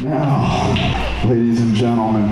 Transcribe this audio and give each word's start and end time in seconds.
Now, 0.00 0.74
ladies 1.24 1.60
and 1.60 1.74
gentlemen, 1.74 2.30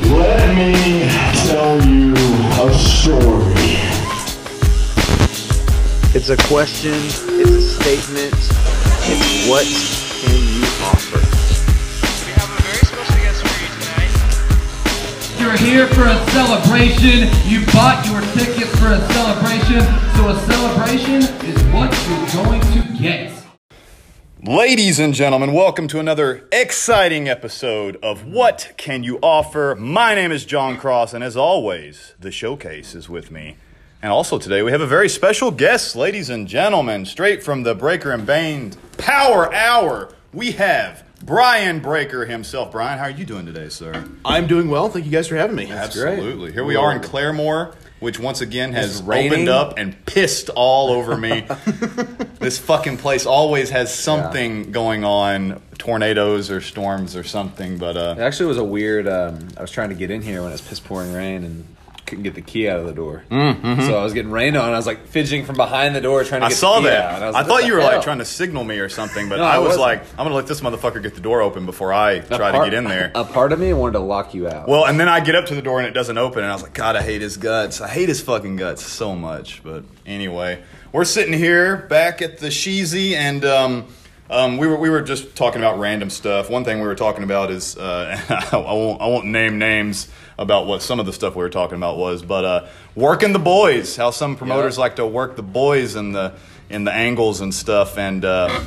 let 0.00 0.56
me 0.56 1.08
tell 1.46 1.80
you 1.86 2.14
a 2.14 2.74
story. 2.74 3.78
It's 6.12 6.30
a 6.30 6.36
question, 6.48 6.94
it's 7.38 7.48
a 7.48 7.62
statement, 7.62 8.34
it's 9.06 9.48
what 9.48 9.64
can 10.18 10.34
you 10.34 10.66
offer? 10.82 11.22
We 12.26 12.32
have 12.34 12.50
a 12.50 12.60
very 12.60 12.84
special 12.84 13.22
guest 13.22 13.46
for 13.46 13.54
you 13.62 13.70
tonight. 13.78 14.10
You're 15.38 15.56
here 15.58 15.86
for 15.94 16.06
a 16.08 16.18
celebration. 16.32 17.30
You 17.48 17.64
bought 17.66 18.04
your 18.10 18.20
ticket 18.34 18.66
for 18.78 18.88
a 18.88 19.00
celebration. 19.12 19.86
So 20.16 20.30
a 20.30 20.36
celebration 20.50 21.22
is 21.46 21.62
what 21.72 21.94
you're 22.08 22.44
going 22.44 22.60
to 22.60 22.98
get. 23.00 23.39
Ladies 24.42 24.98
and 24.98 25.12
gentlemen, 25.12 25.52
welcome 25.52 25.86
to 25.88 26.00
another 26.00 26.48
exciting 26.50 27.28
episode 27.28 27.98
of 28.02 28.24
What 28.24 28.72
Can 28.78 29.04
You 29.04 29.18
Offer? 29.22 29.76
My 29.78 30.14
name 30.14 30.32
is 30.32 30.46
Jon 30.46 30.78
Cross, 30.78 31.12
and 31.12 31.22
as 31.22 31.36
always, 31.36 32.14
the 32.18 32.30
showcase 32.30 32.94
is 32.94 33.06
with 33.06 33.30
me. 33.30 33.58
And 34.00 34.10
also 34.10 34.38
today, 34.38 34.62
we 34.62 34.70
have 34.70 34.80
a 34.80 34.86
very 34.86 35.10
special 35.10 35.50
guest, 35.50 35.94
ladies 35.94 36.30
and 36.30 36.48
gentlemen, 36.48 37.04
straight 37.04 37.42
from 37.42 37.64
the 37.64 37.74
Breaker 37.74 38.12
and 38.12 38.24
Bane 38.24 38.72
Power 38.96 39.52
Hour. 39.52 40.14
We 40.32 40.52
have 40.52 41.04
Brian 41.22 41.80
Breaker 41.80 42.24
himself. 42.24 42.72
Brian, 42.72 42.98
how 42.98 43.04
are 43.04 43.10
you 43.10 43.26
doing 43.26 43.44
today, 43.44 43.68
sir? 43.68 44.08
I'm 44.24 44.46
doing 44.46 44.70
well. 44.70 44.88
Thank 44.88 45.04
you 45.04 45.10
guys 45.10 45.28
for 45.28 45.36
having 45.36 45.56
me. 45.56 45.70
Absolutely. 45.70 46.50
Here 46.50 46.64
we 46.64 46.76
are 46.76 46.92
in 46.92 47.02
Claremore, 47.02 47.74
which 48.00 48.18
once 48.18 48.40
again 48.40 48.72
has 48.72 49.00
opened 49.00 49.48
up 49.48 49.74
and 49.78 50.04
pissed 50.06 50.50
all 50.50 50.90
over 50.90 51.16
me. 51.16 51.46
this 52.40 52.58
fucking 52.58 52.96
place 52.96 53.26
always 53.26 53.70
has 53.70 53.94
something 53.94 54.72
going 54.72 55.04
on, 55.04 55.62
tornadoes 55.78 56.50
or 56.50 56.60
storms 56.60 57.14
or 57.14 57.22
something. 57.22 57.78
But 57.78 57.96
uh, 57.96 58.14
It 58.18 58.22
actually 58.22 58.46
was 58.46 58.58
a 58.58 58.64
weird. 58.64 59.06
Um, 59.06 59.48
I 59.56 59.62
was 59.62 59.70
trying 59.70 59.90
to 59.90 59.94
get 59.94 60.10
in 60.10 60.22
here 60.22 60.40
when 60.42 60.48
it 60.50 60.54
was 60.54 60.60
piss 60.62 60.80
pouring 60.80 61.12
rain 61.12 61.44
and 61.44 61.76
couldn't 62.10 62.24
get 62.24 62.34
the 62.34 62.42
key 62.42 62.68
out 62.68 62.78
of 62.80 62.86
the 62.86 62.92
door. 62.92 63.24
Mm-hmm. 63.30 63.80
So 63.86 63.96
I 63.98 64.04
was 64.04 64.12
getting 64.12 64.30
rained 64.30 64.56
on. 64.56 64.66
and 64.66 64.74
I 64.74 64.76
was 64.78 64.86
like 64.86 65.06
fidgeting 65.06 65.46
from 65.46 65.56
behind 65.56 65.94
the 65.96 66.00
door 66.02 66.22
trying 66.24 66.42
to 66.42 66.46
I 66.46 66.50
get 66.50 66.58
saw 66.58 66.80
that. 66.80 67.22
I, 67.22 67.30
like, 67.30 67.46
thought 67.46 67.64
you 67.64 67.72
were 67.74 67.80
hell? 67.80 67.92
like 67.92 68.02
trying 68.02 68.18
to 68.18 68.24
signal 68.26 68.64
me 68.64 68.78
or 68.80 68.88
something, 68.90 69.28
but 69.30 69.36
No, 69.36 69.44
I 69.44 69.54
I 69.54 69.58
was 69.58 69.78
like, 69.78 70.02
I'm 70.18 70.24
gonna 70.26 70.34
let 70.34 70.46
this 70.46 70.60
motherfucker 70.60 71.02
get 71.02 71.14
the 71.14 71.20
door 71.22 71.40
open 71.40 71.64
before 71.64 71.92
I 71.92 72.12
A 72.12 72.22
try 72.22 72.50
part- 72.50 72.64
to 72.66 72.70
get 72.70 72.76
in 72.76 72.84
there. 72.84 73.10
A 73.14 73.24
part 73.24 73.52
of 73.52 73.58
me 73.60 73.72
wanted 73.72 73.92
to 73.92 74.00
lock 74.00 74.34
you 74.34 74.46
out. 74.48 74.68
Well, 74.68 74.84
and 74.84 75.00
then 75.00 75.08
I 75.08 75.20
get 75.20 75.34
up 75.36 75.46
to 75.46 75.54
the 75.54 75.62
door 75.62 75.78
and 75.78 75.86
it 75.88 75.92
doesn't 75.92 76.18
open, 76.18 76.42
and 76.42 76.50
I 76.50 76.54
was 76.54 76.62
like, 76.62 76.74
God, 76.74 76.96
I 76.96 77.02
hate 77.02 77.22
his 77.22 77.36
guts. 77.38 77.80
I 77.80 77.88
hate 77.88 78.08
his 78.08 78.20
fucking 78.20 78.56
guts 78.56 78.84
so 78.84 79.14
much. 79.14 79.62
But 79.62 79.84
anyway, 80.04 80.62
we're 80.92 81.04
sitting 81.04 81.32
here 81.32 81.76
back 81.88 82.20
at 82.20 82.38
the 82.38 82.48
Sheezy, 82.48 83.12
and 83.12 83.44
um, 83.44 83.86
um, 84.28 84.58
we 84.58 84.66
were 84.66 84.76
we 84.76 84.90
were 84.90 85.02
just 85.02 85.36
talking 85.36 85.60
about 85.60 85.78
random 85.78 86.10
stuff. 86.10 86.50
One 86.50 86.64
thing 86.64 86.80
we 86.80 86.86
were 86.86 86.94
talking 86.94 87.22
about 87.24 87.50
is 87.50 87.76
uh, 87.76 88.18
I 88.52 88.56
won't 88.56 89.00
I 89.00 89.06
won't 89.06 89.26
name 89.26 89.58
names 89.58 90.08
about 90.40 90.66
what 90.66 90.82
some 90.82 90.98
of 90.98 91.06
the 91.06 91.12
stuff 91.12 91.36
we 91.36 91.42
were 91.42 91.50
talking 91.50 91.76
about 91.76 91.98
was, 91.98 92.22
but 92.22 92.44
uh, 92.44 92.66
working 92.96 93.32
the 93.32 93.38
boys. 93.38 93.94
How 93.96 94.10
some 94.10 94.34
promoters 94.36 94.76
Yeah. 94.76 94.80
like 94.80 94.96
to 94.96 95.06
work 95.06 95.36
the 95.36 95.42
boys 95.44 95.94
in 95.94 96.12
the 96.12 96.32
in 96.68 96.84
the 96.84 96.92
angles 96.92 97.40
and 97.40 97.54
stuff, 97.54 97.96
and. 97.98 98.24
Uh, 98.24 98.60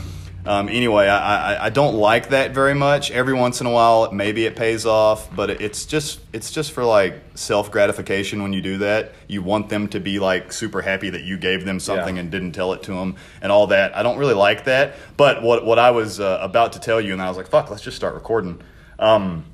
um, 0.45 0.67
anyway, 0.67 1.07
I, 1.07 1.53
I, 1.53 1.65
I 1.67 1.69
don't 1.69 1.95
like 1.95 2.27
that 2.31 2.51
very 2.53 2.73
much. 2.73 3.11
Every 3.11 3.33
once 3.33 3.61
in 3.61 3.65
a 3.65 3.71
while, 3.71 4.11
maybe 4.11 4.45
it 4.45 4.57
pays 4.57 4.85
off, 4.85 5.33
but 5.33 5.49
it's 5.49 5.85
just 5.85 6.19
it's 6.33 6.51
just 6.51 6.73
for 6.73 6.83
like 6.83 7.13
self 7.35 7.71
gratification 7.71 8.43
when 8.43 8.51
you 8.51 8.61
do 8.61 8.79
that. 8.79 9.13
You 9.29 9.41
want 9.41 9.69
them 9.69 9.87
to 9.87 10.01
be 10.01 10.19
like 10.19 10.51
super 10.51 10.81
happy 10.81 11.09
that 11.11 11.23
you 11.23 11.37
gave 11.37 11.63
them 11.63 11.79
something 11.79 12.17
Yeah. 12.17 12.23
and 12.23 12.29
didn't 12.29 12.51
tell 12.51 12.73
it 12.73 12.83
to 12.83 12.91
them 12.91 13.15
and 13.41 13.53
all 13.53 13.67
that. 13.67 13.95
I 13.95 14.03
don't 14.03 14.17
really 14.17 14.33
like 14.33 14.65
that. 14.65 14.95
But 15.15 15.43
what 15.43 15.65
what 15.65 15.79
I 15.79 15.91
was 15.91 16.19
uh, 16.19 16.39
about 16.41 16.73
to 16.73 16.79
tell 16.81 16.99
you, 16.99 17.13
and 17.13 17.21
I 17.21 17.29
was 17.29 17.37
like, 17.37 17.47
fuck, 17.47 17.69
let's 17.71 17.81
just 17.81 17.95
start 17.95 18.13
recording. 18.13 18.59
Um, 18.99 19.45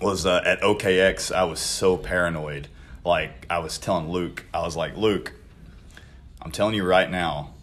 was 0.00 0.26
uh, 0.26 0.42
at 0.44 0.60
OKX. 0.60 1.32
I 1.34 1.44
was 1.44 1.60
so 1.60 1.96
paranoid. 1.96 2.68
Like 3.04 3.46
I 3.48 3.58
was 3.60 3.78
telling 3.78 4.10
Luke, 4.10 4.44
I 4.52 4.60
was 4.62 4.76
like, 4.76 4.96
Luke, 4.96 5.32
I'm 6.42 6.50
telling 6.50 6.74
you 6.74 6.84
right 6.84 7.10
now, 7.10 7.54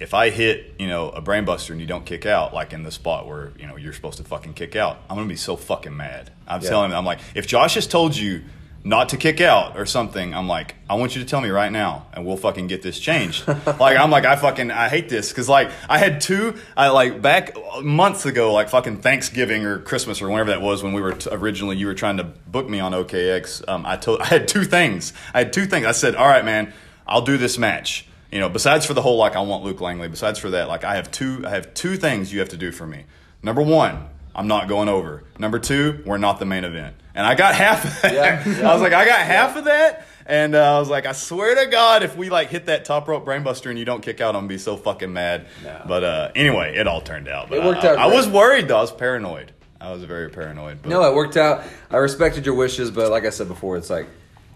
if 0.00 0.12
I 0.14 0.30
hit, 0.30 0.74
you 0.78 0.86
know, 0.86 1.08
a 1.10 1.22
brainbuster 1.22 1.70
and 1.70 1.80
you 1.80 1.86
don't 1.86 2.04
kick 2.04 2.26
out, 2.26 2.52
like 2.52 2.72
in 2.72 2.82
the 2.82 2.90
spot 2.90 3.26
where, 3.26 3.52
you 3.58 3.66
know, 3.66 3.76
you're 3.76 3.92
supposed 3.92 4.18
to 4.18 4.24
fucking 4.24 4.54
kick 4.54 4.76
out, 4.76 4.98
I'm 5.08 5.16
gonna 5.16 5.28
be 5.28 5.36
so 5.36 5.56
fucking 5.56 5.96
mad. 5.96 6.30
I'm 6.46 6.62
Yeah. 6.62 6.68
telling 6.70 6.90
him, 6.90 6.96
I'm 6.96 7.04
like, 7.04 7.20
if 7.34 7.46
Josh 7.46 7.74
has 7.74 7.86
told 7.86 8.16
you 8.16 8.42
not 8.86 9.08
to 9.08 9.16
kick 9.16 9.40
out 9.40 9.78
or 9.78 9.86
something, 9.86 10.34
I'm 10.34 10.46
like, 10.46 10.74
I 10.88 10.94
want 10.94 11.16
you 11.16 11.22
to 11.22 11.26
tell 11.26 11.40
me 11.40 11.48
right 11.48 11.72
now 11.72 12.06
and 12.12 12.26
we'll 12.26 12.36
fucking 12.36 12.66
get 12.66 12.82
this 12.82 13.00
changed. 13.00 13.48
like, 13.48 13.96
I'm 13.96 14.10
like, 14.10 14.26
I 14.26 14.36
fucking, 14.36 14.70
I 14.70 14.88
hate 14.88 15.08
this. 15.08 15.32
Cause 15.32 15.48
like, 15.48 15.70
I 15.88 15.96
had 15.96 16.20
two, 16.20 16.56
I 16.76 16.88
like 16.90 17.22
back 17.22 17.56
months 17.82 18.26
ago, 18.26 18.52
like 18.52 18.68
fucking 18.68 18.98
Thanksgiving 18.98 19.64
or 19.64 19.78
Christmas 19.78 20.20
or 20.20 20.28
whenever 20.28 20.50
that 20.50 20.60
was 20.60 20.82
when 20.82 20.92
we 20.92 21.00
were 21.00 21.14
t- 21.14 21.30
originally, 21.32 21.76
you 21.76 21.86
were 21.86 21.94
trying 21.94 22.18
to 22.18 22.24
book 22.24 22.68
me 22.68 22.78
on 22.78 22.92
OKX. 22.92 23.66
Um, 23.66 23.86
I 23.86 23.96
told, 23.96 24.20
I 24.20 24.26
had 24.26 24.46
two 24.46 24.64
things. 24.64 25.14
I 25.32 25.38
had 25.38 25.52
two 25.54 25.64
things. 25.64 25.86
I 25.86 25.92
said, 25.92 26.14
all 26.14 26.28
right, 26.28 26.44
man, 26.44 26.74
I'll 27.06 27.22
do 27.22 27.38
this 27.38 27.56
match 27.56 28.06
you 28.30 28.40
know 28.40 28.48
besides 28.48 28.84
for 28.84 28.94
the 28.94 29.02
whole 29.02 29.16
like 29.16 29.36
i 29.36 29.40
want 29.40 29.62
luke 29.62 29.80
langley 29.80 30.08
besides 30.08 30.38
for 30.38 30.50
that 30.50 30.66
like 30.66 30.82
i 30.82 30.96
have 30.96 31.10
two 31.10 31.44
i 31.46 31.50
have 31.50 31.72
two 31.72 31.96
things 31.96 32.32
you 32.32 32.40
have 32.40 32.48
to 32.48 32.56
do 32.56 32.72
for 32.72 32.86
me 32.86 33.04
number 33.42 33.62
one 33.62 34.08
i'm 34.34 34.46
not 34.48 34.68
going 34.68 34.88
over. 34.88 35.22
Number 35.38 35.58
two 35.58 36.02
we're 36.06 36.18
not 36.18 36.38
the 36.38 36.44
main 36.46 36.64
event. 36.64 36.96
And 37.14 37.26
i 37.26 37.34
got 37.34 37.54
half 37.54 37.84
of 37.84 38.02
that. 38.02 38.14
Yeah, 38.46 38.60
i 38.70 38.72
was 38.72 38.82
like 38.82 38.92
i 38.92 39.04
got 39.04 39.20
half 39.20 39.56
of 39.56 39.64
that. 39.64 40.06
And 40.26 40.54
uh, 40.54 40.76
i 40.76 40.78
was 40.78 40.88
like 40.88 41.06
i 41.06 41.12
swear 41.12 41.54
to 41.64 41.70
god 41.70 42.02
if 42.02 42.16
we 42.16 42.30
like 42.30 42.48
hit 42.48 42.66
that 42.66 42.84
top 42.84 43.08
rope 43.08 43.24
brainbuster 43.26 43.70
and 43.70 43.78
you 43.78 43.84
don't 43.84 44.02
kick 44.02 44.20
out 44.20 44.34
i'm 44.34 44.42
gonna 44.42 44.48
be 44.48 44.58
so 44.58 44.76
fucking 44.76 45.12
mad. 45.12 45.46
No. 45.62 45.82
but 45.86 46.04
uh, 46.04 46.30
anyway 46.34 46.76
it 46.76 46.86
all 46.86 47.00
turned 47.00 47.28
out. 47.28 47.48
But 47.48 47.58
It 47.58 47.64
worked 47.64 47.84
I, 47.84 47.88
out 47.90 47.98
I, 47.98 48.04
I 48.04 48.06
was 48.14 48.28
worried 48.28 48.68
though. 48.68 48.78
I 48.78 48.82
was 48.82 48.92
paranoid. 48.92 49.52
I 49.80 49.92
was 49.92 50.02
very 50.04 50.30
paranoid 50.30 50.80
but 50.82 50.88
no, 50.88 51.02
it 51.10 51.14
worked 51.14 51.36
out. 51.36 51.62
I 51.90 51.96
respected 51.98 52.46
your 52.46 52.54
wishes, 52.54 52.90
but 52.90 53.10
like 53.10 53.24
I 53.26 53.30
said 53.30 53.48
before, 53.48 53.76
it's 53.76 53.90
like. 53.90 54.06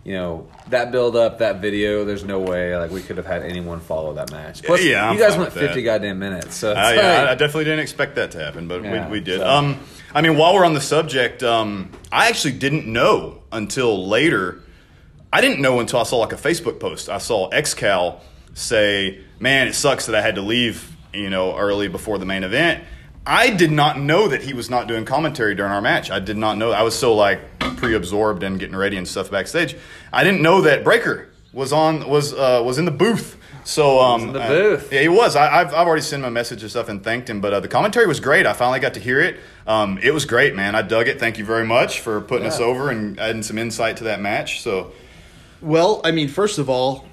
You 0.04 0.14
know 0.14 0.48
that 0.68 0.90
build 0.90 1.16
up, 1.16 1.38
that 1.40 1.60
video. 1.60 2.04
There's 2.04 2.24
no 2.24 2.38
way 2.38 2.74
like 2.76 2.90
we 2.90 3.02
could 3.02 3.16
have 3.18 3.26
had 3.26 3.42
anyone 3.42 3.80
follow 3.80 4.14
that 4.14 4.30
match. 4.30 4.62
Plus, 4.62 4.82
Yeah, 4.82 5.06
I'm 5.08 5.14
you 5.14 5.20
guys 5.20 5.30
fine 5.32 5.40
went 5.40 5.54
with 5.54 5.60
that. 5.62 5.66
50 5.68 5.82
goddamn 5.82 6.18
minutes. 6.18 6.56
So 6.56 6.70
it's 6.70 6.78
Uh, 6.78 6.92
yeah, 6.96 7.24
I, 7.28 7.32
I 7.32 7.34
definitely 7.34 7.64
didn't 7.64 7.80
expect 7.80 8.14
that 8.16 8.30
to 8.30 8.38
happen, 8.38 8.68
but 8.68 8.82
Yeah, 8.82 9.06
we, 9.06 9.12
we 9.18 9.20
did. 9.20 9.40
so- 9.40 9.46
Um, 9.46 9.78
I 10.14 10.22
mean, 10.22 10.38
while 10.38 10.54
we're 10.54 10.64
on 10.64 10.72
the 10.72 10.80
subject, 10.80 11.42
um, 11.42 11.90
I 12.10 12.28
actually 12.28 12.52
didn't 12.54 12.86
know 12.86 13.40
until 13.52 14.08
later. 14.08 14.60
I 15.30 15.42
didn't 15.42 15.60
know 15.60 15.80
until 15.80 16.00
I 16.00 16.04
saw 16.04 16.16
like 16.18 16.32
a 16.32 16.36
Facebook 16.36 16.80
post. 16.80 17.10
I 17.10 17.18
saw 17.18 17.50
XCal 17.50 18.20
say, 18.54 19.18
"Man, 19.38 19.68
it 19.68 19.74
sucks 19.74 20.06
that 20.06 20.14
I 20.14 20.22
had 20.22 20.36
to 20.36 20.40
leave, 20.42 20.90
you 21.12 21.28
know, 21.28 21.54
early 21.58 21.88
before 21.88 22.16
the 22.18 22.24
main 22.24 22.44
event." 22.44 22.82
I 23.26 23.50
did 23.50 23.70
not 23.70 24.00
know 24.00 24.28
that 24.28 24.42
he 24.42 24.54
was 24.54 24.70
not 24.70 24.88
doing 24.88 25.04
commentary 25.04 25.54
during 25.54 25.70
our 25.70 25.82
match. 25.82 26.10
I 26.10 26.18
did 26.18 26.38
not 26.38 26.56
know. 26.56 26.72
I 26.72 26.80
was 26.80 26.98
so 26.98 27.14
like 27.14 27.40
pre-absorbed 27.78 28.42
and 28.42 28.58
getting 28.58 28.76
ready 28.76 28.96
and 28.96 29.06
stuff 29.06 29.30
backstage. 29.30 29.76
I 30.12 30.24
didn't 30.24 30.42
know 30.42 30.62
that 30.62 30.84
Breaker 30.84 31.28
was 31.52 31.72
on 31.72 32.08
was 32.08 32.32
uh, 32.34 32.62
was 32.64 32.78
in 32.78 32.84
the 32.84 32.90
booth. 32.90 33.36
So 33.64 34.00
um, 34.00 34.22
in 34.22 34.32
the 34.32 34.40
uh, 34.40 34.48
booth. 34.48 34.92
yeah, 34.92 35.02
he 35.02 35.08
was. 35.08 35.36
I, 35.36 35.60
I've, 35.60 35.68
I've 35.74 35.86
already 35.86 36.00
sent 36.00 36.22
him 36.22 36.28
a 36.28 36.30
message 36.30 36.62
and 36.62 36.70
stuff 36.70 36.88
and 36.88 37.04
thanked 37.04 37.28
him, 37.28 37.42
but 37.42 37.52
uh, 37.52 37.60
the 37.60 37.68
commentary 37.68 38.06
was 38.06 38.18
great. 38.18 38.46
I 38.46 38.54
finally 38.54 38.80
got 38.80 38.94
to 38.94 39.00
hear 39.00 39.20
it. 39.20 39.38
Um, 39.66 39.98
it 40.02 40.12
was 40.12 40.24
great, 40.24 40.54
man. 40.54 40.74
I 40.74 40.80
dug 40.80 41.06
it. 41.06 41.20
Thank 41.20 41.36
you 41.36 41.44
very 41.44 41.66
much 41.66 42.00
for 42.00 42.22
putting 42.22 42.46
us 42.46 42.60
over 42.60 42.88
and 42.90 43.20
adding 43.20 43.42
some 43.42 43.58
insight 43.58 43.98
to 43.98 44.04
that 44.04 44.20
match. 44.22 44.62
So, 44.62 44.92
Well, 45.60 46.00
I 46.02 46.12
mean, 46.12 46.28
first 46.28 46.58
of 46.58 46.70
all, 46.70 47.07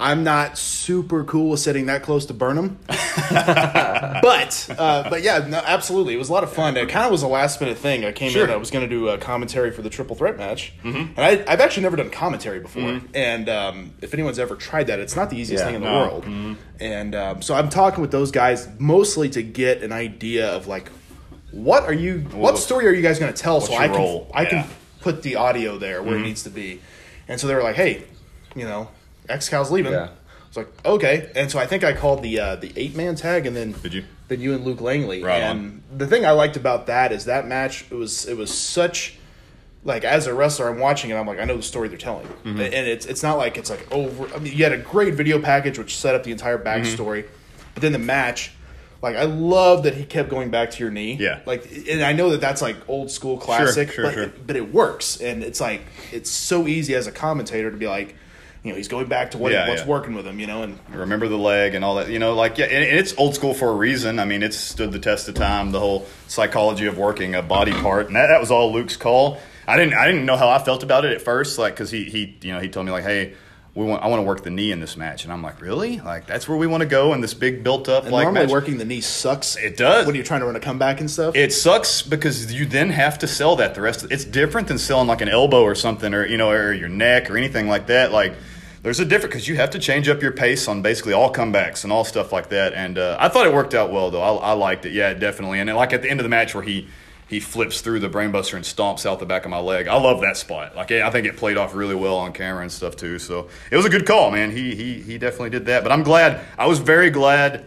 I'm 0.00 0.22
not 0.24 0.56
super 0.58 1.24
cool 1.24 1.50
with 1.50 1.60
sitting 1.60 1.86
that 1.86 2.02
close 2.04 2.26
to 2.26 2.34
Burnham. 2.34 2.78
but 2.88 4.74
uh, 4.78 5.08
but 5.10 5.22
yeah, 5.22 5.46
no, 5.48 5.60
absolutely, 5.64 6.14
it 6.14 6.18
was 6.18 6.28
a 6.28 6.32
lot 6.32 6.44
of 6.44 6.52
fun. 6.52 6.76
It 6.76 6.88
kind 6.88 7.04
of 7.06 7.10
was 7.12 7.22
a 7.22 7.28
last 7.28 7.60
minute 7.60 7.78
thing. 7.78 8.04
I 8.04 8.12
came 8.12 8.34
in, 8.36 8.50
I 8.50 8.56
was 8.56 8.70
going 8.70 8.88
to 8.88 8.88
do 8.88 9.08
a 9.08 9.18
commentary 9.18 9.70
for 9.70 9.82
the 9.82 9.90
triple 9.90 10.16
threat 10.16 10.36
match, 10.36 10.72
and 10.84 11.18
I, 11.18 11.44
I've 11.46 11.60
actually 11.60 11.82
never 11.82 11.96
done 11.96 12.10
commentary 12.10 12.60
before. 12.60 13.00
And 13.14 13.48
um, 13.48 13.92
if 14.00 14.14
anyone's 14.14 14.38
ever 14.38 14.54
tried 14.56 14.86
that, 14.88 14.98
it's 15.00 15.16
not 15.16 15.30
the 15.30 15.36
easiest 15.36 15.62
Yeah. 15.62 15.66
thing 15.66 15.74
in 15.76 15.80
the 15.82 15.90
No. 15.90 15.98
world. 15.98 16.56
And 16.80 17.14
um, 17.14 17.42
so 17.42 17.54
I'm 17.54 17.68
talking 17.68 18.00
with 18.00 18.10
those 18.12 18.30
guys 18.30 18.68
mostly 18.78 19.28
to 19.30 19.42
get 19.42 19.82
an 19.82 19.92
idea 19.92 20.48
of 20.50 20.66
like. 20.66 20.90
What 21.50 21.84
are 21.84 21.94
you? 21.94 22.20
What 22.34 22.58
story 22.58 22.86
are 22.86 22.92
you 22.92 23.00
guys 23.00 23.18
going 23.18 23.32
to 23.32 23.42
tell? 23.42 23.62
So 23.62 23.72
I 23.74 23.88
can 23.88 23.96
role? 23.96 24.30
I 24.34 24.42
Yeah. 24.42 24.48
can 24.50 24.64
put 25.00 25.22
the 25.22 25.36
audio 25.36 25.78
there 25.78 26.02
where 26.02 26.16
it 26.18 26.20
needs 26.20 26.42
to 26.42 26.50
be. 26.50 26.82
And 27.26 27.40
so 27.40 27.46
they 27.46 27.54
were 27.54 27.62
like, 27.62 27.74
"Hey, 27.74 28.04
you 28.54 28.64
know, 28.64 28.90
X 29.28 29.48
Cal's 29.48 29.70
leaving." 29.70 29.92
Yeah. 29.92 30.08
It's 30.48 30.56
like 30.56 30.68
okay, 30.84 31.30
and 31.36 31.50
so 31.50 31.58
I 31.58 31.66
think 31.66 31.84
I 31.84 31.92
called 31.92 32.22
the 32.22 32.40
uh, 32.40 32.56
the 32.56 32.72
eight 32.76 32.96
man 32.96 33.16
tag, 33.16 33.44
and 33.46 33.54
then 33.54 33.72
Did 33.82 33.92
you? 33.94 34.04
Then 34.28 34.40
you 34.40 34.54
and 34.54 34.64
Luke 34.64 34.80
Langley. 34.80 35.22
Right 35.22 35.42
and 35.42 35.58
on. 35.60 35.82
the 35.98 36.06
thing 36.06 36.24
I 36.24 36.30
liked 36.30 36.56
about 36.56 36.86
that 36.86 37.12
is 37.12 37.26
that 37.26 37.46
match. 37.46 37.84
It 37.90 37.94
was 37.94 38.26
it 38.26 38.36
was 38.36 38.52
such 38.52 39.18
like 39.84 40.04
as 40.04 40.26
a 40.26 40.34
wrestler, 40.34 40.68
I'm 40.68 40.78
watching 40.78 41.10
it. 41.10 41.14
I'm 41.16 41.26
like, 41.26 41.38
I 41.38 41.44
know 41.44 41.56
the 41.56 41.62
story 41.62 41.88
they're 41.88 41.98
telling, 41.98 42.26
Mm-hmm. 42.26 42.60
and 42.60 42.74
it's 42.74 43.04
it's 43.06 43.22
not 43.22 43.36
like 43.36 43.58
it's 43.58 43.68
like 43.70 43.86
over. 43.92 44.34
I 44.34 44.38
mean, 44.38 44.54
you 44.56 44.64
had 44.64 44.72
a 44.72 44.78
great 44.78 45.14
video 45.14 45.38
package 45.40 45.78
which 45.78 45.96
set 45.96 46.14
up 46.14 46.24
the 46.24 46.32
entire 46.32 46.58
backstory, 46.58 47.26
but 47.74 47.82
then 47.82 47.92
the 47.92 47.98
match. 47.98 48.52
Like 49.00 49.16
I 49.16 49.24
love 49.24 49.84
that 49.84 49.94
he 49.94 50.04
kept 50.04 50.28
going 50.28 50.50
back 50.50 50.72
to 50.72 50.78
your 50.82 50.90
knee. 50.90 51.14
Yeah. 51.20 51.38
Like, 51.46 51.70
and 51.88 52.02
I 52.02 52.12
know 52.14 52.30
that 52.30 52.40
that's 52.40 52.60
like 52.60 52.76
old 52.88 53.12
school 53.12 53.38
classic, 53.38 53.92
sure, 53.92 54.04
but 54.04 54.14
sure. 54.14 54.22
It, 54.24 54.44
but 54.46 54.56
it 54.56 54.72
works, 54.74 55.20
and 55.20 55.44
it's 55.44 55.60
like 55.60 55.82
it's 56.10 56.30
so 56.30 56.66
easy 56.66 56.96
as 56.96 57.06
a 57.06 57.12
commentator 57.12 57.70
to 57.70 57.76
be 57.76 57.86
like, 57.86 58.16
you 58.62 58.70
know 58.72 58.76
he's 58.76 58.88
going 58.88 59.06
back 59.06 59.30
to 59.32 59.38
what 59.38 59.52
Yeah, 59.52 59.68
what's 59.68 59.82
yeah. 59.82 59.86
working 59.88 60.14
with 60.14 60.26
him. 60.26 60.38
You 60.40 60.46
know, 60.46 60.62
and 60.62 60.78
remember 60.90 61.28
the 61.28 61.38
leg 61.38 61.74
and 61.74 61.84
all 61.84 61.96
that. 61.96 62.08
You 62.08 62.18
know, 62.18 62.34
like 62.34 62.58
yeah, 62.58 62.66
and 62.66 62.84
it's 62.84 63.14
old 63.18 63.34
school 63.34 63.54
for 63.54 63.68
a 63.70 63.74
reason. 63.74 64.18
I 64.18 64.24
mean, 64.24 64.42
it's 64.42 64.56
stood 64.56 64.92
the 64.92 64.98
test 64.98 65.28
of 65.28 65.34
time. 65.34 65.72
The 65.72 65.80
whole 65.80 66.06
psychology 66.26 66.86
of 66.86 66.98
working 66.98 67.34
a 67.34 67.42
body 67.42 67.72
part, 67.72 68.06
and 68.08 68.16
that, 68.16 68.26
that 68.28 68.40
was 68.40 68.50
all 68.50 68.72
Luke's 68.72 68.96
call. 68.96 69.38
I 69.66 69.76
didn't 69.76 69.94
I 69.94 70.06
didn't 70.06 70.24
know 70.26 70.36
how 70.36 70.48
I 70.48 70.58
felt 70.58 70.82
about 70.82 71.04
it 71.04 71.12
at 71.12 71.22
first, 71.22 71.58
like 71.58 71.74
because 71.74 71.90
he 71.90 72.04
he 72.04 72.36
you 72.42 72.52
know 72.52 72.60
he 72.60 72.68
told 72.68 72.86
me 72.86 72.92
like, 72.92 73.04
hey. 73.04 73.34
We 73.74 73.84
want, 73.84 74.02
I 74.02 74.08
want 74.08 74.20
to 74.20 74.24
work 74.24 74.42
the 74.42 74.50
knee 74.50 74.72
in 74.72 74.80
this 74.80 74.96
match, 74.96 75.22
and 75.22 75.32
I'm 75.32 75.42
like, 75.42 75.60
really? 75.60 76.00
Like 76.00 76.26
that's 76.26 76.48
where 76.48 76.58
we 76.58 76.66
want 76.66 76.80
to 76.80 76.88
go 76.88 77.14
in 77.14 77.20
this 77.20 77.34
big 77.34 77.62
built 77.62 77.88
up 77.88 78.04
and 78.04 78.12
like 78.12 78.24
normally 78.24 78.46
match? 78.46 78.50
working 78.50 78.78
the 78.78 78.84
knee 78.84 79.00
sucks. 79.00 79.56
It 79.56 79.76
does. 79.76 80.06
when 80.06 80.14
you're 80.14 80.24
trying 80.24 80.40
to 80.40 80.46
run 80.46 80.56
a 80.56 80.60
comeback 80.60 81.00
and 81.00 81.10
stuff. 81.10 81.36
It 81.36 81.52
sucks 81.52 82.02
because 82.02 82.52
you 82.52 82.66
then 82.66 82.90
have 82.90 83.18
to 83.20 83.28
sell 83.28 83.56
that 83.56 83.74
the 83.74 83.80
rest. 83.80 84.02
Of, 84.02 84.10
it's 84.10 84.24
different 84.24 84.68
than 84.68 84.78
selling 84.78 85.06
like 85.06 85.20
an 85.20 85.28
elbow 85.28 85.62
or 85.62 85.74
something, 85.74 86.12
or 86.12 86.26
you 86.26 86.36
know, 86.36 86.50
or 86.50 86.72
your 86.72 86.88
neck 86.88 87.30
or 87.30 87.36
anything 87.36 87.68
like 87.68 87.86
that. 87.86 88.10
Like 88.10 88.34
there's 88.82 89.00
a 89.00 89.04
different 89.04 89.32
because 89.32 89.46
you 89.46 89.56
have 89.56 89.70
to 89.70 89.78
change 89.78 90.08
up 90.08 90.22
your 90.22 90.32
pace 90.32 90.66
on 90.66 90.82
basically 90.82 91.12
all 91.12 91.32
comebacks 91.32 91.84
and 91.84 91.92
all 91.92 92.04
stuff 92.04 92.32
like 92.32 92.48
that. 92.48 92.74
And 92.74 92.98
uh, 92.98 93.16
I 93.20 93.28
thought 93.28 93.46
it 93.46 93.52
worked 93.52 93.74
out 93.74 93.92
well 93.92 94.10
though. 94.10 94.22
I, 94.22 94.50
I 94.50 94.52
liked 94.52 94.86
it. 94.86 94.92
Yeah, 94.92 95.14
definitely. 95.14 95.60
And 95.60 95.68
then, 95.68 95.76
like 95.76 95.92
at 95.92 96.02
the 96.02 96.10
end 96.10 96.20
of 96.20 96.24
the 96.24 96.30
match 96.30 96.54
where 96.54 96.64
he 96.64 96.88
he 97.28 97.40
flips 97.40 97.82
through 97.82 98.00
the 98.00 98.08
brainbuster 98.08 98.54
and 98.54 98.64
stomps 98.64 99.04
out 99.04 99.20
the 99.20 99.26
back 99.26 99.44
of 99.44 99.50
my 99.50 99.58
leg. 99.58 99.86
I 99.86 99.98
love 100.00 100.22
that 100.22 100.36
spot. 100.36 100.74
Like 100.74 100.90
I 100.90 101.10
think 101.10 101.26
it 101.26 101.36
played 101.36 101.58
off 101.58 101.74
really 101.74 101.94
well 101.94 102.16
on 102.16 102.32
camera 102.32 102.62
and 102.62 102.72
stuff 102.72 102.96
too. 102.96 103.18
So 103.18 103.48
it 103.70 103.76
was 103.76 103.84
a 103.84 103.90
good 103.90 104.06
call, 104.06 104.30
man. 104.30 104.50
He 104.50 104.74
he 104.74 105.00
he 105.00 105.18
definitely 105.18 105.50
did 105.50 105.66
that. 105.66 105.82
But 105.82 105.92
I'm 105.92 106.02
glad. 106.02 106.40
I 106.56 106.66
was 106.66 106.78
very 106.78 107.10
glad 107.10 107.66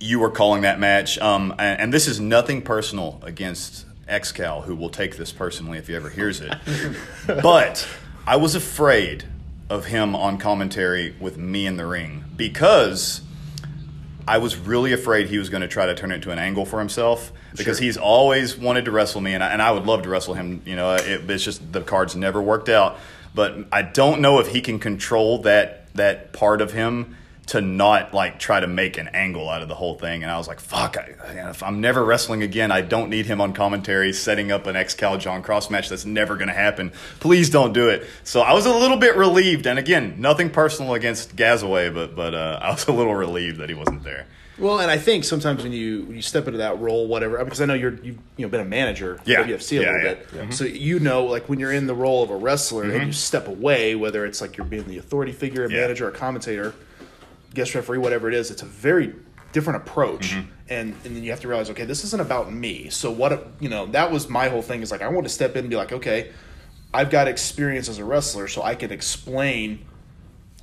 you 0.00 0.18
were 0.18 0.30
calling 0.30 0.62
that 0.62 0.80
match. 0.80 1.18
Um, 1.18 1.54
and, 1.58 1.80
and 1.80 1.92
this 1.92 2.06
is 2.06 2.18
nothing 2.18 2.62
personal 2.62 3.20
against 3.22 3.86
Excal, 4.08 4.62
who 4.62 4.74
will 4.74 4.90
take 4.90 5.16
this 5.16 5.32
personally 5.32 5.78
if 5.78 5.88
he 5.88 5.94
ever 5.94 6.08
hears 6.08 6.40
it. 6.40 6.54
but 7.26 7.86
I 8.26 8.36
was 8.36 8.54
afraid 8.54 9.24
of 9.68 9.86
him 9.86 10.14
on 10.14 10.38
commentary 10.38 11.14
with 11.18 11.36
me 11.36 11.66
in 11.66 11.76
the 11.76 11.86
ring 11.86 12.24
because 12.36 13.20
I 14.28 14.38
was 14.38 14.56
really 14.56 14.92
afraid 14.92 15.28
he 15.28 15.38
was 15.38 15.48
going 15.48 15.60
to 15.60 15.68
try 15.68 15.86
to 15.86 15.94
turn 15.94 16.10
it 16.10 16.16
into 16.16 16.30
an 16.30 16.38
angle 16.38 16.66
for 16.66 16.78
himself 16.78 17.32
because 17.56 17.78
he's 17.78 17.96
always 17.96 18.56
wanted 18.56 18.86
to 18.86 18.90
wrestle 18.90 19.20
me, 19.20 19.34
and 19.34 19.42
I, 19.42 19.52
and 19.52 19.62
I 19.62 19.70
would 19.70 19.86
love 19.86 20.02
to 20.02 20.08
wrestle 20.08 20.34
him. 20.34 20.62
You 20.64 20.74
know, 20.74 20.94
it, 20.94 21.30
it's 21.30 21.44
just 21.44 21.72
the 21.72 21.80
cards 21.80 22.16
never 22.16 22.42
worked 22.42 22.68
out. 22.68 22.98
But 23.34 23.66
I 23.70 23.82
don't 23.82 24.20
know 24.20 24.40
if 24.40 24.48
he 24.48 24.60
can 24.60 24.78
control 24.78 25.42
that 25.42 25.92
that 25.94 26.32
part 26.32 26.60
of 26.60 26.72
him 26.72 27.16
to 27.46 27.60
not 27.60 28.12
like 28.12 28.40
try 28.40 28.58
to 28.58 28.66
make 28.66 28.98
an 28.98 29.08
angle 29.08 29.48
out 29.48 29.62
of 29.62 29.68
the 29.68 29.74
whole 29.74 29.94
thing. 29.96 30.22
And 30.24 30.32
I 30.32 30.36
was 30.36 30.48
like, 30.48 30.58
fuck, 30.58 30.96
I, 30.98 31.48
if 31.50 31.62
I'm 31.62 31.80
never 31.80 32.04
wrestling 32.04 32.42
again, 32.42 32.72
I 32.72 32.80
don't 32.80 33.08
need 33.08 33.26
him 33.26 33.40
on 33.40 33.52
commentary 33.52 34.12
setting 34.12 34.50
up 34.50 34.66
an 34.66 34.74
ex-Cal 34.74 35.16
Jon 35.18 35.42
Cross 35.42 35.70
match. 35.70 35.88
That's 35.88 36.04
never 36.04 36.34
going 36.36 36.48
to 36.48 36.54
happen. 36.54 36.90
Please 37.20 37.48
don't 37.48 37.72
do 37.72 37.88
it. 37.88 38.04
So 38.24 38.40
I 38.40 38.52
was 38.52 38.66
a 38.66 38.72
little 38.74 38.96
bit 38.96 39.16
relieved. 39.16 39.66
And 39.66 39.78
again, 39.78 40.16
nothing 40.18 40.50
personal 40.50 40.94
against 40.94 41.36
Gazaway, 41.36 41.94
but 41.94 42.16
but 42.16 42.34
uh, 42.34 42.58
I 42.62 42.70
was 42.72 42.88
a 42.88 42.92
little 42.92 43.14
relieved 43.14 43.58
that 43.58 43.68
he 43.68 43.74
wasn't 43.76 44.02
there. 44.02 44.26
Well, 44.58 44.80
and 44.80 44.90
I 44.90 44.96
think 44.96 45.24
sometimes 45.24 45.62
when 45.62 45.72
you 45.72 46.04
when 46.06 46.16
you 46.16 46.22
step 46.22 46.46
into 46.46 46.58
that 46.58 46.80
role, 46.80 47.06
whatever, 47.06 47.44
because 47.44 47.60
I 47.60 47.66
know 47.66 47.74
you're 47.74 47.92
you've 48.02 48.16
you 48.38 48.46
know 48.46 48.48
been 48.48 48.62
a 48.62 48.64
manager, 48.64 49.20
Yeah. 49.26 49.40
at 49.42 49.46
UFC 49.48 49.78
a 49.78 49.82
Yeah, 49.82 49.92
little 49.92 50.02
yeah. 50.34 50.44
bit, 50.46 50.54
so 50.54 50.64
you 50.64 50.98
know 50.98 51.26
like 51.26 51.46
when 51.48 51.60
you're 51.60 51.72
in 51.74 51.86
the 51.86 51.94
role 51.94 52.22
of 52.24 52.30
a 52.30 52.36
wrestler 52.36 52.84
Mm-hmm. 52.86 52.96
and 52.96 53.06
you 53.08 53.12
step 53.12 53.48
away, 53.48 53.94
whether 53.96 54.24
it's 54.24 54.40
like 54.40 54.56
you're 54.56 54.66
being 54.66 54.84
the 54.88 54.96
authority 54.96 55.32
figure, 55.32 55.66
a 55.66 55.68
manager, 55.68 56.08
a 56.08 56.12
commentator, 56.12 56.72
guest 57.56 57.74
referee, 57.74 57.98
whatever 57.98 58.28
it 58.28 58.34
is, 58.34 58.50
it's 58.52 58.62
a 58.62 58.66
very 58.66 59.12
different 59.52 59.82
approach, 59.82 60.30
Mm-hmm. 60.32 60.50
and 60.68 60.94
and 61.04 61.16
then 61.16 61.24
you 61.24 61.30
have 61.30 61.40
to 61.40 61.48
realize, 61.48 61.70
okay, 61.70 61.84
this 61.84 62.04
isn't 62.04 62.20
about 62.20 62.52
me. 62.52 62.88
So 62.90 63.10
what 63.10 63.48
you 63.58 63.68
know 63.68 63.86
that 63.86 64.12
was 64.12 64.28
my 64.28 64.48
whole 64.48 64.62
thing 64.62 64.82
is 64.82 64.90
like 64.92 65.02
I 65.02 65.08
want 65.08 65.24
to 65.26 65.32
step 65.32 65.52
in 65.56 65.60
and 65.60 65.70
be 65.70 65.76
like, 65.76 65.92
okay, 65.92 66.30
I've 66.94 67.10
got 67.10 67.26
experience 67.26 67.88
as 67.88 67.98
a 67.98 68.04
wrestler, 68.04 68.46
so 68.46 68.62
I 68.62 68.74
can 68.76 68.92
explain 68.92 69.84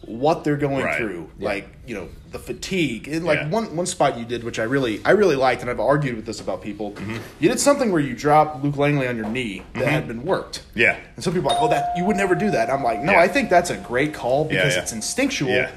what 0.05 0.43
they're 0.43 0.57
going 0.57 0.83
Right. 0.83 0.97
through, 0.97 1.29
like 1.39 1.65
you 1.87 1.95
know 1.95 2.09
the 2.31 2.39
fatigue. 2.39 3.07
And 3.07 3.25
like 3.25 3.39
Yeah. 3.39 3.49
one 3.49 3.75
one 3.75 3.85
spot 3.85 4.17
you 4.19 4.25
did, 4.25 4.43
which 4.43 4.59
I 4.59 4.63
really 4.63 5.01
I 5.05 5.11
really 5.11 5.37
liked, 5.37 5.61
and 5.61 5.69
I've 5.71 5.79
argued 5.79 6.15
with 6.17 6.25
this 6.25 6.41
about 6.41 6.61
people. 6.61 6.91
Mm-hmm. 6.91 7.17
You 7.39 7.49
did 7.49 7.59
something 7.59 7.89
where 7.91 8.01
you 8.01 8.13
dropped 8.13 8.63
Luke 8.63 8.75
Langley 8.77 9.07
on 9.07 9.15
your 9.15 9.29
knee 9.29 9.63
that 9.75 9.87
had 9.87 10.07
been 10.07 10.23
worked. 10.23 10.63
Yeah. 10.75 10.97
And 11.15 11.23
some 11.23 11.33
people 11.33 11.49
are 11.49 11.53
like, 11.53 11.63
oh, 11.63 11.69
that 11.69 11.93
you 11.97 12.03
would 12.05 12.17
never 12.17 12.35
do 12.35 12.51
that. 12.51 12.69
I'm 12.69 12.83
like, 12.83 13.01
no, 13.01 13.13
Yeah. 13.13 13.21
I 13.21 13.27
think 13.29 13.49
that's 13.49 13.69
a 13.69 13.77
great 13.77 14.13
call 14.13 14.43
because 14.45 14.75
yeah. 14.75 14.81
it's 14.81 14.91
instinctual, 14.91 15.49
Yeah. 15.51 15.71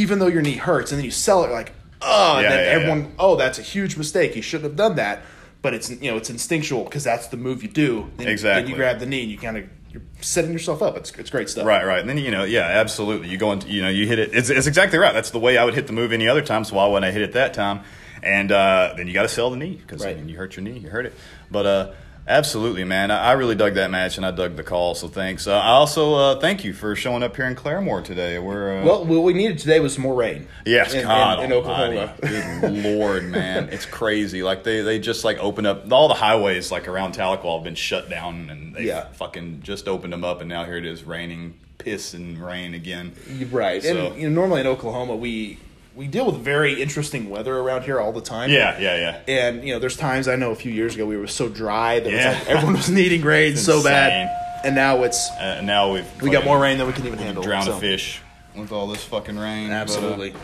Even 0.00 0.18
though 0.18 0.26
your 0.26 0.42
knee 0.42 0.54
hurts, 0.56 0.92
and 0.92 0.98
then 0.98 1.04
you 1.04 1.10
sell 1.10 1.44
it 1.44 1.50
like, 1.50 1.72
oh, 2.02 2.34
and 2.36 2.42
Yeah, 2.44 2.48
then 2.50 2.64
yeah, 2.64 2.70
everyone, 2.72 3.00
yeah. 3.02 3.10
oh, 3.18 3.36
that's 3.36 3.58
a 3.58 3.62
huge 3.62 3.96
mistake. 3.96 4.34
He 4.34 4.40
shouldn't 4.40 4.70
have 4.70 4.76
done 4.76 4.96
that. 4.96 5.20
But 5.60 5.74
it's 5.74 5.90
you 5.90 6.10
know 6.10 6.16
it's 6.16 6.30
instinctual 6.30 6.84
because 6.84 7.02
that's 7.04 7.26
the 7.28 7.36
move 7.36 7.62
you 7.62 7.68
do. 7.68 8.10
Then, 8.16 8.28
Exactly. 8.28 8.62
Then 8.62 8.70
you 8.70 8.76
grab 8.76 9.00
the 9.00 9.06
knee 9.06 9.22
and 9.22 9.30
you 9.32 9.38
kind 9.38 9.56
of 9.58 9.64
you're 9.90 10.02
setting 10.20 10.52
yourself 10.52 10.82
up. 10.82 10.96
It's 10.96 11.10
it's 11.12 11.30
great 11.30 11.48
stuff. 11.48 11.66
Right, 11.66 11.84
right. 11.84 11.98
And 11.98 12.08
then 12.08 12.16
you 12.18 12.30
know, 12.30 12.44
yeah, 12.44 12.60
absolutely. 12.62 13.28
You 13.28 13.38
go 13.38 13.50
into, 13.52 13.68
you 13.68 13.82
know, 13.82 13.88
you 13.88 14.06
hit 14.06 14.20
it. 14.20 14.30
It's, 14.32 14.50
it's 14.50 14.68
exactly 14.68 14.98
right. 15.00 15.12
That's 15.12 15.30
the 15.30 15.40
way 15.40 15.58
I 15.58 15.64
would 15.64 15.74
hit 15.74 15.88
the 15.88 15.92
move 15.92 16.12
any 16.12 16.28
other 16.28 16.42
time. 16.42 16.62
So 16.62 16.76
why 16.76 16.86
wouldn't 16.86 17.04
I 17.04 17.10
hit 17.10 17.22
it 17.22 17.32
that 17.32 17.54
time? 17.54 17.80
And 18.22 18.52
uh, 18.52 18.94
then 18.96 19.08
you 19.08 19.14
got 19.14 19.22
to 19.22 19.28
sell 19.28 19.50
the 19.50 19.56
knee 19.56 19.74
because 19.84 20.04
Right. 20.04 20.16
I 20.16 20.20
mean, 20.20 20.28
you 20.28 20.36
hurt 20.36 20.54
your 20.56 20.62
knee, 20.62 20.78
you 20.78 20.90
hurt 20.90 21.06
it. 21.06 21.14
But 21.50 21.66
uh, 21.66 21.92
absolutely, 22.28 22.84
man, 22.84 23.10
I, 23.10 23.32
really 23.32 23.54
dug 23.54 23.74
that 23.74 23.90
match 23.90 24.16
and 24.16 24.26
I 24.26 24.30
dug 24.30 24.56
the 24.56 24.62
call. 24.62 24.94
So 24.94 25.08
thanks. 25.08 25.46
Uh, 25.46 25.58
I 25.58 25.68
also 25.70 26.14
uh, 26.14 26.40
thank 26.40 26.62
you 26.64 26.72
for 26.72 26.94
showing 26.94 27.22
up 27.22 27.34
here 27.34 27.46
in 27.46 27.56
Claremore 27.56 28.04
today. 28.04 28.38
We're 28.38 28.80
uh, 28.80 28.84
Well, 28.84 29.04
what 29.04 29.22
we 29.22 29.32
needed 29.32 29.58
today 29.58 29.80
was 29.80 29.94
some 29.94 30.02
more 30.02 30.14
rain. 30.14 30.46
Yes, 30.66 30.94
in, 30.94 31.02
God 31.02 31.40
in, 31.40 31.46
in 31.46 31.52
Oklahoma. 31.52 32.14
Good 32.20 32.72
Lord, 32.84 33.24
man, 33.24 33.70
it's 33.70 33.86
crazy. 33.86 34.42
Like 34.42 34.62
they, 34.64 34.82
they 34.82 34.98
just 34.98 35.24
like 35.24 35.38
opened 35.38 35.66
up 35.66 35.90
all 35.90 36.08
the 36.08 36.14
highways 36.14 36.70
like 36.70 36.86
around 36.86 37.14
Tahlequah 37.14 37.56
have 37.56 37.64
been 37.64 37.74
shut 37.74 38.08
down, 38.10 38.50
and 38.50 38.74
they 38.76 38.84
Yeah. 38.84 39.08
fucking 39.12 39.62
just 39.62 39.88
opened 39.88 40.12
them 40.12 40.24
up, 40.24 40.40
and 40.40 40.48
now 40.48 40.64
here 40.64 40.76
it 40.76 40.84
is 40.86 41.04
raining 41.04 41.54
piss 41.78 42.12
and 42.12 42.38
rain 42.44 42.74
again. 42.74 43.12
right, 43.50 43.82
So- 43.82 44.08
and 44.12 44.20
you 44.20 44.28
know, 44.28 44.34
normally 44.40 44.60
in 44.60 44.66
Oklahoma 44.66 45.16
we 45.16 45.58
we 45.98 46.06
deal 46.06 46.26
with 46.26 46.36
very 46.36 46.80
interesting 46.80 47.28
weather 47.28 47.58
around 47.58 47.82
here 47.82 47.98
all 47.98 48.12
the 48.12 48.20
time. 48.20 48.50
Yeah, 48.50 48.78
yeah, 48.78 49.20
yeah. 49.26 49.34
and 49.46 49.64
you 49.64 49.72
know, 49.74 49.80
there's 49.80 49.96
times 49.96 50.28
I 50.28 50.36
know 50.36 50.52
a 50.52 50.54
few 50.54 50.70
years 50.70 50.94
ago 50.94 51.04
we 51.04 51.16
were 51.16 51.26
so 51.26 51.48
dry 51.48 51.98
that 51.98 52.08
Yeah. 52.08 52.30
it 52.30 52.38
was 52.38 52.38
like 52.38 52.48
everyone 52.50 52.76
was 52.76 52.88
needing 52.88 53.22
rain 53.34 53.52
It's 53.54 53.62
so 53.64 53.82
bad, 53.82 54.30
and 54.64 54.76
now 54.76 55.02
it's 55.02 55.28
Uh, 55.30 55.60
now 55.64 55.92
we've 55.92 56.22
we 56.22 56.30
got 56.30 56.44
more 56.44 56.60
rain 56.60 56.78
than 56.78 56.86
we 56.86 56.92
can 56.92 57.04
even 57.04 57.18
we 57.18 57.24
handle. 57.24 57.42
Drown 57.42 57.64
so. 57.64 57.76
a 57.76 57.80
fish 57.80 58.22
with 58.54 58.70
all 58.70 58.86
this 58.86 59.02
fucking 59.02 59.36
rain. 59.36 59.70
but, 59.70 59.74
uh, 59.74 59.78
Absolutely. 59.80 60.34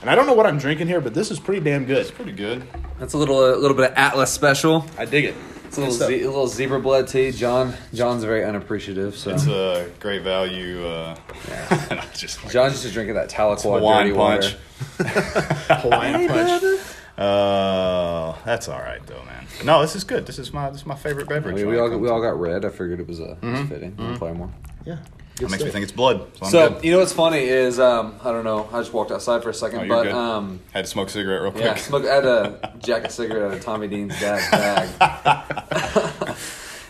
And 0.00 0.08
I 0.08 0.14
don't 0.14 0.26
know 0.26 0.32
what 0.34 0.46
I'm 0.46 0.56
drinking 0.58 0.88
here, 0.88 1.02
but 1.02 1.12
this 1.12 1.30
is 1.30 1.38
pretty 1.38 1.60
damn 1.60 1.84
good. 1.84 1.98
It's 1.98 2.10
pretty 2.10 2.32
good. 2.32 2.62
That's 2.98 3.12
a 3.12 3.18
little 3.18 3.54
a 3.54 3.56
little 3.56 3.76
bit 3.76 3.90
of 3.90 3.98
Atlas 3.98 4.32
special. 4.32 4.86
I 4.96 5.04
dig 5.04 5.26
it. 5.26 5.34
It's 5.84 6.00
a 6.00 6.06
little, 6.06 6.08
ze- 6.18 6.22
a 6.22 6.28
little 6.28 6.46
zebra 6.48 6.80
blood 6.80 7.08
tea. 7.08 7.30
John 7.32 7.74
John's 7.92 8.24
very 8.24 8.44
unappreciative, 8.44 9.16
so 9.16 9.30
It's 9.30 9.46
a 9.46 9.90
great 10.00 10.22
value. 10.22 10.86
Uh, 10.86 11.16
just 12.14 12.42
like 12.44 12.52
John's 12.52 12.82
just 12.82 12.94
drinking 12.94 13.14
that 13.16 13.28
Tahlequah 13.30 13.62
Hawaiian 13.78 14.14
dirty 14.14 14.16
punch. 14.16 14.56
water. 14.98 15.76
Hawaiian 15.80 16.28
punch. 16.28 16.80
Uh, 17.18 18.34
that's 18.44 18.68
all 18.68 18.78
right 18.78 19.04
though, 19.06 19.22
man. 19.24 19.46
No, 19.64 19.80
this 19.80 19.96
is 19.96 20.04
good. 20.04 20.26
This 20.26 20.38
is 20.38 20.52
my 20.52 20.70
this 20.70 20.80
is 20.80 20.86
my 20.86 20.94
favorite 20.96 21.28
beverage. 21.28 21.54
We, 21.56 21.64
we 21.64 21.78
all 21.78 21.88
come 21.88 22.00
we 22.00 22.08
all 22.08 22.20
got 22.20 22.38
red. 22.38 22.64
I 22.64 22.68
figured 22.68 23.00
it 23.00 23.06
was 23.08 23.20
uh, 23.20 23.36
it 23.42 23.46
was 23.46 23.68
fitting. 23.68 23.96
We'll 23.96 24.18
play 24.18 24.32
more. 24.32 24.52
Yeah. 24.84 24.98
That 25.36 25.50
makes 25.50 25.62
me 25.62 25.70
think 25.70 25.82
it's 25.82 25.92
blood. 25.92 26.26
So, 26.38 26.44
I'm 26.46 26.50
So 26.50 26.68
good. 26.70 26.84
you 26.84 26.92
know 26.92 26.98
what's 26.98 27.12
funny 27.12 27.40
is 27.44 27.78
um, 27.78 28.14
I 28.24 28.32
don't 28.32 28.44
know. 28.44 28.68
I 28.72 28.80
just 28.80 28.92
walked 28.92 29.10
outside 29.12 29.42
for 29.42 29.50
a 29.50 29.54
second, 29.54 29.80
Oh, 29.80 29.82
you're 29.84 29.96
but 29.96 30.02
good. 30.04 30.12
um, 30.14 30.60
had 30.72 30.84
to 30.86 30.90
smoke 30.90 31.08
a 31.08 31.10
cigarette 31.10 31.42
real 31.42 31.52
quick. 31.52 31.64
yeah, 31.64 31.74
smoke, 31.74 32.04
I 32.06 32.14
had 32.14 32.24
a 32.24 32.72
jacket 32.78 33.12
cigarette 33.12 33.42
out 33.42 33.52
of 33.52 33.62
Tommy 33.62 33.86
Dean's 33.88 34.18
dad's 34.18 34.50
bag, 34.50 34.88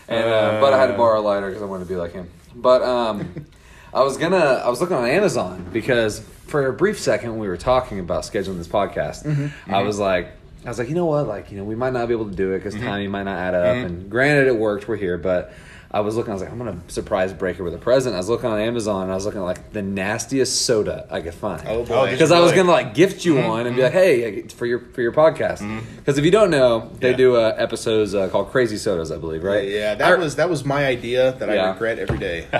and 0.07 0.25
uh, 0.25 0.61
but 0.61 0.73
I 0.73 0.77
had 0.79 0.87
to 0.87 0.93
borrow 0.97 1.19
a 1.19 1.21
lighter 1.21 1.47
because 1.47 1.61
I 1.61 1.65
wanted 1.65 1.83
to 1.85 1.89
be 1.89 1.95
like 1.97 2.13
him. 2.13 2.29
But 2.55 2.81
um, 2.83 3.45
I 3.93 4.01
was 4.03 4.17
gonna 4.17 4.37
I 4.37 4.69
was 4.69 4.79
looking 4.81 4.95
on 4.95 5.05
Amazon 5.05 5.65
because 5.73 6.19
for 6.47 6.67
a 6.67 6.73
brief 6.73 6.99
second 6.99 7.31
when 7.31 7.39
we 7.39 7.47
were 7.47 7.57
talking 7.57 7.99
about 7.99 8.23
scheduling 8.23 8.57
this 8.57 8.67
podcast, 8.67 9.25
Mm-hmm. 9.25 9.73
I 9.73 9.81
was 9.83 9.99
like. 9.99 10.29
I 10.65 10.69
was 10.69 10.79
like, 10.79 10.89
you 10.89 10.95
know 10.95 11.05
what? 11.05 11.27
Like, 11.27 11.49
you 11.51 11.57
know, 11.57 11.63
we 11.63 11.75
might 11.75 11.93
not 11.93 12.07
be 12.09 12.13
able 12.13 12.27
to 12.29 12.35
do 12.35 12.51
it 12.51 12.57
because 12.59 12.73
Mm-hmm. 12.73 12.83
timing 12.85 13.11
might 13.11 13.23
not 13.23 13.37
add 13.37 13.53
up. 13.53 13.75
And 13.77 14.09
granted, 14.09 14.47
it 14.47 14.55
worked. 14.57 14.85
We're 14.87 14.97
here, 14.97 15.17
but 15.17 15.53
I 15.89 16.01
was 16.01 16.15
looking. 16.17 16.31
I 16.31 16.33
was 16.33 16.41
like, 16.41 16.51
I'm 16.51 16.57
gonna 16.57 16.81
surprise 16.89 17.31
Breaker 17.31 17.63
with 17.63 17.73
a 17.73 17.77
present. 17.77 18.13
I 18.13 18.17
was 18.17 18.27
looking 18.27 18.49
on 18.49 18.59
Amazon. 18.59 19.03
and 19.03 19.11
I 19.11 19.15
was 19.15 19.25
looking 19.25 19.39
at 19.39 19.45
like 19.45 19.71
the 19.71 19.81
nastiest 19.81 20.63
soda 20.63 21.07
I 21.09 21.21
could 21.21 21.33
find. 21.33 21.61
Oh, 21.65 21.85
boy. 21.85 21.93
Oh, 21.95 22.11
Because 22.11 22.29
you 22.29 22.35
I 22.35 22.39
was 22.39 22.51
really? 22.51 22.63
gonna 22.63 22.71
like 22.73 22.93
gift 22.93 23.23
you 23.23 23.35
one 23.35 23.65
and 23.67 23.75
be 23.75 23.83
like, 23.83 23.93
hey, 23.93 24.41
for 24.49 24.65
your 24.65 24.79
for 24.79 25.01
your 25.01 25.13
podcast. 25.13 25.59
Because 25.97 26.17
if 26.17 26.25
you 26.25 26.31
don't 26.31 26.51
know, 26.51 26.91
they 26.99 27.11
Yeah. 27.11 27.17
do 27.17 27.35
uh, 27.37 27.55
episodes 27.57 28.13
uh, 28.13 28.27
called 28.29 28.51
Crazy 28.51 28.75
Sodas, 28.77 29.11
I 29.11 29.17
believe, 29.17 29.43
right? 29.43 29.67
Yeah, 29.67 29.95
that 29.95 30.11
I- 30.13 30.15
was 30.15 30.35
that 30.35 30.49
was 30.49 30.65
my 30.65 30.85
idea 30.85 31.31
that 31.33 31.49
I 31.49 31.69
regret 31.71 31.99
every 31.99 32.17
day 32.17 32.47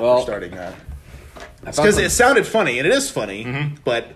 well. 0.00 0.16
for 0.18 0.22
starting 0.22 0.52
that. 0.52 0.74
Because 1.64 1.98
it 1.98 2.10
sounded 2.10 2.46
funny, 2.46 2.78
and 2.78 2.86
it 2.88 2.94
is 2.94 3.10
funny, 3.10 3.74
but 3.84 4.06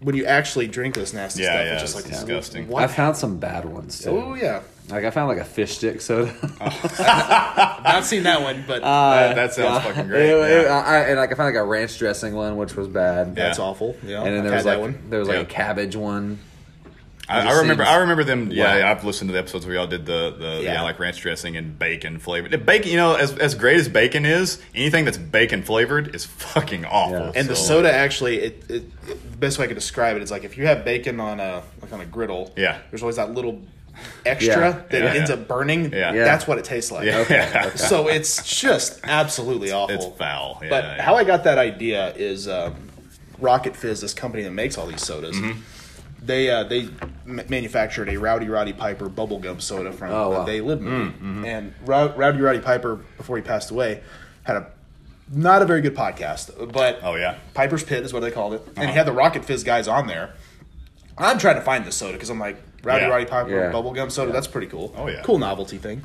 when 0.00 0.14
you 0.14 0.26
actually 0.26 0.66
drink 0.68 0.94
this 0.94 1.14
nasty 1.14 1.42
Yeah, 1.42 1.52
stuff, 1.54 1.64
yeah, 1.64 1.72
it's 1.72 1.82
just 1.82 1.94
like 1.96 2.04
disgusting. 2.04 2.68
What? 2.68 2.82
I 2.84 2.86
found 2.86 3.16
some 3.16 3.38
bad 3.38 3.64
ones 3.64 3.98
too. 4.00 4.10
oh 4.10 4.34
yeah, 4.34 4.60
Like 4.90 5.04
I 5.04 5.10
found 5.10 5.28
like 5.28 5.38
a 5.38 5.44
fish 5.44 5.76
stick 5.76 6.00
soda. 6.00 6.34
I've 6.60 6.98
not 7.84 8.04
seen 8.04 8.22
that 8.22 8.40
one, 8.42 8.64
but 8.66 8.82
uh, 8.82 9.14
that, 9.14 9.34
that 9.36 9.52
sounds 9.54 9.84
fucking 9.84 10.06
great. 10.08 10.30
It- 10.30 10.50
it- 10.50 10.64
yeah. 10.64 10.78
I- 10.86 11.00
and 11.10 11.18
like 11.18 11.30
I 11.30 11.34
found 11.34 11.54
like 11.54 11.62
a 11.62 11.66
ranch 11.66 11.98
dressing 11.98 12.34
one, 12.34 12.56
which 12.56 12.74
was 12.74 12.88
bad. 12.88 13.28
Yeah. 13.28 13.34
that's 13.34 13.58
awful. 13.58 13.96
Yeah, 14.02 14.22
And 14.22 14.26
then 14.34 14.38
I've 14.38 14.42
there 14.44 14.52
had 14.52 14.56
was 14.56 14.64
that 14.64 14.70
like 14.70 14.80
one. 14.80 15.10
there 15.10 15.18
was 15.18 15.28
like 15.28 15.36
Yeah. 15.36 15.42
a 15.42 15.46
cabbage 15.46 15.94
one. 15.96 16.38
I, 17.30 17.40
It 17.42 17.46
I 17.48 17.58
remember. 17.60 17.84
seems- 17.84 17.94
I 17.94 18.00
remember 18.00 18.24
them. 18.24 18.50
Yeah, 18.50 18.78
Wow. 18.78 18.90
I've 18.90 19.04
listened 19.04 19.28
to 19.28 19.32
the 19.34 19.38
episodes 19.38 19.66
where 19.66 19.74
y'all 19.74 19.86
did 19.86 20.06
the 20.06 20.34
the 20.38 20.60
yeah. 20.62 20.72
Yeah. 20.72 20.82
like 20.82 20.98
ranch 20.98 21.20
dressing 21.20 21.58
and 21.58 21.78
bacon 21.78 22.18
flavored. 22.18 22.64
Bacon, 22.64 22.90
you 22.90 22.96
know, 22.96 23.16
as 23.16 23.36
as 23.36 23.54
great 23.54 23.76
as 23.76 23.86
bacon 23.90 24.24
is, 24.24 24.58
anything 24.74 25.04
that's 25.04 25.18
bacon 25.18 25.62
flavored 25.62 26.14
is 26.14 26.24
fucking 26.24 26.86
awful. 26.86 27.18
Yeah. 27.18 27.32
And 27.34 27.46
the 27.46 27.54
So, 27.56 27.74
soda 27.82 27.92
actually, 27.92 28.38
it, 28.40 28.64
it, 28.70 29.06
the 29.06 29.36
best 29.36 29.58
way 29.58 29.66
I 29.66 29.68
could 29.68 29.74
describe 29.74 30.16
it 30.16 30.22
is 30.22 30.30
like 30.30 30.44
if 30.44 30.56
you 30.56 30.66
have 30.66 30.86
bacon 30.86 31.20
on 31.20 31.38
a 31.40 31.62
like 31.82 31.92
on 31.92 32.00
a 32.00 32.06
griddle, 32.06 32.54
Yeah. 32.56 32.78
there's 32.90 33.02
always 33.02 33.16
that 33.16 33.34
little 33.34 33.60
extra 34.26 34.54
Yeah. 34.70 34.82
that 34.90 35.02
Yeah. 35.02 35.14
ends 35.20 35.30
up 35.30 35.48
burning. 35.48 35.92
Yeah. 35.92 36.12
Yeah. 36.12 36.24
That's 36.24 36.46
what 36.46 36.58
it 36.58 36.64
tastes 36.64 36.90
like. 36.90 37.06
Yeah. 37.06 37.18
Okay. 37.18 37.70
So 37.76 38.08
it's 38.08 38.42
just 38.60 39.00
absolutely 39.04 39.70
awful. 39.72 39.94
It's 39.94 40.06
foul. 40.18 40.58
Yeah, 40.62 40.68
but 40.70 40.84
yeah. 40.84 41.02
how 41.02 41.16
I 41.16 41.24
got 41.24 41.44
that 41.44 41.58
idea 41.58 42.12
is 42.14 42.48
um, 42.48 42.74
Rocket 43.38 43.76
Fizz, 43.76 44.00
this 44.00 44.14
company 44.14 44.42
that 44.42 44.52
makes 44.52 44.76
all 44.78 44.86
these 44.86 45.02
sodas. 45.04 45.36
Mm-hmm. 45.36 45.60
They 46.20 46.50
uh, 46.50 46.64
they 46.64 46.88
m- 47.26 47.40
manufactured 47.48 48.08
a 48.08 48.16
Rowdy 48.16 48.48
Roddy 48.48 48.72
Piper 48.72 49.08
bubblegum 49.08 49.62
soda 49.62 49.92
from 49.92 50.10
Oh, 50.10 50.30
wow. 50.30 50.36
uh, 50.38 50.44
They 50.44 50.60
Live 50.60 50.82
Me. 50.82 50.90
Mm-hmm. 50.90 51.44
And 51.44 51.74
Row- 51.86 52.12
Rowdy 52.16 52.40
Roddy 52.40 52.58
Piper, 52.58 52.96
before 53.16 53.36
he 53.36 53.42
passed 53.42 53.70
away, 53.70 54.02
had 54.42 54.56
a 54.56 54.66
not 55.30 55.62
a 55.62 55.64
very 55.66 55.80
good 55.80 55.94
podcast, 55.94 56.72
but 56.72 56.98
Oh, 57.02 57.14
yeah? 57.14 57.36
Piper's 57.54 57.84
Pit 57.84 58.02
is 58.02 58.12
what 58.12 58.20
they 58.20 58.30
called 58.30 58.54
it, 58.54 58.62
and 58.68 58.78
he 58.78 58.84
Uh-huh. 58.86 58.92
had 58.94 59.06
the 59.06 59.12
Rocket 59.12 59.44
Fizz 59.44 59.62
guys 59.62 59.86
on 59.86 60.06
there. 60.06 60.30
I'm 61.16 61.38
trying 61.38 61.56
to 61.56 61.60
find 61.62 61.84
this 61.84 61.96
soda 61.96 62.14
because 62.14 62.30
I'm 62.30 62.38
like 62.38 62.56
Rowdy 62.88 63.04
Yeah. 63.04 63.08
Roddy 63.10 63.24
Piper 63.26 63.50
Yeah. 63.50 63.72
bubblegum 63.72 64.10
soda. 64.10 64.32
That's 64.32 64.46
pretty 64.48 64.66
cool. 64.66 64.92
Oh, 64.96 65.06
yeah. 65.08 65.22
cool 65.22 65.38
novelty 65.38 65.78
thing. 65.78 66.02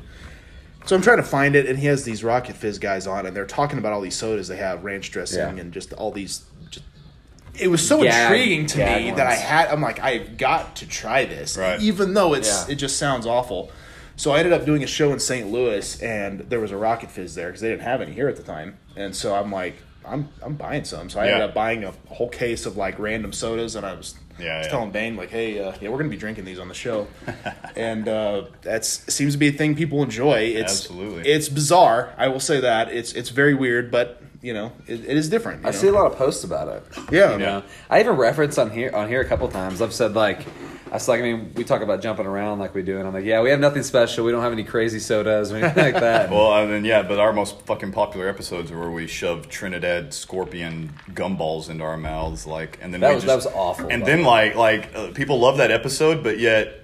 So 0.86 0.94
I'm 0.94 1.00
trying 1.02 1.16
to 1.16 1.22
find 1.22 1.56
it, 1.56 1.66
and 1.66 1.78
he 1.78 1.86
has 1.86 2.04
these 2.04 2.22
Rocket 2.22 2.56
Fizz 2.56 2.78
guys 2.78 3.06
on, 3.06 3.24
and 3.26 3.34
they're 3.34 3.46
talking 3.46 3.78
about 3.78 3.92
all 3.94 4.02
these 4.02 4.14
sodas 4.16 4.48
they 4.48 4.56
have, 4.58 4.84
ranch 4.84 5.10
dressing, 5.10 5.38
Yeah. 5.38 5.62
and 5.62 5.72
just 5.72 5.92
all 5.94 6.10
these. 6.12 6.42
Just, 6.70 6.84
it 7.58 7.68
was 7.68 7.86
so 7.86 8.02
Gag- 8.02 8.30
intriguing 8.32 8.66
to 8.66 8.76
gag 8.78 9.04
me 9.04 9.10
that 9.12 9.26
I 9.26 9.34
had. 9.34 9.68
I'm 9.68 9.80
like, 9.80 9.98
I've 10.00 10.36
got 10.36 10.76
to 10.76 10.86
try 10.86 11.24
this, 11.24 11.56
Right. 11.56 11.80
even 11.80 12.12
though 12.12 12.34
it's 12.34 12.66
Yeah. 12.68 12.72
it 12.72 12.76
just 12.76 12.98
sounds 12.98 13.26
awful. 13.26 13.70
So 14.16 14.32
I 14.32 14.38
ended 14.40 14.52
up 14.52 14.64
doing 14.66 14.84
a 14.84 14.86
show 14.86 15.10
in 15.12 15.18
St. 15.18 15.50
Louis, 15.50 16.00
and 16.02 16.40
there 16.50 16.60
was 16.60 16.70
a 16.70 16.76
Rocket 16.76 17.10
Fizz 17.10 17.34
there 17.34 17.46
because 17.46 17.62
they 17.62 17.70
didn't 17.70 17.82
have 17.82 18.00
any 18.02 18.12
here 18.12 18.28
at 18.28 18.36
the 18.36 18.42
time, 18.42 18.76
and 18.94 19.16
so 19.16 19.34
I'm 19.34 19.50
like, 19.50 19.76
I'm 20.06 20.28
I'm 20.42 20.54
buying 20.54 20.84
some. 20.84 21.08
So 21.08 21.18
I 21.18 21.28
ended 21.28 21.40
up 21.40 21.54
buying 21.54 21.82
a 21.82 21.94
whole 22.08 22.28
case 22.28 22.66
of 22.66 22.76
like 22.76 22.98
random 22.98 23.32
sodas, 23.32 23.74
and 23.74 23.86
I 23.86 23.94
was, 23.94 24.14
Yeah, 24.38 24.58
was 24.58 24.66
yeah. 24.66 24.70
telling 24.70 24.90
Bane 24.90 25.16
like, 25.16 25.30
hey, 25.30 25.58
uh, 25.62 25.72
yeah, 25.80 25.88
we're 25.88 25.98
gonna 25.98 26.08
be 26.10 26.16
drinking 26.16 26.44
these 26.44 26.58
on 26.58 26.68
the 26.68 26.74
show, 26.74 27.06
and 27.76 28.08
uh, 28.08 28.46
that's 28.62 29.12
seems 29.12 29.34
to 29.34 29.38
be 29.38 29.48
a 29.48 29.52
thing 29.52 29.74
people 29.76 30.02
enjoy. 30.02 30.38
It's 30.40 30.72
Absolutely. 30.86 31.30
it's 31.30 31.48
bizarre. 31.48 32.12
I 32.18 32.28
will 32.28 32.40
say 32.40 32.60
that 32.60 32.92
it's 32.92 33.12
it's 33.12 33.28
very 33.30 33.54
weird, 33.54 33.90
but 33.90 34.20
you 34.42 34.52
know, 34.52 34.72
it, 34.86 35.00
it 35.06 35.16
is 35.16 35.28
different. 35.28 35.62
you 35.62 35.68
I 35.68 35.70
know? 35.70 35.78
see 35.78 35.86
a 35.88 35.92
lot 35.92 36.10
of 36.10 36.18
posts 36.18 36.44
about 36.44 36.68
it. 36.68 36.82
Yeah, 37.10 37.32
You 37.32 37.38
know, 37.38 37.62
I 37.88 38.00
even 38.00 38.16
reference 38.16 38.58
on 38.58 38.70
here 38.70 38.90
on 38.94 39.08
here 39.08 39.20
a 39.20 39.24
couple 39.24 39.48
times. 39.48 39.80
I've 39.80 39.94
said 39.94 40.14
like, 40.14 40.44
I 40.90 40.94
was 40.94 41.08
like, 41.08 41.18
I 41.20 41.22
mean, 41.22 41.52
we 41.54 41.64
talk 41.64 41.80
about 41.82 42.02
jumping 42.02 42.26
around 42.26 42.60
like 42.60 42.74
we 42.74 42.82
do, 42.82 42.98
and 42.98 43.06
I'm 43.08 43.12
like, 43.14 43.24
yeah, 43.24 43.40
we 43.42 43.50
have 43.50 43.58
nothing 43.58 43.82
special. 43.82 44.24
We 44.24 44.30
don't 44.32 44.42
have 44.42 44.52
any 44.52 44.62
crazy 44.64 45.00
sodas 45.00 45.50
or 45.50 45.56
anything 45.56 45.82
like 45.92 45.94
that. 46.00 46.30
Well, 46.34 46.52
I 46.52 46.66
mean, 46.66 46.84
yeah, 46.84 47.02
but 47.02 47.18
our 47.18 47.32
most 47.32 47.60
fucking 47.62 47.92
popular 47.92 48.28
episodes 48.28 48.70
are 48.70 48.78
where 48.78 48.90
we 48.90 49.06
shove 49.06 49.48
Trinidad 49.48 50.14
scorpion 50.14 50.92
gumballs 51.10 51.68
into 51.68 51.82
our 51.84 51.96
mouths, 51.96 52.46
like, 52.46 52.78
and 52.80 52.92
then 52.92 53.00
That 53.00 53.08
we 53.08 53.14
was- 53.16 53.24
just, 53.24 53.44
that 53.44 53.50
was 53.50 53.56
awful, 53.56 53.88
And 53.90 54.04
then 54.06 54.22
the 54.22 54.28
like, 54.28 54.54
like 54.54 54.90
uh, 54.94 55.10
people 55.12 55.40
love 55.40 55.56
that 55.56 55.70
episode, 55.72 56.22
but 56.22 56.38
yet 56.38 56.80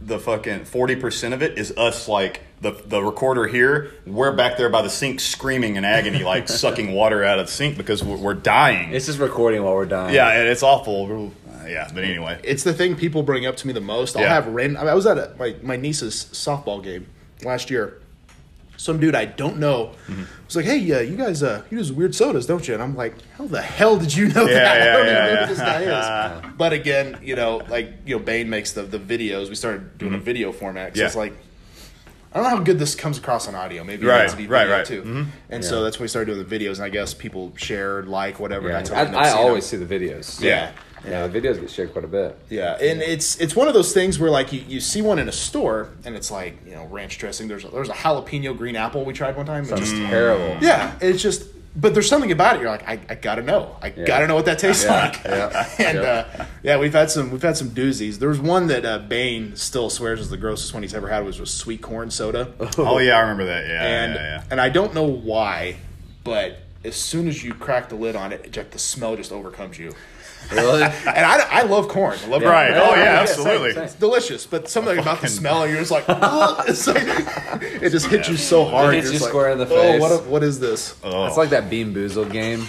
the 0.00 0.18
fucking 0.18 0.66
forty 0.66 0.96
percent 0.96 1.32
of 1.32 1.42
it 1.42 1.56
is 1.56 1.72
us, 1.78 2.08
like 2.08 2.42
the 2.60 2.72
the 2.86 3.02
recorder 3.02 3.46
here. 3.46 3.92
We're 4.06 4.32
back 4.32 4.58
there 4.58 4.68
by 4.68 4.82
the 4.82 4.90
sink 4.90 5.20
screaming 5.20 5.76
in 5.76 5.84
agony, 5.86 6.22
like 6.24 6.46
sucking 6.48 6.92
water 6.92 7.24
out 7.24 7.38
of 7.38 7.46
the 7.46 7.52
sink 7.52 7.78
because 7.78 8.04
we're, 8.04 8.16
we're 8.18 8.34
dying. 8.34 8.92
it's 8.92 9.06
just 9.06 9.18
recording 9.18 9.62
while 9.62 9.74
we're 9.74 9.86
dying. 9.86 10.14
yeah, 10.14 10.28
and 10.32 10.48
it's 10.48 10.62
awful. 10.62 11.32
Yeah, 11.68 11.90
but 11.94 12.04
anyway, 12.04 12.38
it's 12.44 12.62
the 12.64 12.72
thing 12.74 12.96
people 12.96 13.22
bring 13.22 13.46
up 13.46 13.56
to 13.58 13.66
me 13.66 13.72
the 13.72 13.80
most. 13.80 14.16
I'll 14.16 14.22
Yeah. 14.22 14.34
have 14.34 14.46
ran. 14.48 14.76
I, 14.76 14.80
mean, 14.80 14.88
I 14.88 14.94
was 14.94 15.06
at 15.06 15.18
a, 15.18 15.34
my 15.38 15.54
my 15.62 15.76
niece's 15.76 16.26
softball 16.32 16.82
game 16.82 17.06
last 17.42 17.70
year. 17.70 18.00
Some 18.76 18.98
dude 18.98 19.14
I 19.14 19.24
don't 19.24 19.58
know 19.58 19.92
Mm-hmm. 20.08 20.24
was 20.46 20.56
like, 20.56 20.64
"Hey, 20.66 20.92
uh, 20.92 20.98
you 21.00 21.16
guys, 21.16 21.42
uh, 21.42 21.62
you 21.70 21.78
use 21.78 21.92
weird 21.92 22.14
sodas, 22.14 22.44
don't 22.44 22.66
you?" 22.66 22.74
And 22.74 22.82
I'm 22.82 22.96
like, 22.96 23.14
"How 23.38 23.46
the 23.46 23.62
hell 23.62 23.96
did 23.96 24.14
you 24.14 24.28
know 24.28 24.46
Yeah, 24.46 24.54
that? 24.54 24.72
I 24.82 24.84
yeah, 24.84 24.92
don't 24.96 25.06
yeah, 25.06 25.24
even 25.24 25.34
know 25.34 25.40
who 25.42 25.54
this 25.54 25.58
guy 25.58 25.82
is." 26.48 26.54
but 26.58 26.72
again, 26.72 27.18
you 27.22 27.36
know, 27.36 27.62
like 27.68 27.92
you 28.04 28.18
know, 28.18 28.22
Bane 28.22 28.50
makes 28.50 28.72
the 28.72 28.82
the 28.82 28.98
videos. 28.98 29.48
We 29.48 29.54
started 29.54 29.96
doing 29.96 30.14
a 30.14 30.18
video 30.18 30.50
format. 30.52 30.90
Mm-hmm. 30.90 30.98
Yeah. 31.00 31.06
it's 31.06 31.16
like. 31.16 31.34
I 32.34 32.38
don't 32.40 32.50
know 32.50 32.56
how 32.56 32.62
good 32.64 32.80
this 32.80 32.96
comes 32.96 33.16
across 33.16 33.46
on 33.46 33.54
audio. 33.54 33.84
Maybe 33.84 34.04
Right, 34.06 34.18
it 34.18 34.22
needs 34.22 34.32
to 34.32 34.38
be 34.38 34.46
right, 34.48 34.64
video 34.64 34.76
right. 34.78 34.86
Mm-hmm. 35.06 35.22
too. 35.22 35.28
And 35.50 35.64
so 35.64 35.84
that's 35.84 36.00
why 36.00 36.04
we 36.04 36.08
started 36.08 36.34
doing 36.34 36.44
the 36.46 36.58
videos. 36.58 36.74
And 36.76 36.84
I 36.84 36.88
guess 36.88 37.14
people 37.14 37.52
share, 37.56 38.02
like, 38.02 38.40
whatever. 38.40 38.68
Yeah. 38.70 38.78
and 38.78 39.14
I, 39.16 39.22
I, 39.22 39.28
I 39.28 39.30
always 39.34 39.70
them. 39.70 39.80
see 39.80 39.84
the 39.84 39.98
videos. 39.98 40.40
Yeah. 40.40 40.72
yeah. 41.06 41.26
The 41.28 41.40
videos 41.40 41.60
get 41.60 41.70
shared 41.70 41.92
quite 41.92 42.04
a 42.04 42.08
bit. 42.08 42.36
Yeah, 42.50 42.72
and 42.80 43.00
it's 43.02 43.36
it's 43.38 43.54
one 43.54 43.68
of 43.68 43.74
those 43.74 43.92
things 43.92 44.18
where 44.18 44.30
like 44.30 44.52
you, 44.52 44.64
you 44.66 44.80
see 44.80 45.00
one 45.00 45.18
in 45.20 45.28
a 45.28 45.32
store 45.32 45.90
and 46.04 46.16
it's 46.16 46.30
like 46.32 46.58
you 46.66 46.72
know 46.74 46.86
ranch 46.86 47.18
dressing. 47.18 47.46
There's 47.46 47.64
a, 47.64 47.68
there's 47.68 47.88
a 47.90 47.92
jalapeno 47.94 48.56
green 48.56 48.74
apple 48.74 49.04
we 49.04 49.12
tried 49.12 49.36
one 49.36 49.46
time. 49.46 49.62
It 49.64 49.68
Sounds 49.68 49.82
just 49.82 49.94
terrible. 49.94 50.56
yeah, 50.60 50.96
it's 51.00 51.22
just 51.22 51.44
but 51.76 51.92
there's 51.94 52.08
something 52.08 52.30
about 52.32 52.56
it. 52.56 52.62
You're 52.62 52.70
like 52.70 52.86
I, 52.88 53.00
I 53.08 53.14
gotta 53.16 53.42
know. 53.42 53.76
I 53.82 53.90
gotta 53.90 54.26
know 54.26 54.34
what 54.34 54.44
that 54.46 54.58
tastes 54.58 54.84
Yeah, 54.84 54.92
like. 55.04 55.24
yeah, 55.24 55.68
and 55.78 55.98
yeah. 55.98 56.02
Uh, 56.38 56.46
yeah, 56.62 56.78
we've 56.78 56.92
had 56.92 57.10
some 57.10 57.30
we've 57.30 57.42
had 57.42 57.56
some 57.56 57.70
doozies. 57.70 58.18
There 58.18 58.28
was 58.28 58.38
one 58.40 58.68
that 58.68 58.84
uh, 58.84 58.98
Bane 59.00 59.56
still 59.56 59.90
swears 59.90 60.20
is 60.20 60.30
the 60.30 60.36
grossest 60.36 60.72
one 60.74 60.82
he's 60.82 60.94
ever 60.94 61.08
had 61.08 61.24
was 61.24 61.40
with 61.40 61.48
sweet 61.48 61.82
corn 61.82 62.10
soda. 62.10 62.52
oh 62.78 62.98
yeah, 62.98 63.16
I 63.16 63.20
remember 63.20 63.46
that. 63.46 63.66
Yeah, 63.66 63.82
and 63.82 64.14
yeah, 64.14 64.20
yeah. 64.20 64.44
and 64.50 64.60
I 64.60 64.68
don't 64.68 64.94
know 64.94 65.04
why, 65.04 65.76
but 66.22 66.58
as 66.84 66.96
soon 66.96 67.28
as 67.28 67.42
you 67.42 67.54
crack 67.54 67.88
the 67.88 67.94
lid 67.96 68.14
on 68.14 68.32
it, 68.32 68.50
just 68.52 68.70
the 68.72 68.78
smell 68.78 69.16
just 69.16 69.32
overcomes 69.32 69.78
you. 69.78 69.92
Really? 70.52 70.82
And 71.06 71.24
I, 71.24 71.60
I 71.60 71.62
love 71.62 71.88
corn. 71.88 72.16
I 72.24 72.26
love 72.28 72.42
Right. 72.42 72.70
corn. 72.72 72.80
Oh, 72.82 72.94
yeah, 72.94 73.04
yeah, 73.14 73.20
absolutely. 73.20 73.72
same, 73.72 73.84
It's 73.84 73.94
delicious, 73.94 74.46
but 74.46 74.68
something 74.68 74.98
about 74.98 75.20
the 75.20 75.28
smell, 75.28 75.62
and 75.62 75.70
you're 75.70 75.80
just 75.80 75.90
like, 75.90 76.04
it's 76.68 76.86
like 76.86 77.02
it 77.82 77.90
just 77.90 78.06
hits 78.06 78.28
you 78.28 78.36
so 78.36 78.64
hard. 78.64 78.94
It 78.94 78.96
hits 78.98 79.06
you're 79.06 79.18
just 79.20 79.28
square 79.28 79.54
like, 79.54 79.62
in 79.62 79.68
the 79.68 79.74
Oh, 79.74 79.78
face." 79.92 80.00
what, 80.00 80.26
what 80.26 80.42
is 80.42 80.60
this? 80.60 80.94
Oh. 81.04 81.26
It's 81.26 81.36
like 81.36 81.50
that 81.50 81.70
Bean 81.70 81.94
Boozled 81.94 82.30
game. 82.32 82.66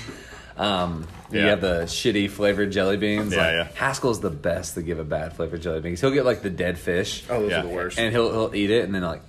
Um, 0.57 1.07
You 1.31 1.39
Yeah. 1.41 1.47
have 1.47 1.61
the 1.61 1.81
shitty 1.83 2.29
flavored 2.29 2.71
jelly 2.71 2.97
beans. 2.97 3.33
Yeah, 3.33 3.39
like, 3.41 3.53
yeah. 3.53 3.67
Haskell's 3.75 4.21
the 4.21 4.29
best 4.29 4.75
to 4.75 4.81
give 4.81 4.99
a 4.99 5.03
bad 5.03 5.33
flavored 5.35 5.61
jelly 5.61 5.81
bean. 5.81 5.93
'cause 5.93 6.01
He'll 6.01 6.11
get 6.11 6.23
like 6.25 6.43
the 6.43 6.49
dead 6.51 6.77
fish, 6.77 7.23
Oh, 7.29 7.41
those 7.41 7.51
Yeah. 7.51 7.59
are 7.59 7.63
the 7.63 7.69
worst. 7.69 7.99
and 7.99 8.11
he'll 8.13 8.31
he'll 8.31 8.55
eat 8.55 8.69
it, 8.69 8.85
and 8.85 8.93
then 8.95 9.01
like 9.01 9.21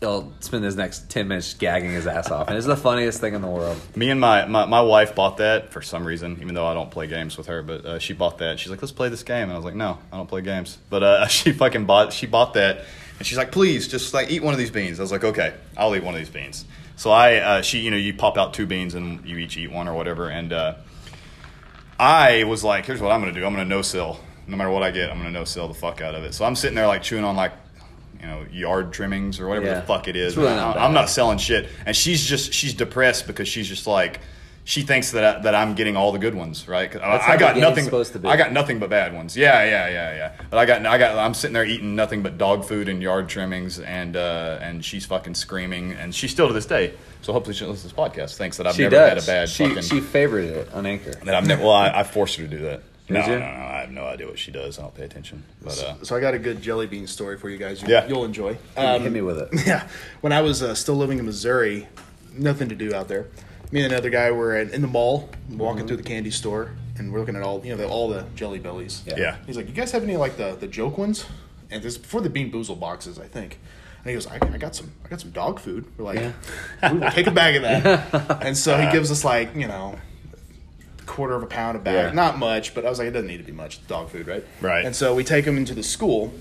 he'll 0.00 0.32
spend 0.40 0.64
his 0.64 0.76
next 0.76 1.10
ten 1.10 1.28
minutes 1.28 1.54
gagging 1.54 1.90
his 1.90 2.06
ass 2.06 2.30
off, 2.30 2.48
and 2.48 2.56
it's 2.56 2.66
the 2.66 2.76
funniest 2.76 3.20
thing 3.20 3.34
in 3.34 3.42
the 3.42 3.48
world. 3.48 3.80
Me 3.96 4.10
and 4.10 4.20
my, 4.20 4.46
my, 4.46 4.66
my 4.66 4.80
wife 4.80 5.14
bought 5.14 5.38
that 5.38 5.72
for 5.72 5.82
some 5.82 6.04
reason, 6.04 6.38
even 6.40 6.54
though 6.54 6.66
I 6.66 6.74
don't 6.74 6.90
play 6.90 7.06
games 7.06 7.36
with 7.36 7.46
her. 7.46 7.62
But 7.62 7.84
uh, 7.84 7.98
she 7.98 8.12
bought 8.12 8.38
that. 8.38 8.58
She's 8.58 8.70
like, 8.70 8.80
"Let's 8.80 8.92
play 8.92 9.08
this 9.08 9.22
game," 9.22 9.44
and 9.44 9.52
I 9.52 9.56
was 9.56 9.64
like, 9.64 9.74
"No, 9.74 9.98
I 10.12 10.16
don't 10.16 10.28
play 10.28 10.42
games." 10.42 10.78
But 10.90 11.02
uh, 11.02 11.26
she 11.28 11.52
fucking 11.52 11.86
bought 11.86 12.12
she 12.12 12.26
bought 12.26 12.54
that, 12.54 12.84
and 13.18 13.26
she's 13.26 13.38
like, 13.38 13.52
"Please, 13.52 13.88
just 13.88 14.14
like 14.14 14.30
eat 14.30 14.42
one 14.42 14.54
of 14.54 14.58
these 14.58 14.70
beans." 14.70 15.00
I 15.00 15.02
was 15.02 15.12
like, 15.12 15.24
"Okay, 15.24 15.54
I'll 15.76 15.94
eat 15.94 16.04
one 16.04 16.14
of 16.14 16.20
these 16.20 16.30
beans." 16.30 16.64
So 16.96 17.10
I 17.10 17.36
uh, 17.36 17.62
she 17.62 17.78
you 17.80 17.90
know 17.90 17.96
you 17.96 18.14
pop 18.14 18.36
out 18.36 18.54
two 18.54 18.66
beans 18.66 18.94
and 18.94 19.24
you 19.24 19.38
each 19.38 19.56
eat 19.56 19.70
one 19.70 19.88
or 19.88 19.94
whatever, 19.94 20.28
and 20.28 20.52
uh, 20.52 20.74
I 21.98 22.44
was 22.44 22.64
like, 22.64 22.86
"Here's 22.86 23.00
what 23.00 23.12
I'm 23.12 23.20
gonna 23.20 23.32
do. 23.32 23.44
I'm 23.44 23.52
gonna 23.52 23.64
no-sell. 23.64 24.20
No 24.46 24.56
matter 24.56 24.70
what 24.70 24.82
I 24.82 24.90
get, 24.90 25.10
I'm 25.10 25.18
gonna 25.18 25.30
no-sell 25.30 25.68
the 25.68 25.74
fuck 25.74 26.00
out 26.00 26.14
of 26.14 26.24
it." 26.24 26.34
So 26.34 26.44
I'm 26.44 26.56
sitting 26.56 26.76
there 26.76 26.86
like 26.86 27.02
chewing 27.02 27.24
on 27.24 27.36
like. 27.36 27.52
You 28.20 28.26
know, 28.26 28.44
yard 28.50 28.92
trimmings 28.92 29.38
or 29.40 29.46
whatever 29.46 29.66
Yeah. 29.66 29.74
the 29.80 29.82
fuck 29.86 30.08
it 30.08 30.16
is. 30.16 30.36
Really 30.36 30.50
I- 30.52 30.56
not 30.56 30.76
I'm 30.76 30.92
not 30.92 31.08
selling 31.08 31.38
shit. 31.38 31.68
And 31.86 31.94
she's 31.96 32.24
just 32.24 32.52
she's 32.52 32.74
depressed 32.74 33.26
because 33.26 33.46
she's 33.48 33.68
just 33.68 33.86
like 33.86 34.20
she 34.64 34.82
thinks 34.82 35.12
that 35.12 35.24
I, 35.24 35.40
that 35.44 35.54
I'm 35.54 35.74
getting 35.74 35.96
all 35.96 36.12
the 36.12 36.18
good 36.18 36.34
ones, 36.34 36.68
right? 36.68 36.94
I, 36.94 37.18
I 37.32 37.36
got 37.38 37.56
nothing. 37.56 37.84
supposed 37.84 38.12
to 38.12 38.18
be. 38.18 38.28
I 38.28 38.36
got 38.36 38.52
nothing 38.52 38.78
but 38.78 38.90
bad 38.90 39.14
ones. 39.14 39.34
Yeah, 39.34 39.64
yeah, 39.64 39.88
yeah, 39.88 40.14
yeah. 40.14 40.32
But 40.50 40.58
I 40.58 40.66
got 40.66 40.84
I 40.84 40.98
got 40.98 41.16
I'm 41.16 41.32
sitting 41.32 41.54
there 41.54 41.64
eating 41.64 41.96
nothing 41.96 42.22
but 42.22 42.36
dog 42.36 42.66
food 42.66 42.86
and 42.90 43.00
yard 43.02 43.30
trimmings, 43.30 43.80
and 43.80 44.14
uh, 44.14 44.58
and 44.60 44.84
she's 44.84 45.06
fucking 45.06 45.36
screaming, 45.36 45.92
and 45.92 46.14
she 46.14 46.28
still 46.28 46.48
to 46.48 46.52
this 46.52 46.66
day. 46.66 46.92
So 47.22 47.32
hopefully 47.32 47.54
she 47.54 47.64
listens 47.64 47.90
to 47.92 47.96
this 47.96 48.06
podcast. 48.06 48.36
Thinks 48.36 48.58
that 48.58 48.66
I've 48.66 48.74
she 48.74 48.82
never 48.82 48.96
does. 48.96 49.08
had 49.08 49.18
a 49.22 49.26
bad 49.26 49.48
she 49.48 49.68
fucking. 49.68 49.82
she 49.84 50.00
favorited 50.00 50.50
it 50.50 50.74
on 50.74 50.84
Anchor. 50.84 51.12
that 51.12 51.34
I've 51.34 51.46
never. 51.46 51.62
Well, 51.62 51.72
I, 51.72 52.00
I 52.00 52.02
forced 52.02 52.36
her 52.36 52.42
to 52.42 52.48
do 52.48 52.62
that. 52.64 52.82
No, 53.08 53.20
no, 53.26 53.38
no, 53.38 53.44
I 53.44 53.80
have 53.80 53.90
no 53.90 54.04
idea 54.04 54.26
what 54.26 54.38
she 54.38 54.50
does. 54.50 54.78
I 54.78 54.82
don't 54.82 54.94
pay 54.94 55.04
attention. 55.04 55.42
But 55.62 55.82
uh, 55.82 56.04
So 56.04 56.16
I 56.16 56.20
got 56.20 56.34
a 56.34 56.38
good 56.38 56.60
jelly 56.60 56.86
bean 56.86 57.06
story 57.06 57.38
for 57.38 57.48
you 57.48 57.56
guys. 57.58 57.80
You, 57.82 57.88
Yeah. 57.88 58.06
You'll 58.06 58.24
enjoy. 58.24 58.58
Hit 58.76 59.10
me 59.12 59.20
with 59.22 59.38
it. 59.38 59.48
Yeah, 59.66 59.88
when 60.20 60.32
I 60.32 60.40
was 60.42 60.62
uh, 60.62 60.74
still 60.74 60.96
living 60.96 61.18
in 61.18 61.24
Missouri, 61.26 61.88
nothing 62.34 62.68
to 62.68 62.74
do 62.74 62.94
out 62.94 63.08
there. 63.08 63.26
Me 63.70 63.82
and 63.82 63.92
another 63.92 64.10
guy 64.10 64.30
were 64.30 64.56
in, 64.58 64.70
in 64.70 64.80
the 64.82 64.88
mall, 64.88 65.28
walking 65.50 65.86
through 65.86 65.98
the 65.98 66.02
candy 66.02 66.30
store, 66.30 66.70
and 66.96 67.12
we're 67.12 67.18
looking 67.20 67.36
at 67.36 67.42
all 67.42 67.62
you 67.64 67.70
know 67.70 67.76
the, 67.76 67.86
all 67.88 68.08
the 68.08 68.24
jelly 68.34 68.58
bellies. 68.58 69.02
Yeah. 69.06 69.14
yeah, 69.16 69.36
He's 69.46 69.56
like, 69.56 69.68
"You 69.68 69.74
guys 69.74 69.92
have 69.92 70.02
any 70.02 70.16
like 70.16 70.36
the 70.38 70.56
the 70.58 70.66
joke 70.66 70.96
ones?" 70.96 71.26
And 71.70 71.82
this 71.82 71.92
is 71.94 71.98
before 71.98 72.22
the 72.22 72.30
Bean 72.30 72.50
Boozle 72.50 72.78
boxes, 72.80 73.18
I 73.18 73.26
think. 73.26 73.58
And 73.98 74.06
he 74.06 74.14
goes, 74.14 74.26
I, 74.26 74.36
"I 74.36 74.56
got 74.56 74.74
some, 74.74 74.90
I 75.04 75.08
got 75.08 75.20
some 75.20 75.32
dog 75.32 75.60
food." 75.60 75.84
We're 75.98 76.04
like, 76.04 76.32
"We 76.92 76.98
will 76.98 77.10
take 77.10 77.26
a 77.26 77.30
bag 77.30 77.56
of 77.56 77.62
that." 77.62 78.42
and 78.42 78.56
so 78.56 78.78
he 78.78 78.90
gives 78.90 79.10
us 79.10 79.22
like 79.24 79.54
you 79.54 79.66
know, 79.68 79.98
quarter 81.08 81.34
of 81.34 81.42
a 81.42 81.46
pound 81.46 81.76
of 81.76 81.82
bag, 81.84 81.94
Yeah. 81.94 82.12
not 82.12 82.38
much, 82.38 82.74
but 82.74 82.84
I 82.86 82.90
was 82.90 82.98
like, 82.98 83.08
it 83.08 83.12
doesn't 83.12 83.26
need 83.28 83.38
to 83.38 83.42
be 83.44 83.52
much 83.52 83.84
dog 83.88 84.10
food, 84.10 84.26
right? 84.28 84.44
Right. 84.60 84.84
And 84.84 84.94
so 84.94 85.14
we 85.14 85.24
take 85.24 85.44
them 85.44 85.56
into 85.56 85.74
the 85.74 85.82
school, 85.82 86.32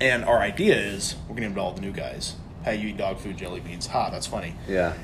and 0.00 0.24
our 0.24 0.38
idea 0.40 0.76
is 0.76 1.14
we're 1.28 1.36
gonna 1.36 1.48
give 1.48 1.58
all 1.58 1.72
the 1.72 1.80
new 1.80 1.92
guys. 1.92 2.34
Hey, 2.64 2.76
you 2.76 2.88
eat 2.88 2.96
dog 2.98 3.18
food, 3.18 3.36
jelly 3.36 3.60
beans. 3.60 3.86
Ha, 3.86 4.10
that's 4.10 4.26
funny. 4.26 4.54
Yeah. 4.68 4.94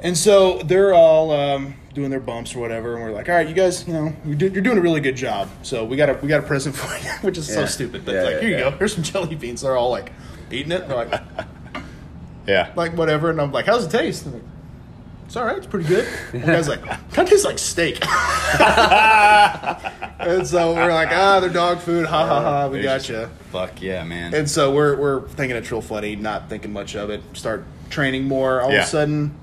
And 0.00 0.16
so 0.16 0.58
they're 0.58 0.94
all 0.94 1.32
um, 1.32 1.74
doing 1.92 2.10
their 2.10 2.20
bumps 2.20 2.54
or 2.54 2.60
whatever, 2.60 2.94
and 2.94 3.02
we're 3.02 3.10
like, 3.10 3.28
"All 3.28 3.34
right, 3.34 3.48
you 3.48 3.54
guys, 3.54 3.84
you 3.88 3.92
know, 3.94 4.14
you're, 4.24 4.36
do- 4.36 4.48
you're 4.48 4.62
doing 4.62 4.78
a 4.78 4.80
really 4.80 5.00
good 5.00 5.16
job. 5.16 5.48
So 5.62 5.84
we 5.84 5.96
got 5.96 6.08
a 6.08 6.14
we 6.22 6.28
got 6.28 6.38
a 6.44 6.46
present 6.46 6.76
for 6.80 6.86
you, 7.04 7.10
which 7.22 7.36
is 7.36 7.52
so 7.52 7.66
stupid. 7.66 8.04
But 8.04 8.14
Yeah, 8.14 8.22
like, 8.22 8.34
yeah, 8.34 8.40
here 8.40 8.50
you 8.50 8.56
go. 8.58 8.70
Here's 8.72 8.94
some 8.94 9.02
jelly 9.02 9.34
beans. 9.34 9.62
They're 9.62 9.76
all 9.76 9.90
like 9.90 10.12
eating 10.52 10.70
it. 10.70 10.86
They're 10.86 10.96
like, 11.04 11.20
Yeah. 12.46 12.72
like 12.76 12.96
whatever. 12.96 13.30
And 13.30 13.40
I'm 13.40 13.50
like, 13.52 13.66
"How's 13.66 13.86
it 13.86 13.90
taste?" 13.90 14.24
And 14.26 14.34
they're 14.34 14.40
like, 14.40 14.47
it's 15.28 15.36
all 15.36 15.44
right. 15.44 15.56
It's 15.58 15.66
pretty 15.66 15.86
good. 15.86 16.04
One 16.32 16.42
guy's 16.46 16.68
like, 16.68 16.82
kind 16.82 16.98
of 17.18 17.28
tastes 17.28 17.44
like 17.44 17.58
steak. 17.58 17.98
and 20.18 20.46
so 20.46 20.74
we're 20.74 20.92
like, 20.92 21.10
ah, 21.12 21.38
they're 21.40 21.50
dog 21.50 21.78
food. 21.80 22.06
Ha 22.06 22.26
ha 22.26 22.40
ha. 22.42 22.68
We 22.68 22.78
It's 22.78 22.84
got 22.84 23.00
just- 23.02 23.10
you. 23.10 23.30
Fuck 23.52 23.80
yeah, 23.82 24.04
man. 24.04 24.34
And 24.34 24.50
so 24.50 24.72
we're 24.72 24.96
we're 24.96 25.26
thinking 25.28 25.56
it's 25.56 25.70
real 25.70 25.80
funny, 25.80 26.16
not 26.16 26.48
thinking 26.48 26.72
much 26.72 26.96
of 26.96 27.08
it. 27.10 27.22
Start 27.34 27.64
training 27.90 28.24
more. 28.24 28.60
All 28.60 28.70
Yeah. 28.70 28.78
of 28.80 28.84
a 28.84 28.86
sudden, 28.88 29.34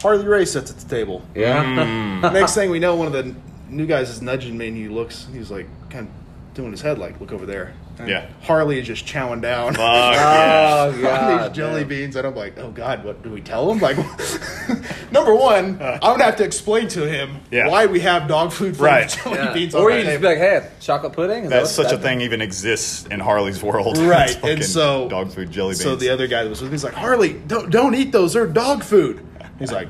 Harley 0.00 0.26
Race 0.26 0.52
sits 0.52 0.70
at 0.70 0.78
the 0.78 0.88
table. 0.88 1.22
Yeah. 1.34 2.20
Next 2.32 2.54
thing 2.54 2.70
we 2.70 2.78
know, 2.78 2.94
one 2.96 3.06
of 3.06 3.12
the 3.12 3.34
new 3.68 3.86
guys 3.86 4.08
is 4.08 4.22
nudging 4.22 4.56
me, 4.56 4.68
and 4.68 4.76
he 4.76 4.88
looks. 4.88 5.26
He's 5.32 5.50
like, 5.50 5.66
kind 5.90 6.06
of 6.08 6.54
doing 6.54 6.70
his 6.70 6.80
head 6.80 6.98
like, 6.98 7.20
look 7.20 7.32
over 7.32 7.44
there. 7.46 7.74
And 8.00 8.08
Yeah. 8.08 8.26
Harley 8.42 8.78
is 8.78 8.86
just 8.86 9.04
chowing 9.06 9.40
down. 9.42 9.74
Fuck. 9.74 9.80
Oh 10.80 10.90
on 10.92 11.00
god. 11.02 11.50
these 11.50 11.56
jelly 11.56 11.80
man. 11.80 11.88
beans, 11.88 12.16
and 12.16 12.26
I'm 12.26 12.34
like, 12.34 12.58
oh 12.58 12.70
god, 12.70 13.04
what 13.04 13.22
do 13.22 13.30
we 13.30 13.40
tell 13.40 13.70
him? 13.70 13.78
Like, 13.80 13.96
number 15.12 15.34
one, 15.34 15.80
uh. 15.80 15.94
I'm 16.02 16.12
gonna 16.12 16.24
have 16.24 16.36
to 16.36 16.44
explain 16.44 16.88
to 16.88 17.06
him 17.06 17.36
Yeah. 17.50 17.68
why 17.68 17.86
we 17.86 18.00
have 18.00 18.28
dog 18.28 18.52
food 18.52 18.76
flavored 18.76 19.02
Right. 19.02 19.08
jelly 19.24 19.36
Yeah. 19.36 19.52
beans 19.52 19.74
Or 19.74 19.90
you 19.90 20.02
just 20.04 20.20
be 20.20 20.26
like, 20.26 20.38
hey, 20.38 20.68
chocolate 20.80 21.12
pudding? 21.12 21.44
Is 21.44 21.50
That 21.50 21.58
what- 21.62 21.68
such 21.68 21.92
a 21.92 21.96
that- 21.96 22.02
thing 22.02 22.20
even 22.22 22.40
exists 22.40 23.06
in 23.06 23.20
Harley's 23.20 23.62
world. 23.62 23.98
Right, 23.98 24.38
and 24.44 24.64
so 24.64 25.08
dog 25.08 25.32
food 25.32 25.50
jelly 25.50 25.70
beans. 25.72 25.82
So 25.82 25.96
the 25.96 26.08
other 26.10 26.26
guy 26.26 26.42
that 26.44 26.48
was 26.50 26.60
with 26.62 26.70
me, 26.70 26.74
he's 26.74 26.84
like, 26.84 26.94
Harley, 26.94 27.34
don't 27.34 27.70
don't 27.70 27.94
eat 27.94 28.12
those. 28.12 28.32
They're 28.32 28.46
dog 28.46 28.82
food. 28.82 29.24
He's 29.58 29.72
like, 29.72 29.88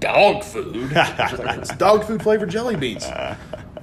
dog 0.00 0.44
food. 0.44 0.92
Like, 0.92 1.58
it's 1.58 1.74
dog 1.76 2.04
food 2.04 2.22
flavored 2.22 2.50
jelly 2.50 2.76
beans. 2.76 3.04
Uh. 3.04 3.36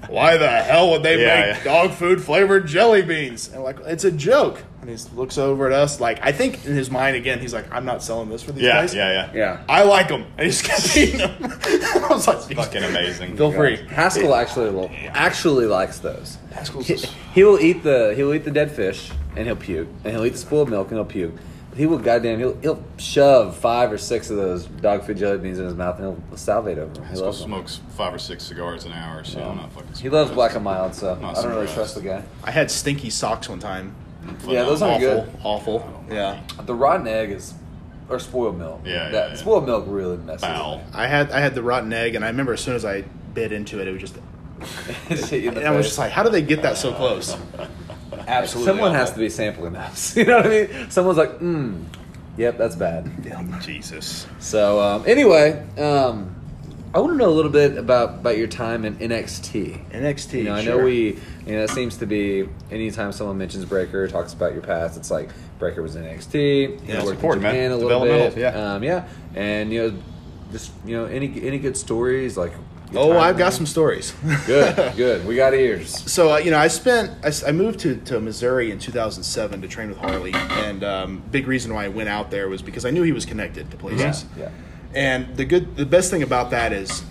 Why 0.10 0.38
the 0.38 0.48
hell 0.50 0.92
would 0.92 1.04
they 1.04 1.20
Yeah, 1.22 1.54
make 1.54 1.58
yeah. 1.58 1.64
dog 1.64 1.92
food 1.92 2.22
flavored 2.24 2.68
jelly 2.68 3.02
beans? 3.02 3.52
And 3.54 3.64
like, 3.64 3.80
it's 3.86 4.04
a 4.04 4.12
joke. 4.12 4.64
And 4.82 4.90
he 4.90 4.96
looks 5.16 5.38
over 5.38 5.66
at 5.68 5.74
us, 5.74 6.00
like, 6.00 6.20
I 6.24 6.32
think 6.32 6.66
in 6.66 6.74
his 6.74 6.90
mind 6.92 7.16
again, 7.18 7.40
he's 7.40 7.54
like, 7.54 7.72
I'm 7.74 7.84
not 7.84 8.02
selling 8.04 8.30
this 8.30 8.44
for 8.44 8.52
these 8.54 8.64
yeah, 8.64 8.82
guys. 8.82 8.94
yeah, 8.96 9.12
yeah, 9.12 9.32
Yeah. 9.34 9.64
I 9.68 9.84
like 9.84 10.08
them. 10.08 10.26
And 10.38 10.46
he 10.46 10.52
just 10.52 10.64
kept 10.66 10.96
eating 10.96 11.18
them. 11.20 11.36
I 11.42 12.08
was 12.10 12.28
like, 12.28 12.40
Fucking 12.56 12.84
amazing. 12.84 13.36
Feel 13.38 13.52
free. 13.52 13.78
Haskell 13.88 14.34
actually 14.36 14.70
lo- 14.70 14.92
actually 15.10 15.66
likes 15.66 16.00
those. 16.00 16.38
Haskell's 16.54 16.88
He, 16.88 16.94
is- 16.94 17.12
he 17.34 17.44
will 17.44 17.60
eat 17.60 17.84
the 17.84 18.14
he'll 18.16 18.34
eat 18.34 18.46
the 18.46 18.52
dead 18.52 18.72
fish 18.72 19.12
and 19.36 19.46
he'll 19.46 19.56
puke 19.56 19.88
and 20.04 20.14
he'll 20.14 20.26
eat 20.26 20.34
the 20.34 20.38
spoiled 20.38 20.70
milk 20.70 20.88
and 20.90 20.98
he'll 20.98 21.06
puke. 21.06 21.34
But 21.78 21.82
he 21.82 21.86
will 21.86 22.00
goddamn 22.00 22.40
he'll 22.40 22.58
he'll 22.62 22.84
shove 22.98 23.56
five 23.56 23.92
or 23.92 24.00
six 24.00 24.32
of 24.32 24.38
those 24.38 24.66
dog 24.66 25.04
food 25.04 25.18
jelly 25.18 25.38
beans 25.38 25.60
in 25.60 25.66
his 25.66 25.76
mouth 25.76 26.00
and 26.00 26.18
he'll 26.28 26.38
salivate 26.38 26.80
over 26.80 26.92
them. 26.92 27.04
He 27.04 27.10
Haskell 27.10 27.26
loves 27.28 27.40
them. 27.42 27.50
smokes 27.50 27.80
five 27.96 28.14
or 28.16 28.18
six 28.18 28.46
cigars 28.46 28.86
an 28.86 28.94
hour, 28.94 29.24
so 29.24 29.44
I'm 29.44 29.58
not 29.58 29.72
fucking. 29.72 29.94
He 29.94 30.10
loves 30.10 30.30
surprised. 30.32 30.34
black 30.36 30.56
and 30.56 30.64
mild, 30.64 30.96
so 30.96 31.14
Not 31.20 31.38
I 31.38 31.42
don't 31.44 31.52
really 31.52 31.68
surprised. 31.68 31.94
trust 31.94 31.96
the 31.96 32.02
guy. 32.02 32.24
I 32.44 32.50
had 32.50 32.72
stinky 32.72 33.12
socks 33.12 33.48
one 33.48 33.60
time. 33.60 33.94
Mm-hmm. 34.26 34.50
Yeah, 34.50 34.64
those 34.64 34.82
aren't 34.82 35.04
Awful. 35.04 35.22
good. 35.22 35.40
Awful. 35.44 36.04
Yeah. 36.10 36.42
The 36.66 36.74
rotten 36.74 37.08
egg 37.08 37.30
is 37.30 37.54
or 38.10 38.18
spoiled 38.18 38.58
milk. 38.58 38.82
Yeah, 38.84 39.10
that 39.10 39.14
yeah, 39.14 39.28
yeah. 39.28 39.36
spoiled 39.36 39.68
milk 39.68 39.86
really 39.88 40.18
messes. 40.18 40.42
Foul. 40.42 40.82
I 40.96 41.06
had 41.06 41.30
I 41.32 41.42
had 41.42 41.54
the 41.54 41.62
rotten 41.62 41.94
egg, 41.94 42.16
and 42.16 42.26
I 42.26 42.30
remember 42.30 42.54
as 42.54 42.60
soon 42.62 42.74
as 42.76 42.86
I 42.86 43.04
bit 43.36 43.52
into 43.52 43.80
it, 43.80 43.88
it 43.88 43.92
was 43.92 44.02
just. 44.02 44.18
It 45.12 45.20
hit 45.30 45.44
you 45.44 45.50
in 45.50 45.54
the 45.54 45.60
And 45.60 45.68
I 45.70 45.72
was 45.78 45.86
face. 45.86 45.90
just 45.92 46.00
like, 46.00 46.12
how 46.12 46.24
do 46.24 46.30
they 46.30 46.42
get 46.42 46.64
that 46.64 46.76
so 46.78 46.92
close? 46.92 47.38
Absolutely. 48.28 48.72
Someone 48.72 48.94
has 48.94 49.12
to 49.14 49.20
be 49.20 49.30
sampling 49.30 49.74
those. 49.74 50.16
You 50.18 50.26
know 50.26 50.38
what 50.38 50.46
I 50.48 50.50
mean? 50.50 50.92
Someone's 50.92 51.18
like, 51.18 51.40
mm, 51.40 51.84
yep, 52.38 52.58
that's 52.58 52.76
bad. 52.76 53.10
Jesus. 53.62 54.28
So 54.40 54.80
um, 54.82 55.04
anyway, 55.08 55.66
um, 55.78 56.34
I 56.94 57.00
want 57.00 57.14
to 57.14 57.18
know 57.18 57.30
a 57.30 57.36
little 57.36 57.52
bit 57.52 57.78
about 57.78 58.10
about 58.20 58.38
your 58.38 58.48
time 58.48 58.86
in 58.86 58.96
NXT. 58.98 59.92
NXT. 59.92 60.34
You 60.34 60.44
know, 60.46 60.56
I 60.56 60.64
sure. 60.64 60.78
know 60.78 60.84
we. 60.86 61.18
You 61.46 61.54
know, 61.54 61.64
it 61.64 61.70
seems 61.70 61.98
to 61.98 62.06
be 62.06 62.48
anytime 62.72 63.12
someone 63.14 63.38
mentions 63.38 63.64
Breaker, 63.66 64.06
talks 64.08 64.34
about 64.34 64.52
your 64.54 64.62
past, 64.62 64.98
it's 64.98 65.10
like 65.12 65.30
Breaker 65.60 65.82
was 65.82 65.96
in 65.96 66.04
NXT. 66.04 66.34
You 66.34 66.80
Yeah, 66.86 66.94
know, 66.94 67.00
it's 67.00 67.06
worked 67.06 67.08
in 67.08 67.12
important, 67.16 67.44
man. 67.44 67.72
A 67.72 67.76
little 67.76 67.90
Developmental, 67.90 68.30
bit. 68.36 68.38
yeah. 68.40 68.74
Um, 68.74 68.84
yeah, 68.84 69.08
and 69.36 69.72
you 69.72 69.82
know, 69.92 69.98
just 70.52 70.72
you 70.86 70.98
know, 70.98 71.06
any 71.06 71.42
any 71.44 71.60
good 71.60 71.78
stories 71.78 72.38
like. 72.38 72.54
Your 72.92 73.16
Oh, 73.16 73.18
I've 73.20 73.38
got 73.38 73.54
some 73.54 73.66
stories. 73.66 74.14
Good, 74.46 74.96
good. 74.96 75.26
We 75.28 75.36
got 75.36 75.54
ears. 75.54 75.90
so 76.12 76.34
uh, 76.34 76.38
you 76.38 76.52
know, 76.52 76.58
I 76.60 76.68
spent 76.68 77.12
I 77.46 77.52
moved 77.52 77.80
to, 77.80 77.96
to 77.98 78.20
Missouri 78.20 78.72
in 78.72 78.80
2007 78.80 79.62
to 79.62 79.68
train 79.68 79.90
with 79.90 79.98
Harley, 79.98 80.34
and 80.34 80.84
um, 80.84 81.24
big 81.32 81.48
reason 81.48 81.74
why 81.74 81.86
I 81.86 81.90
went 81.90 82.10
out 82.10 82.32
there 82.32 82.48
was 82.50 82.62
because 82.62 82.86
I 82.86 82.92
knew 82.92 83.04
he 83.04 83.12
was 83.12 83.26
connected 83.26 83.70
to 83.72 83.78
places. 83.78 84.26
Yeah. 84.38 84.50
And 84.94 85.36
the 85.36 85.46
good, 85.46 85.76
the 85.76 85.86
best 85.86 86.10
thing 86.10 86.24
about 86.24 86.50
that 86.52 86.72
is, 86.74 87.04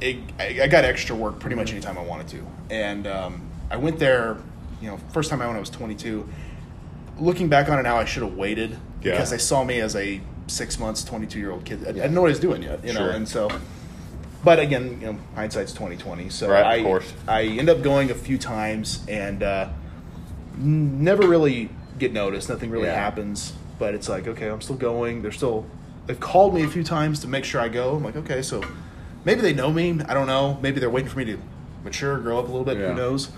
it, 0.00 0.16
I, 0.38 0.60
I 0.62 0.66
got 0.68 0.84
extra 0.84 1.14
work 1.16 1.38
pretty 1.40 1.56
much 1.56 1.72
anytime 1.72 1.98
I 1.98 2.02
wanted 2.02 2.28
to. 2.28 2.46
And 2.70 3.06
um, 3.06 3.50
I 3.70 3.76
went 3.76 3.98
there, 3.98 4.38
you 4.80 4.88
know, 4.88 4.98
first 5.12 5.28
time 5.28 5.42
I 5.42 5.46
went, 5.46 5.56
I 5.56 5.60
was 5.60 5.68
22. 5.70 6.26
Looking 7.18 7.48
back 7.48 7.68
on 7.68 7.78
it 7.78 7.82
now, 7.82 7.96
I 7.96 8.04
should 8.04 8.22
have 8.22 8.36
waited 8.36 8.70
Yeah. 9.02 9.12
because 9.12 9.30
they 9.30 9.38
saw 9.38 9.64
me 9.64 9.80
as 9.80 9.96
a 9.96 10.20
six 10.46 10.78
months, 10.78 11.02
22 11.04 11.38
year 11.38 11.50
old 11.50 11.64
kid. 11.64 11.84
I, 11.84 11.88
I 11.88 11.92
didn't 11.92 12.14
know 12.14 12.22
what 12.22 12.28
I 12.28 12.30
was 12.30 12.40
doing 12.40 12.62
yet, 12.62 12.84
you 12.84 12.92
know. 12.92 13.00
Sure. 13.00 13.10
And 13.10 13.28
so, 13.28 13.50
but 14.46 14.60
again, 14.60 15.00
you 15.00 15.06
know, 15.12 15.18
hindsight's 15.34 15.72
2020. 15.72 16.28
So 16.30 16.48
Right, 16.48 16.64
I, 16.64 16.74
of 16.76 16.84
course. 16.84 17.12
I 17.26 17.42
end 17.42 17.68
up 17.68 17.82
going 17.82 18.12
a 18.12 18.14
few 18.14 18.38
times 18.38 19.04
and 19.08 19.42
uh, 19.42 19.68
n- 20.56 21.02
never 21.02 21.26
really 21.26 21.68
get 21.98 22.12
noticed. 22.12 22.48
Nothing 22.48 22.70
really 22.70 22.86
Yeah. 22.86 22.94
happens. 22.94 23.52
But 23.80 23.94
it's 23.94 24.08
like, 24.08 24.28
okay, 24.28 24.48
I'm 24.48 24.60
still 24.60 24.76
going. 24.76 25.20
They're 25.22 25.32
still. 25.32 25.66
They've 26.06 26.18
called 26.20 26.54
me 26.54 26.62
a 26.62 26.68
few 26.68 26.84
times 26.84 27.18
to 27.20 27.28
make 27.28 27.44
sure 27.44 27.60
I 27.60 27.68
go. 27.68 27.96
I'm 27.96 28.04
like, 28.04 28.14
okay, 28.16 28.40
so 28.40 28.62
maybe 29.24 29.40
they 29.40 29.52
know 29.52 29.72
me. 29.72 30.00
I 30.08 30.14
don't 30.14 30.28
know. 30.28 30.58
Maybe 30.62 30.78
they're 30.78 30.88
waiting 30.88 31.10
for 31.10 31.18
me 31.18 31.24
to 31.24 31.38
mature, 31.82 32.16
grow 32.18 32.38
up 32.38 32.44
a 32.44 32.48
little 32.48 32.64
bit. 32.64 32.78
Yeah. 32.78 32.90
Who 32.90 32.94
knows? 32.94 33.30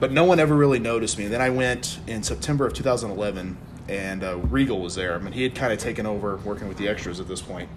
But 0.00 0.10
no 0.10 0.24
one 0.24 0.40
ever 0.40 0.54
really 0.56 0.78
noticed 0.78 1.18
me. 1.18 1.24
And 1.24 1.32
then 1.34 1.42
I 1.42 1.50
went 1.50 1.98
in 2.06 2.22
September 2.22 2.66
of 2.66 2.72
2011, 2.72 3.58
and 3.90 4.24
uh, 4.24 4.38
Regal 4.38 4.80
was 4.80 4.94
there. 4.94 5.14
I 5.14 5.18
mean, 5.18 5.34
he 5.34 5.42
had 5.42 5.54
kind 5.54 5.72
of 5.72 5.78
taken 5.78 6.06
over 6.06 6.36
working 6.38 6.66
with 6.66 6.78
the 6.78 6.88
extras 6.88 7.20
at 7.20 7.28
this 7.28 7.42
point. 7.42 7.68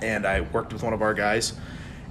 And 0.00 0.24
I 0.24 0.42
worked 0.42 0.72
with 0.72 0.84
one 0.84 0.92
of 0.92 1.02
our 1.02 1.12
guys, 1.12 1.54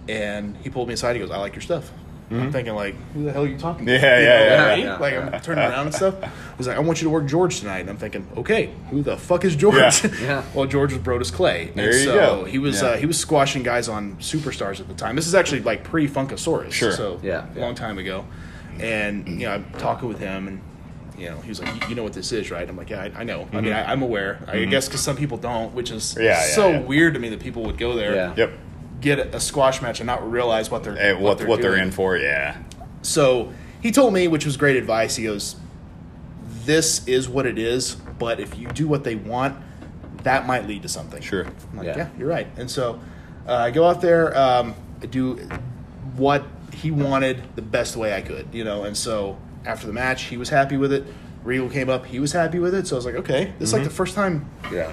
and 0.09 0.55
he 0.57 0.69
pulled 0.69 0.87
me 0.87 0.93
aside. 0.93 1.15
He 1.15 1.19
goes, 1.21 1.31
"I 1.31 1.37
like 1.37 1.53
your 1.55 1.61
stuff." 1.61 1.91
I'm 2.29 2.51
thinking 2.51 2.75
like, 2.75 2.93
"Who 3.13 3.23
the 3.23 3.31
hell 3.31 3.43
are 3.43 3.47
you 3.47 3.57
talking 3.57 3.85
to?" 3.85 3.91
Mm-hmm. 3.93 4.03
Yeah, 4.03 4.19
You 4.19 4.25
yeah, 4.25 4.57
know, 4.57 4.67
yeah, 4.69 4.75
me? 4.75 4.83
yeah. 4.83 4.97
Like 4.97 5.33
I'm 5.35 5.41
turning 5.41 5.63
around 5.63 5.85
and 5.87 5.95
stuff. 5.95 6.15
He's 6.57 6.67
like, 6.67 6.75
"I 6.75 6.81
want 6.81 6.99
you 7.01 7.05
to 7.05 7.09
work 7.09 7.25
George 7.25 7.61
tonight." 7.61 7.79
And 7.79 7.89
I'm 7.89 7.95
thinking, 7.97 8.27
"Okay, 8.35 8.69
who 8.89 9.01
the 9.01 9.15
fuck 9.15 9.45
is 9.45 9.55
George?" 9.55 9.75
Yeah. 10.03 10.11
Yeah. 10.21 10.43
well, 10.53 10.65
George 10.65 10.91
was 10.91 11.01
Brodus 11.01 11.31
Clay, 11.31 11.71
There 11.73 11.85
and 11.85 11.93
you 11.95 12.03
so 12.03 12.13
go. 12.15 12.43
he 12.43 12.57
was 12.59 12.81
Yeah. 12.81 12.89
uh, 12.89 12.97
he 12.97 13.05
was 13.05 13.17
squashing 13.17 13.63
guys 13.63 13.87
on 13.87 14.17
superstars 14.17 14.81
at 14.81 14.89
the 14.89 14.93
time. 14.93 15.15
This 15.15 15.25
is 15.27 15.35
actually 15.35 15.61
like 15.61 15.85
pre 15.85 16.05
Funkasaurus, 16.09 16.73
Sure. 16.73 16.91
So 16.91 17.19
Yeah, 17.23 17.45
a 17.49 17.55
yeah. 17.59 17.61
long 17.65 17.75
time 17.75 17.97
ago. 17.97 18.25
And 18.79 19.25
you 19.39 19.47
know, 19.47 19.53
I'm 19.53 19.65
talking 19.77 20.07
with 20.09 20.19
him, 20.19 20.47
and 20.49 20.61
you 21.17 21.29
know, 21.29 21.37
he 21.39 21.49
was 21.49 21.61
like, 21.61 21.73
"You- 21.83 21.89
"You 21.89 21.95
know 21.95 22.03
what 22.03 22.13
this 22.13 22.31
is, 22.33 22.51
right?" 22.51 22.67
I'm 22.67 22.75
like, 22.77 22.89
"Yeah, 22.89 23.03
I, 23.15 23.21
I 23.21 23.23
know. 23.23 23.47
I 23.53 23.61
mean, 23.61 23.73
I, 23.73 23.89
I'm 23.91 24.01
aware. 24.03 24.39
I 24.47 24.65
guess 24.65 24.87
because 24.87 25.01
some 25.01 25.15
people 25.15 25.37
don't, 25.37 25.73
which 25.73 25.91
is 25.91 26.03
Mm-hmm. 26.13 26.21
Yeah, 26.23 26.27
yeah, 26.45 26.55
so 26.55 26.69
yeah. 26.71 26.79
weird 26.81 27.13
to 27.13 27.19
me 27.21 27.29
that 27.29 27.39
people 27.39 27.63
would 27.63 27.77
go 27.77 27.95
there, 27.95 28.13
Yeah. 28.13 28.33
Yep. 28.35 28.51
Get 29.01 29.19
a, 29.19 29.35
a 29.37 29.39
squash 29.39 29.81
match, 29.81 29.99
and 29.99 30.07
not 30.07 30.29
realize 30.29 30.69
what 30.71 30.83
they're 30.83 30.95
Hey, 30.95 31.13
what 31.13 31.45
what 31.47 31.61
they're, 31.61 31.71
doing. 31.71 31.83
in 31.87 31.91
for? 31.91 32.17
Yeah. 32.17 32.57
So 33.01 33.53
he 33.81 33.91
told 33.91 34.13
me, 34.13 34.27
which 34.27 34.45
was 34.45 34.57
great 34.57 34.75
advice. 34.75 35.15
He 35.15 35.23
goes, 35.25 35.55
"This 36.65 37.07
is 37.07 37.29
what 37.29 37.45
it 37.45 37.57
is, 37.57 37.95
but 37.95 38.39
if 38.39 38.57
you 38.57 38.67
do 38.69 38.87
what 38.87 39.03
they 39.03 39.15
want, 39.15 39.55
that 40.23 40.45
might 40.47 40.67
lead 40.67 40.81
to 40.83 40.89
something." 40.89 41.21
Sure. 41.21 41.45
I'm 41.45 41.77
like, 41.77 41.85
Yeah. 41.87 41.97
yeah, 41.97 42.09
you're 42.17 42.27
right. 42.29 42.47
And 42.57 42.69
so 42.69 42.99
uh, 43.47 43.53
I 43.55 43.71
go 43.71 43.87
out 43.87 44.01
there, 44.01 44.37
um, 44.37 44.75
I 45.01 45.05
do 45.05 45.35
what 46.15 46.43
he 46.73 46.91
wanted 46.91 47.55
the 47.55 47.61
best 47.61 47.95
way 47.95 48.13
I 48.15 48.21
could, 48.21 48.47
you 48.51 48.63
know. 48.63 48.83
And 48.83 48.95
so 48.97 49.37
after 49.65 49.87
the 49.87 49.93
match, 49.93 50.23
he 50.23 50.37
was 50.37 50.49
happy 50.49 50.77
with 50.77 50.91
it. 50.91 51.05
Regal 51.43 51.69
came 51.69 51.89
up, 51.89 52.05
he 52.05 52.19
was 52.19 52.33
happy 52.33 52.59
with 52.59 52.73
it. 52.75 52.87
So 52.87 52.95
I 52.95 52.97
was 52.97 53.05
like, 53.05 53.15
okay, 53.15 53.53
this 53.59 53.69
is 53.69 53.73
like 53.73 53.83
the 53.83 53.89
first 53.89 54.15
time 54.15 54.49
Yeah. 54.71 54.91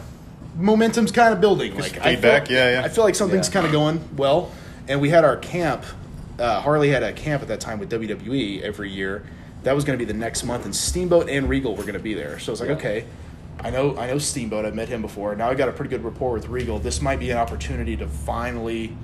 Momentum's 0.57 1.13
kind 1.13 1.33
of 1.33 1.41
building. 1.41 1.75
Like 1.77 1.99
I 2.01 2.15
feedback, 2.15 2.47
feel, 2.49 2.57
yeah, 2.57 2.81
yeah. 2.81 2.85
I 2.85 2.89
feel 2.89 3.05
like 3.05 3.15
something's 3.15 3.49
Yeah. 3.49 3.55
kind 3.55 3.67
of 3.67 3.73
going 3.73 4.01
well. 4.17 4.51
And 4.89 5.01
we 5.01 5.11
had 5.11 5.25
our 5.25 5.37
camp. 5.37 5.85
Uh, 6.39 6.61
Harley 6.61 6.91
had 6.91 7.03
a 7.03 7.13
camp 7.13 7.43
at 7.43 7.49
that 7.49 7.61
time 7.61 7.79
with 7.79 7.91
WWE 7.91 8.63
every 8.63 8.91
year. 8.91 9.25
That 9.63 9.75
was 9.75 9.85
going 9.85 9.99
to 9.99 10.05
be 10.05 10.11
the 10.11 10.19
next 10.19 10.45
month, 10.45 10.65
and 10.67 10.75
Steamboat 10.77 11.29
and 11.31 11.49
Regal 11.49 11.75
were 11.75 11.83
going 11.85 11.95
to 11.95 11.99
be 12.01 12.13
there. 12.15 12.39
So 12.39 12.51
I 12.51 12.53
was 12.53 12.61
like, 12.61 12.69
Yeah. 12.71 12.75
okay, 12.77 13.05
I 13.61 13.71
know 13.71 13.97
I 13.97 14.09
know 14.09 14.19
Steamboat. 14.19 14.65
I've 14.67 14.75
met 14.75 14.89
him 14.89 15.01
before. 15.01 15.35
Now 15.37 15.49
I 15.49 15.55
got 15.55 15.69
a 15.69 15.73
pretty 15.73 15.89
good 15.91 16.05
rapport 16.05 16.33
with 16.33 16.49
Regal. 16.49 16.79
This 16.79 17.01
might 17.01 17.19
be 17.19 17.31
an 17.31 17.39
opportunity 17.39 17.97
to 17.97 18.07
finally 18.07 18.97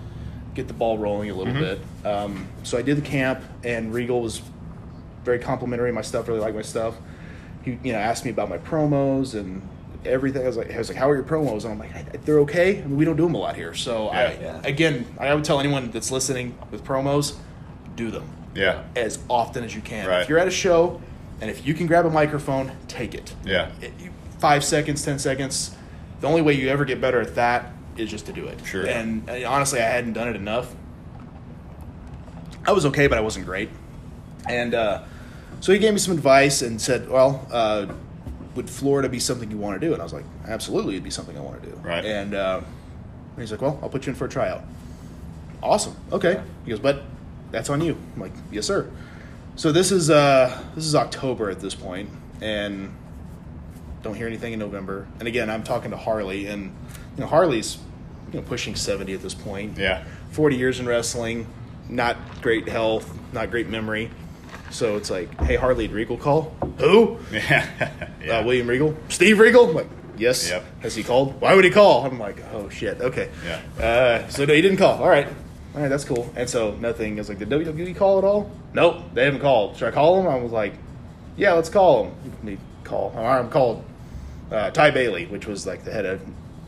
get 0.55 0.67
the 0.69 0.75
ball 0.75 0.99
rolling 0.99 1.31
a 1.31 1.35
little 1.35 1.55
bit. 1.55 1.81
Um, 2.05 2.49
so 2.65 2.77
I 2.77 2.83
did 2.83 2.97
the 2.99 3.03
camp, 3.03 3.41
and 3.65 3.95
Regal 3.95 4.21
was 4.21 4.43
very 5.25 5.39
complimentary 5.39 5.93
my 5.93 6.03
stuff. 6.03 6.29
Really 6.29 6.41
liked 6.41 6.57
my 6.57 6.63
stuff. 6.63 6.97
He, 7.65 7.79
you 7.85 7.93
know, 7.93 7.99
asked 7.99 8.25
me 8.25 8.31
about 8.31 8.49
my 8.51 8.59
promos 8.59 9.35
and 9.35 9.63
everything. 10.05 10.43
I 10.43 10.47
was 10.47 10.57
like, 10.57 10.73
I 10.73 10.79
was 10.79 10.89
like, 10.89 10.99
how 10.99 11.09
are 11.11 11.15
your 11.15 11.25
promos? 11.25 11.65
And 11.65 11.73
I'm 11.75 11.79
like, 11.79 12.25
they're 12.25 12.41
okay. 12.41 12.79
I 12.79 12.87
mean, 12.87 12.97
we 12.97 13.05
don't 13.05 13.17
do 13.17 13.25
them 13.25 13.35
a 13.35 13.39
lot 13.39 13.57
here. 13.57 13.75
So 13.75 14.09
I, 14.09 14.33
Yeah. 14.33 14.41
Yeah. 14.41 14.61
again, 14.65 15.07
I 15.19 15.35
would 15.35 15.45
tell 15.45 15.61
anyone 15.61 15.91
that's 15.91 16.11
listening 16.11 16.57
with 16.71 16.85
promos, 16.85 17.35
do 17.97 18.11
them 18.11 18.29
Yeah. 18.55 18.83
as 18.97 19.19
often 19.29 19.65
as 19.65 19.75
you 19.75 19.81
can. 19.83 20.07
Right. 20.07 20.23
If 20.23 20.29
you're 20.29 20.39
at 20.39 20.49
a 20.49 20.53
show 20.53 21.01
and 21.41 21.51
if 21.51 21.67
you 21.67 21.75
can 21.75 21.87
grab 21.87 22.07
a 22.07 22.11
microphone, 22.11 22.73
take 22.89 23.15
it. 23.15 23.35
Yeah. 23.45 23.71
It- 23.81 23.93
you- 24.01 24.11
five 24.39 24.65
seconds, 24.65 25.05
ten 25.05 25.19
seconds. 25.19 25.73
The 26.21 26.27
only 26.27 26.41
way 26.43 26.55
you 26.55 26.69
ever 26.69 26.85
get 26.87 27.01
better 27.01 27.21
at 27.21 27.35
that 27.35 27.73
is 27.99 28.11
just 28.11 28.25
to 28.27 28.33
do 28.33 28.47
it. 28.47 28.59
Sure. 28.65 28.87
And 28.87 29.29
uh, 29.29 29.35
honestly, 29.47 29.81
I 29.81 29.85
hadn't 29.85 30.15
done 30.15 30.29
it 30.29 30.37
enough. 30.37 30.75
I 32.67 32.73
was 32.73 32.87
okay, 32.87 33.07
but 33.07 33.19
I 33.19 33.21
wasn't 33.21 33.47
great. 33.47 33.69
And 34.49 34.75
uh, 34.75 35.03
so 35.61 35.73
he 35.73 35.79
gave 35.79 35.93
me 35.93 35.99
some 35.99 36.15
advice 36.15 36.63
and 36.63 36.81
said, 36.81 37.09
"Well, 37.09 37.47
uh, 37.51 37.87
would 38.55 38.69
Florida 38.69 39.09
be 39.09 39.19
something 39.19 39.51
you 39.51 39.59
want 39.59 39.81
to 39.81 39.87
do?" 39.87 39.93
And 39.93 40.01
I 40.01 40.05
was 40.05 40.13
like, 40.13 40.25
"Absolutely, 40.47 40.95
it'd 40.95 41.05
be 41.05 41.11
something 41.11 41.37
I 41.37 41.41
want 41.41 41.63
to 41.63 41.69
do." 41.69 41.77
Right. 41.77 42.05
And 42.05 42.35
uh, 42.35 42.61
he's 43.39 43.51
like, 43.51 43.63
"Well, 43.63 43.79
I'll 43.83 43.89
put 43.89 44.07
you 44.07 44.11
in 44.11 44.17
for 44.17 44.27
a 44.27 44.29
tryout." 44.29 44.65
Awesome. 45.63 45.97
Okay. 46.13 46.43
He 46.65 46.71
goes, 46.71 46.81
"But 46.81 47.03
that's 47.51 47.71
on 47.71 47.81
you." 47.81 47.97
I'm 48.15 48.21
like, 48.23 48.33
"Yes, 48.51 48.67
sir." 48.67 48.91
So 49.57 49.73
this 49.73 49.93
is 49.93 50.11
uh, 50.11 50.63
this 50.75 50.87
is 50.87 50.95
October 50.95 51.51
at 51.51 51.61
this 51.61 51.75
point, 51.75 52.11
and 52.41 52.95
don't 54.03 54.15
hear 54.15 54.27
anything 54.27 54.53
in 54.53 54.59
November. 54.59 55.07
And 55.19 55.29
again, 55.29 55.51
I'm 55.51 55.63
talking 55.63 55.91
to 55.91 55.97
Harley, 55.97 56.47
and 56.47 56.75
you 57.17 57.21
know 57.21 57.27
Harley's 57.27 57.79
you 58.33 58.41
know 58.41 58.47
pushing 58.47 58.75
70 58.75 59.13
at 59.13 59.23
this 59.23 59.35
point. 59.35 59.77
Yeah. 59.79 60.05
40 60.31 60.57
years 60.57 60.81
in 60.81 60.87
wrestling, 60.87 61.47
not 61.89 62.17
great 62.41 62.69
health, 62.69 63.13
not 63.33 63.51
great 63.51 63.69
memory. 63.69 64.11
So 64.71 64.97
it's 64.97 65.11
like, 65.11 65.39
hey, 65.43 65.57
Harley, 65.57 65.87
did 65.89 65.95
Regal 65.95 66.17
call? 66.17 66.55
Who? 66.79 67.19
Yeah. 67.33 68.01
yeah. 68.25 68.39
Uh, 68.39 68.45
William 68.45 68.67
Regal? 68.69 68.97
Steve 69.09 69.39
Regal? 69.39 69.69
I'm 69.69 69.75
like, 69.75 69.89
yes. 70.17 70.49
Yep. 70.49 70.65
Has 70.83 70.95
he 70.95 71.03
called? 71.03 71.41
Why 71.41 71.55
would 71.55 71.65
he 71.65 71.71
call? 71.71 72.05
I'm 72.07 72.19
like, 72.19 72.43
oh 72.53 72.69
shit. 72.69 73.01
Okay. 73.01 73.31
Yeah. 73.45 73.85
Uh, 73.85 74.29
so 74.29 74.45
no, 74.45 74.55
he 74.55 74.63
didn't 74.63 74.79
call. 74.79 75.03
All 75.03 75.09
right. 75.09 75.27
All 75.75 75.81
right, 75.83 75.89
that's 75.89 76.05
cool. 76.05 76.29
And 76.35 76.49
so 76.51 76.75
nothing. 76.77 77.15
I 77.15 77.21
was 77.21 77.29
like, 77.29 77.39
did 77.39 77.49
WWE 77.49 77.95
call 77.97 78.19
at 78.19 78.25
all? 78.25 78.51
Nope, 78.75 79.03
they 79.15 79.25
haven't 79.25 79.41
called. 79.41 79.77
Should 79.77 79.89
I 79.89 79.91
call 79.93 80.21
him? 80.21 80.27
I 80.27 80.35
was 80.37 80.51
like, 80.53 80.75
yeah, 81.37 81.53
let's 81.53 81.69
call 81.69 82.07
him. 82.07 82.15
Need 82.43 82.59
call. 82.85 83.13
All 83.17 83.23
right, 83.23 83.39
I'm 83.39 83.51
called 83.51 83.85
uh, 84.51 84.71
Ty 84.71 84.91
Bailey, 84.91 85.27
which 85.27 85.47
was 85.47 85.67
like 85.67 85.85
the 85.85 85.93
head 85.93 86.07
of. 86.07 86.21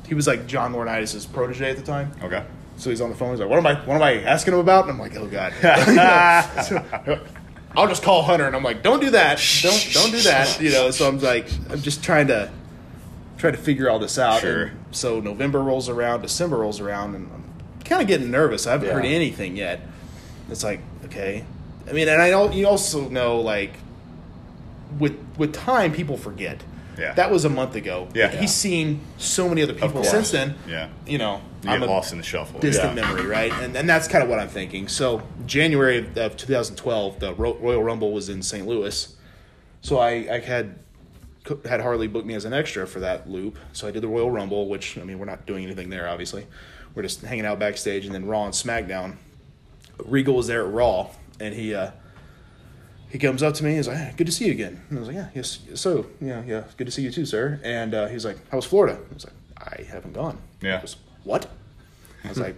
He 0.06 0.14
was 0.14 0.26
like 0.26 0.46
John 0.46 0.72
Laurinaitis' 0.72 1.32
protege 1.32 1.70
at 1.70 1.76
the 1.76 1.82
time. 1.82 2.12
okay. 2.22 2.44
So 2.76 2.90
he's 2.90 3.00
on 3.00 3.10
the 3.10 3.16
phone. 3.16 3.30
He's 3.30 3.40
like, 3.40 3.48
"What 3.48 3.58
am 3.58 3.66
I? 3.66 3.74
What 3.74 3.96
am 3.96 4.02
I 4.02 4.22
asking 4.22 4.54
him 4.54 4.60
about?" 4.60 4.84
And 4.84 4.92
I'm 4.92 4.98
like, 4.98 5.14
"Oh 5.16 5.26
God." 5.26 5.52
So, 6.64 7.20
I'll 7.76 7.88
just 7.88 8.02
call 8.02 8.22
Hunter, 8.22 8.46
and 8.46 8.54
I'm 8.54 8.62
like, 8.62 8.82
"Don't 8.82 9.00
do 9.00 9.10
that. 9.10 9.40
Don't 9.62 9.88
don't 9.92 10.10
do 10.10 10.20
that." 10.22 10.60
You 10.60 10.70
know. 10.70 10.90
So 10.90 11.08
I'm 11.08 11.18
like, 11.20 11.46
I'm 11.70 11.80
just 11.80 12.02
trying 12.02 12.26
to 12.28 12.50
try 13.38 13.50
to 13.50 13.56
figure 13.56 13.90
all 13.90 13.98
this 13.98 14.18
out. 14.18 14.40
Sure. 14.40 14.64
And 14.64 14.78
so 14.90 15.20
November 15.20 15.62
rolls 15.62 15.88
around, 15.88 16.22
December 16.22 16.58
rolls 16.58 16.80
around, 16.80 17.14
and 17.14 17.30
I'm 17.32 17.44
kind 17.84 18.02
of 18.02 18.08
getting 18.08 18.30
nervous. 18.30 18.66
I 18.66 18.72
haven't 18.72 18.90
heard 18.90 19.04
anything 19.04 19.56
yet. 19.56 19.80
It's 20.50 20.62
like, 20.62 20.80
okay. 21.06 21.44
I 21.88 21.92
mean, 21.92 22.08
and 22.08 22.22
I 22.22 22.30
know 22.30 22.50
you 22.50 22.68
also 22.68 23.08
know 23.08 23.40
like 23.40 23.72
with 24.98 25.18
with 25.36 25.52
time, 25.52 25.92
people 25.92 26.16
forget. 26.16 26.62
Yeah. 26.98 27.14
That 27.14 27.30
was 27.30 27.44
a 27.44 27.48
month 27.48 27.74
ago. 27.74 28.08
Yeah. 28.14 28.28
He's 28.28 28.52
seen 28.52 29.00
so 29.18 29.48
many 29.48 29.62
other 29.62 29.74
people 29.74 30.04
since 30.04 30.30
then. 30.30 30.54
Yeah. 30.68 30.88
You 31.06 31.18
know, 31.18 31.40
You 31.64 31.70
I'm 31.70 31.80
get 31.80 31.88
lost 31.88 32.12
in 32.12 32.18
the 32.18 32.24
shuffle. 32.24 32.60
distant 32.60 32.96
yeah. 32.96 33.02
memory, 33.06 33.26
right? 33.26 33.52
And 33.52 33.76
and 33.76 33.88
that's 33.88 34.08
kind 34.08 34.22
of 34.22 34.28
what 34.28 34.38
I'm 34.38 34.48
thinking. 34.48 34.88
So 34.88 35.22
January 35.46 35.98
of, 35.98 36.16
of 36.18 36.36
2012, 36.36 37.20
the 37.20 37.34
Ro- 37.34 37.56
Royal 37.58 37.82
Rumble 37.82 38.12
was 38.12 38.28
in 38.28 38.42
St. 38.42 38.66
Louis, 38.66 39.16
so 39.80 39.98
I, 39.98 40.10
I 40.30 40.38
had 40.40 40.78
had 41.64 41.80
Harley 41.80 42.06
book 42.06 42.24
me 42.24 42.34
as 42.34 42.44
an 42.44 42.52
extra 42.52 42.86
for 42.86 43.00
that 43.00 43.28
loop. 43.28 43.58
So 43.72 43.88
I 43.88 43.90
did 43.90 44.02
the 44.02 44.08
Royal 44.08 44.30
Rumble, 44.30 44.68
which 44.68 44.98
I 44.98 45.04
mean 45.04 45.18
we're 45.18 45.24
not 45.26 45.46
doing 45.46 45.64
anything 45.64 45.90
there, 45.90 46.08
obviously. 46.08 46.46
We're 46.94 47.02
just 47.02 47.22
hanging 47.22 47.46
out 47.46 47.58
backstage, 47.58 48.04
and 48.06 48.14
then 48.14 48.26
Raw 48.26 48.44
and 48.44 48.52
SmackDown. 48.54 49.16
Regal 50.04 50.34
was 50.34 50.46
there 50.46 50.64
at 50.66 50.72
Raw, 50.72 51.08
and 51.40 51.54
he 51.54 51.74
uh, 51.74 51.92
he 53.12 53.18
comes 53.18 53.42
up 53.42 53.54
to 53.54 53.64
me. 53.64 53.74
He's 53.76 53.86
like, 53.86 53.98
hey, 53.98 54.12
"Good 54.16 54.26
to 54.26 54.32
see 54.32 54.46
you 54.46 54.52
again." 54.52 54.80
And 54.88 54.98
I 54.98 55.00
was 55.00 55.08
like, 55.08 55.16
"Yeah, 55.16 55.28
yes, 55.34 55.58
yes, 55.68 55.80
so 55.80 56.06
yeah, 56.20 56.42
yeah, 56.46 56.64
good 56.76 56.86
to 56.86 56.90
see 56.90 57.02
you 57.02 57.10
too, 57.12 57.26
sir." 57.26 57.60
And 57.62 57.94
uh, 57.94 58.08
he's 58.08 58.24
like, 58.24 58.38
"How 58.50 58.56
was 58.56 58.64
Florida?" 58.64 58.98
I 59.10 59.14
was 59.14 59.24
like, 59.24 59.34
"I 59.58 59.82
haven't 59.84 60.14
gone." 60.14 60.38
Yeah. 60.62 60.76
He 60.76 60.80
goes, 60.80 60.96
"What?" 61.24 61.46
I 62.24 62.28
was 62.28 62.38
like, 62.40 62.56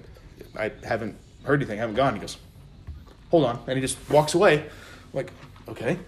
"I 0.57 0.71
haven't 0.85 1.17
heard 1.43 1.61
anything. 1.61 1.79
I 1.79 1.81
haven't 1.81 1.97
gone." 1.97 2.15
He 2.15 2.21
goes, 2.21 2.39
"Hold 3.31 3.45
on," 3.45 3.59
and 3.67 3.77
he 3.77 3.81
just 3.81 3.99
walks 4.09 4.35
away. 4.35 4.61
I'm 4.61 4.69
like, 5.13 5.33
okay. 5.69 5.99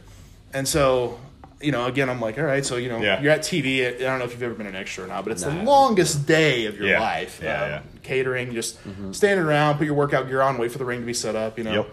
And 0.54 0.66
so, 0.66 1.18
you 1.61 1.72
know, 1.72 1.87
again, 1.87 2.09
I'm 2.09 2.20
like, 2.20 2.38
all 2.38 2.44
right. 2.44 2.64
So 2.64 2.76
you 2.76 2.88
know, 2.88 2.98
Yeah. 3.00 3.20
you're 3.20 3.32
at 3.32 3.40
TV. 3.40 3.85
I 3.87 3.98
don't 3.98 4.18
know 4.20 4.24
if 4.24 4.30
you've 4.32 4.42
ever 4.42 4.54
been 4.54 4.66
an 4.68 4.76
extra 4.76 5.04
or 5.04 5.06
not, 5.09 5.24
but 5.24 5.32
it's 5.32 5.42
the 5.42 5.50
longest 5.64 6.26
day 6.26 6.66
of 6.66 6.78
your 6.78 6.88
Yeah. 6.88 7.00
life. 7.00 7.40
Yeah, 7.42 7.62
Um, 7.64 7.70
yeah. 7.70 7.80
Catering, 8.04 8.54
just 8.54 8.78
standing 9.11 9.44
around, 9.44 9.78
put 9.78 9.87
your 9.87 9.96
workout 9.96 10.28
gear 10.28 10.40
on, 10.40 10.56
wait 10.59 10.70
for 10.70 10.78
the 10.78 10.85
ring 10.85 11.00
to 11.00 11.06
be 11.06 11.12
set 11.14 11.35
up. 11.35 11.59
You 11.59 11.64
know. 11.64 11.72
Yep. 11.74 11.88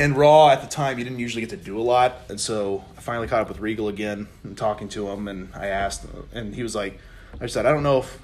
And 0.00 0.16
Raw 0.16 0.48
at 0.48 0.62
the 0.62 0.66
time, 0.66 0.98
you 0.98 1.04
didn't 1.04 1.18
usually 1.18 1.42
get 1.42 1.50
to 1.50 1.56
do 1.56 1.78
a 1.78 1.82
lot, 1.82 2.16
and 2.30 2.40
so 2.40 2.82
I 2.96 3.00
finally 3.02 3.28
caught 3.28 3.42
up 3.42 3.48
with 3.48 3.60
Regal 3.60 3.88
again 3.88 4.28
and 4.42 4.56
talking 4.56 4.88
to 4.90 5.08
him, 5.10 5.28
and 5.28 5.50
I 5.54 5.66
asked, 5.66 6.06
and 6.32 6.54
he 6.54 6.62
was 6.62 6.74
like, 6.74 6.98
I 7.40 7.46
said, 7.46 7.66
I 7.66 7.70
don't 7.72 7.82
know 7.82 7.98
if 7.98 8.18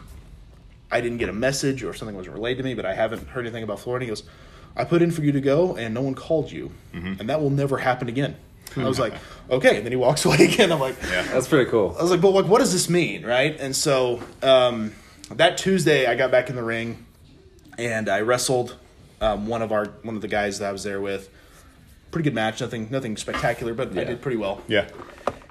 I 0.91 1.01
didn't 1.03 1.19
get 1.19 1.29
a 1.29 1.35
message 1.35 1.83
or 1.85 1.93
something 1.93 2.17
wasn't 2.17 2.35
relayed 2.35 2.57
to 2.57 2.63
me, 2.65 2.73
but 2.75 2.87
I 2.87 2.95
haven't 2.95 3.29
heard 3.29 3.45
anything 3.45 3.63
about 3.63 3.79
Florida. 3.81 4.05
And 4.05 4.09
he 4.09 4.23
goes, 4.23 4.29
I 4.75 4.85
put 4.85 5.03
in 5.03 5.11
for 5.11 5.23
you 5.23 5.33
to 5.33 5.41
go, 5.41 5.77
and 5.77 5.93
no 5.93 6.01
one 6.01 6.15
called 6.15 6.51
you, 6.51 6.71
and 6.93 7.29
that 7.29 7.41
will 7.43 7.51
never 7.51 7.77
happen 7.77 8.09
again. 8.09 8.37
I 8.77 8.89
was 8.89 8.99
like, 8.99 9.13
okay, 9.51 9.77
and 9.77 9.85
then 9.85 9.93
he 9.93 9.97
walks 9.97 10.25
away 10.27 10.39
again. 10.39 10.73
I'm 10.73 10.81
like, 10.81 10.97
Yeah. 11.03 11.23
That's 11.25 11.47
pretty 11.49 11.71
cool. 11.71 11.95
I 11.99 12.03
was 12.03 12.11
like, 12.11 12.21
but 12.23 12.31
like, 12.31 12.47
what 12.47 12.59
does 12.61 12.73
this 12.73 12.89
mean, 12.89 13.25
right? 13.25 13.55
And 13.61 13.77
so 13.77 14.23
um, 14.43 14.93
that 15.31 15.59
Tuesday, 15.59 16.07
I 16.07 16.15
got 16.15 16.31
back 16.31 16.49
in 16.49 16.57
the 16.57 16.65
ring, 16.65 17.05
and 17.77 18.09
I 18.09 18.21
wrestled 18.21 18.77
um, 19.21 19.47
one 19.47 19.61
of 19.61 19.73
our 19.73 19.87
one 20.03 20.15
of 20.17 20.23
the 20.23 20.29
guys 20.29 20.59
that 20.61 20.69
I 20.69 20.73
was 20.73 20.83
there 20.83 21.01
with. 21.03 21.29
Pretty 22.17 22.31
good 22.31 22.35
match, 22.35 22.63
nothing 22.63 22.89
nothing 22.91 23.15
spectacular, 23.19 23.75
but 23.75 23.91
I 23.91 24.05
did 24.05 24.23
pretty 24.23 24.39
well. 24.39 24.63
Yeah. 24.69 24.89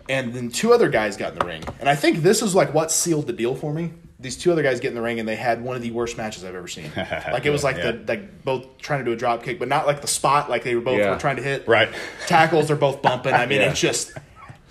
And 0.09 0.33
then 0.33 0.49
two 0.49 0.73
other 0.73 0.89
guys 0.89 1.15
got 1.15 1.33
in 1.33 1.37
the 1.39 1.45
ring, 1.45 1.63
and 1.79 1.87
I 1.87 1.93
think 1.93 2.23
this 2.23 2.41
is 2.41 2.55
like 2.55 2.73
what 2.73 2.91
sealed 2.91 3.27
the 3.27 3.33
deal 3.33 3.53
for 3.53 3.71
me. 3.71 3.91
These 4.19 4.35
two 4.37 4.51
other 4.51 4.63
guys 4.63 4.79
get 4.79 4.87
in 4.87 4.95
the 4.95 5.01
ring, 5.03 5.19
and 5.19 5.29
they 5.29 5.35
had 5.35 5.61
one 5.63 5.75
of 5.75 5.83
the 5.83 5.91
worst 5.91 6.17
matches 6.17 6.43
I've 6.43 6.55
ever 6.55 6.67
seen. 6.67 6.89
like 6.97 7.45
it 7.45 7.51
was 7.51 7.63
like 7.63 7.77
Yeah. 7.77 7.91
the 7.91 8.03
like 8.07 8.43
both 8.43 8.79
trying 8.79 9.01
to 9.01 9.05
do 9.05 9.11
a 9.11 9.15
drop 9.15 9.43
kick, 9.43 9.59
but 9.59 9.67
not 9.67 9.85
like 9.85 10.01
the 10.01 10.07
spot 10.07 10.49
like 10.49 10.63
they 10.63 10.73
were 10.73 10.81
both 10.81 10.97
Yeah. 10.97 11.11
were 11.11 11.19
trying 11.19 11.35
to 11.35 11.43
hit. 11.43 11.67
Right. 11.67 11.89
tackles 12.25 12.71
are 12.71 12.75
both 12.75 13.03
bumping. 13.03 13.35
I 13.35 13.45
mean, 13.45 13.61
Yeah. 13.61 13.69
it's 13.69 13.79
just 13.79 14.11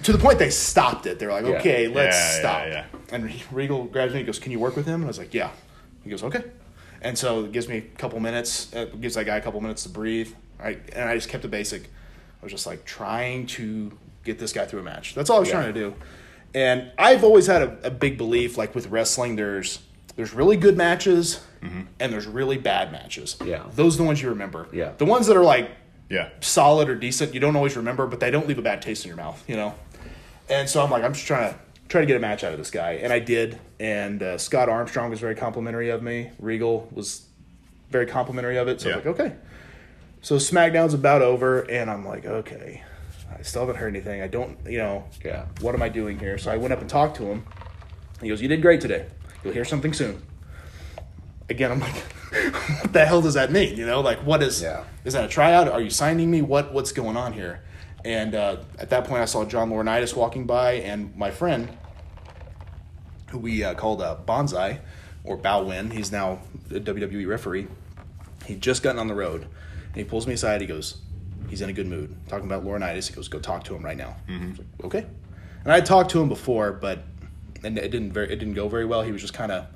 to 0.02 0.10
the 0.10 0.18
point 0.18 0.40
they 0.40 0.50
stopped 0.50 1.06
it. 1.06 1.20
They're 1.20 1.30
like, 1.30 1.46
Yeah. 1.46 1.58
okay, 1.58 1.86
let's 1.86 2.16
Yeah, 2.16 2.32
yeah, 2.34 2.40
stop. 2.40 2.66
yeah. 2.66 2.84
And 3.16 3.32
Regal 3.52 3.84
grabs 3.84 4.14
me 4.14 4.18
and 4.18 4.26
goes, 4.26 4.40
"Can 4.40 4.50
you 4.50 4.58
work 4.58 4.74
with 4.74 4.86
him?" 4.86 4.96
And 4.96 5.04
I 5.04 5.06
was 5.06 5.18
like, 5.18 5.32
"Yeah." 5.32 5.50
He 6.02 6.10
goes, 6.10 6.24
"Okay." 6.24 6.42
And 7.02 7.16
so 7.16 7.44
it 7.44 7.52
gives 7.52 7.68
me 7.68 7.76
a 7.76 7.80
couple 7.82 8.18
minutes. 8.18 8.74
Uh, 8.74 8.86
gives 9.00 9.14
that 9.14 9.26
guy 9.26 9.36
a 9.36 9.40
couple 9.40 9.60
minutes 9.60 9.84
to 9.84 9.90
breathe. 9.90 10.32
And 10.72 11.08
I 11.08 11.14
just 11.14 11.28
kept 11.28 11.44
it 11.44 11.50
basic. 11.50 11.84
I 11.84 12.44
was 12.44 12.52
just 12.52 12.66
like 12.66 12.84
trying 12.84 13.46
to 13.48 13.96
get 14.24 14.38
this 14.38 14.52
guy 14.52 14.64
through 14.66 14.80
a 14.80 14.84
match. 14.84 15.14
That's 15.14 15.30
all 15.30 15.36
I 15.36 15.40
was 15.40 15.48
Yeah. 15.48 15.54
trying 15.62 15.74
to 15.74 15.80
do. 15.80 15.94
And 16.54 16.90
I've 16.98 17.24
always 17.24 17.46
had 17.46 17.62
a, 17.62 17.78
a 17.86 17.90
big 17.90 18.16
belief, 18.16 18.56
like 18.56 18.74
with 18.74 18.88
wrestling, 18.88 19.36
there's 19.36 19.80
there's 20.16 20.32
really 20.32 20.56
good 20.56 20.76
matches 20.76 21.40
and 21.98 22.12
there's 22.12 22.26
really 22.26 22.58
bad 22.58 22.92
matches. 22.92 23.36
Yeah. 23.44 23.62
those 23.74 23.94
are 23.94 23.98
the 23.98 24.04
ones 24.04 24.20
you 24.22 24.28
remember. 24.28 24.68
Yeah. 24.72 24.92
the 24.98 25.06
ones 25.06 25.26
that 25.28 25.36
are 25.36 25.42
like 25.42 25.70
Yeah. 26.10 26.28
solid 26.40 26.88
or 26.90 26.94
decent, 26.94 27.32
you 27.34 27.40
don't 27.40 27.56
always 27.56 27.74
remember, 27.76 28.06
but 28.06 28.20
they 28.20 28.30
don't 28.30 28.46
leave 28.46 28.58
a 28.58 28.62
bad 28.62 28.80
taste 28.82 29.04
in 29.04 29.08
your 29.08 29.16
mouth, 29.16 29.42
you 29.48 29.56
know. 29.56 29.74
And 30.50 30.68
so 30.68 30.82
I'm 30.84 30.90
like, 30.90 31.02
I'm 31.02 31.14
just 31.14 31.26
trying 31.26 31.52
to 31.54 31.58
try 31.88 32.00
to 32.02 32.06
get 32.06 32.16
a 32.16 32.20
match 32.20 32.44
out 32.44 32.52
of 32.52 32.58
this 32.58 32.70
guy, 32.70 32.92
and 33.02 33.12
I 33.12 33.18
did. 33.18 33.58
And 33.80 34.22
uh, 34.22 34.36
Scott 34.38 34.68
Armstrong 34.68 35.08
was 35.10 35.20
very 35.20 35.34
complimentary 35.34 35.88
of 35.88 36.02
me. 36.02 36.30
Regal 36.38 36.86
was 36.92 37.26
very 37.90 38.04
complimentary 38.06 38.58
of 38.58 38.68
it. 38.68 38.80
So 38.82 38.90
Yeah. 38.90 38.96
like, 38.96 39.06
okay. 39.06 39.32
So 40.24 40.36
SmackDown's 40.36 40.94
about 40.94 41.20
over, 41.20 41.60
and 41.70 41.90
I'm 41.90 42.02
like, 42.06 42.24
okay. 42.24 42.82
I 43.38 43.42
still 43.42 43.60
haven't 43.60 43.76
heard 43.76 43.94
anything. 43.94 44.22
I 44.22 44.26
don't, 44.26 44.56
you 44.66 44.78
know, 44.78 45.04
Yeah. 45.22 45.44
what 45.60 45.74
am 45.74 45.82
I 45.82 45.90
doing 45.90 46.18
here? 46.18 46.38
So 46.38 46.50
I 46.50 46.56
went 46.56 46.72
up 46.72 46.80
and 46.80 46.88
talked 46.88 47.18
to 47.18 47.24
him. 47.24 47.44
He 48.22 48.30
goes, 48.30 48.40
You 48.40 48.48
did 48.48 48.62
great 48.62 48.80
today. 48.80 49.04
You'll 49.44 49.52
hear 49.52 49.66
something 49.66 49.92
soon. 49.92 50.22
Again, 51.50 51.70
I'm 51.70 51.78
like, 51.80 51.92
what 52.80 52.94
the 52.94 53.04
hell 53.04 53.20
does 53.20 53.34
that 53.34 53.52
mean? 53.52 53.76
You 53.76 53.84
know, 53.84 54.00
like 54.00 54.18
what 54.24 54.42
is 54.42 54.62
Yeah. 54.62 54.84
is 55.04 55.12
that 55.12 55.24
a 55.24 55.28
tryout? 55.28 55.68
Are 55.68 55.82
you 55.82 55.90
signing 55.90 56.30
me? 56.30 56.40
What 56.40 56.72
what's 56.72 56.90
going 56.92 57.18
on 57.18 57.34
here? 57.34 57.62
And 58.02 58.34
uh, 58.34 58.56
at 58.78 58.88
that 58.90 59.04
point, 59.04 59.20
I 59.20 59.26
saw 59.26 59.44
John 59.44 59.68
Laurinaitis 59.68 60.16
walking 60.16 60.46
by, 60.46 60.72
and 60.76 61.14
my 61.16 61.30
friend, 61.30 61.68
who 63.30 63.36
we 63.38 63.62
uh, 63.62 63.74
called 63.74 64.00
uh, 64.00 64.16
Bonsai 64.26 64.78
or 65.22 65.36
Bow 65.36 65.64
Win, 65.64 65.90
he's 65.90 66.10
now 66.10 66.40
a 66.70 66.80
WWE 66.80 67.26
referee. 67.28 67.66
He'd 68.46 68.62
just 68.62 68.82
gotten 68.82 68.98
on 68.98 69.08
the 69.08 69.14
road, 69.14 69.48
and 69.94 70.02
he 70.02 70.04
pulls 70.04 70.26
me 70.26 70.34
aside. 70.34 70.60
He 70.60 70.66
goes, 70.66 70.98
"He's 71.48 71.60
in 71.62 71.70
a 71.70 71.72
good 71.72 71.86
mood." 71.86 72.14
Talking 72.28 72.46
about 72.46 72.64
Laurinaitis, 72.64 73.08
he 73.08 73.14
goes, 73.14 73.28
"Go 73.28 73.38
talk 73.38 73.64
to 73.64 73.74
him 73.74 73.84
right 73.84 73.96
now." 73.96 74.16
Mm-hmm. 74.28 74.50
Was 74.50 74.58
like, 74.58 74.66
okay. 74.84 75.06
And 75.64 75.72
I 75.72 75.76
had 75.76 75.86
talked 75.86 76.10
to 76.10 76.20
him 76.20 76.28
before, 76.28 76.72
but 76.72 77.04
and 77.62 77.78
it 77.78 77.90
didn't 77.90 78.12
very 78.12 78.26
it 78.32 78.36
didn't 78.36 78.54
go 78.54 78.68
very 78.68 78.84
well. 78.84 79.02
He 79.02 79.12
was 79.12 79.20
just 79.22 79.34
kind 79.34 79.50
of 79.52 79.66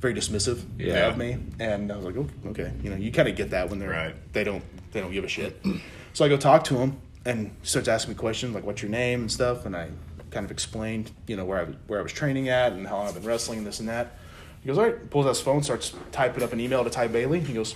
very 0.00 0.14
dismissive 0.14 0.62
Yeah. 0.78 1.08
of 1.08 1.16
me, 1.16 1.38
and 1.60 1.90
I 1.92 1.96
was 1.96 2.04
like, 2.04 2.16
okay, 2.16 2.30
okay. 2.48 2.72
you 2.82 2.90
know, 2.90 2.96
you 2.96 3.10
kind 3.12 3.28
of 3.28 3.36
get 3.36 3.50
that 3.50 3.70
when 3.70 3.78
they're 3.78 3.90
Right. 3.90 4.32
they 4.32 4.44
don't 4.44 4.62
they 4.92 5.00
don't 5.00 5.12
give 5.12 5.24
a 5.24 5.28
shit. 5.28 5.64
so 6.12 6.24
I 6.24 6.28
go 6.28 6.36
talk 6.36 6.64
to 6.64 6.76
him, 6.76 6.96
and 7.24 7.46
he 7.62 7.66
starts 7.66 7.88
asking 7.88 8.14
me 8.14 8.18
questions 8.18 8.54
like, 8.54 8.64
"What's 8.64 8.82
your 8.82 8.90
name?" 8.90 9.20
and 9.22 9.32
stuff, 9.32 9.64
and 9.66 9.76
I 9.76 9.88
kind 10.30 10.44
of 10.44 10.50
explained, 10.50 11.10
you 11.26 11.36
know, 11.36 11.44
where 11.44 11.58
I 11.60 11.62
was, 11.64 11.76
where 11.88 11.98
I 11.98 12.02
was 12.02 12.12
training 12.12 12.48
at 12.48 12.72
and 12.72 12.86
how 12.86 12.96
long 12.96 13.08
I've 13.08 13.14
been 13.14 13.24
wrestling 13.24 13.58
and 13.58 13.66
this 13.66 13.80
and 13.80 13.88
that. 13.88 14.18
He 14.62 14.68
goes, 14.68 14.78
"All 14.78 14.84
right," 14.84 15.10
pulls 15.10 15.26
out 15.26 15.30
his 15.30 15.40
phone, 15.40 15.62
starts 15.62 15.92
typing 16.12 16.42
up 16.42 16.52
an 16.52 16.60
email 16.60 16.84
to 16.84 16.90
Ty 16.90 17.08
Bailey. 17.08 17.40
He 17.40 17.52
goes, 17.54 17.74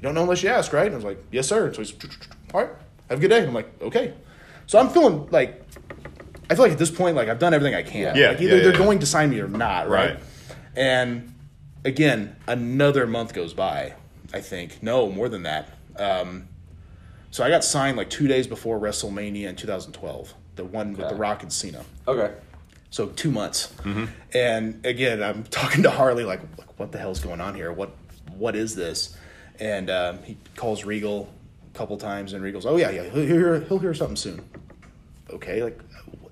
"You 0.00 0.08
don't 0.08 0.14
know 0.14 0.22
unless 0.22 0.42
you 0.42 0.48
ask, 0.48 0.72
right?" 0.72 0.86
And 0.86 0.94
I 0.94 0.96
was 0.96 1.04
like, 1.04 1.22
"Yes, 1.30 1.46
sir." 1.48 1.72
So 1.72 1.80
he's, 1.82 1.92
"All 2.54 2.62
right, 2.62 2.70
have 3.08 3.18
a 3.18 3.20
good 3.20 3.28
day." 3.28 3.42
I'm 3.44 3.54
like, 3.54 3.70
"Okay." 3.82 4.14
So 4.66 4.78
I'm 4.78 4.88
feeling 4.88 5.28
like 5.30 5.62
I 6.48 6.54
feel 6.54 6.64
like 6.64 6.72
at 6.72 6.78
this 6.78 6.90
point, 6.90 7.16
like 7.16 7.28
I've 7.28 7.38
done 7.38 7.54
everything 7.54 7.74
I 7.74 7.82
can. 7.82 8.16
Yeah, 8.16 8.28
Like 8.30 8.40
either 8.40 8.56
yeah, 8.56 8.62
they're 8.62 8.72
yeah. 8.72 8.78
going 8.78 8.98
to 9.00 9.06
sign 9.06 9.30
me 9.30 9.40
or 9.40 9.48
not, 9.48 9.88
right? 9.88 10.10
Right. 10.14 10.20
And 10.76 11.34
again, 11.84 12.36
another 12.46 13.06
month 13.06 13.34
goes 13.34 13.52
by. 13.54 13.94
I 14.32 14.40
think 14.40 14.82
no 14.82 15.10
more 15.10 15.28
than 15.28 15.42
that. 15.44 15.70
Um, 15.96 16.48
so 17.32 17.44
I 17.44 17.50
got 17.50 17.64
signed 17.64 17.96
like 17.96 18.10
two 18.10 18.26
days 18.28 18.46
before 18.46 18.78
WrestleMania 18.80 19.48
in 19.48 19.56
2012, 19.56 20.34
the 20.56 20.64
one 20.64 20.90
with 20.90 20.98
the 21.00 21.06
Okay. 21.06 21.14
Rock 21.16 21.42
and 21.42 21.52
Cena. 21.52 21.84
Okay. 22.08 22.32
So 22.90 23.06
two 23.08 23.30
months. 23.30 23.72
And 24.32 24.84
again, 24.86 25.22
I'm 25.22 25.44
talking 25.50 25.82
to 25.84 25.90
Harley 25.90 26.24
like, 26.24 26.40
like, 26.58 26.78
what 26.78 26.90
the 26.92 26.98
hell's 26.98 27.20
going 27.20 27.40
on 27.40 27.54
here? 27.54 27.72
What 27.72 27.90
what 28.36 28.56
is 28.56 28.74
this? 28.74 29.16
And 29.60 29.90
um, 29.90 30.22
he 30.22 30.36
calls 30.56 30.84
Regal 30.84 31.28
a 31.74 31.76
couple 31.78 31.96
times, 31.98 32.32
and 32.32 32.42
Regal's, 32.42 32.66
oh 32.66 32.76
yeah, 32.76 32.90
yeah, 32.90 33.04
he'll 33.04 33.26
hear 33.26 33.60
he'll 33.60 33.78
hear 33.78 33.94
something 33.94 34.16
soon. 34.16 34.42
Okay, 35.30 35.62
like 35.62 35.78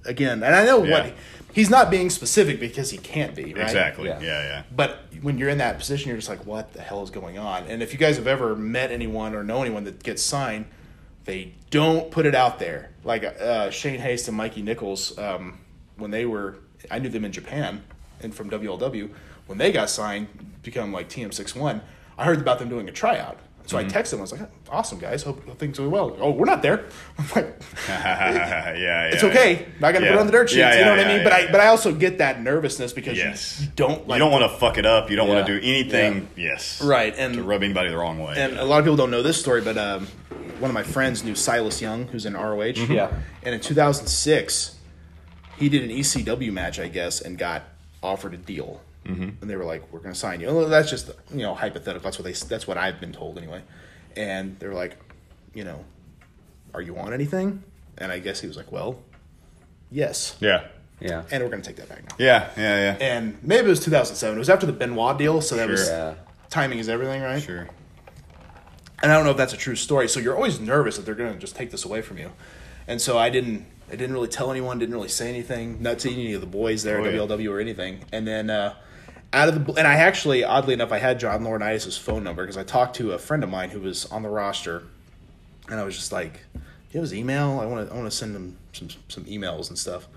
again, 0.05 0.43
and 0.43 0.55
I 0.55 0.65
know 0.65 0.83
Yeah. 0.83 1.05
what 1.05 1.13
he's 1.53 1.69
not 1.71 1.91
being 1.91 2.09
specific 2.11 2.59
because 2.59 2.91
he 2.91 2.99
can't 2.99 3.35
be 3.35 3.53
right. 3.55 3.63
Exactly. 3.65 4.09
Yeah. 4.09 4.21
Yeah, 4.21 4.43
yeah. 4.43 4.63
But 4.75 5.01
when 5.23 5.39
you're 5.39 5.51
in 5.51 5.59
that 5.59 5.79
position, 5.79 6.09
you're 6.09 6.17
just 6.17 6.29
like, 6.29 6.47
what 6.47 6.73
the 6.73 6.81
hell 6.81 7.03
is 7.03 7.11
going 7.11 7.39
on? 7.39 7.65
And 7.65 7.83
if 7.83 7.93
you 7.93 7.99
guys 7.99 8.17
have 8.17 8.27
ever 8.27 8.57
met 8.57 8.91
anyone 8.91 9.35
or 9.35 9.43
know 9.45 9.61
anyone 9.63 9.85
that 9.85 10.03
gets 10.03 10.23
signed, 10.23 10.67
they 11.25 11.53
don't 11.71 12.11
put 12.11 12.25
it 12.27 12.35
out 12.35 12.59
there. 12.59 12.91
Like 13.05 13.25
uh, 13.25 13.71
Shane 13.71 14.01
Haste 14.01 14.29
and 14.29 14.37
Mikey 14.37 14.63
Nichols, 14.63 15.17
um, 15.19 15.59
when 15.97 16.11
they 16.11 16.25
were, 16.27 16.57
I 16.91 16.99
knew 16.99 17.09
them 17.11 17.25
in 17.25 17.33
Japan 17.33 17.83
and 18.23 18.35
from 18.35 18.49
WLW. 18.51 19.11
When 19.47 19.59
they 19.59 19.73
got 19.73 19.91
signed, 19.91 20.29
become 20.63 20.93
like 20.93 21.09
TM61, 21.09 21.81
I 22.19 22.25
heard 22.25 22.41
about 22.41 22.59
them 22.59 22.69
doing 22.69 22.89
a 22.89 22.93
tryout. 22.93 23.39
So 23.67 23.77
I 23.77 23.85
texted 23.85 24.13
them. 24.13 24.21
I 24.21 24.23
was 24.23 24.33
like, 24.33 24.51
"Awesome, 24.71 24.99
guys. 24.99 25.23
Hope, 25.23 25.45
hope 25.47 25.59
things 25.59 25.77
go 25.77 25.87
well." 25.91 26.17
Oh, 26.21 26.31
we're 26.31 26.47
not 26.47 26.63
there. 26.63 26.87
I'm 27.19 27.27
like, 27.37 27.61
yeah, 27.87 28.75
yeah. 28.79 29.05
it's 29.11 29.23
okay. 29.23 29.67
Not 29.79 29.93
gonna 29.93 30.07
put 30.07 30.13
Yeah. 30.13 30.15
it 30.15 30.19
on 30.21 30.25
the 30.27 30.33
dirt 30.33 30.49
sheets. 30.49 30.57
Yeah, 30.59 30.73
you 30.73 30.79
yeah, 30.79 30.85
know 30.87 30.91
what 30.93 31.01
I 31.01 31.03
yeah, 31.11 31.15
mean? 31.17 31.25
But. 31.25 31.33
I, 31.35 31.53
but 31.53 31.61
I 31.61 31.67
also 31.67 31.95
get 31.95 32.17
that 32.17 32.41
nervousness 32.41 32.95
because 32.95 33.19
Yes. 33.19 33.61
you, 33.61 33.67
you 33.67 33.73
don't 33.77 34.09
like 34.09 34.17
you 34.17 34.25
don't 34.25 34.33
want 34.33 34.51
to 34.51 34.59
fuck 34.59 34.79
it 34.79 34.87
up. 34.87 35.11
You 35.11 35.17
don't 35.17 35.29
want 35.29 35.47
to 35.47 35.61
do 35.61 35.67
anything. 35.67 36.31
Yes. 36.35 36.81
Right, 36.83 37.15
and- 37.19 37.35
to 37.35 37.43
rub 37.43 37.63
anybody 37.63 37.91
the 37.91 37.99
wrong 37.99 38.19
way. 38.19 38.35
And 38.39 38.59
a 38.59 38.65
lot 38.65 38.79
of 38.79 38.87
people 38.87 38.97
don't 38.97 39.11
know 39.11 39.23
this 39.23 39.39
story, 39.39 39.61
but 39.61 39.77
um, 39.77 40.07
one 40.61 40.71
of 40.71 40.75
my 40.75 40.83
friends 40.83 41.23
knew 41.23 41.35
Silas 41.35 41.83
Young, 41.83 42.07
who's 42.09 42.25
in 42.25 42.33
ROH. 42.33 42.65
Yeah. 42.89 43.13
And 43.43 43.55
in 43.55 43.61
2006, 43.61 44.77
he 45.59 45.69
did 45.69 45.83
an 45.85 45.91
ECW 45.91 46.51
match, 46.53 46.79
I 46.81 46.89
guess, 46.89 47.21
and 47.21 47.37
got 47.37 47.65
offered 48.03 48.33
a 48.33 48.39
deal. 48.39 48.81
Mm-hmm. 49.09 49.29
And 49.41 49.51
they 49.51 49.57
were 49.57 49.65
like, 49.65 49.91
"We're 49.93 50.01
going 50.01 50.13
to 50.13 50.19
sign 50.19 50.41
you." 50.41 50.49
Well, 50.49 50.69
that's 50.69 50.91
just 50.91 51.11
you 51.33 51.39
know 51.43 51.55
hypothetical. 51.55 52.03
That's 52.05 52.19
what 52.19 52.25
they. 52.25 52.33
That's 52.33 52.67
what 52.67 52.77
I've 52.77 53.01
been 53.01 53.13
told 53.13 53.39
anyway. 53.39 53.63
And 54.17 54.59
they're 54.59 54.75
like, 54.75 54.97
you 55.55 55.65
know, 55.65 55.85
are 56.75 56.83
you 56.83 56.97
on 56.99 57.13
anything? 57.13 57.63
And 57.99 58.13
I 58.13 58.19
guess 58.19 58.41
he 58.41 58.47
was 58.47 58.57
like, 58.57 58.71
well, 58.73 58.99
yes. 59.91 60.37
yeah. 60.41 60.67
Yeah. 61.01 61.23
And 61.31 61.43
we're 61.45 61.51
going 61.51 61.63
to 61.63 61.69
take 61.69 61.77
that 61.77 61.89
back 61.89 62.03
now. 62.09 62.17
Yeah, 62.19 62.51
yeah, 62.57 62.97
yeah. 62.99 63.07
And 63.07 63.39
maybe 63.43 63.67
it 63.67 63.71
was 63.71 63.81
2007. 63.81 64.37
It 64.37 64.39
was 64.39 64.51
after 64.51 64.67
the 64.67 64.73
Benoit 64.73 65.17
deal, 65.19 65.41
so 65.41 65.55
that 65.57 65.63
Sure. 65.67 65.71
was 65.71 65.89
Yeah. 65.89 66.15
timing 66.51 66.81
is 66.81 66.89
everything, 66.89 67.23
right? 67.23 67.41
Sure. 67.43 67.69
and 69.01 69.13
I 69.13 69.15
don't 69.15 69.25
know 69.25 69.31
if 69.31 69.37
that's 69.37 69.53
a 69.53 69.57
true 69.57 69.77
story. 69.77 70.09
So 70.09 70.19
you're 70.19 70.35
always 70.35 70.59
nervous 70.59 70.97
that 70.97 71.07
they're 71.07 71.15
going 71.15 71.33
to 71.33 71.39
just 71.39 71.55
take 71.55 71.71
this 71.71 71.85
away 71.85 72.03
from 72.03 72.19
you. 72.19 72.33
And 72.89 73.01
so 73.01 73.17
I 73.17 73.31
didn't, 73.31 73.65
I 73.89 73.93
didn't 73.97 74.13
really 74.13 74.27
tell 74.29 74.51
anyone, 74.51 74.79
didn't 74.81 74.95
really 74.95 75.09
say 75.09 75.29
anything, 75.29 75.81
not 75.81 76.01
to 76.01 76.13
any 76.13 76.33
of 76.33 76.41
the 76.41 76.49
boys 76.49 76.83
there 76.83 77.01
Oh, 77.01 77.05
at 77.05 77.15
yeah. 77.15 77.21
WLW 77.21 77.51
or 77.53 77.61
anything. 77.61 78.01
And 78.13 78.27
then 78.27 78.51
uh, 78.51 78.75
out 79.33 79.49
of 79.49 79.67
the, 79.67 79.73
and 79.75 79.87
I 79.87 79.95
actually, 79.95 80.45
oddly 80.45 80.75
enough, 80.75 80.93
I 80.93 80.99
had 80.99 81.21
John 81.21 81.43
Laurinaitis' 81.43 81.99
phone 81.99 82.25
number 82.25 82.43
because 82.43 82.57
I 82.57 82.65
talked 82.65 82.97
to 82.97 83.13
a 83.13 83.19
friend 83.19 83.45
of 83.45 83.51
mine 83.51 83.71
who 83.71 83.81
was 83.81 84.07
on 84.07 84.23
the 84.23 84.29
roster, 84.29 84.85
and 85.69 85.79
I 85.79 85.85
was 85.85 85.97
just 85.97 86.13
like, 86.13 86.45
"Do 86.55 86.61
you 86.93 87.01
have 87.01 87.03
his 87.03 87.15
email? 87.15 87.61
I 87.61 87.67
want 87.67 87.87
to, 87.87 87.95
I 87.95 87.97
want 87.97 88.11
to 88.11 88.17
send 88.17 88.35
him 88.35 88.57
some 88.73 88.89
some 89.09 89.25
emails 89.25 89.69
and 89.69 89.79
stuff." 89.79 90.09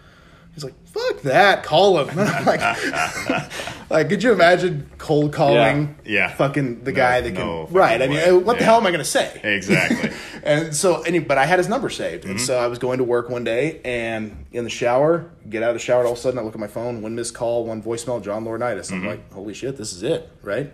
He's 0.54 0.64
like, 0.66 0.74
"Fuck 0.86 1.22
that, 1.22 1.64
call 1.64 1.98
him." 2.04 2.16
Like, 2.46 2.62
like, 3.90 4.10
could 4.10 4.22
you 4.22 4.34
imagine 4.34 4.90
cold 4.98 5.32
calling? 5.34 5.96
Yeah. 6.04 6.12
Yeah. 6.28 6.36
fucking 6.36 6.84
the 6.84 6.92
No, 6.92 6.96
guy 6.98 7.22
that 7.22 7.30
can. 7.36 7.46
no 7.46 7.62
fucking 7.68 7.78
right. 7.78 8.02
I 8.02 8.08
mean, 8.08 8.44
what 8.46 8.58
the 8.60 8.66
hell 8.66 8.76
am 8.78 8.86
I 8.86 8.92
going 8.92 9.00
to 9.00 9.06
say? 9.06 9.40
Exactly. 9.44 10.12
And 10.44 10.76
so, 10.76 11.02
any, 11.04 11.20
but 11.20 11.38
I 11.38 11.46
had 11.46 11.60
his 11.60 11.70
number 11.70 11.90
saved, 11.90 12.24
Mm-hmm. 12.24 12.32
and 12.32 12.42
so 12.42 12.58
I 12.60 12.68
was 12.68 12.80
going 12.80 12.98
to 12.98 13.04
work 13.04 13.30
one 13.30 13.44
day, 13.44 13.80
and 13.86 14.46
in 14.52 14.64
the 14.66 14.70
shower, 14.70 15.32
get 15.50 15.64
out 15.64 15.70
of 15.70 15.76
the 15.76 15.80
shower, 15.80 16.00
and 16.00 16.08
all 16.08 16.14
of 16.14 16.20
a 16.20 16.22
sudden 16.22 16.38
I 16.40 16.42
look 16.42 16.54
at 16.56 16.60
my 16.60 16.68
phone, 16.68 17.02
one 17.02 17.16
missed 17.16 17.34
call, 17.34 17.66
one 17.66 17.82
voicemail, 17.82 18.22
John 18.22 18.44
Laurinaitis. 18.44 18.88
Mm-hmm. 18.92 18.94
I'm 18.96 19.06
like, 19.08 19.32
holy 19.32 19.54
shit, 19.54 19.78
this 19.78 19.94
is 19.94 20.04
it, 20.04 20.30
right? 20.42 20.72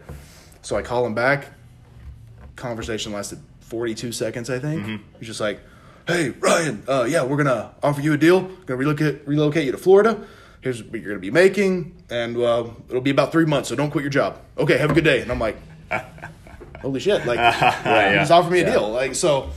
So 0.64 0.76
I 0.76 0.82
call 0.82 1.06
him 1.06 1.14
back. 1.14 1.48
Conversation 2.56 3.12
lasted 3.14 3.40
42 3.60 4.12
seconds, 4.12 4.50
I 4.50 4.58
think. 4.60 4.82
Mm-hmm. 4.82 5.04
He's 5.20 5.28
just 5.28 5.40
like, 5.40 5.60
"Hey, 6.08 6.30
Ryan, 6.40 6.84
uh, 6.88 7.06
yeah, 7.10 7.24
we're 7.24 7.38
gonna 7.38 7.72
offer 7.84 8.02
you 8.02 8.14
a 8.14 8.18
deal. 8.18 8.42
Gonna 8.66 8.78
relocate 8.78 9.28
relocate 9.28 9.66
you 9.66 9.72
to 9.72 9.78
Florida. 9.78 10.18
Here's 10.62 10.84
what 10.84 11.00
you're 11.02 11.10
gonna 11.12 11.20
be 11.20 11.32
making, 11.32 11.96
and 12.10 12.36
uh, 12.38 12.66
it'll 12.90 13.02
be 13.02 13.12
about 13.12 13.32
three 13.32 13.46
months. 13.46 13.70
So 13.70 13.76
don't 13.76 13.92
quit 13.92 14.04
your 14.04 14.10
job. 14.12 14.40
Okay, 14.58 14.78
have 14.78 14.92
a 14.92 14.94
good 14.94 15.04
day." 15.04 15.22
And 15.22 15.32
I'm 15.32 15.40
like, 15.40 15.58
"Holy 16.82 17.00
shit!" 17.00 17.26
Like, 17.26 17.38
Yeah. 17.86 18.20
he's 18.20 18.32
offering 18.32 18.54
me 18.54 18.60
a 18.62 18.66
Yeah. 18.66 18.72
deal. 18.74 18.90
Like, 18.92 19.16
so, 19.16 19.50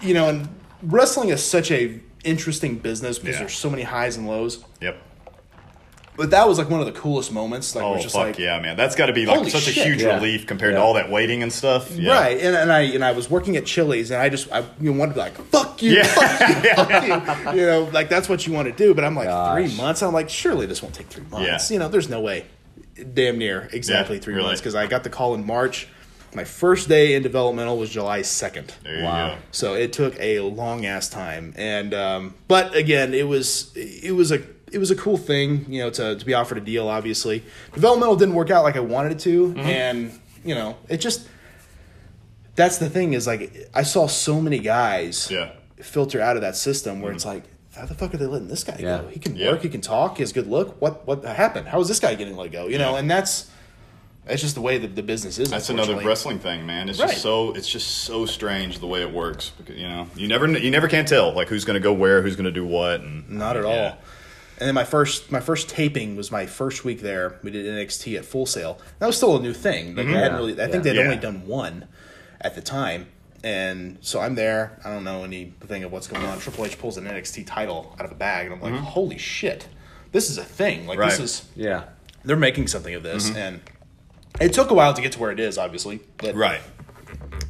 you 0.00 0.14
know, 0.14 0.28
and 0.28 0.48
wrestling 0.82 1.28
is 1.30 1.44
such 1.44 1.70
a 1.70 2.00
interesting 2.24 2.78
business 2.78 3.18
because 3.18 3.34
Yeah. 3.36 3.40
there's 3.40 3.54
so 3.56 3.70
many 3.70 3.82
highs 3.82 4.16
and 4.16 4.26
lows. 4.26 4.64
Yep. 4.80 4.96
But 6.18 6.30
that 6.32 6.46
was 6.48 6.58
like 6.58 6.68
one 6.68 6.80
of 6.80 6.86
the 6.86 6.92
coolest 7.00 7.32
moments. 7.32 7.74
Like, 7.74 7.84
Oh 7.84 7.92
we're 7.92 8.00
just 8.00 8.14
fuck 8.14 8.24
like, 8.26 8.38
yeah, 8.38 8.58
man! 8.60 8.76
That's 8.76 8.94
got 8.96 9.06
to 9.06 9.12
be 9.12 9.24
like 9.24 9.36
Holy 9.38 9.50
such 9.50 9.68
a 9.68 9.70
huge 9.70 10.02
Yeah. 10.02 10.16
relief 10.16 10.46
compared 10.46 10.72
Yeah. 10.74 10.80
to 10.80 10.84
all 10.84 10.94
that 10.94 11.10
waiting 11.10 11.42
and 11.44 11.52
stuff. 11.52 11.90
Yeah. 11.96 12.12
Right, 12.12 12.36
and, 12.40 12.56
and 12.56 12.70
I 12.72 12.80
and 12.80 13.04
I 13.04 13.12
was 13.12 13.30
working 13.30 13.56
at 13.56 13.64
Chili's, 13.64 14.10
and 14.10 14.20
I 14.20 14.28
just 14.28 14.50
I 14.52 14.64
you 14.80 14.92
know, 14.92 14.98
wanted 14.98 15.12
to 15.12 15.14
be 15.14 15.20
like 15.20 15.34
fuck 15.46 15.80
you, 15.80 15.92
Yeah. 15.92 16.02
fuck 16.02 17.06
you, 17.06 17.20
fuck 17.20 17.54
you. 17.54 17.60
you 17.60 17.66
know, 17.66 17.84
like 17.92 18.08
that's 18.08 18.28
what 18.28 18.46
you 18.46 18.52
want 18.52 18.66
to 18.66 18.74
do. 18.74 18.94
But 18.94 19.04
I'm 19.04 19.14
like 19.14 19.28
Gosh. 19.28 19.54
three 19.70 19.76
months. 19.76 20.02
I'm 20.02 20.12
like 20.12 20.28
surely 20.28 20.66
this 20.66 20.82
won't 20.82 20.94
take 20.94 21.06
three 21.06 21.24
months. 21.30 21.70
Yeah. 21.70 21.74
You 21.74 21.78
know, 21.78 21.88
there's 21.88 22.08
no 22.10 22.20
way. 22.20 22.46
Damn 23.14 23.38
near 23.38 23.68
exactly 23.72 24.16
Yeah, 24.16 24.22
three 24.22 24.34
really. 24.34 24.46
months 24.48 24.60
because 24.60 24.74
I 24.74 24.88
got 24.88 25.04
the 25.04 25.10
call 25.10 25.34
in 25.36 25.46
March. 25.46 25.86
My 26.34 26.42
first 26.44 26.88
day 26.88 27.14
in 27.14 27.22
developmental 27.22 27.78
was 27.78 27.90
July 27.90 28.22
second. 28.22 28.74
Wow. 28.84 29.30
go. 29.30 29.38
So 29.52 29.74
it 29.74 29.92
took 29.92 30.18
a 30.18 30.40
long 30.40 30.84
ass 30.84 31.08
time, 31.08 31.54
and 31.56 31.94
um, 31.94 32.34
but 32.48 32.74
again, 32.74 33.14
it 33.14 33.28
was 33.28 33.70
it 33.76 34.16
was 34.16 34.32
a 34.32 34.42
it 34.72 34.78
was 34.78 34.90
a 34.90 34.96
cool 34.96 35.16
thing, 35.16 35.64
you 35.68 35.80
know, 35.82 35.90
to 35.90 36.16
to 36.16 36.24
be 36.26 36.34
offered 36.34 36.58
a 36.58 36.60
deal. 36.60 36.88
Obviously, 36.88 37.42
developmental 37.74 38.16
didn't 38.16 38.34
work 38.34 38.50
out 38.50 38.64
like 38.64 38.76
I 38.76 38.80
wanted 38.80 39.12
it 39.12 39.18
to, 39.20 39.48
Mm-hmm. 39.48 39.60
and 39.60 40.20
you 40.44 40.54
know, 40.54 40.76
it 40.88 40.98
just 40.98 41.26
that's 42.54 42.78
the 42.78 42.88
thing 42.90 43.12
is 43.12 43.26
like 43.26 43.68
I 43.74 43.82
saw 43.82 44.06
so 44.06 44.40
many 44.40 44.58
guys 44.58 45.30
Yeah. 45.30 45.50
filter 45.80 46.20
out 46.20 46.36
of 46.36 46.42
that 46.42 46.56
system 46.56 47.00
where 47.00 47.12
it's 47.12 47.24
like. 47.26 47.44
How 47.76 47.84
the 47.86 47.94
fuck 47.94 48.12
are 48.12 48.16
they 48.16 48.26
letting 48.26 48.48
this 48.48 48.64
guy 48.64 48.76
Yeah. 48.80 49.02
go? 49.02 49.08
He 49.08 49.20
can 49.20 49.36
Yeah. 49.36 49.52
work, 49.52 49.62
he 49.62 49.68
can 49.68 49.80
talk, 49.80 50.16
he 50.16 50.22
has 50.24 50.32
good 50.32 50.48
look. 50.48 50.80
What 50.82 51.06
what 51.06 51.24
happened? 51.24 51.68
How 51.68 51.78
is 51.80 51.86
this 51.86 52.00
guy 52.00 52.16
getting 52.16 52.36
let 52.36 52.50
go? 52.50 52.66
You 52.66 52.76
know, 52.78 52.96
and 52.96 53.08
that's 53.08 53.46
that's 54.26 54.42
just 54.42 54.56
the 54.56 54.60
way 54.60 54.78
that 54.78 54.96
the 54.96 55.02
business 55.02 55.38
is. 55.38 55.48
That's 55.48 55.70
another 55.70 55.94
wrestling 55.98 56.40
thing, 56.40 56.66
man. 56.66 56.88
It's 56.88 56.98
Right. 56.98 57.10
just 57.10 57.22
so 57.22 57.52
it's 57.52 57.68
just 57.68 57.86
so 57.98 58.26
strange 58.26 58.80
the 58.80 58.88
way 58.88 59.00
it 59.02 59.12
works. 59.12 59.52
Because, 59.56 59.76
you 59.76 59.86
know, 59.88 60.08
you 60.16 60.26
never 60.26 60.48
you 60.58 60.72
never 60.72 60.88
can 60.88 61.04
tell 61.04 61.32
like 61.32 61.46
who's 61.48 61.64
going 61.64 61.74
to 61.74 61.80
go 61.80 61.92
where, 61.92 62.20
who's 62.20 62.34
going 62.34 62.46
to 62.46 62.50
do 62.50 62.66
what, 62.66 63.00
and 63.00 63.30
Not 63.30 63.56
at 63.56 63.62
yeah. 63.64 63.70
all. 63.70 63.98
And 64.60 64.66
then 64.66 64.74
my 64.74 64.84
first 64.84 65.30
my 65.30 65.40
first 65.40 65.68
taping 65.68 66.16
was 66.16 66.32
my 66.32 66.44
first 66.46 66.84
week 66.84 67.00
there. 67.00 67.38
We 67.42 67.50
did 67.52 67.64
NXT 67.66 68.18
at 68.18 68.24
Full 68.24 68.44
Sail. 68.46 68.78
That 68.98 69.06
was 69.06 69.16
still 69.16 69.36
a 69.36 69.40
new 69.40 69.52
thing. 69.54 69.94
Like 69.94 70.06
mm-hmm. 70.06 70.16
I 70.16 70.18
hadn't 70.20 70.36
really. 70.38 70.52
I 70.54 70.66
think 70.66 70.84
Yeah. 70.84 70.92
they'd 70.92 70.96
Yeah. 70.98 71.04
only 71.04 71.16
done 71.16 71.46
one 71.46 71.86
at 72.40 72.54
the 72.54 72.60
time. 72.60 73.06
And 73.44 73.98
so 74.00 74.18
I'm 74.20 74.34
there. 74.34 74.80
I 74.84 74.90
don't 74.92 75.04
know 75.04 75.22
anything 75.22 75.84
of 75.84 75.92
what's 75.92 76.08
going 76.08 76.26
on. 76.26 76.40
Triple 76.40 76.64
H 76.66 76.76
pulls 76.76 76.96
an 76.96 77.04
NXT 77.06 77.46
title 77.46 77.94
out 78.00 78.04
of 78.04 78.10
a 78.10 78.16
bag, 78.16 78.46
and 78.46 78.54
I'm 78.56 78.60
like, 78.60 78.72
mm-hmm. 78.72 78.82
"Holy 78.82 79.16
shit, 79.16 79.68
this 80.10 80.28
is 80.28 80.38
a 80.38 80.44
thing! 80.44 80.88
Like 80.88 80.98
this 80.98 81.20
is 81.20 81.44
Yeah. 81.54 81.84
they're 82.24 82.36
making 82.36 82.66
something 82.66 82.94
of 82.94 83.04
this." 83.04 83.28
Mm-hmm. 83.28 83.38
And 83.38 83.60
it 84.40 84.52
took 84.52 84.70
a 84.72 84.74
while 84.74 84.92
to 84.92 85.00
get 85.00 85.12
to 85.12 85.20
where 85.20 85.30
it 85.30 85.38
is, 85.38 85.56
obviously. 85.56 86.00
But 86.16 86.34
Right. 86.34 86.60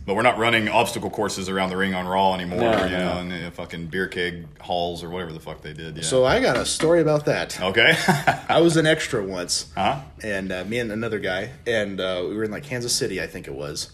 But 0.09 0.15
we're 0.17 0.23
not 0.23 0.39
running 0.39 0.71
obstacle 0.71 1.11
courses 1.11 1.51
around 1.51 1.69
the 1.69 1.77
ring 1.77 1.93
on 1.95 2.07
Raw 2.09 2.33
anymore, 2.33 2.61
No, 2.63 2.85
you 2.87 2.91
no. 2.93 2.99
know, 2.99 3.19
and 3.21 3.45
uh, 3.45 3.51
fucking 3.51 3.89
beer 3.89 4.09
keg 4.09 4.47
halls 4.59 5.05
or 5.05 5.11
whatever 5.11 5.35
the 5.35 5.39
fuck 5.41 5.61
they 5.61 5.75
did. 5.75 5.99
Yeah. 5.99 6.03
So 6.03 6.25
I 6.25 6.41
got 6.41 6.57
a 6.57 6.65
story 6.65 7.03
about 7.03 7.27
that. 7.27 7.61
okay. 7.61 7.93
I 8.49 8.63
was 8.63 8.79
an 8.79 8.87
extra 8.87 9.23
once, 9.23 9.71
Huh? 9.77 10.01
and 10.25 10.51
uh, 10.51 10.65
me 10.65 10.79
and 10.79 10.91
another 10.91 11.19
guy, 11.19 11.51
and 11.67 12.01
uh, 12.01 12.25
we 12.27 12.35
were 12.37 12.45
in 12.45 12.51
like 12.51 12.63
Kansas 12.65 12.95
City, 12.95 13.21
I 13.21 13.27
think 13.27 13.49
it 13.49 13.55
was, 13.55 13.91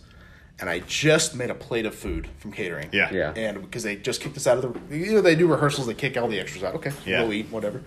and 0.60 0.70
I 0.70 0.78
just 0.86 1.34
made 1.34 1.50
a 1.50 1.54
plate 1.56 1.84
of 1.84 1.96
food 1.96 2.28
from 2.38 2.52
catering. 2.52 2.90
Yeah. 2.92 3.12
Yeah. 3.12 3.32
And 3.34 3.60
because 3.62 3.82
they 3.82 3.96
just 3.96 4.20
kicked 4.20 4.36
us 4.36 4.46
out 4.46 4.64
of 4.64 4.88
the, 4.88 4.96
you 4.96 5.14
know, 5.14 5.20
they 5.20 5.34
do 5.34 5.48
rehearsals, 5.48 5.88
they 5.88 5.94
kick 5.94 6.16
all 6.16 6.28
the 6.28 6.38
extras 6.38 6.62
out. 6.62 6.76
Okay, 6.76 6.92
Yeah. 7.04 7.22
go 7.24 7.32
eat, 7.32 7.46
whatever. 7.50 7.82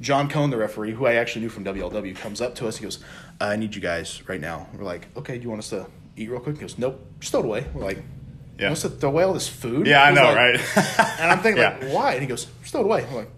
John 0.00 0.30
Cone, 0.30 0.48
the 0.48 0.56
referee, 0.56 0.92
who 0.92 1.04
I 1.06 1.16
actually 1.16 1.42
knew 1.42 1.50
from 1.50 1.64
WLW, 1.66 2.16
comes 2.16 2.40
up 2.40 2.54
to 2.54 2.68
us. 2.68 2.78
He 2.78 2.84
goes, 2.84 3.00
"I 3.38 3.56
need 3.56 3.74
you 3.74 3.82
guys 3.82 4.26
right 4.26 4.40
now." 4.40 4.66
We're 4.74 4.84
like, 4.84 5.08
"Okay, 5.14 5.36
do 5.36 5.42
you 5.42 5.50
want 5.50 5.58
us 5.58 5.68
to 5.70 5.86
eat 6.16 6.30
real 6.30 6.40
quick?" 6.40 6.56
He 6.56 6.60
goes, 6.62 6.78
"Nope, 6.78 7.04
just 7.20 7.32
throw 7.32 7.40
it 7.40 7.46
away." 7.46 7.66
We're 7.74 7.84
like, 7.84 7.98
"You 7.98 8.02
Yeah. 8.68 8.74
to 8.74 8.88
throw 8.88 9.10
away 9.10 9.24
all 9.24 9.32
this 9.34 9.48
food?" 9.48 9.86
Yeah, 9.86 10.02
I 10.02 10.12
know, 10.12 10.24
like- 10.24 10.36
right? 10.36 10.60
And 11.20 11.30
I'm 11.30 11.40
thinking, 11.40 11.62
Yeah. 11.62 11.76
like, 11.80 11.92
why? 11.92 12.12
And 12.12 12.20
he 12.22 12.26
goes, 12.26 12.46
"Just 12.60 12.72
throw 12.72 12.80
it 12.82 12.84
away." 12.84 13.04
I'm 13.08 13.14
like, 13.14 13.30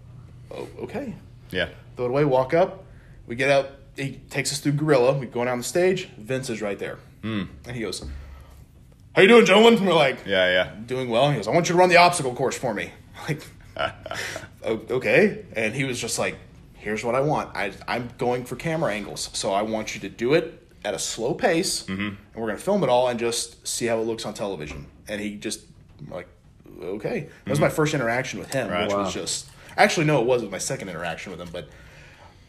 "Oh, 0.51 0.67
okay." 0.83 1.13
yeah. 1.51 1.69
throw 1.95 2.05
it 2.05 2.09
away, 2.09 2.23
walk 2.25 2.53
up. 2.53 2.85
We 3.27 3.35
get 3.35 3.49
up. 3.49 3.71
He 3.97 4.21
takes 4.29 4.51
us 4.53 4.59
through 4.59 4.73
Gorilla. 4.73 5.13
We 5.17 5.25
go 5.25 5.43
down 5.43 5.57
the 5.57 5.63
stage. 5.63 6.07
Vince 6.17 6.49
is 6.49 6.61
right 6.61 6.79
there, 6.79 6.97
Hmm. 7.21 7.43
and 7.67 7.75
he 7.75 7.81
goes, 7.81 8.03
"How 9.15 9.21
you 9.23 9.27
doing, 9.27 9.45
gentlemen?" 9.45 9.73
And 9.77 9.85
we're 9.87 9.93
like, 9.93 10.19
Yeah, 10.25 10.45
yeah. 10.49 10.71
"Doing 10.85 11.09
well." 11.09 11.29
He 11.31 11.35
goes, 11.37 11.47
"I 11.47 11.51
want 11.51 11.67
you 11.67 11.73
to 11.73 11.79
run 11.79 11.89
the 11.89 11.97
obstacle 11.97 12.33
course 12.33 12.57
for 12.57 12.73
me." 12.73 12.91
Like, 13.27 13.41
okay. 14.63 15.43
And 15.55 15.73
he 15.73 15.83
was 15.83 15.99
just 15.99 16.17
like, 16.19 16.35
here's 16.73 17.03
what 17.03 17.15
I 17.15 17.21
want. 17.21 17.55
I, 17.55 17.71
I'm 17.87 18.09
going 18.17 18.45
for 18.45 18.55
camera 18.55 18.93
angles, 18.93 19.29
so 19.33 19.51
I 19.51 19.61
want 19.63 19.93
you 19.95 20.01
to 20.01 20.09
do 20.09 20.33
it 20.33 20.63
at 20.85 20.93
a 20.93 20.99
slow 20.99 21.33
pace, 21.33 21.83
Mm-hmm. 21.83 22.01
and 22.01 22.17
we're 22.35 22.47
gonna 22.47 22.57
film 22.59 22.83
it 22.83 22.89
all 22.89 23.07
and 23.09 23.19
just 23.19 23.67
see 23.67 23.85
how 23.85 23.99
it 23.99 24.05
looks 24.05 24.25
on 24.25 24.33
television. 24.33 24.85
And 25.07 25.19
he 25.19 25.35
just 25.35 25.61
like, 26.09 26.27
okay, 26.81 27.27
that 27.45 27.49
was 27.51 27.59
my 27.59 27.69
first 27.69 27.93
interaction 27.93 28.39
with 28.39 28.53
him, 28.53 28.67
Mm-hmm. 28.67 28.73
Right. 28.73 28.83
which 28.87 28.93
Wow. 28.95 29.03
was 29.03 29.13
just 29.13 29.49
actually 29.77 30.05
no, 30.05 30.21
it 30.21 30.25
wasn't 30.25 30.51
my 30.51 30.57
second 30.57 30.89
interaction 30.89 31.31
with 31.31 31.41
him, 31.41 31.49
but 31.51 31.67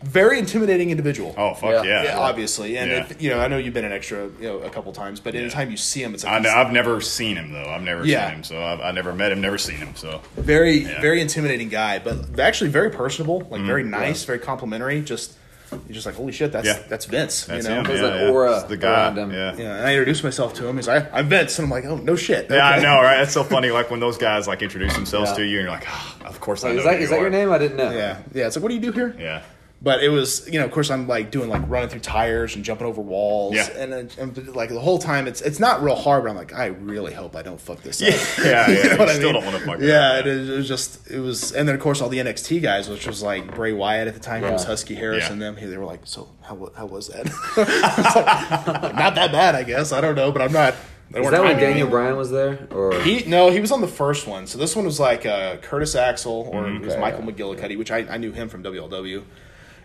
very 0.02 0.38
intimidating 0.38 0.88
individual. 0.90 1.34
Oh 1.36 1.52
fuck 1.52 1.72
Yeah. 1.72 1.82
yeah! 1.84 2.02
Yeah, 2.04 2.18
obviously, 2.18 2.78
and 2.78 2.90
Yeah. 2.90 3.00
if, 3.10 3.20
you 3.20 3.28
know, 3.28 3.38
I 3.38 3.48
know 3.48 3.58
you've 3.58 3.74
been 3.74 3.84
an 3.84 3.92
extra, 3.92 4.30
you 4.40 4.48
know, 4.48 4.58
a 4.60 4.70
couple 4.70 4.90
times, 4.92 5.20
but 5.20 5.34
anytime 5.34 5.70
you 5.70 5.76
see 5.76 6.02
him, 6.02 6.14
it's 6.14 6.24
like 6.24 6.32
I, 6.32 6.38
he's 6.38 6.48
have 6.48 6.72
never 6.72 7.02
seen 7.02 7.36
him 7.36 7.52
though. 7.52 7.64
I've 7.68 7.82
never 7.82 8.06
Yeah. 8.06 8.28
seen 8.28 8.36
him, 8.36 8.44
so 8.44 8.62
I've, 8.64 8.80
I 8.80 8.92
never 8.92 9.12
met 9.12 9.30
him, 9.30 9.42
never 9.42 9.58
seen 9.58 9.76
him. 9.76 9.94
So 9.96 10.22
very, 10.36 10.78
Yeah. 10.84 11.02
very 11.02 11.20
intimidating 11.20 11.68
guy, 11.68 11.98
but 11.98 12.38
actually 12.40 12.70
very 12.70 12.90
personable, 12.90 13.40
like 13.50 13.60
very 13.62 13.82
Mm-hmm. 13.82 13.90
nice, 13.90 14.24
very 14.24 14.38
complimentary. 14.38 15.02
Just 15.02 15.34
you're 15.72 15.94
just 15.94 16.06
like, 16.06 16.14
holy 16.14 16.32
shit, 16.32 16.52
that's 16.52 16.66
Yeah. 16.66 16.78
that's 16.88 17.04
Vince. 17.06 17.44
that's 17.44 17.64
you 17.64 17.70
know? 17.70 17.80
him. 17.80 17.84
There's 17.86 18.00
yeah, 18.00 18.06
an 18.14 18.20
yeah. 18.26 18.30
aura 18.32 18.54
It's 18.56 18.64
the 18.64 18.76
guy. 18.76 18.88
around 19.06 19.18
him. 19.18 19.30
Yeah. 19.32 19.54
Yeah, 19.56 19.76
and 19.76 19.86
I 19.86 19.92
introduced 19.92 20.24
myself 20.24 20.54
to 20.54 20.66
him. 20.66 20.76
He's 20.76 20.88
like, 20.88 21.08
I'm 21.12 21.28
Vince, 21.28 21.58
and 21.58 21.64
I'm 21.66 21.70
like, 21.70 21.84
oh 21.84 21.96
no 21.96 22.16
shit. 22.16 22.50
Yeah, 22.50 22.66
I 22.68 22.80
know, 22.80 22.96
right? 23.02 23.18
That's 23.18 23.32
so 23.32 23.44
funny. 23.54 23.70
Like 23.70 23.90
when 23.90 24.00
those 24.00 24.18
guys 24.18 24.46
like 24.48 24.62
introduce 24.62 24.94
themselves 24.94 25.30
Yeah. 25.30 25.36
to 25.36 25.44
you, 25.44 25.58
and 25.58 25.64
you're 25.66 25.72
like, 25.74 25.86
oh, 25.88 26.16
of 26.26 26.40
course 26.40 26.64
I 26.64 26.72
know. 26.72 26.78
is 26.78 26.84
that 26.84 26.96
who 26.96 27.02
is 27.04 27.10
you 27.10 27.16
that 27.16 27.20
your 27.20 27.30
name? 27.30 27.52
I 27.52 27.58
didn't 27.58 27.76
know. 27.76 27.90
Yeah, 27.90 28.18
yeah. 28.32 28.46
It's 28.46 28.56
like, 28.56 28.62
what 28.62 28.68
do 28.70 28.74
you 28.74 28.80
do 28.80 28.92
here? 28.92 29.14
Yeah. 29.18 29.42
But 29.82 30.04
it 30.04 30.10
was, 30.10 30.46
you 30.46 30.58
know, 30.58 30.66
of 30.66 30.72
course, 30.72 30.90
I'm 30.90 31.08
like 31.08 31.30
doing 31.30 31.48
like 31.48 31.62
running 31.66 31.88
through 31.88 32.00
tires 32.00 32.54
and 32.54 32.62
jumping 32.62 32.86
over 32.86 33.00
walls, 33.00 33.54
Yeah. 33.54 33.66
and, 33.78 33.94
and 33.94 34.54
like 34.54 34.68
the 34.68 34.78
whole 34.78 34.98
time, 34.98 35.26
it's 35.26 35.40
it's 35.40 35.58
not 35.58 35.82
real 35.82 35.94
hard. 35.94 36.22
But 36.24 36.30
I'm 36.30 36.36
like, 36.36 36.52
I 36.52 36.66
really 36.66 37.14
hope 37.14 37.34
I 37.34 37.40
don't 37.40 37.58
fuck 37.58 37.80
this 37.82 38.02
up. 38.02 38.08
Yeah, 38.44 38.44
yeah. 38.44 38.68
You 38.68 38.90
know 38.90 38.96
what 38.98 38.98
You 38.98 39.04
I 39.04 39.14
still 39.14 39.32
mean? 39.32 39.42
don't 39.42 39.44
wanna 39.46 39.60
fuck 39.64 39.80
it 39.80 39.86
Yeah, 39.88 40.08
up, 40.12 40.20
it, 40.20 40.26
is, 40.26 40.48
it 40.50 40.56
was 40.58 40.68
just 40.68 41.10
it 41.10 41.20
was, 41.20 41.52
and 41.52 41.66
then 41.66 41.74
of 41.74 41.80
course 41.80 42.02
all 42.02 42.10
the 42.10 42.18
NXT 42.18 42.60
guys, 42.60 42.90
which 42.90 43.06
was 43.06 43.22
like 43.22 43.54
Bray 43.54 43.72
Wyatt 43.72 44.06
at 44.06 44.12
the 44.12 44.20
time, 44.20 44.44
he 44.44 44.50
was 44.50 44.64
Husky 44.64 44.94
Harris, 44.96 45.24
Yeah. 45.24 45.32
and 45.32 45.40
them. 45.40 45.56
They 45.58 45.76
were 45.78 45.86
like, 45.86 46.00
so 46.04 46.28
how 46.42 46.70
how 46.76 46.84
was 46.84 47.08
that? 47.08 47.26
It's 47.56 48.16
like, 48.16 48.94
not 48.94 49.14
that 49.14 49.32
bad, 49.32 49.54
I 49.54 49.62
guess. 49.62 49.92
I 49.92 50.02
don't 50.02 50.14
know, 50.14 50.30
but 50.30 50.42
I'm 50.42 50.52
not. 50.52 50.74
they 51.10 51.20
Is 51.20 51.30
that 51.30 51.40
when 51.40 51.52
timing 51.52 51.56
me. 51.56 51.62
Daniel 51.62 51.88
Bryan 51.88 52.16
was 52.18 52.30
there? 52.30 52.68
Or 52.70 53.00
He 53.00 53.24
no, 53.24 53.50
he 53.50 53.60
was 53.60 53.72
on 53.72 53.80
the 53.80 53.88
first 53.88 54.26
one. 54.26 54.46
So 54.46 54.58
this 54.58 54.76
one 54.76 54.84
was 54.84 55.00
like 55.00 55.24
uh, 55.24 55.56
Curtis 55.56 55.94
Axel 55.94 56.50
or 56.52 56.64
Mm-hmm. 56.64 56.76
it 56.76 56.80
was 56.84 56.92
Okay, 56.92 57.00
Michael 57.00 57.24
yeah. 57.24 57.30
McGillicutty, 57.30 57.78
which 57.78 57.90
I, 57.90 58.00
I 58.10 58.18
knew 58.18 58.32
him 58.32 58.50
from 58.50 58.62
WLW. 58.62 59.22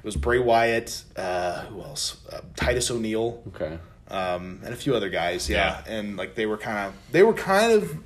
It 0.06 0.10
was 0.10 0.16
Bray 0.18 0.38
Wyatt. 0.38 1.04
Uh, 1.16 1.62
who 1.62 1.82
else? 1.82 2.18
Uh, 2.32 2.42
Titus 2.56 2.92
O'Neil, 2.92 3.42
okay, 3.48 3.80
um, 4.10 4.62
and 4.64 4.72
a 4.72 4.78
few 4.78 4.94
other 4.96 5.10
guys. 5.10 5.50
Yeah, 5.50 5.82
Yeah. 5.88 5.94
and 5.96 6.16
like 6.16 6.36
they 6.36 6.46
were 6.46 6.58
kind 6.58 6.78
of 6.90 6.94
they 7.12 7.24
were 7.24 7.34
kind 7.34 7.72
of 7.72 7.98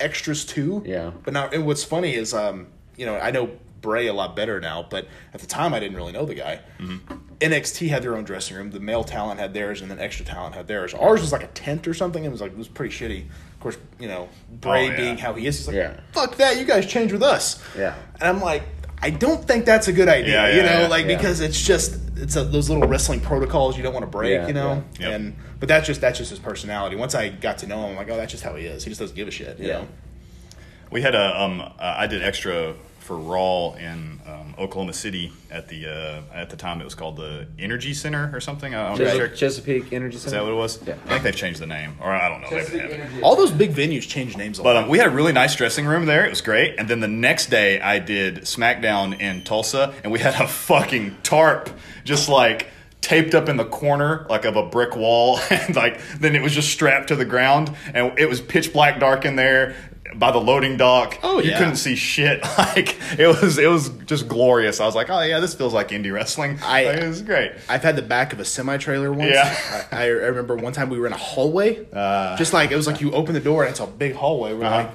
extras 0.00 0.46
too. 0.46 0.82
Yeah. 0.86 1.10
But 1.24 1.34
now, 1.34 1.48
and 1.50 1.66
what's 1.66 1.84
funny 1.84 2.14
is, 2.14 2.32
um, 2.32 2.68
you 2.96 3.04
know, 3.04 3.16
I 3.18 3.30
know 3.30 3.50
Bray 3.82 4.06
a 4.06 4.14
lot 4.14 4.36
better 4.36 4.58
now, 4.58 4.86
but 4.88 5.06
at 5.34 5.40
the 5.40 5.46
time 5.46 5.74
I 5.74 5.80
didn't 5.80 5.98
really 5.98 6.12
know 6.12 6.24
the 6.24 6.34
guy. 6.34 6.60
Mm-hmm. 6.78 7.14
NXT 7.40 7.88
had 7.90 8.02
their 8.02 8.16
own 8.16 8.24
dressing 8.24 8.56
room. 8.56 8.70
The 8.70 8.80
male 8.80 9.04
talent 9.04 9.38
had 9.38 9.52
theirs, 9.52 9.82
and 9.82 9.90
then 9.90 10.00
extra 10.00 10.24
talent 10.24 10.54
had 10.54 10.66
theirs. 10.66 10.94
Ours 10.94 11.20
was 11.20 11.30
like 11.30 11.44
a 11.44 11.48
tent 11.48 11.86
or 11.86 11.92
something. 11.92 12.24
It 12.24 12.30
was 12.32 12.40
like 12.40 12.52
it 12.52 12.58
was 12.58 12.68
pretty 12.68 12.94
shitty. 12.94 13.26
Of 13.26 13.60
course, 13.60 13.76
you 14.00 14.08
know 14.08 14.30
Bray 14.50 14.86
Oh, 14.86 14.90
yeah. 14.92 14.96
being 14.96 15.18
how 15.18 15.34
he 15.34 15.46
is, 15.46 15.58
he's 15.58 15.66
like, 15.66 15.76
Yeah. 15.76 16.00
"Fuck 16.12 16.36
that! 16.36 16.56
You 16.56 16.64
guys 16.64 16.86
change 16.86 17.12
with 17.12 17.22
us." 17.22 17.62
Yeah. 17.76 17.94
And 18.18 18.22
I'm 18.30 18.40
like, 18.40 18.62
I 19.00 19.10
don't 19.10 19.44
think 19.44 19.64
that's 19.64 19.86
a 19.88 19.92
good 19.92 20.08
idea. 20.08 20.34
Yeah, 20.48 20.56
you 20.56 20.62
know, 20.62 20.80
yeah. 20.82 20.88
like 20.88 21.06
Yeah. 21.06 21.16
because 21.16 21.40
it's 21.40 21.60
just 21.60 21.98
it's 22.16 22.34
a, 22.36 22.44
those 22.44 22.68
little 22.68 22.88
wrestling 22.88 23.20
protocols 23.20 23.76
you 23.76 23.82
don't 23.82 23.92
want 23.94 24.02
to 24.04 24.10
break. 24.10 24.32
Yeah, 24.32 24.46
you 24.48 24.52
know, 24.52 24.82
yeah. 24.98 25.08
Yep. 25.10 25.20
and 25.20 25.36
but 25.60 25.68
that's 25.68 25.86
just 25.86 26.00
that's 26.00 26.18
just 26.18 26.30
his 26.30 26.38
personality. 26.40 26.96
Once 26.96 27.14
I 27.14 27.28
got 27.28 27.58
to 27.58 27.66
know 27.66 27.78
him, 27.84 27.90
I'm 27.90 27.96
like, 27.96 28.10
oh, 28.10 28.16
that's 28.16 28.32
just 28.32 28.42
how 28.44 28.56
he 28.56 28.66
is. 28.66 28.82
He 28.84 28.90
just 28.90 29.00
doesn't 29.00 29.14
give 29.16 29.28
a 29.28 29.30
shit. 29.30 29.58
You 29.58 29.68
Yeah. 29.68 29.78
know. 29.78 29.88
We 30.90 31.02
had 31.02 31.14
a 31.14 31.40
um, 31.40 31.60
uh, 31.60 31.72
I 31.78 32.06
did 32.06 32.22
extra 32.22 32.74
for 33.08 33.16
Raw 33.16 33.72
in 33.72 34.20
um, 34.26 34.54
Oklahoma 34.58 34.92
City 34.92 35.32
at 35.50 35.66
the 35.68 35.86
uh, 35.86 36.20
at 36.34 36.50
the 36.50 36.56
time 36.56 36.78
it 36.82 36.84
was 36.84 36.94
called 36.94 37.16
the 37.16 37.46
Energy 37.58 37.94
Center 37.94 38.30
or 38.34 38.38
something. 38.38 38.74
I 38.74 38.88
don't 38.90 38.98
know. 38.98 39.04
Chesapeake, 39.06 39.34
Chesapeake 39.36 39.92
Energy 39.94 40.18
Center. 40.18 40.26
Is 40.26 40.32
that 40.32 40.42
what 40.44 40.52
it 40.52 40.56
was? 40.56 40.86
Yeah. 40.86 40.92
I 41.06 41.08
think 41.12 41.22
they've 41.22 41.34
changed 41.34 41.58
the 41.58 41.66
name, 41.66 41.96
or 42.02 42.12
I 42.12 42.28
don't 42.28 42.42
know. 42.42 42.50
Maybe 42.50 42.66
they 42.66 42.98
haven't. 42.98 43.22
All 43.22 43.34
those 43.34 43.50
big 43.50 43.72
venues 43.72 44.06
change 44.06 44.36
names 44.36 44.58
a 44.58 44.62
But 44.62 44.74
lot. 44.74 44.84
um, 44.84 44.90
we 44.90 44.98
had 44.98 45.06
a 45.06 45.10
really 45.10 45.32
nice 45.32 45.56
dressing 45.56 45.86
room 45.86 46.04
there. 46.04 46.26
It 46.26 46.30
was 46.30 46.42
great. 46.42 46.78
And 46.78 46.86
then 46.86 47.00
the 47.00 47.08
next 47.08 47.46
day, 47.46 47.80
I 47.80 47.98
did 47.98 48.42
SmackDown 48.42 49.18
in 49.18 49.42
Tulsa, 49.42 49.94
and 50.04 50.12
we 50.12 50.18
had 50.18 50.34
a 50.38 50.46
fucking 50.46 51.16
tarp 51.22 51.70
just 52.04 52.28
like 52.28 52.66
taped 53.00 53.34
up 53.34 53.48
in 53.48 53.56
the 53.56 53.64
corner 53.64 54.26
like 54.28 54.44
of 54.44 54.56
a 54.56 54.66
brick 54.66 54.94
wall, 54.94 55.38
and 55.50 55.74
like 55.74 55.98
then 56.20 56.36
it 56.36 56.42
was 56.42 56.52
just 56.52 56.68
strapped 56.68 57.08
to 57.08 57.16
the 57.16 57.24
ground, 57.24 57.74
and 57.94 58.18
it 58.18 58.28
was 58.28 58.42
pitch 58.42 58.70
black 58.74 59.00
dark 59.00 59.24
in 59.24 59.34
there 59.34 59.74
by 60.14 60.30
the 60.32 60.38
loading 60.38 60.76
dock. 60.76 61.18
Oh, 61.22 61.38
yeah. 61.40 61.50
you 61.52 61.56
couldn't 61.58 61.76
see 61.76 61.94
shit. 61.96 62.42
Like 62.58 62.96
it 63.18 63.26
was, 63.26 63.58
it 63.58 63.68
was 63.68 63.88
just 64.06 64.28
glorious. 64.28 64.80
I 64.80 64.86
was 64.86 64.94
like, 64.94 65.10
oh 65.10 65.20
yeah, 65.22 65.40
this 65.40 65.54
feels 65.54 65.72
like 65.74 65.88
indie 65.88 66.12
wrestling. 66.12 66.58
I- 66.62 66.84
Like, 66.84 66.96
it 67.02 67.08
was 67.08 67.22
great. 67.22 67.52
I've 67.68 67.82
had 67.82 67.96
the 67.96 68.02
back 68.02 68.32
of 68.32 68.40
a 68.40 68.44
semi 68.44 68.76
trailer 68.78 69.12
once. 69.12 69.32
Yeah. 69.34 69.86
I, 69.92 70.02
I 70.02 70.06
remember 70.06 70.56
one 70.56 70.72
time 70.72 70.88
we 70.90 70.98
were 70.98 71.06
in 71.06 71.12
a 71.12 71.16
hallway. 71.16 71.84
just 72.38 72.52
like 72.52 72.70
it 72.70 72.76
was 72.76 72.86
like 72.86 73.00
you 73.00 73.12
open 73.12 73.34
the 73.34 73.40
door 73.40 73.62
and 73.64 73.70
it's 73.70 73.80
a 73.80 73.86
big 73.86 74.14
hallway. 74.14 74.52
We're 74.54 74.64
Uh-huh. 74.64 74.76
like, 74.76 74.90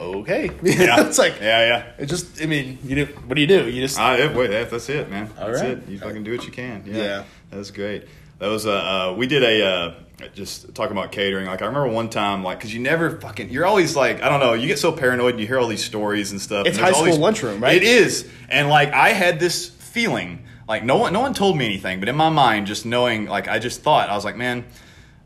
okay. 0.00 0.50
Yeah, 0.62 1.06
it's 1.06 1.18
like 1.18 1.40
yeah, 1.40 1.66
yeah. 1.66 1.84
It 1.98 2.06
just, 2.06 2.40
I 2.42 2.46
mean, 2.46 2.78
you 2.84 2.94
do. 2.96 3.04
What 3.26 3.34
do 3.36 3.40
you 3.40 3.46
do? 3.46 3.68
You 3.70 3.80
just 3.82 3.98
Ah, 3.98 4.14
yeah, 4.16 4.34
wait, 4.34 4.48
that, 4.50 4.70
that's 4.70 4.88
it, 4.88 5.08
man. 5.10 5.30
All 5.38 5.48
that's 5.48 5.60
right. 5.60 5.70
it. 5.72 5.88
You 5.88 5.98
fucking 5.98 6.24
do 6.24 6.32
what 6.36 6.44
you 6.46 6.52
can. 6.52 6.82
Yeah, 6.86 6.96
Yeah. 6.96 7.24
that 7.50 7.56
was 7.58 7.70
great. 7.70 8.06
That 8.38 8.48
was 8.48 8.66
uh, 8.66 8.72
uh 8.72 9.14
we 9.16 9.26
did 9.26 9.42
a 9.42 9.64
uh, 9.66 9.94
just 10.34 10.74
talking 10.74 10.92
about 10.92 11.12
catering. 11.12 11.46
Like 11.46 11.62
I 11.62 11.66
remember 11.66 11.88
one 11.88 12.08
time, 12.08 12.42
like 12.42 12.58
because 12.58 12.72
you 12.72 12.80
never 12.80 13.18
fucking, 13.20 13.50
you're 13.50 13.66
always 13.66 13.96
like, 13.96 14.22
I 14.22 14.28
don't 14.28 14.40
know, 14.40 14.54
you 14.54 14.66
get 14.66 14.78
so 14.78 14.92
paranoid 14.92 15.32
and 15.32 15.40
you 15.40 15.46
hear 15.46 15.58
all 15.58 15.68
these 15.68 15.84
stories 15.84 16.32
and 16.32 16.40
stuff. 16.40 16.66
It's 16.66 16.76
and 16.76 16.84
high 16.86 16.92
school 16.92 17.04
these- 17.06 17.18
lunchroom, 17.18 17.62
right? 17.62 17.76
It 17.76 17.82
is, 17.82 18.28
and 18.48 18.68
like 18.68 18.92
I 18.92 19.10
had 19.10 19.40
this 19.40 19.68
feeling, 19.68 20.44
like 20.68 20.84
no 20.84 20.96
one, 20.96 21.12
no 21.12 21.20
one 21.20 21.34
told 21.34 21.56
me 21.56 21.64
anything, 21.64 22.00
but 22.00 22.08
in 22.08 22.16
my 22.16 22.30
mind, 22.30 22.66
just 22.66 22.86
knowing, 22.86 23.26
like 23.26 23.48
I 23.48 23.58
just 23.58 23.82
thought, 23.82 24.08
I 24.08 24.14
was 24.14 24.24
like, 24.24 24.36
man, 24.36 24.64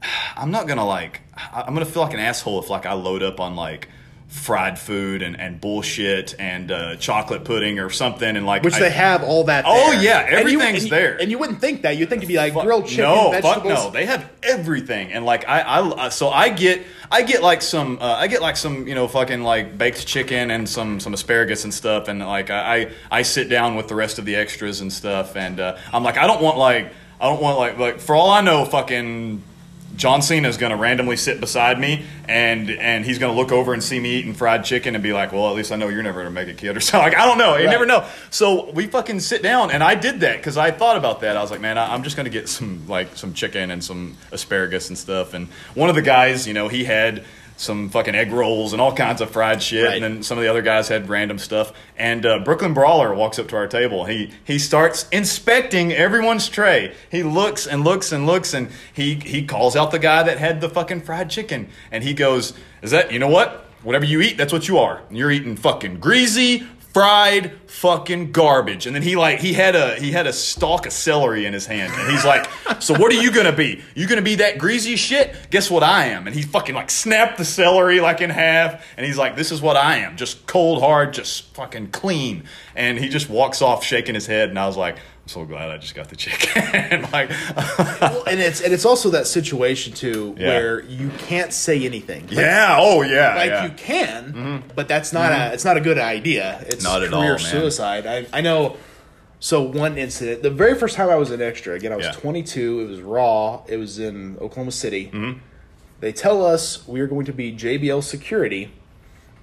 I'm 0.37 0.51
not 0.51 0.67
gonna 0.67 0.87
like 0.87 1.21
I'm 1.53 1.75
gonna 1.75 1.85
feel 1.87 2.03
like 2.03 2.15
an 2.15 2.21
asshole 2.21 2.59
if 2.61 2.71
like 2.71 2.87
I 2.87 2.95
load 2.95 3.23
up 3.23 3.41
on 3.41 3.57
like 3.57 3.89
fried 4.29 4.79
food 4.79 5.23
and, 5.23 5.41
and 5.41 5.59
bullshit 5.59 6.35
and 6.39 6.71
uh, 6.71 6.95
chocolate 6.97 7.45
pudding 7.45 7.79
or 7.79 7.89
something 7.89 8.37
and 8.37 8.45
like 8.45 8.63
which 8.63 8.75
I- 8.75 8.81
they 8.81 8.91
have 8.91 9.23
all 9.25 9.45
that. 9.45 9.65
Oh, 9.67 9.93
there. 9.93 10.03
yeah, 10.03 10.19
And 10.21 10.31
you- 10.33 10.37
everything's 10.61 10.83
and 10.83 10.83
you- 10.85 10.91
there. 10.91 11.17
and 11.21 11.31
you 11.31 11.39
wouldn't 11.39 11.61
think 11.63 11.83
that. 11.83 11.97
You'd 11.97 12.11
think 12.11 12.21
it'd 12.21 12.29
be 12.29 12.37
like 12.37 12.53
Fuck- 12.53 12.65
grilled 12.65 12.87
chicken, 12.87 13.05
no, 13.05 13.31
vegetables. 13.31 13.55
fuck 13.55 13.65
no. 13.65 13.91
They 13.91 14.05
have 14.05 14.29
everything, 14.43 15.13
and 15.13 15.25
like 15.25 15.49
I, 15.49 15.81
I, 15.81 16.09
so 16.11 16.29
I 16.29 16.51
get, 16.51 16.83
I 17.11 17.23
get 17.23 17.43
like 17.43 17.63
some, 17.63 17.99
uh, 18.03 18.05
I 18.19 18.27
get 18.27 18.43
like 18.43 18.59
some, 18.59 18.87
you 18.87 18.95
know, 18.95 19.09
fucking 19.09 19.43
like 19.43 19.79
baked 19.79 20.07
chicken 20.07 20.51
and 20.51 20.69
some, 20.69 21.01
some 21.01 21.15
asparagus 21.15 21.65
and 21.65 21.73
stuff, 21.73 22.09
and 22.09 22.19
like 22.21 22.51
I, 22.51 22.77
I, 22.77 22.91
I 23.11 23.23
sit 23.23 23.49
down 23.49 23.77
with 23.77 23.89
the 23.89 23.95
rest 23.95 24.19
of 24.19 24.27
the 24.27 24.37
extras 24.37 24.83
and 24.83 24.93
stuff, 24.93 25.37
and 25.37 25.59
uh, 25.59 25.79
I'm 25.91 26.05
like, 26.05 26.19
I 26.19 26.27
don't 26.27 26.43
want 26.43 26.59
like, 26.59 26.93
I 27.19 27.29
don't 27.31 27.41
want 27.41 27.59
like, 27.59 27.79
like 27.79 27.99
for 28.01 28.15
all 28.15 28.29
I 28.31 28.43
know, 28.43 28.67
fucking. 28.67 29.43
John 29.99 30.23
Cena 30.23 30.49
is 30.49 30.57
going 30.57 30.71
to 30.71 30.77
randomly 30.77 31.17
sit 31.17 31.41
beside 31.41 31.79
me, 31.79 32.05
and 32.29 32.71
and 32.71 33.05
he's 33.05 33.19
going 33.19 33.35
to 33.35 33.39
look 33.39 33.51
over 33.53 33.73
and 33.75 33.83
see 33.83 33.99
me 34.01 34.15
eating 34.15 34.33
fried 34.33 34.65
chicken 34.65 34.95
and 34.95 35.03
be 35.03 35.13
like, 35.13 35.33
"Well, 35.33 35.49
at 35.51 35.55
least 35.57 35.73
I 35.73 35.77
know 35.77 35.89
you're 35.89 36.03
never 36.05 36.23
going 36.23 36.33
to 36.35 36.41
make 36.41 36.49
it, 36.49 36.57
kid." 36.57 36.77
Or 36.77 36.81
something. 36.81 37.11
Like 37.13 37.19
I 37.21 37.27
don't 37.27 37.37
know. 37.37 37.57
You 37.57 37.65
Right. 37.67 37.71
never 37.73 37.85
know. 37.85 38.07
So 38.31 38.71
we 38.71 38.87
fucking 38.87 39.19
sit 39.21 39.43
down, 39.43 39.71
and 39.73 39.83
I 39.83 39.97
did 39.97 40.21
that 40.21 40.37
because 40.39 40.57
I 40.57 40.71
thought 40.71 40.97
about 40.97 41.21
that. 41.23 41.37
I 41.37 41.43
was 41.43 41.51
like, 41.51 41.61
man, 41.61 41.77
I, 41.77 41.93
I'm 41.93 42.05
just 42.05 42.17
gonna 42.17 42.31
get 42.31 42.49
some 42.49 42.87
like 42.89 43.17
some 43.17 43.35
chicken 43.35 43.71
and 43.73 43.83
some 43.85 44.17
asparagus 44.33 44.89
and 44.89 44.97
stuff. 44.97 45.35
And 45.35 45.49
one 45.75 45.89
of 45.91 45.97
the 45.97 46.03
guys, 46.03 46.47
you 46.47 46.55
know, 46.55 46.69
he 46.69 46.85
had 46.85 47.25
some 47.59 47.89
fucking 47.91 48.15
egg 48.15 48.33
rolls 48.33 48.73
and 48.73 48.81
all 48.81 48.95
kinds 48.95 49.21
of 49.21 49.31
fried 49.31 49.61
shit, 49.63 49.85
Right. 49.85 49.95
and 49.97 50.03
then 50.03 50.23
some 50.23 50.39
of 50.39 50.45
the 50.45 50.49
other 50.49 50.63
guys 50.63 50.89
had 50.89 51.09
random 51.09 51.39
stuff. 51.39 51.73
And 51.97 52.25
uh, 52.25 52.39
Brooklyn 52.39 52.73
Brawler 52.73 53.13
walks 53.13 53.39
up 53.39 53.49
to 53.49 53.57
our 53.57 53.67
table. 53.67 54.05
He 54.07 54.31
he 54.45 54.59
starts 54.59 55.07
inspecting 55.13 55.93
everyone's 55.93 56.49
tray. 56.49 56.95
He 57.11 57.23
looks 57.23 57.67
and 57.67 57.85
looks 57.85 58.13
and 58.13 58.27
looks, 58.27 58.55
and 58.55 58.69
he 58.95 59.17
he 59.17 59.45
calls 59.45 59.77
out 59.77 59.91
the 59.91 59.99
guy 59.99 60.23
that 60.23 60.39
had 60.39 60.61
the 60.61 60.69
fucking 60.71 61.03
fried 61.03 61.29
chicken, 61.31 61.69
and 61.93 62.03
he 62.05 62.15
goes, 62.15 62.55
"Is 62.81 62.93
that 62.93 63.13
you 63.13 63.19
know 63.19 63.29
what? 63.29 63.67
Whatever 63.83 64.05
you 64.07 64.21
eat, 64.23 64.37
that's 64.39 64.53
what 64.53 64.67
you 64.69 64.79
are. 64.79 65.03
You're 65.11 65.31
eating 65.31 65.57
fucking 65.57 65.99
greasy." 66.01 66.67
Fried 66.99 67.53
fucking 67.69 68.33
garbage. 68.33 68.85
And 68.85 68.93
then 68.93 69.05
he 69.05 69.15
like 69.15 69.39
he 69.39 69.53
had 69.53 69.77
a 69.77 69.95
he 69.95 70.11
had 70.11 70.27
a 70.27 70.33
stalk 70.33 70.85
of 70.85 70.93
celery 70.93 71.47
in 71.47 71.53
his 71.53 71.65
hand. 71.65 71.93
And 71.95 72.11
he's 72.11 72.25
like 72.25 72.49
so 72.83 72.93
what 72.93 73.13
are 73.13 73.23
you 73.23 73.31
gonna 73.31 73.55
be? 73.55 73.81
You 73.95 74.09
gonna 74.09 74.21
be 74.21 74.35
that 74.37 74.59
greasy 74.59 74.97
shit? 74.97 75.33
Guess 75.51 75.71
what 75.71 75.85
i 75.85 76.07
am? 76.07 76.27
And 76.27 76.35
he 76.35 76.43
fucking 76.43 76.75
like 76.75 76.91
snapped 76.91 77.39
the 77.39 77.45
celery 77.45 78.01
like 78.01 78.21
in 78.21 78.31
half. 78.31 78.85
And 78.97 79.07
he's 79.07 79.17
like 79.17 79.37
this 79.37 79.53
is 79.53 79.63
what 79.63 79.77
i 79.77 79.99
am. 79.99 80.17
Just 80.17 80.45
cold 80.49 80.81
hard 80.81 81.13
just 81.13 81.55
fucking 81.55 81.93
clean. 81.93 82.43
And 82.75 82.99
he 82.99 83.09
just 83.09 83.31
walks 83.31 83.63
off 83.63 83.85
shaking 83.85 84.17
his 84.17 84.27
head. 84.27 84.49
And 84.49 84.59
i 84.59 84.67
was 84.67 84.77
like 84.77 84.97
so 85.29 85.45
glad 85.45 85.71
i 85.71 85.77
just 85.79 85.95
got 85.95 86.09
the 86.09 86.17
chicken 86.17 87.03
like 87.13 87.31
Well, 88.01 88.25
and 88.27 88.41
it's 88.41 88.61
and 88.61 88.73
it's 88.73 88.85
also 88.85 89.11
that 89.11 89.27
situation 89.27 89.93
too 89.93 90.35
Yeah. 90.39 90.49
where 90.49 90.85
you 90.85 91.11
can't 91.19 91.53
say 91.53 91.85
anything. 91.85 92.27
Like, 92.29 92.37
yeah 92.37 92.77
oh 92.79 93.03
yeah 93.03 93.35
like 93.35 93.51
yeah. 93.51 93.65
you 93.65 93.71
can, 93.71 94.25
mm-hmm. 94.33 94.69
but 94.75 94.89
that's 94.89 95.13
not 95.13 95.33
a 95.33 95.35
mm-hmm. 95.35 95.55
it's 95.55 95.65
not 95.65 95.77
a 95.77 95.81
good 95.81 95.99
idea. 95.99 96.65
It's 96.67 96.83
Not 96.85 97.03
at 97.03 97.11
career 97.11 97.23
all, 97.23 97.29
man. 97.31 97.39
suicide. 97.39 98.07
I 98.07 98.27
I 98.33 98.41
know. 98.41 98.77
So 99.41 99.63
one 99.63 99.99
incident, 99.99 100.43
the 100.43 100.51
very 100.51 100.75
first 100.75 100.97
time 100.97 101.09
I 101.11 101.15
was 101.17 101.31
an 101.31 101.41
extra, 101.41 101.75
again 101.75 101.93
I 101.93 101.97
was 101.97 102.07
Yeah. 102.07 102.13
22. 102.13 102.81
It 102.81 102.87
was 102.89 103.01
Raw. 103.01 103.63
It 103.69 103.77
was 103.77 103.99
in 103.99 104.37
Oklahoma 104.39 104.73
City. 104.73 105.07
Mm-hmm. 105.07 105.39
They 106.01 106.13
tell 106.13 106.45
us 106.45 106.87
we 106.87 107.01
are 107.01 107.07
going 107.07 107.27
to 107.27 107.33
be 107.33 107.53
JBL 107.53 108.03
security, 108.03 108.73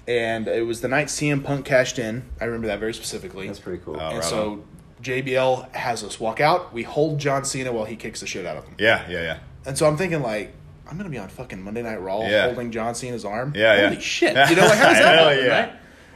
and 0.07 0.47
it 0.47 0.65
was 0.65 0.81
the 0.81 0.88
night 0.88 1.07
CM 1.07 1.43
Punk 1.43 1.65
cashed 1.65 1.99
in. 1.99 2.23
I 2.39 2.45
remember 2.45 2.67
that 2.67 2.79
very 2.79 2.93
specifically. 2.93 3.47
That's 3.47 3.59
pretty 3.59 3.81
cool. 3.83 3.97
Oh, 3.97 4.07
and 4.07 4.15
right 4.19 4.23
so 4.23 4.51
on. 4.51 4.63
JBL 5.06 5.74
has 5.76 6.03
us 6.03 6.20
walk 6.20 6.41
out. 6.41 6.74
We 6.74 6.84
hold 6.84 7.20
John 7.20 7.45
Cena 7.45 7.72
while 7.72 7.86
he 7.86 7.95
kicks 7.95 8.20
the 8.22 8.28
shit 8.28 8.45
out 8.45 8.58
of 8.58 8.66
him. 8.66 8.76
Yeah, 8.80 9.06
yeah, 9.10 9.22
yeah. 9.22 9.39
And 9.66 9.78
so 9.78 9.88
I'm 9.88 9.97
thinking 9.97 10.22
like, 10.22 10.53
I'm 10.89 10.97
gonna 10.97 11.10
be 11.10 11.18
on 11.18 11.30
fucking 11.30 11.62
Monday 11.62 11.82
Night 11.84 12.01
Raw 12.01 12.22
Yeah. 12.28 12.45
holding 12.45 12.72
John 12.72 12.95
Cena's 12.95 13.24
arm. 13.26 13.53
Yeah, 13.56 13.76
yeah. 13.76 13.89
Holy 13.89 14.01
shit! 14.01 14.36
You 14.49 14.56
know, 14.56 14.66
like 14.66 14.78
how 14.78 14.89
does 14.89 14.99
that 14.99 15.16
Hell 15.18 15.30
happen, 15.30 15.45
yeah. 15.45 15.60
right? 15.62 15.74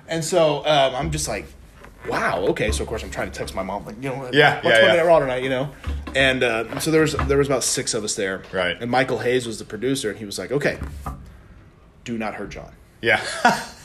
And 0.07 0.25
so 0.25 0.65
um, 0.65 0.95
I'm 0.95 1.11
just 1.11 1.27
like, 1.27 1.45
wow, 2.07 2.39
okay. 2.49 2.71
So 2.71 2.81
of 2.83 2.89
course 2.89 3.03
I'm 3.03 3.11
trying 3.11 3.31
to 3.31 3.37
text 3.37 3.53
my 3.55 3.63
mom, 3.63 3.85
like, 3.85 3.95
you 4.01 4.09
know, 4.09 4.29
Yeah, 4.33 4.55
what's 4.55 4.65
yeah, 4.65 4.71
Monday 4.81 4.87
yeah. 4.87 4.95
Night 5.03 5.05
Raw 5.07 5.19
tonight, 5.19 5.43
you 5.43 5.49
know? 5.49 5.69
And 6.15 6.43
uh, 6.43 6.79
so 6.79 6.89
there 6.91 7.01
was 7.01 7.13
there 7.13 7.37
was 7.37 7.47
about 7.47 7.63
six 7.63 7.93
of 7.93 8.03
us 8.03 8.15
there, 8.15 8.41
Right. 8.51 8.75
And 8.81 8.89
Michael 8.89 9.19
Hayes 9.19 9.45
was 9.45 9.59
the 9.59 9.65
producer, 9.65 10.09
and 10.09 10.17
he 10.17 10.25
was 10.25 10.39
like, 10.39 10.51
okay, 10.51 10.79
do 12.03 12.17
not 12.17 12.33
hurt 12.35 12.49
John. 12.49 12.71
Yeah. 13.01 13.23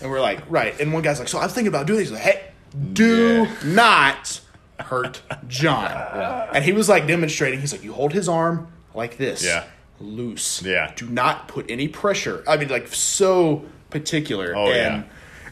And 0.00 0.10
we're 0.10 0.20
like, 0.20 0.40
right. 0.50 0.78
And 0.80 0.92
one 0.92 1.02
guy's 1.02 1.18
like, 1.18 1.28
so 1.28 1.38
I'm 1.38 1.48
thinking 1.48 1.68
about 1.68 1.86
doing 1.86 2.00
this. 2.00 2.08
He's 2.08 2.18
like, 2.18 2.22
hey, 2.22 2.42
do 2.92 3.42
Yeah. 3.44 3.54
not 3.64 4.40
hurt 4.80 5.22
John. 5.48 5.90
And 6.54 6.64
he 6.64 6.72
was 6.72 6.88
like 6.88 7.06
demonstrating. 7.06 7.60
He's 7.60 7.72
like, 7.72 7.82
you 7.82 7.92
hold 7.92 8.12
his 8.12 8.28
arm 8.28 8.68
like 8.94 9.16
this, 9.16 9.44
Yeah. 9.44 9.64
loose. 10.00 10.62
Yeah. 10.62 10.92
Do 10.94 11.08
not 11.08 11.48
put 11.48 11.68
any 11.70 11.88
pressure. 11.88 12.44
I 12.46 12.56
mean, 12.56 12.68
like 12.68 12.88
so 12.88 13.64
particular. 13.90 14.54
Oh, 14.56 14.70
and, 14.70 15.04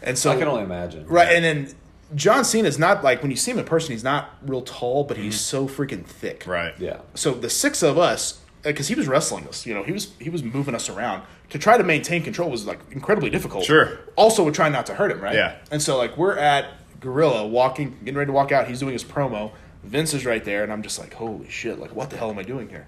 And 0.02 0.16
so 0.18 0.30
I 0.30 0.36
can 0.36 0.48
only 0.48 0.62
imagine. 0.62 1.06
Right, 1.06 1.28
and 1.34 1.44
then 1.44 1.68
John 2.14 2.44
Cena's 2.44 2.78
not 2.78 3.02
like 3.02 3.22
when 3.22 3.30
you 3.30 3.36
see 3.36 3.50
him 3.52 3.58
in 3.58 3.64
person, 3.64 3.92
he's 3.92 4.04
not 4.04 4.30
real 4.46 4.62
tall, 4.62 5.04
but 5.04 5.16
he's 5.16 5.40
so 5.40 5.66
freaking 5.66 6.04
thick. 6.04 6.40
Mm-hmm. 6.40 6.50
right. 6.50 6.74
Yeah. 6.78 6.98
So 7.14 7.32
the 7.32 7.50
six 7.50 7.82
of 7.82 7.98
us, 7.98 8.40
because 8.62 8.86
he 8.88 8.94
was 8.94 9.08
wrestling 9.08 9.48
us, 9.48 9.66
you 9.66 9.74
know, 9.74 9.82
he 9.82 9.92
was 9.92 10.12
he 10.20 10.30
was 10.30 10.42
moving 10.42 10.74
us 10.74 10.88
around 10.88 11.22
to 11.50 11.58
try 11.58 11.76
to 11.76 11.82
maintain 11.84 12.22
control 12.22 12.48
was 12.50 12.66
like 12.66 12.78
incredibly 12.92 13.30
difficult. 13.30 13.64
Sure. 13.64 13.98
Also, 14.16 14.44
we're 14.44 14.52
trying 14.52 14.72
not 14.72 14.86
to 14.86 14.94
hurt 14.94 15.10
him, 15.10 15.20
right? 15.20 15.34
Yeah. 15.34 15.56
And 15.70 15.80
so 15.82 15.96
like 15.98 16.16
we're 16.16 16.36
at 16.36 16.66
Gorilla 17.02 17.46
walking, 17.46 17.98
getting 18.04 18.16
ready 18.16 18.28
to 18.28 18.32
walk 18.32 18.52
out. 18.52 18.68
He's 18.68 18.80
doing 18.80 18.92
his 18.92 19.04
promo. 19.04 19.52
Vince 19.84 20.14
is 20.14 20.24
right 20.24 20.44
there, 20.44 20.62
and 20.62 20.72
I'm 20.72 20.82
just 20.82 20.98
like, 20.98 21.12
holy 21.14 21.50
shit! 21.50 21.78
Like, 21.78 21.94
what 21.94 22.08
the 22.10 22.16
hell 22.16 22.30
am 22.30 22.38
I 22.38 22.44
doing 22.44 22.68
here? 22.68 22.86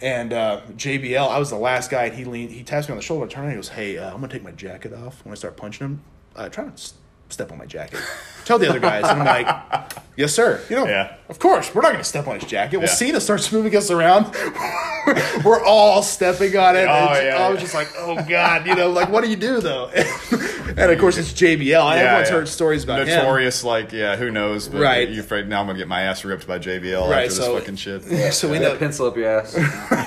And 0.00 0.32
uh, 0.32 0.62
JBL, 0.76 1.28
I 1.28 1.38
was 1.38 1.50
the 1.50 1.56
last 1.56 1.90
guy, 1.90 2.04
and 2.04 2.14
he 2.14 2.24
leaned, 2.24 2.52
he 2.52 2.62
taps 2.62 2.88
me 2.88 2.92
on 2.92 2.96
the 2.96 3.02
shoulder, 3.02 3.26
turned 3.26 3.46
around, 3.46 3.52
and 3.52 3.52
he 3.52 3.56
goes, 3.56 3.68
"Hey, 3.68 3.98
uh, 3.98 4.06
I'm 4.06 4.20
gonna 4.20 4.28
take 4.28 4.44
my 4.44 4.52
jacket 4.52 4.94
off 4.94 5.24
when 5.24 5.32
I 5.32 5.34
start 5.34 5.56
punching 5.56 5.84
him. 5.84 6.02
Uh, 6.34 6.48
try 6.48 6.64
to 6.64 6.92
step 7.28 7.52
on 7.52 7.58
my 7.58 7.66
jacket. 7.66 8.00
Tell 8.50 8.58
the 8.58 8.68
other 8.68 8.80
guys." 8.80 9.04
And 9.08 9.22
I'm 9.22 9.26
like, 9.26 9.92
"Yes, 10.16 10.34
sir. 10.34 10.60
You 10.68 10.76
know, 10.76 10.86
Yeah. 10.86 11.14
of 11.28 11.38
course, 11.38 11.72
we're 11.74 11.82
not 11.82 11.92
gonna 11.92 12.02
step 12.04 12.26
on 12.26 12.40
his 12.40 12.48
jacket." 12.50 12.78
Well, 12.78 12.86
Yeah. 12.88 12.94
Cena 12.94 13.20
starts 13.20 13.50
moving 13.52 13.76
us 13.76 13.90
around. 13.90 14.34
we're 15.44 15.62
all 15.64 16.02
stepping 16.02 16.56
on 16.56 16.74
it. 16.76 16.86
Oh, 16.88 17.14
and 17.14 17.26
yeah, 17.26 17.36
I 17.46 17.48
was 17.48 17.58
yeah. 17.58 17.62
just 17.62 17.74
like, 17.74 17.88
"Oh 17.98 18.16
God," 18.28 18.66
you 18.66 18.74
know, 18.74 18.90
like, 18.90 19.08
what 19.08 19.22
do 19.24 19.30
you 19.30 19.36
do 19.36 19.60
though? 19.60 19.86
and 20.76 20.90
of 20.92 20.98
course, 20.98 21.16
it's 21.16 21.32
JBL. 21.32 21.94
Everyone's 21.96 22.28
yeah. 22.28 22.34
heard 22.34 22.48
stories 22.48 22.84
about 22.84 23.00
him. 23.00 23.08
Notorious, 23.08 23.64
like, 23.64 23.92
yeah, 23.92 24.16
who 24.16 24.30
knows? 24.30 24.68
But 24.68 24.80
Right. 24.80 25.08
You're 25.08 25.24
afraid 25.24 25.48
now 25.48 25.60
I'm 25.60 25.66
going 25.66 25.76
to 25.76 25.80
get 25.80 25.88
my 25.88 26.02
ass 26.02 26.24
ripped 26.24 26.46
by 26.46 26.58
JBL 26.58 27.08
Right, 27.10 27.24
after 27.26 27.34
this 27.36 27.46
fucking 27.46 27.76
shit. 27.76 28.02
So 28.32 28.48
we 28.48 28.58
Yeah, 28.58 28.68
know. 28.68 28.76
pencil 28.76 29.06
up 29.06 29.16
your 29.16 29.40
ass. 29.40 29.54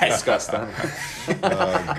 Disgusting. 0.00 0.66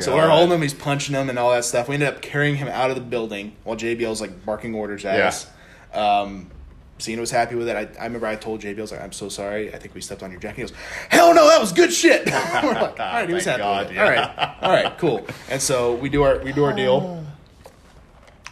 So 0.02 0.16
we're 0.16 0.30
holding 0.30 0.56
him, 0.56 0.62
he's 0.62 0.74
punching 0.74 1.16
him, 1.16 1.30
and 1.30 1.38
all 1.38 1.52
that 1.52 1.66
stuff. 1.66 1.88
We 1.88 1.94
ended 1.96 2.10
up 2.10 2.22
carrying 2.22 2.56
him 2.56 2.68
out 2.68 2.90
of 2.90 2.96
the 2.96 3.02
building 3.02 3.54
while 3.64 3.76
JBL's 3.78 4.22
like 4.22 4.46
barking 4.46 4.74
orders 4.76 5.06
at 5.06 5.18
Yeah. 5.18 5.28
us. 5.28 5.48
Um, 5.96 6.52
Cena 6.98 7.20
was 7.20 7.30
happy 7.32 7.56
with 7.56 7.68
it. 7.68 7.76
I, 7.76 8.02
I 8.02 8.06
remember 8.06 8.26
I 8.26 8.36
told 8.38 8.62
JBL, 8.62 8.78
I 8.78 8.82
was 8.82 8.92
like, 8.94 9.02
I'm 9.02 9.12
so 9.12 9.28
sorry. 9.28 9.74
I 9.74 9.78
think 9.78 9.94
we 9.94 10.00
stepped 10.02 10.24
on 10.24 10.32
your 10.32 10.40
jacket. 10.40 10.56
He 10.56 10.62
goes, 10.62 10.74
Hell 11.10 11.34
no, 11.36 11.46
that 11.48 11.60
was 11.60 11.74
good 11.74 11.92
shit. 11.92 12.26
we're 12.28 12.34
like, 12.74 12.98
all 13.00 13.14
right, 13.14 13.28
he 13.28 13.34
was 13.34 13.44
happy 13.52 13.62
God, 13.64 13.88
with 13.88 13.92
it. 13.92 13.96
Yeah. 13.96 14.04
All 14.04 14.10
right, 14.12 14.56
all 14.62 14.72
right, 14.72 14.98
cool. 14.98 15.28
And 15.50 15.62
so 15.62 15.96
we 15.96 16.08
do 16.10 16.24
our 16.24 16.40
we 16.40 16.54
do 16.54 16.64
our 16.64 16.74
deal. 16.74 17.24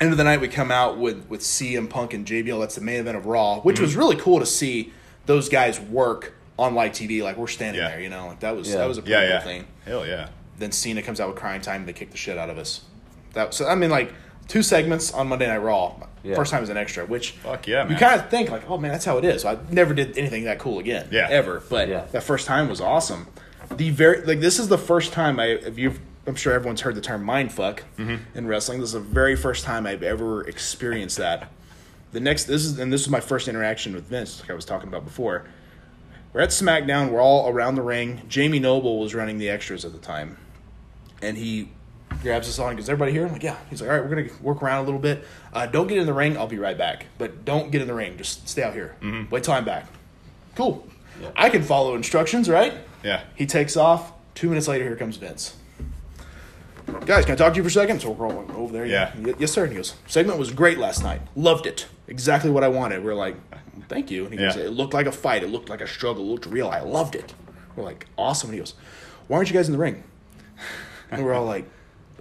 End 0.02 0.12
of 0.12 0.18
the 0.18 0.24
night, 0.26 0.42
we 0.42 0.50
come 0.50 0.72
out 0.72 0.98
with 0.98 1.26
with 1.30 1.40
CM 1.42 1.90
Punk 1.90 2.14
and 2.14 2.26
JBL. 2.26 2.60
That's 2.60 2.76
the 2.76 2.82
main 2.82 3.00
event 3.00 3.16
of 3.16 3.26
Raw, 3.26 3.60
which 3.62 3.76
Mm-hmm. 3.78 3.84
was 3.86 3.96
really 3.96 4.16
cool 4.18 4.40
to 4.40 4.46
see 4.46 4.92
those 5.26 5.48
guys 5.48 5.80
work 5.80 6.34
on 6.60 6.76
live 6.76 6.92
TV. 6.92 7.24
Like 7.24 7.38
we're 7.38 7.48
standing 7.48 7.82
Yeah. 7.82 7.90
there, 7.92 8.02
you 8.02 8.10
know, 8.10 8.28
like 8.28 8.42
that 8.42 8.56
was 8.56 8.70
Yeah. 8.70 8.78
that 8.80 8.88
was 8.90 8.98
a 8.98 9.02
pretty 9.02 9.14
Yeah, 9.14 9.22
cool 9.22 9.30
yeah. 9.30 9.40
thing 9.40 9.68
Hell 9.86 10.06
yeah. 10.06 10.30
then 10.60 10.72
Cena 10.74 11.02
comes 11.02 11.22
out 11.22 11.30
with 11.30 11.38
Cryme 11.38 11.62
Tyme 11.62 11.82
and 11.82 11.88
they 11.88 11.94
kick 11.94 12.12
the 12.12 12.18
shit 12.18 12.38
out 12.38 12.50
of 12.50 12.58
us. 12.58 12.82
That 13.34 13.54
so 13.54 13.68
I 13.68 13.76
mean 13.76 13.90
like 13.90 14.12
two 14.50 14.62
segments 14.64 15.14
on 15.14 15.30
Monday 15.30 15.48
Night 15.48 15.58
Raw. 15.62 15.96
Yeah. 16.24 16.36
First 16.36 16.52
time 16.52 16.64
as 16.64 16.70
an 16.70 16.78
extra, 16.78 17.06
which 17.06 17.32
Fuck 17.32 17.68
yeah, 17.68 17.84
you 17.84 17.90
man. 17.90 18.00
kind 18.00 18.20
of 18.22 18.30
think 18.30 18.50
like, 18.50 18.70
oh 18.70 18.78
man, 18.78 18.92
that's 18.94 19.04
how 19.04 19.18
it 19.18 19.26
is. 19.26 19.44
I 19.44 19.58
never 19.70 19.94
did 19.94 20.18
anything 20.18 20.46
that 20.46 20.58
cool 20.58 20.80
again, 20.80 21.08
Yeah. 21.12 21.28
ever. 21.30 21.62
But 21.70 21.90
Yeah. 21.90 22.06
that 22.14 22.24
first 22.24 22.48
time 22.48 22.70
was 22.70 22.80
awesome. 22.80 23.28
The 23.70 23.90
very 23.90 24.22
like 24.22 24.40
this 24.40 24.58
is 24.58 24.70
the 24.70 24.78
first 24.78 25.12
time 25.14 25.40
I 25.40 25.48
if 25.48 25.78
you've 25.78 26.00
I'm 26.26 26.36
sure 26.36 26.54
everyone's 26.54 26.80
heard 26.80 26.96
the 26.96 27.02
term 27.02 27.24
mind 27.26 27.52
fuck 27.52 27.84
Mm-hmm. 27.98 28.38
in 28.38 28.48
wrestling. 28.48 28.80
This 28.80 28.88
is 28.90 28.94
the 28.94 29.00
very 29.02 29.36
first 29.36 29.66
time 29.66 29.86
I've 29.86 30.04
ever 30.04 30.48
experienced 30.48 31.18
that. 31.18 31.50
The 32.14 32.22
next 32.22 32.46
this 32.46 32.64
is 32.64 32.80
and 32.80 32.94
this 32.94 33.02
is 33.02 33.10
my 33.10 33.20
first 33.20 33.48
interaction 33.50 33.94
with 33.94 34.06
Vince, 34.06 34.40
like 34.40 34.50
I 34.50 34.54
was 34.54 34.64
talking 34.66 34.88
about 34.88 35.04
before. 35.04 35.46
We're 36.32 36.42
at 36.42 36.50
SmackDown. 36.50 37.10
We're 37.12 37.22
all 37.22 37.50
around 37.50 37.76
the 37.76 37.82
ring. 37.82 38.22
Jamie 38.30 38.60
Noble 38.60 39.00
was 39.00 39.14
running 39.14 39.38
the 39.40 39.50
extras 39.50 39.84
at 39.86 39.92
the 39.92 40.00
time, 40.00 40.38
and 41.22 41.38
he 41.38 41.70
grabs 42.22 42.48
us 42.48 42.60
on 42.60 42.70
and 42.70 42.78
goes, 42.78 42.90
"Everybody 42.90 43.12
here?" 43.12 43.26
I'm 43.26 43.32
like, 43.34 43.44
"Yeah." 43.44 43.56
He's 43.70 43.82
like, 43.82 43.90
"All 43.90 43.98
right, 43.98 44.04
we're 44.10 44.16
gonna 44.16 44.30
work 44.42 44.62
around 44.62 44.80
a 44.80 44.84
little 44.84 45.00
bit. 45.00 45.26
Uh, 45.52 45.66
don't 45.66 45.88
get 45.88 45.98
in 45.98 46.06
the 46.06 46.14
ring. 46.14 46.38
I'll 46.38 46.48
be 46.48 46.58
right 46.60 46.78
back. 46.78 47.06
But 47.18 47.46
don't 47.46 47.72
get 47.72 47.82
in 47.82 47.88
the 47.88 47.94
ring. 47.94 48.18
Just 48.18 48.48
stay 48.48 48.64
out 48.64 48.74
here. 48.74 48.96
Wait 49.30 49.44
till 49.44 49.54
I'm 49.54 49.66
back." 49.66 49.86
Cool. 50.56 50.88
I 51.36 51.50
can 51.50 51.64
follow 51.64 51.96
instructions, 51.96 52.50
right? 52.50 52.74
Yeah. 53.04 53.22
He 53.36 53.46
takes 53.46 53.76
off. 53.78 54.12
Two 54.36 54.50
minutes 54.50 54.68
later, 54.68 54.84
here 54.86 54.96
comes 54.96 55.18
Vince. 55.18 55.56
Guys, 57.06 57.24
can 57.26 57.34
I 57.34 57.36
talk 57.38 57.54
to 57.54 57.58
you 57.58 57.64
for 57.64 57.70
a 57.70 57.72
second? 57.72 58.02
So 58.02 58.12
we're 58.12 58.28
all 58.28 58.46
over 58.56 58.74
there. 58.74 58.86
Yeah. 58.86 59.12
"Y- 59.18 59.34
Yes, 59.40 59.52
sir. 59.52 59.64
And 59.64 59.72
he 59.72 59.78
goes, 59.78 59.94
segment 60.08 60.38
was 60.38 60.52
great 60.52 60.78
last 60.78 61.02
night. 61.04 61.22
Loved 61.36 61.66
it. 61.66 61.88
Exactly 62.08 62.52
what 62.52 62.64
I 62.64 62.68
wanted. 62.68 63.04
We're 63.04 63.14
like, 63.16 63.36
thank 63.88 64.12
you. 64.12 64.24
And 64.26 64.34
he 64.34 64.38
goes, 64.40 64.56
Yeah. 64.58 64.64
it 64.64 64.72
looked 64.74 64.94
like 64.94 65.06
a 65.06 65.12
fight. 65.12 65.44
It 65.44 65.50
looked 65.50 65.70
like 65.70 65.80
a 65.82 65.88
struggle. 65.88 66.24
It 66.24 66.28
looked 66.28 66.46
real. 66.46 66.68
I 66.68 66.82
loved 66.82 67.16
it. 67.16 67.34
We're 67.76 67.84
like, 67.86 68.06
awesome. 68.18 68.50
And 68.50 68.56
he 68.56 68.60
goes, 68.60 68.74
why 69.28 69.38
aren't 69.38 69.50
you 69.50 69.56
guys 69.56 69.68
in 69.68 69.72
the 69.74 69.80
ring? 69.80 70.04
And 71.12 71.24
we're 71.24 71.34
all 71.34 71.46
like, 71.46 71.70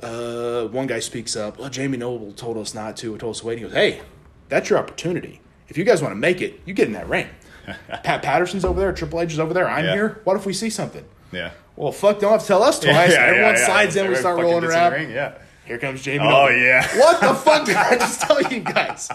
uh, 0.02 0.66
one 0.68 0.86
guy 0.86 1.00
speaks 1.00 1.36
up. 1.36 1.58
Well, 1.58 1.68
Jamie 1.70 1.98
Noble 1.98 2.32
told 2.32 2.56
us 2.56 2.74
not 2.74 2.96
to. 2.98 3.16
Told 3.18 3.34
us 3.36 3.40
to 3.40 3.46
wait. 3.46 3.58
He 3.58 3.64
goes, 3.64 3.72
hey, 3.72 4.00
that's 4.48 4.70
your 4.70 4.78
opportunity. 4.78 5.40
If 5.68 5.78
you 5.78 5.84
guys 5.84 6.02
want 6.02 6.12
to 6.12 6.16
make 6.16 6.40
it, 6.40 6.60
you 6.64 6.74
get 6.74 6.86
in 6.86 6.92
that 6.94 7.08
ring. 7.08 7.28
Pat 7.88 8.22
Patterson's 8.22 8.64
over 8.64 8.78
there. 8.80 8.92
Triple 8.92 9.20
H 9.20 9.32
is 9.32 9.38
over 9.38 9.54
there. 9.54 9.68
I'm 9.68 9.84
Yeah. 9.84 9.94
here. 9.94 10.20
What 10.24 10.36
if 10.36 10.44
we 10.46 10.52
see 10.52 10.70
something? 10.70 11.04
Yeah. 11.30 11.52
Well, 11.76 11.92
fuck, 11.92 12.20
don't 12.20 12.32
have 12.32 12.42
to 12.42 12.46
tell 12.46 12.62
us 12.62 12.78
twice. 12.80 13.12
Everyone 13.12 13.56
slides 13.56 13.96
in, 13.96 14.08
we 14.08 14.16
start 14.16 14.38
rolling 14.38 14.62
gets 14.62 14.74
in 14.74 14.80
the 14.80 14.88
around. 14.96 15.10
Yeah. 15.10 15.34
Here 15.64 15.78
comes 15.78 16.02
Jamie. 16.02 16.24
Oh, 16.24 16.46
Noble. 16.48 16.56
yeah. 16.58 16.86
What 16.98 17.20
the 17.20 17.34
fuck 17.34 17.64
did 17.64 17.76
I 17.76 17.96
just 17.96 18.20
tell 18.20 18.42
you 18.42 18.60
guys? 18.60 19.08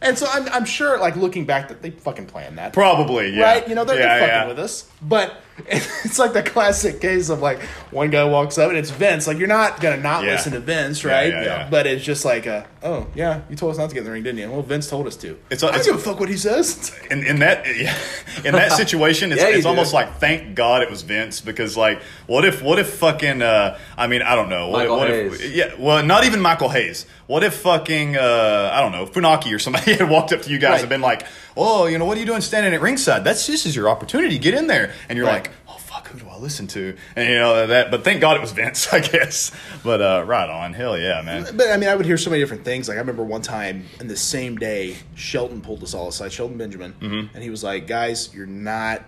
And 0.00 0.16
so 0.16 0.26
I'm, 0.30 0.48
I'm 0.50 0.64
sure, 0.64 0.98
like 1.00 1.16
looking 1.16 1.44
back, 1.44 1.68
that 1.68 1.82
they 1.82 1.90
fucking 1.90 2.26
planned 2.26 2.56
that, 2.58 2.72
Probably, 2.72 3.30
yeah. 3.36 3.42
right? 3.42 3.68
You 3.68 3.74
know, 3.74 3.84
they're, 3.84 3.98
yeah, 3.98 4.18
they're 4.18 4.28
fucking 4.28 4.34
yeah. 4.42 4.46
with 4.48 4.58
us. 4.60 4.88
But 5.02 5.40
it's 6.04 6.18
like 6.18 6.32
the 6.32 6.42
classic 6.42 7.00
case 7.00 7.28
of 7.30 7.40
like 7.40 7.60
one 7.90 8.10
guy 8.10 8.24
walks 8.24 8.58
up 8.58 8.68
and 8.68 8.78
it's 8.78 8.90
Vince. 8.90 9.26
Like 9.26 9.38
you're 9.38 9.48
not 9.48 9.80
gonna 9.80 9.96
not 9.96 10.24
Yeah. 10.24 10.32
listen 10.32 10.52
to 10.52 10.60
Vince, 10.60 11.04
right? 11.04 11.28
yeah, 11.32 11.42
yeah. 11.42 11.68
But 11.70 11.86
it's 11.86 12.04
just 12.04 12.24
like, 12.24 12.46
uh, 12.46 12.64
oh 12.82 13.06
yeah, 13.14 13.40
you 13.50 13.56
told 13.56 13.72
us 13.72 13.78
not 13.78 13.88
to 13.90 13.94
get 13.94 14.00
in 14.00 14.04
the 14.06 14.12
ring, 14.12 14.22
didn't 14.22 14.38
you? 14.38 14.50
Well, 14.50 14.62
Vince 14.62 14.88
told 14.88 15.06
us 15.06 15.16
to. 15.16 15.30
It's- 15.50 15.62
I 15.62 15.66
don't 15.66 15.74
it's- 15.74 15.86
give 15.86 15.96
a 15.96 15.98
fuck 15.98 16.20
what 16.20 16.28
he 16.28 16.36
says. 16.36 16.92
in, 17.10 17.24
in 17.24 17.40
that 17.40 17.66
yeah, 17.76 17.96
in 18.44 18.52
that 18.54 18.72
situation, 18.82 19.32
it's, 19.32 19.42
Yeah, 19.42 19.48
it's 19.48 19.66
almost 19.66 19.92
like 19.92 20.18
thank 20.18 20.54
God 20.54 20.82
it 20.82 20.90
was 20.90 21.02
Vince 21.02 21.40
because 21.40 21.76
like 21.76 22.00
what 22.26 22.44
if 22.44 22.62
what 22.62 22.78
if 22.78 22.88
fucking 22.94 23.42
uh, 23.42 23.78
I 23.96 24.06
mean 24.06 24.22
I 24.22 24.34
don't 24.36 24.48
know 24.48 24.68
what, 24.68 24.78
Michael 24.80 24.96
what 24.96 25.08
Hayes. 25.10 25.40
if 25.40 25.54
yeah 25.54 25.74
well 25.78 26.04
not 26.04 26.24
even 26.24 26.40
Michael 26.40 26.68
Hayes 26.68 27.06
what 27.28 27.44
if 27.44 27.54
fucking 27.54 28.16
uh, 28.16 28.70
I 28.72 28.80
don't 28.80 28.90
know 28.92 29.06
Funaki 29.06 29.54
or 29.54 29.60
somebody 29.60 29.94
had 30.00 30.10
walked 30.10 30.32
up 30.32 30.42
to 30.42 30.50
you 30.50 30.58
guys 30.58 30.70
Right. 30.72 30.80
and 30.80 30.88
been 30.88 31.00
like 31.00 31.24
oh 31.56 31.86
you 31.86 31.98
know 31.98 32.04
what 32.04 32.16
are 32.16 32.20
you 32.20 32.26
doing 32.26 32.40
standing 32.40 32.74
at 32.74 32.80
ringside 32.80 33.22
that's 33.22 33.46
this 33.46 33.64
is 33.66 33.76
your 33.76 33.88
opportunity 33.88 34.38
get 34.38 34.54
in 34.54 34.66
there 34.66 34.92
and 35.08 35.16
you're 35.16 35.26
Right. 35.26 35.44
like 35.44 35.50
oh 35.68 35.76
fuck 35.78 36.08
who 36.08 36.18
do 36.18 36.26
I 36.28 36.36
listen 36.38 36.66
to 36.68 36.96
and 37.16 37.28
you 37.28 37.34
know 37.36 37.66
that 37.68 37.90
but 37.90 38.02
thank 38.04 38.20
God 38.20 38.36
it 38.36 38.40
was 38.40 38.52
Vince 38.60 38.92
I 38.92 39.00
guess 39.00 39.52
but 39.84 40.00
uh, 40.00 40.24
right 40.26 40.48
on 40.48 40.72
hell 40.74 40.98
yeah 40.98 41.22
man 41.22 41.46
But 41.56 41.68
I 41.70 41.76
mean, 41.76 41.88
I 41.88 41.94
would 41.94 42.06
hear 42.06 42.16
so 42.18 42.30
many 42.30 42.42
different 42.42 42.64
things. 42.64 42.88
Like 42.88 42.96
I 42.96 43.00
remember 43.00 43.22
one 43.24 43.42
time 43.42 43.84
in 44.00 44.08
the 44.08 44.16
same 44.16 44.56
day, 44.56 44.96
Shelton 45.14 45.60
pulled 45.60 45.82
us 45.84 45.94
all 45.94 46.08
aside, 46.08 46.32
Shelton 46.32 46.56
Benjamin, 46.58 46.94
Mm-hmm. 47.00 47.34
and 47.34 47.42
he 47.44 47.50
was 47.50 47.62
like, 47.62 47.86
"Guys, 47.86 48.34
you're 48.34 48.46
not 48.46 49.02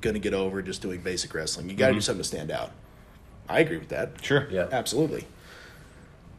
gonna 0.00 0.18
get 0.20 0.32
over 0.34 0.62
just 0.62 0.80
doing 0.82 1.00
basic 1.00 1.34
wrestling. 1.34 1.68
You 1.68 1.76
got 1.76 1.88
to 1.88 1.94
do 1.94 2.00
something 2.00 2.22
to 2.22 2.28
stand 2.28 2.50
out." 2.50 2.70
I 3.48 3.60
agree 3.60 3.78
with 3.78 3.88
that. 3.88 4.14
Mm-hmm. 4.14 4.24
sure 4.24 4.48
Yeah. 4.50 4.68
Absolutely. 4.70 5.26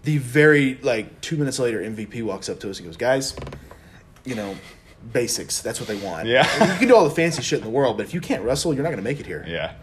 The 0.04 0.18
very 0.18 0.76
like 0.82 1.22
two 1.22 1.38
minutes 1.38 1.60
later, 1.60 1.82
MVP 1.82 2.24
walks 2.24 2.50
up 2.50 2.60
to 2.62 2.70
us 2.70 2.78
and 2.80 2.88
goes, 2.88 2.98
"Guys, 2.98 3.36
you 4.26 4.36
know, 4.36 4.56
basics. 5.14 5.62
That's 5.62 5.80
what 5.80 5.88
they 5.88 5.98
want. 5.98 6.28
Yeah. 6.28 6.48
And 6.60 6.72
you 6.72 6.78
can 6.78 6.88
do 6.88 6.96
all 6.96 7.04
the 7.04 7.16
fancy 7.16 7.42
shit 7.42 7.60
in 7.60 7.66
the 7.66 7.72
world, 7.72 7.98
but 7.98 8.06
if 8.06 8.14
you 8.14 8.22
can't 8.22 8.44
wrestle, 8.44 8.74
you're 8.74 8.84
not 8.84 8.90
going 8.90 8.98
to 8.98 9.04
make 9.04 9.20
it 9.20 9.26
here. 9.26 9.44
yeah 9.48 9.74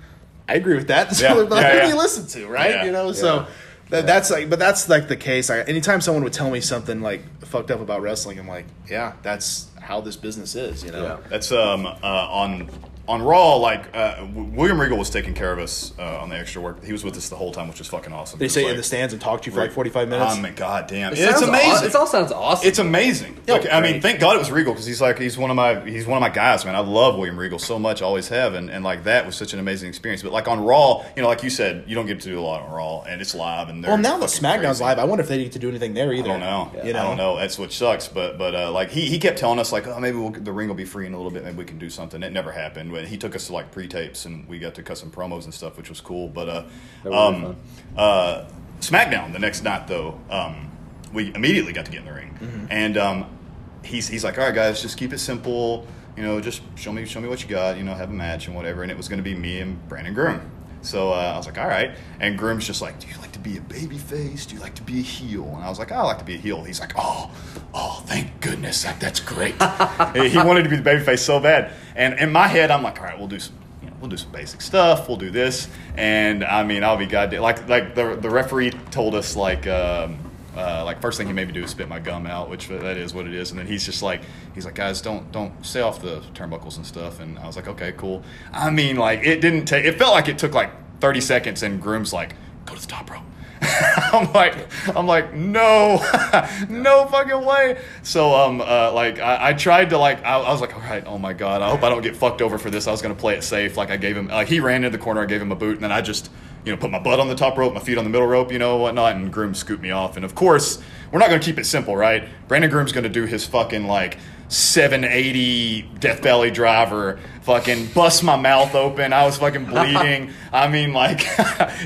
I 0.48 0.54
agree 0.54 0.76
with 0.76 0.88
that. 0.88 1.18
Yeah. 1.20 1.32
like, 1.32 1.50
Yeah, 1.50 1.70
who 1.70 1.76
yeah. 1.76 1.82
do 1.84 1.88
you 1.88 1.96
listen 1.96 2.26
to, 2.40 2.46
right? 2.48 2.70
Yeah. 2.70 2.84
You 2.84 2.92
know, 2.92 3.12
so 3.12 3.46
that, 3.90 4.06
that's 4.06 4.30
like, 4.30 4.48
but 4.48 4.58
that's 4.58 4.88
like 4.88 5.08
the 5.08 5.16
case. 5.16 5.50
I, 5.50 5.60
anytime 5.62 6.00
someone 6.00 6.22
would 6.24 6.32
tell 6.32 6.50
me 6.50 6.60
something 6.60 7.00
like 7.00 7.22
fucked 7.44 7.70
up 7.70 7.80
about 7.80 8.02
wrestling, 8.02 8.38
I'm 8.38 8.46
like, 8.48 8.66
yeah, 8.88 9.14
that's 9.22 9.68
how 9.80 10.00
this 10.00 10.16
business 10.16 10.54
is. 10.54 10.84
You 10.84 10.92
know. 10.92 11.02
Yeah. 11.02 11.28
That's 11.28 11.50
um 11.52 11.86
uh, 11.86 11.96
on 12.02 12.70
on 13.08 13.22
Raw, 13.22 13.56
like 13.56 13.94
uh, 13.94 14.26
William 14.34 14.80
Regal 14.80 14.98
was 14.98 15.10
taking 15.10 15.34
care 15.34 15.52
of 15.52 15.58
us 15.58 15.92
uh, 15.98 16.18
on 16.20 16.28
the 16.28 16.36
extra 16.36 16.60
work. 16.60 16.82
He 16.84 16.92
was 16.92 17.04
with 17.04 17.16
us 17.16 17.28
the 17.28 17.36
whole 17.36 17.52
time, 17.52 17.68
which 17.68 17.78
was 17.78 17.88
fucking 17.88 18.12
awesome. 18.12 18.38
They 18.38 18.44
It 18.44 18.46
was 18.46 18.54
say 18.54 18.62
like- 18.64 18.70
in 18.72 18.76
the 18.76 18.82
stands 18.82 19.12
and 19.12 19.22
talk 19.22 19.42
to 19.42 19.46
you 19.50 19.54
for 19.54 19.60
like 19.60 19.72
45 19.72 20.08
minutes. 20.08 20.34
Oh 20.36 20.40
my 20.40 20.50
god, 20.50 20.86
damn! 20.88 21.12
It 21.12 21.18
it's 21.20 21.40
amazing. 21.42 21.70
aw- 21.70 21.84
it 21.84 21.94
all 21.94 22.06
sounds 22.06 22.32
awesome. 22.32 22.66
It's 22.68 22.78
amazing. 22.78 23.36
Yeah, 23.46 23.54
Like, 23.54 23.72
I 23.72 23.80
mean, 23.80 24.00
thank 24.00 24.18
God 24.20 24.36
it 24.36 24.38
was 24.40 24.50
Regal 24.50 24.72
because 24.72 24.86
he's 24.86 25.00
like 25.00 25.18
he's 25.18 25.38
one 25.38 25.50
of 25.50 25.56
my 25.56 25.80
he's 25.88 26.06
one 26.06 26.16
of 26.16 26.20
my 26.20 26.28
guys, 26.34 26.64
man. 26.64 26.74
I 26.74 26.80
love 26.80 27.16
William 27.16 27.38
Regal 27.38 27.58
so 27.58 27.78
much, 27.78 28.02
always 28.02 28.28
have, 28.28 28.54
and, 28.54 28.70
and 28.70 28.84
like 28.84 29.04
that 29.04 29.24
was 29.26 29.36
such 29.36 29.52
an 29.52 29.58
amazing 29.60 29.88
experience. 29.88 30.22
But 30.22 30.32
like 30.32 30.48
on 30.48 30.64
Raw, 30.64 31.04
you 31.16 31.22
know, 31.22 31.28
like 31.28 31.42
you 31.42 31.50
said, 31.50 31.84
you 31.86 31.94
don't 31.94 32.06
get 32.06 32.20
to 32.20 32.28
do 32.28 32.38
a 32.38 32.42
lot 32.42 32.62
on 32.62 32.72
Raw, 32.72 33.02
and 33.02 33.20
it's 33.20 33.34
live. 33.34 33.68
And 33.68 33.84
well, 33.84 33.96
now 33.98 34.18
the 34.18 34.26
fucking 34.26 34.42
SmackDown's 34.42 34.78
crazy. 34.78 34.84
live, 34.84 34.98
I 34.98 35.04
wonder 35.04 35.22
if 35.22 35.28
they 35.28 35.42
get 35.42 35.52
to 35.52 35.58
do 35.58 35.68
anything 35.68 35.94
there 35.94 36.12
either. 36.12 36.28
I 36.30 36.32
don't 36.32 36.40
know. 36.40 36.72
You 36.84 36.92
know, 36.92 36.98
I 37.00 37.02
don't 37.04 37.16
know. 37.16 37.36
That's 37.36 37.58
what 37.58 37.72
sucks. 37.72 38.08
But 38.08 38.36
but 38.38 38.54
uh, 38.54 38.72
like 38.72 38.90
he, 38.90 39.02
he 39.06 39.18
kept 39.18 39.38
telling 39.38 39.58
us 39.58 39.70
like 39.72 39.86
oh 39.86 40.00
maybe 40.00 40.16
we'll, 40.18 40.30
the 40.30 40.52
ring 40.52 40.68
will 40.68 40.74
be 40.74 40.84
free 40.84 41.06
in 41.06 41.12
a 41.14 41.16
little 41.16 41.30
bit. 41.30 41.44
Maybe 41.44 41.56
we 41.56 41.64
can 41.64 41.78
do 41.78 41.88
something. 41.90 42.22
It 42.22 42.32
never 42.32 42.50
happened. 42.52 42.92
But 42.96 43.08
he 43.08 43.16
took 43.18 43.36
us 43.36 43.46
to 43.48 43.52
like 43.52 43.70
pre 43.72 43.86
tapes 43.88 44.24
and 44.24 44.48
we 44.48 44.58
got 44.58 44.74
to 44.76 44.82
cut 44.82 44.96
some 44.98 45.10
promos 45.10 45.44
and 45.44 45.52
stuff, 45.54 45.76
which 45.76 45.88
was 45.88 46.00
cool. 46.00 46.28
But 46.28 46.48
uh, 46.48 46.62
That 47.04 47.12
would 47.12 47.40
be 47.40 47.46
um, 47.46 47.56
uh, 47.96 48.44
SmackDown 48.80 49.32
the 49.32 49.38
next 49.38 49.62
night 49.62 49.86
though, 49.86 50.18
um, 50.30 50.70
we 51.12 51.34
immediately 51.34 51.72
got 51.72 51.84
to 51.84 51.90
get 51.90 52.00
in 52.00 52.06
the 52.06 52.12
ring, 52.12 52.36
Mm-hmm. 52.40 52.66
and 52.70 52.96
um, 52.98 53.38
he's 53.84 54.08
he's 54.08 54.24
like 54.24 54.38
all 54.38 54.44
right 54.44 54.54
guys, 54.54 54.82
just 54.82 54.98
keep 54.98 55.12
it 55.12 55.18
simple. 55.18 55.86
You 56.16 56.22
know, 56.22 56.40
just 56.40 56.62
show 56.76 56.92
me 56.92 57.04
show 57.04 57.20
me 57.20 57.28
what 57.28 57.42
you 57.42 57.48
got. 57.48 57.76
You 57.76 57.84
know, 57.84 57.94
have 57.94 58.10
a 58.10 58.12
match 58.14 58.46
and 58.46 58.56
whatever. 58.56 58.82
And 58.82 58.90
it 58.90 58.96
was 58.96 59.06
going 59.08 59.18
to 59.18 59.22
be 59.22 59.34
me 59.34 59.60
and 59.60 59.86
Brandon 59.88 60.14
Groom. 60.14 60.40
So 60.86 61.10
uh, 61.12 61.32
I 61.34 61.36
was 61.36 61.46
like, 61.46 61.58
all 61.58 61.66
right. 61.66 61.90
And 62.20 62.38
Groom's 62.38 62.64
just 62.66 62.80
like, 62.80 63.00
do 63.00 63.08
you 63.08 63.16
like 63.18 63.32
to 63.32 63.40
be 63.40 63.56
a 63.56 63.60
baby 63.60 63.98
face? 63.98 64.46
Do 64.46 64.54
you 64.54 64.60
like 64.60 64.76
to 64.76 64.82
be 64.82 65.00
a 65.00 65.02
heel? 65.02 65.44
And 65.56 65.64
I 65.64 65.68
was 65.68 65.80
like, 65.80 65.90
"Oh, 65.90 65.96
I 65.96 66.02
like 66.02 66.18
to 66.18 66.24
be 66.24 66.34
a 66.34 66.38
heel. 66.38 66.62
He's 66.62 66.78
like, 66.78 66.92
oh, 66.96 67.30
oh, 67.74 68.04
thank 68.06 68.40
goodness. 68.40 68.84
That, 68.84 69.00
that's 69.00 69.18
great. 69.18 69.54
he 70.14 70.28
he 70.28 70.38
wanted 70.38 70.62
to 70.62 70.68
be 70.68 70.76
the 70.76 70.82
baby 70.82 71.02
face 71.02 71.22
so 71.22 71.40
bad. 71.40 71.72
And 71.96 72.18
in 72.20 72.30
my 72.30 72.46
head, 72.46 72.70
I'm 72.70 72.84
like, 72.84 73.00
all 73.00 73.06
right, 73.06 73.18
we'll 73.18 73.26
do 73.26 73.40
some, 73.40 73.56
we'll 74.00 74.10
do 74.10 74.16
some 74.16 74.30
basic 74.30 74.60
stuff. 74.60 75.08
We'll 75.08 75.16
do 75.16 75.30
this. 75.30 75.68
And 75.96 76.44
I 76.44 76.62
mean, 76.62 76.84
I'll 76.84 76.96
be 76.96 77.06
goddamn. 77.06 77.42
Like, 77.42 77.68
like 77.68 77.96
the, 77.96 78.14
the 78.14 78.30
referee 78.30 78.70
told 78.92 79.16
us, 79.16 79.34
like, 79.34 79.66
um, 79.66 80.18
uh, 80.56 80.82
like 80.84 81.00
first 81.00 81.18
thing 81.18 81.26
he 81.26 81.32
made 81.32 81.48
me 81.48 81.52
do 81.52 81.62
is 81.62 81.70
spit 81.70 81.88
my 81.88 81.98
gum 81.98 82.26
out, 82.26 82.48
which 82.48 82.68
that 82.68 82.96
is 82.96 83.12
what 83.12 83.26
it 83.26 83.34
is. 83.34 83.50
And 83.50 83.58
then 83.58 83.66
he's 83.66 83.84
just 83.84 84.02
like, 84.02 84.22
he's 84.54 84.64
like, 84.64 84.74
guys, 84.74 85.00
don't 85.00 85.30
don't 85.32 85.64
stay 85.64 85.80
off 85.80 86.00
the 86.00 86.20
turnbuckles 86.34 86.76
and 86.76 86.86
stuff. 86.86 87.20
And 87.20 87.38
I 87.38 87.46
was 87.46 87.56
like, 87.56 87.68
okay, 87.68 87.92
cool. 87.92 88.22
I 88.52 88.70
mean, 88.70 88.96
like 88.96 89.20
it 89.20 89.40
didn't 89.40 89.66
take. 89.66 89.84
It 89.84 89.98
felt 89.98 90.12
like 90.12 90.28
it 90.28 90.38
took 90.38 90.54
like 90.54 90.70
30 91.00 91.20
seconds, 91.20 91.62
and 91.62 91.80
Groom's 91.80 92.12
like, 92.12 92.34
go 92.64 92.74
to 92.74 92.80
the 92.80 92.86
top 92.86 93.10
rope. 93.10 93.22
I'm 94.12 94.32
like, 94.32 94.68
I'm 94.94 95.06
like, 95.06 95.34
no, 95.34 95.96
no 96.68 97.06
fucking 97.06 97.44
way. 97.44 97.78
So, 98.02 98.34
um, 98.34 98.60
uh, 98.60 98.92
like, 98.92 99.18
I, 99.18 99.48
I 99.48 99.52
tried 99.54 99.90
to 99.90 99.98
like, 99.98 100.24
I, 100.24 100.38
I 100.38 100.52
was 100.52 100.60
like, 100.60 100.74
all 100.74 100.82
right, 100.82 101.04
oh 101.06 101.18
my 101.18 101.32
god, 101.32 101.62
I 101.62 101.70
hope 101.70 101.82
I 101.82 101.88
don't 101.88 102.02
get 102.02 102.16
fucked 102.16 102.42
over 102.42 102.58
for 102.58 102.70
this. 102.70 102.86
I 102.86 102.90
was 102.90 103.02
gonna 103.02 103.14
play 103.14 103.34
it 103.34 103.42
safe. 103.42 103.76
Like, 103.76 103.90
I 103.90 103.96
gave 103.96 104.16
him, 104.16 104.28
like, 104.28 104.48
he 104.48 104.60
ran 104.60 104.84
into 104.84 104.96
the 104.96 105.02
corner, 105.02 105.22
I 105.22 105.26
gave 105.26 105.40
him 105.40 105.52
a 105.52 105.56
boot, 105.56 105.74
and 105.74 105.84
then 105.84 105.92
I 105.92 106.00
just, 106.00 106.30
you 106.66 106.72
know, 106.72 106.76
put 106.76 106.90
my 106.90 106.98
butt 106.98 107.20
on 107.20 107.28
the 107.28 107.34
top 107.34 107.56
rope, 107.56 107.72
my 107.72 107.80
feet 107.80 107.96
on 107.96 108.04
the 108.04 108.10
middle 108.10 108.26
rope, 108.26 108.50
you 108.50 108.58
know, 108.58 108.76
whatnot, 108.76 109.14
and 109.14 109.32
Groom 109.32 109.54
scooped 109.54 109.82
me 109.82 109.92
off. 109.92 110.16
And 110.16 110.24
of 110.24 110.34
course, 110.34 110.82
we're 111.12 111.20
not 111.20 111.28
gonna 111.28 111.40
keep 111.40 111.58
it 111.58 111.64
simple, 111.64 111.96
right? 111.96 112.28
Brandon 112.48 112.68
Groom's 112.70 112.92
gonna 112.92 113.08
do 113.08 113.24
his 113.24 113.46
fucking 113.46 113.86
like 113.86 114.18
780 114.48 115.82
Death 116.00 116.22
Valley 116.22 116.50
driver, 116.50 117.20
fucking 117.42 117.86
bust 117.94 118.24
my 118.24 118.36
mouth 118.36 118.74
open. 118.74 119.12
I 119.12 119.24
was 119.24 119.38
fucking 119.38 119.66
bleeding. 119.66 120.32
I 120.52 120.66
mean, 120.68 120.92
like, 120.92 121.20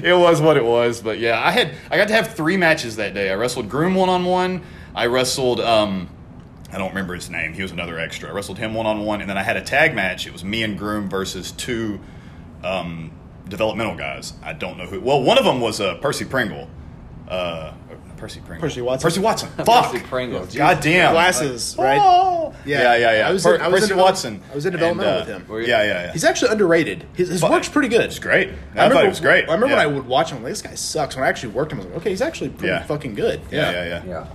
it 0.03 0.17
was 0.17 0.41
what 0.41 0.57
it 0.57 0.65
was. 0.65 1.03
But 1.03 1.19
yeah, 1.19 1.39
I 1.39 1.51
had 1.51 1.75
I 1.91 1.99
got 1.99 2.09
to 2.09 2.15
have 2.15 2.35
three 2.35 2.57
matches 2.57 2.97
that 2.97 3.13
day. 3.13 3.31
I 3.31 3.35
wrestled 3.35 3.69
Groom 3.69 3.95
one 3.95 4.09
on 4.09 4.25
one. 4.25 4.63
I 4.95 5.07
wrestled 5.07 5.61
um, 5.61 6.09
I 6.73 6.79
don't 6.79 6.91
remember 6.91 7.15
his 7.15 7.29
name. 7.29 7.53
He 7.53 7.63
was 7.63 7.73
another 7.73 7.99
extra. 7.99 8.31
I 8.31 8.33
wrestled 8.33 8.59
him 8.59 8.73
one 8.73 8.87
on 8.87 9.01
one, 9.05 9.21
and 9.21 9.29
then 9.29 9.37
I 9.37 9.43
had 9.43 9.57
a 9.57 9.63
tag 9.63 9.95
match. 9.95 10.27
It 10.27 10.33
was 10.33 10.43
me 10.43 10.63
and 10.63 10.79
Groom 10.79 11.11
versus 11.11 11.53
two 11.53 12.01
um, 12.63 13.11
developmental 13.51 13.97
guys. 13.97 14.33
I 14.43 14.55
don't 14.55 14.79
know 14.79 14.87
who. 14.87 15.01
Well, 15.01 15.23
one 15.23 15.37
of 15.39 15.45
them 15.45 15.61
was 15.61 15.81
uh, 15.81 15.97
Percy 15.97 16.25
Pringle. 16.25 16.69
Uh, 17.29 17.73
Percy 18.17 18.41
Pringle. 18.41 18.61
Percy 18.69 18.81
Watson. 18.83 19.07
Percy 19.09 19.21
Watson. 19.21 19.49
Fuck. 19.65 19.93
Percy 19.93 20.05
Pringle. 20.05 20.47
God 20.47 20.81
damn. 20.83 21.13
Glasses, 21.13 21.79
Like, 21.79 21.85
right? 21.87 22.01
oh. 22.03 22.55
Yeah. 22.67 22.83
Yeah, 22.83 22.97
yeah, 22.97 23.19
yeah. 23.21 23.29
I 23.29 23.33
was 23.33 23.47
in- 23.47 23.61
I 23.61 23.69
was 23.69 23.81
Percy 23.81 23.89
develop- 23.93 24.11
Watson. 24.11 24.43
I 24.51 24.55
was 24.55 24.67
in 24.67 24.75
And, 24.75 25.01
uh, 25.01 25.17
with 25.21 25.29
him. 25.29 25.47
Were 25.49 25.61
you- 25.63 25.69
Yeah, 25.69 25.83
yeah, 25.85 25.89
yeah. 26.07 26.13
He's 26.13 26.25
actually 26.25 26.51
underrated. 26.53 27.07
His, 27.15 27.29
his 27.31 27.41
But- 27.41 27.51
work's 27.51 27.69
pretty 27.71 27.89
good. 27.89 28.03
It's 28.03 28.19
great. 28.19 28.49
I, 28.49 28.53
I 28.53 28.55
thought 28.55 28.89
remember, 28.89 29.05
it 29.07 29.09
was 29.09 29.21
great. 29.21 29.45
I 29.49 29.55
remember 29.55 29.67
yeah. 29.69 29.73
when 29.77 29.83
I 29.83 29.87
would 29.87 30.07
watch 30.07 30.31
him, 30.33 30.43
like, 30.43 30.53
this 30.53 30.61
guy 30.61 30.75
sucks. 30.75 31.17
When 31.17 31.25
I 31.25 31.29
actually 31.29 31.53
worked 31.55 31.73
him, 31.73 31.79
I 31.81 31.85
was 31.85 31.87
like, 31.93 31.97
okay, 32.03 32.11
he's 32.11 32.21
actually 32.21 32.51
pretty 32.51 32.69
Yeah. 32.75 32.83
fucking 32.85 33.15
good. 33.15 33.41
Yeah, 33.51 33.71
yeah, 33.71 33.85
yeah. 33.87 34.05
Yeah. 34.07 34.27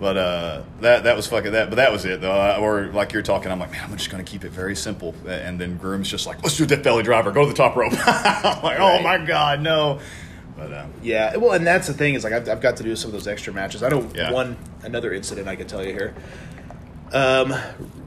But 0.00 0.16
uh, 0.16 0.62
that 0.80 1.04
that 1.04 1.14
was 1.14 1.26
fucking 1.26 1.52
that. 1.52 1.68
But 1.68 1.76
that 1.76 1.92
was 1.92 2.04
it 2.06 2.22
though. 2.22 2.56
Or 2.58 2.86
like 2.86 3.12
you're 3.12 3.22
talking, 3.22 3.52
I'm 3.52 3.60
like, 3.60 3.70
man, 3.70 3.84
I'm 3.84 3.96
just 3.98 4.08
gonna 4.10 4.24
keep 4.24 4.44
it 4.44 4.50
very 4.50 4.74
simple. 4.74 5.14
And 5.28 5.60
then 5.60 5.76
Groom's 5.76 6.08
just 6.08 6.26
like, 6.26 6.42
let's 6.42 6.56
do 6.56 6.64
a 6.64 6.66
Death 6.66 6.82
Valley 6.82 7.02
driver. 7.02 7.30
Go 7.32 7.42
to 7.42 7.48
the 7.48 7.54
top 7.54 7.76
rope. 7.76 7.92
I'm 8.06 8.62
like, 8.62 8.80
oh 8.80 9.02
my 9.02 9.18
god, 9.18 9.60
no. 9.60 10.00
But 10.56 10.72
uh, 10.72 10.86
Yeah, 11.02 11.36
well, 11.36 11.52
and 11.52 11.66
that's 11.66 11.86
the 11.86 11.92
thing 11.92 12.14
is 12.14 12.24
like 12.24 12.32
I've, 12.32 12.48
I've 12.48 12.60
got 12.62 12.78
to 12.78 12.82
do 12.82 12.96
some 12.96 13.08
of 13.08 13.12
those 13.12 13.28
extra 13.28 13.52
matches. 13.52 13.82
I 13.82 13.90
know 13.90 14.08
Yeah. 14.14 14.32
one 14.32 14.56
another 14.82 15.12
incident 15.12 15.48
I 15.48 15.56
can 15.56 15.66
tell 15.66 15.84
you 15.84 15.92
here. 15.92 16.14
Um, 17.12 17.54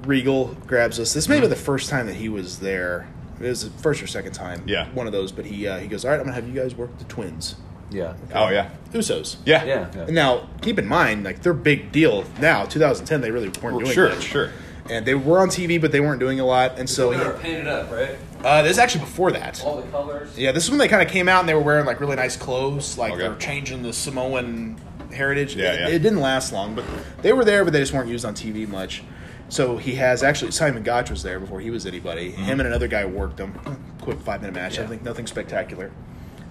Regal 0.06 0.56
grabs 0.68 1.00
us. 1.00 1.14
This 1.14 1.28
may 1.30 1.40
be 1.40 1.48
the 1.48 1.56
first 1.56 1.90
time 1.90 2.08
that 2.08 2.16
he 2.16 2.28
was 2.30 2.60
there. 2.60 3.08
It 3.40 3.48
was 3.50 3.64
the 3.66 3.82
first 3.82 4.02
or 4.02 4.08
second 4.08 4.34
time. 4.34 4.64
Yeah. 4.66 4.90
one 4.94 5.06
of 5.08 5.14
those. 5.14 5.32
But 5.32 5.46
he 5.46 5.68
uh, 5.68 5.78
he 5.80 5.88
goes, 5.88 6.06
all 6.06 6.12
right, 6.12 6.20
I'm 6.20 6.26
gonna 6.26 6.36
have 6.36 6.48
you 6.48 6.54
guys 6.60 6.74
work 6.76 6.98
the 6.98 7.04
twins, 7.06 7.56
Yeah. 7.94 8.14
oh 8.34 8.50
yeah, 8.50 8.70
Usos. 8.92 9.38
yeah, 9.46 9.64
Yeah. 9.64 9.88
yeah. 9.96 10.06
Now, 10.10 10.48
keep 10.62 10.80
in 10.80 10.88
mind, 10.88 11.24
like 11.24 11.42
their 11.42 11.54
big 11.54 11.92
deal 11.92 12.26
now, 12.40 12.66
2010, 12.66 13.22
they 13.22 13.32
really 13.32 13.50
weren't 13.62 13.80
doing 13.80 13.92
sure, 13.92 14.10
much. 14.10 14.24
sure. 14.24 14.50
And 14.90 15.06
they 15.06 15.16
were 15.16 15.40
on 15.40 15.48
TV, 15.48 15.80
but 15.80 15.94
they 15.94 16.02
weren't 16.02 16.20
doing 16.20 16.42
a 16.42 16.46
lot. 16.46 16.78
And 16.78 16.90
so, 16.90 17.12
he, 17.12 17.42
painted 17.42 17.68
up, 17.68 17.90
right? 17.90 18.18
uh, 18.44 18.62
this 18.64 18.72
is 18.72 18.78
actually 18.80 19.06
before 19.06 19.32
that. 19.32 19.64
All 19.64 19.78
the 19.82 19.88
colors. 19.90 20.38
Yeah, 20.38 20.52
this 20.52 20.66
is 20.66 20.70
when 20.72 20.80
they 20.80 20.90
kind 20.90 21.02
of 21.02 21.08
came 21.08 21.30
out 21.30 21.40
and 21.40 21.48
they 21.48 21.54
were 21.54 21.62
wearing 21.62 21.86
like 21.86 22.02
really 22.02 22.18
nice 22.18 22.36
clothes, 22.36 22.98
like 22.98 23.14
Okay. 23.14 23.22
they 23.22 23.30
were 23.30 23.36
changing 23.36 23.82
the 23.84 23.94
Samoan 23.94 24.78
heritage. 25.14 25.56
Yeah, 25.56 25.72
it, 25.74 25.80
yeah. 25.80 25.88
it 25.88 26.00
didn't 26.00 26.20
last 26.20 26.52
long, 26.52 26.76
but 26.76 26.84
they 27.22 27.32
were 27.32 27.46
there, 27.46 27.64
but 27.64 27.72
they 27.72 27.80
just 27.80 27.94
weren't 27.94 28.10
used 28.10 28.26
on 28.26 28.34
TV 28.36 28.68
much. 28.68 29.04
So 29.48 29.78
he 29.78 29.96
has 29.96 30.22
actually 30.24 30.52
Simon 30.52 30.84
Gotch 30.84 31.10
was 31.12 31.22
there 31.24 31.40
before 31.40 31.62
he 31.62 31.70
was 31.70 31.86
anybody. 31.86 32.32
Mm-hmm. 32.32 32.44
Him 32.44 32.60
and 32.60 32.68
another 32.68 32.88
guy 32.88 33.06
worked 33.06 33.38
them. 33.38 33.54
Quick 34.02 34.20
five 34.20 34.42
minute 34.42 34.54
match. 34.56 34.80
I 34.80 34.88
think 34.88 35.04
nothing 35.04 35.28
spectacular. 35.28 35.92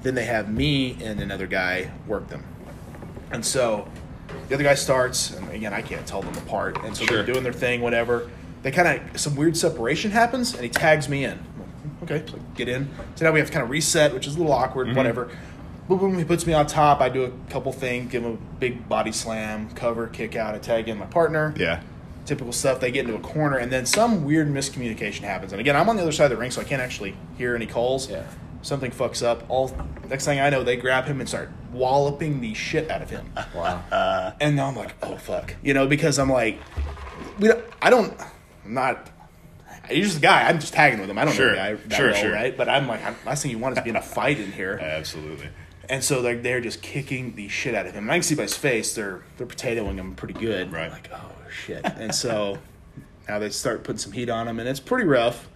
Then 0.03 0.15
they 0.15 0.25
have 0.25 0.53
me 0.53 0.97
and 1.03 1.21
another 1.21 1.47
guy 1.47 1.91
work 2.07 2.29
them, 2.29 2.45
and 3.31 3.45
so 3.45 3.89
the 4.49 4.55
other 4.55 4.65
guy 4.65 4.75
starts, 4.75 5.33
and 5.35 5.49
again 5.51 5.73
I 5.73 5.83
can't 5.83 6.07
tell 6.07 6.23
them 6.23 6.37
apart, 6.39 6.79
and 6.85 6.97
so 6.97 7.05
Sure. 7.05 7.19
they're 7.19 7.27
doing 7.33 7.45
their 7.45 7.53
thing, 7.53 7.81
whatever. 7.81 8.29
They 8.63 8.71
kind 8.71 9.01
of 9.11 9.21
some 9.21 9.35
weird 9.37 9.57
separation 9.57 10.11
happens, 10.11 10.55
and 10.55 10.63
he 10.63 10.69
tags 10.69 11.09
me 11.09 11.25
in. 11.25 11.39
Like, 12.01 12.11
Okay, 12.11 12.31
so 12.31 12.39
get 12.57 12.69
in. 12.69 12.89
So 13.15 13.25
now 13.25 13.33
we 13.33 13.39
have 13.39 13.49
to 13.49 13.53
kind 13.53 13.63
of 13.65 13.71
reset, 13.71 14.13
which 14.13 14.27
is 14.27 14.35
a 14.35 14.39
little 14.39 14.53
awkward. 14.53 14.89
Mm-hmm. 14.89 14.97
Whatever. 14.97 15.31
Boom, 15.89 15.99
boom. 15.99 16.19
He 16.19 16.25
puts 16.25 16.47
me 16.47 16.53
on 16.53 16.67
top. 16.67 17.01
I 17.01 17.09
do 17.09 17.25
a 17.25 17.31
couple 17.51 17.73
things, 17.73 18.11
give 18.11 18.25
him 18.25 18.33
a 18.35 18.59
big 18.61 18.89
body 18.89 19.13
slam, 19.13 19.71
cover, 19.71 20.07
kick 20.09 20.35
out. 20.37 20.55
I 20.55 20.59
tag 20.59 20.89
in 20.89 20.99
my 20.99 21.07
partner. 21.07 21.55
yeah. 21.57 21.81
Typical 22.25 22.53
stuff. 22.53 22.79
They 22.79 22.93
get 22.93 23.05
into 23.07 23.17
a 23.17 23.21
corner, 23.21 23.57
and 23.59 23.71
then 23.73 23.85
some 23.85 24.25
weird 24.25 24.47
miscommunication 24.49 25.23
happens. 25.23 25.53
And 25.53 25.61
again, 25.61 25.75
I'm 25.75 25.89
on 25.89 25.97
the 25.97 26.03
other 26.03 26.13
side 26.13 26.27
of 26.27 26.31
the 26.31 26.37
ring, 26.37 26.53
so 26.53 26.61
I 26.61 26.65
can't 26.65 26.81
actually 26.81 27.17
hear 27.37 27.57
any 27.57 27.67
calls. 27.67 28.09
Yeah. 28.09 28.23
Something 28.63 28.91
fucks 28.93 29.23
up. 29.25 29.45
All 29.49 29.77
next 30.09 30.25
thing 30.25 30.41
I 30.41 30.49
know, 30.51 30.63
they 30.63 30.77
grab 30.77 31.05
him 31.05 31.21
and 31.21 31.29
start 31.29 31.51
walloping 31.73 32.41
the 32.41 32.55
shit 32.55 32.91
out 32.91 33.03
of 33.03 33.11
him. 33.11 33.31
Wow. 33.55 33.83
Uh, 33.93 34.33
and 34.41 34.57
now 34.57 34.69
I'm 34.69 34.77
like, 34.77 34.95
oh 35.03 35.17
fuck, 35.17 35.55
you 35.63 35.75
know, 35.75 35.87
because 35.87 36.19
I'm 36.19 36.31
like, 36.31 36.59
we 37.39 37.49
don't, 37.49 37.65
I 37.83 37.91
don't, 37.91 38.15
I'm 38.65 38.75
not. 38.75 39.11
He's 39.89 40.07
just 40.07 40.19
a 40.19 40.21
guy. 40.21 40.49
I'm 40.49 40.61
just 40.61 40.73
tagging 40.73 41.01
with 41.01 41.11
him. 41.11 41.19
I 41.19 41.25
don't 41.25 41.35
Sure. 41.35 41.47
know 41.47 41.53
the 41.53 41.57
guy 41.57 41.75
that 41.75 41.97
Sure, 41.97 42.11
well, 42.13 42.23
sure. 42.23 42.33
right? 42.33 42.57
But 42.57 42.69
I'm 42.69 42.87
like, 42.87 43.05
I'm, 43.05 43.17
last 43.27 43.43
thing 43.43 43.51
you 43.51 43.59
want 43.59 43.73
is 43.73 43.79
to 43.79 43.83
be 43.85 43.91
in 43.91 43.97
a 43.97 44.03
fight 44.03 44.39
in 44.39 44.53
here. 44.53 44.79
Absolutely. 44.83 45.49
And 45.89 46.03
so 46.05 46.23
they're 46.23 46.37
they're 46.39 46.61
just 46.61 46.81
kicking 46.83 47.35
the 47.35 47.49
shit 47.49 47.75
out 47.75 47.87
of 47.87 47.93
him. 47.93 48.05
And 48.05 48.13
I 48.13 48.15
can 48.17 48.23
see 48.23 48.37
by 48.37 48.43
his 48.45 48.57
face 48.57 48.95
they're 48.95 49.23
they're 49.37 49.47
potatoing 49.47 49.97
him 49.97 50.15
pretty 50.15 50.35
good. 50.35 50.73
Right. 50.73 50.85
I'm 50.87 50.93
like, 50.93 51.11
oh 51.13 51.33
shit. 51.51 51.85
And 51.85 52.15
so 52.15 52.59
now 53.29 53.41
they 53.41 53.51
start 53.51 53.83
putting 53.83 53.99
some 53.99 54.13
heat 54.13 54.31
on 54.31 54.47
him, 54.47 54.61
and 54.61 54.69
it's 54.69 54.81
pretty 54.81 55.07
rough. 55.09 55.49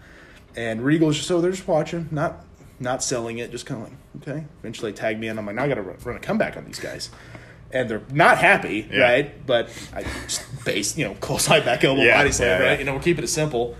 And 0.56 0.82
Regal's 0.82 1.16
just 1.16 1.28
so 1.28 1.40
they're 1.40 1.50
just 1.52 1.68
watching, 1.68 2.08
not 2.10 2.44
not 2.78 3.02
selling 3.02 3.38
it, 3.38 3.50
just 3.50 3.66
kind 3.66 3.82
of 3.82 3.88
like 3.88 4.28
okay. 4.28 4.44
Eventually 4.60 4.92
they 4.92 4.96
tag 4.96 5.18
me 5.18 5.28
in. 5.28 5.38
I'm 5.38 5.46
like, 5.46 5.54
now 5.56 5.64
I 5.64 5.68
got 5.68 5.74
to 5.76 5.82
run, 5.82 5.96
run 6.04 6.16
a 6.16 6.20
comeback 6.20 6.56
on 6.56 6.64
these 6.64 6.78
guys. 6.78 7.10
And 7.72 7.90
they're 7.90 8.02
not 8.12 8.38
happy, 8.38 8.88
Yeah. 8.92 9.00
right? 9.00 9.46
But 9.46 9.68
I 9.94 10.02
just 10.02 10.64
base, 10.64 10.96
you 10.96 11.04
know, 11.04 11.14
close 11.20 11.48
eye 11.50 11.60
back 11.60 11.82
elbow 11.84 12.02
Yeah, 12.02 12.18
body 12.18 12.30
slam, 12.32 12.60
yeah, 12.60 12.68
right? 12.68 12.78
You 12.78 12.84
know, 12.84 12.94
we're 12.94 13.00
keeping 13.02 13.24
it 13.24 13.28
simple, 13.28 13.76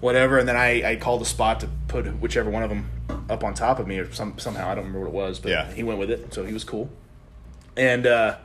whatever. 0.00 0.38
And 0.38 0.48
then 0.48 0.56
I, 0.56 0.90
I 0.92 0.96
called 0.96 1.20
the 1.20 1.24
spot 1.26 1.60
to 1.60 1.68
put 1.86 2.04
whichever 2.20 2.50
one 2.50 2.62
of 2.64 2.68
them 2.68 2.90
up 3.30 3.44
on 3.44 3.54
top 3.54 3.78
of 3.78 3.86
me, 3.86 3.98
or 3.98 4.12
some, 4.12 4.38
somehow 4.38 4.68
I 4.68 4.74
don't 4.74 4.84
remember 4.86 5.08
what 5.08 5.08
it 5.08 5.14
was, 5.14 5.38
but 5.38 5.72
he 5.74 5.82
went 5.84 5.98
with 6.00 6.10
it, 6.10 6.34
so 6.34 6.44
he 6.44 6.52
was 6.52 6.64
cool. 6.64 6.90
And 7.76 8.06
uh, 8.06 8.36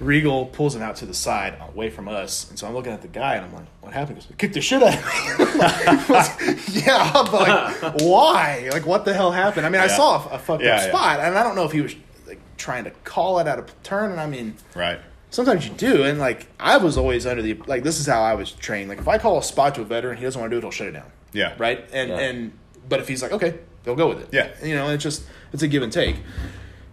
Regal 0.00 0.46
pulls 0.46 0.76
him 0.76 0.82
out 0.82 0.96
to 0.96 1.06
the 1.06 1.14
side, 1.14 1.56
uh, 1.60 1.66
away 1.68 1.90
from 1.90 2.08
us, 2.08 2.48
and 2.50 2.58
so 2.58 2.66
I'm 2.68 2.74
looking 2.74 2.92
at 2.92 3.02
the 3.02 3.08
guy, 3.08 3.34
and 3.34 3.44
I'm 3.46 3.52
like, 3.52 3.66
"What 3.80 3.92
happened?" 3.92 4.18
He 4.18 4.24
goes, 4.28 4.34
"Kick 4.38 4.52
the 4.52 4.60
shit 4.60 4.82
out 4.82 4.94
of 4.94 5.04
me." 5.04 6.64
yeah, 6.86 7.10
but 7.12 7.32
like, 7.32 7.94
why? 8.00 8.68
Like, 8.72 8.86
what 8.86 9.04
the 9.04 9.12
hell 9.14 9.32
happened? 9.32 9.66
I 9.66 9.70
mean, 9.70 9.80
I 9.80 9.86
saw 9.88 10.28
a, 10.30 10.34
a 10.34 10.38
fucked 10.38 10.62
Yeah, 10.62 10.76
up 10.76 10.80
yeah. 10.82 10.88
spot, 10.88 11.20
and 11.20 11.36
I 11.36 11.42
don't 11.42 11.56
know 11.56 11.64
if 11.64 11.72
he 11.72 11.80
was 11.80 11.94
like 12.26 12.38
trying 12.56 12.84
to 12.84 12.90
call 13.04 13.38
it 13.40 13.48
out 13.48 13.58
of 13.58 13.82
turn, 13.82 14.10
and 14.12 14.20
I 14.20 14.26
mean 14.26 14.54
Right. 14.74 15.00
sometimes 15.30 15.66
you 15.66 15.74
do 15.74 16.04
and 16.04 16.18
like 16.18 16.46
i 16.58 16.76
was 16.78 16.96
always 16.96 17.26
under 17.26 17.42
the 17.42 17.54
like 17.66 17.82
this 17.82 18.00
is 18.00 18.06
how 18.06 18.22
i 18.22 18.34
was 18.34 18.50
trained 18.52 18.88
like 18.88 18.98
if 18.98 19.06
i 19.08 19.18
call 19.18 19.36
a 19.38 19.42
spot 19.42 19.74
to 19.74 19.82
a 19.82 19.84
veteran 19.84 20.16
he 20.16 20.22
doesn't 20.24 20.40
want 20.40 20.50
to 20.50 20.54
do 20.54 20.58
it 20.58 20.62
he'll 20.62 20.70
shut 20.70 20.86
it 20.86 20.92
down 20.92 21.04
Yeah. 21.32 21.54
right 21.58 21.84
and 21.92 22.08
Yeah. 22.10 22.18
and 22.18 22.52
but 22.88 23.00
if 23.00 23.08
he's 23.08 23.20
like, 23.22 23.32
okay, 23.32 23.58
they'll 23.84 23.94
go 23.96 24.08
with 24.08 24.20
it. 24.20 24.28
Yeah. 24.32 24.48
you 24.66 24.74
know, 24.74 24.88
it's 24.88 25.02
just 25.02 25.24
it's 25.52 25.62
a 25.62 25.68
give 25.68 25.82
and 25.82 25.92
take. 25.92 26.16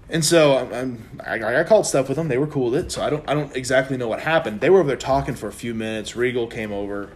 And 0.09 0.23
so 0.23 0.57
I'm, 0.57 0.73
I'm, 0.73 1.19
I, 1.25 1.59
I 1.61 1.63
called 1.63 1.87
stuff 1.87 2.07
with 2.07 2.17
them. 2.17 2.27
They 2.27 2.37
were 2.37 2.47
cool 2.47 2.69
with 2.69 2.85
it. 2.85 2.91
So 2.91 3.01
I 3.01 3.09
don't 3.09 3.27
I 3.27 3.33
don't 3.33 3.55
exactly 3.55 3.97
know 3.97 4.07
what 4.07 4.19
happened. 4.19 4.61
They 4.61 4.69
were 4.69 4.79
over 4.79 4.87
there 4.87 4.97
talking 4.97 5.33
for 5.35 5.47
a 5.47 5.51
few 5.53 5.73
minutes. 5.73 6.15
Regal 6.15 6.45
came 6.47 6.71
over, 6.71 7.09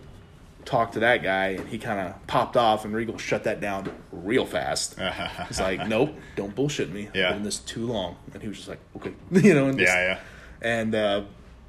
talked 0.66 0.94
to 0.94 1.00
that 1.02 1.22
guy, 1.22 1.50
and 1.50 1.68
he 1.70 1.78
kind 1.78 2.00
of 2.00 2.28
popped 2.28 2.58
off. 2.58 2.86
And 2.86 2.94
Regal 2.96 3.18
shut 3.20 3.44
that 3.44 3.62
down 3.62 3.92
real 4.12 4.46
fast. 4.46 4.96
He's 5.48 5.60
like, 5.60 5.88
"Nope, 5.88 6.16
don't 6.36 6.56
bullshit 6.56 6.90
me. 6.92 7.10
Yeah. 7.14 7.26
I've 7.26 7.30
been 7.32 7.38
in 7.38 7.44
this 7.44 7.60
too 7.60 7.86
long." 7.86 8.16
And 8.34 8.42
he 8.42 8.48
was 8.48 8.58
just 8.58 8.70
like, 8.70 8.80
"Okay," 8.96 9.14
you 9.32 9.54
know. 9.54 9.68
And 9.68 9.78
just- 9.78 9.92
Yeah, 9.94 10.08
yeah. 10.08 10.20
and 10.68 10.96
uh, 10.96 11.22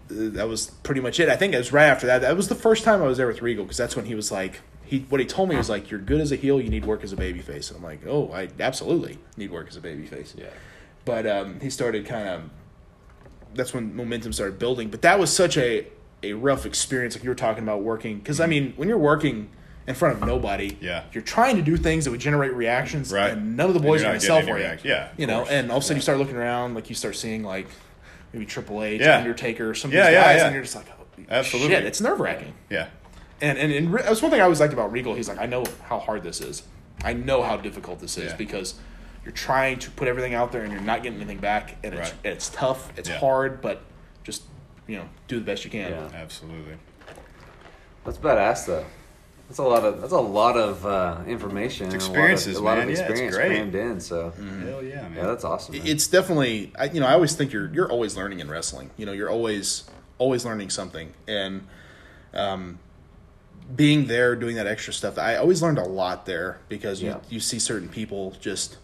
that 0.08 0.48
was 0.48 0.70
pretty 0.82 1.02
much 1.02 1.20
it. 1.20 1.28
I 1.28 1.36
think 1.36 1.52
it 1.52 1.58
was 1.58 1.70
right 1.72 1.86
after 1.86 2.06
that. 2.06 2.22
That 2.22 2.34
was 2.36 2.48
the 2.48 2.54
first 2.54 2.82
time 2.82 3.02
I 3.02 3.06
was 3.06 3.18
there 3.18 3.26
with 3.26 3.42
Regal 3.42 3.64
because 3.64 3.76
that's 3.76 3.94
when 3.94 4.06
he 4.06 4.14
was 4.14 4.32
like, 4.32 4.60
he 4.86 5.00
what 5.10 5.20
he 5.20 5.26
told 5.26 5.50
me 5.50 5.56
was 5.56 5.68
like, 5.68 5.90
"You're 5.90 6.00
good 6.00 6.22
as 6.22 6.32
a 6.32 6.36
heel. 6.36 6.60
You 6.62 6.70
need 6.70 6.86
work 6.86 7.04
as 7.04 7.12
a 7.12 7.16
babyface." 7.16 7.68
And 7.68 7.76
I'm 7.76 7.84
like, 7.84 8.06
"Oh, 8.06 8.32
I 8.32 8.48
absolutely 8.58 9.18
need 9.36 9.50
work 9.50 9.68
as 9.68 9.76
a 9.76 9.80
babyface." 9.82 10.34
Yeah. 10.38 10.46
But 11.04 11.26
um, 11.26 11.60
he 11.60 11.70
started 11.70 12.06
kind 12.06 12.28
of. 12.28 12.42
That's 13.54 13.74
when 13.74 13.96
momentum 13.96 14.32
started 14.32 14.58
building. 14.58 14.90
But 14.90 15.02
that 15.02 15.18
was 15.18 15.34
such 15.34 15.56
a 15.56 15.86
a 16.22 16.34
rough 16.34 16.66
experience, 16.66 17.14
like 17.16 17.24
you 17.24 17.30
were 17.30 17.34
talking 17.34 17.62
about 17.62 17.82
working. 17.82 18.18
Because 18.18 18.40
I 18.40 18.46
mean, 18.46 18.74
when 18.76 18.88
you're 18.88 18.98
working 18.98 19.48
in 19.86 19.94
front 19.94 20.14
of 20.20 20.26
nobody, 20.26 20.76
Yeah. 20.80 21.04
you're 21.12 21.22
trying 21.22 21.56
to 21.56 21.62
do 21.62 21.76
things 21.78 22.04
that 22.04 22.10
would 22.10 22.20
generate 22.20 22.52
reactions, 22.54 23.10
Right. 23.10 23.32
and 23.32 23.56
none 23.56 23.68
of 23.68 23.74
the 23.74 23.80
boys 23.80 24.02
are 24.02 24.08
going 24.08 24.20
to 24.20 24.26
sell 24.26 24.42
for 24.42 24.58
you. 24.58 24.76
Yeah, 24.84 25.08
you 25.16 25.26
know, 25.26 25.46
and 25.46 25.70
all 25.70 25.78
of 25.78 25.82
a 25.82 25.86
sudden 25.86 25.96
you 25.96 26.02
start 26.02 26.18
looking 26.18 26.36
around, 26.36 26.74
like 26.74 26.90
you 26.90 26.94
start 26.94 27.16
seeing 27.16 27.42
like 27.42 27.66
maybe 28.34 28.44
Triple 28.44 28.82
H, 28.84 29.00
Yeah. 29.00 29.16
Undertaker, 29.16 29.74
some 29.74 29.90
of 29.90 29.94
Yeah, 29.94 30.04
these 30.08 30.12
yeah, 30.12 30.22
guys, 30.22 30.36
yeah. 30.36 30.44
and 30.46 30.54
you're 30.54 30.62
just 30.62 30.76
like, 30.76 30.86
oh, 30.90 31.22
Absolutely. 31.30 31.74
shit, 31.74 31.84
it's 31.86 32.00
nerve 32.02 32.20
wracking. 32.20 32.52
Yeah. 32.68 32.88
And 33.40 33.56
and, 33.58 33.72
and 33.72 33.92
Re- 33.92 34.02
that's 34.02 34.20
one 34.20 34.30
thing 34.30 34.40
I 34.40 34.44
always 34.44 34.60
liked 34.60 34.74
about 34.74 34.92
Regal. 34.92 35.14
He's 35.14 35.28
like, 35.30 35.38
I 35.40 35.46
know 35.46 35.64
how 35.84 35.98
hard 35.98 36.22
this 36.22 36.42
is. 36.42 36.62
I 37.02 37.14
know 37.14 37.42
how 37.42 37.56
difficult 37.56 38.00
this 38.00 38.18
is 38.18 38.34
because 38.34 38.74
you're 39.24 39.32
trying 39.32 39.78
to 39.80 39.90
put 39.90 40.08
everything 40.08 40.34
out 40.34 40.50
there 40.52 40.62
and 40.62 40.72
you're 40.72 40.80
not 40.82 41.02
getting 41.02 41.18
anything 41.18 41.38
back, 41.38 41.76
and 41.84 41.94
it's 41.94 42.10
Right. 42.10 42.18
it's 42.24 42.48
tough, 42.50 42.92
it's 42.96 43.08
Yeah. 43.08 43.18
hard, 43.18 43.60
but 43.60 43.82
just 44.24 44.42
you 44.86 44.96
know, 44.96 45.08
do 45.28 45.38
the 45.38 45.44
best 45.44 45.64
you 45.64 45.70
can. 45.70 45.90
Yeah. 45.92 46.08
Absolutely. 46.14 46.74
That's 48.04 48.18
badass 48.18 48.66
though. 48.66 48.84
That's 49.48 49.58
a 49.58 49.62
lot 49.64 49.84
of 49.84 50.00
that's 50.00 50.12
a 50.12 50.20
lot 50.20 50.56
of 50.56 50.86
uh, 50.86 51.18
information. 51.26 51.86
and 51.86 51.94
a 51.94 51.96
lot 51.98 52.02
of- 52.04 52.10
experiences, 52.10 52.56
a 52.56 52.62
lot 52.62 52.78
of, 52.78 52.84
man. 52.86 52.88
Yeah, 52.88 52.92
it's 52.92 53.00
experience 53.10 53.36
great. 53.36 53.48
crammed 53.48 53.74
in. 53.74 54.00
So 54.00 54.30
Hell 54.30 54.82
yeah, 54.82 55.02
man. 55.02 55.14
yeah, 55.16 55.26
that's 55.26 55.44
awesome. 55.44 55.76
man. 55.76 55.86
It's 55.86 56.06
definitely, 56.06 56.72
I, 56.78 56.84
you 56.84 57.00
know, 57.00 57.06
I 57.06 57.12
always 57.12 57.34
think 57.34 57.52
you're 57.52 57.68
you're 57.72 57.90
always 57.90 58.16
learning 58.16 58.40
in 58.40 58.48
wrestling. 58.50 58.90
You 58.96 59.06
know, 59.06 59.12
you're 59.12 59.30
always 59.30 59.84
always 60.18 60.44
learning 60.44 60.70
something, 60.70 61.12
and 61.28 61.66
um, 62.34 62.78
being 63.74 64.06
there 64.06 64.34
doing 64.36 64.56
that 64.56 64.66
extra 64.66 64.92
stuff, 64.92 65.18
I 65.18 65.36
always 65.36 65.62
learned 65.62 65.78
a 65.78 65.84
lot 65.84 66.26
there 66.26 66.58
because 66.68 67.02
you 67.02 67.10
Yeah. 67.10 67.18
you 67.28 67.40
see 67.40 67.58
certain 67.58 67.88
people 67.88 68.34
just 68.40 68.76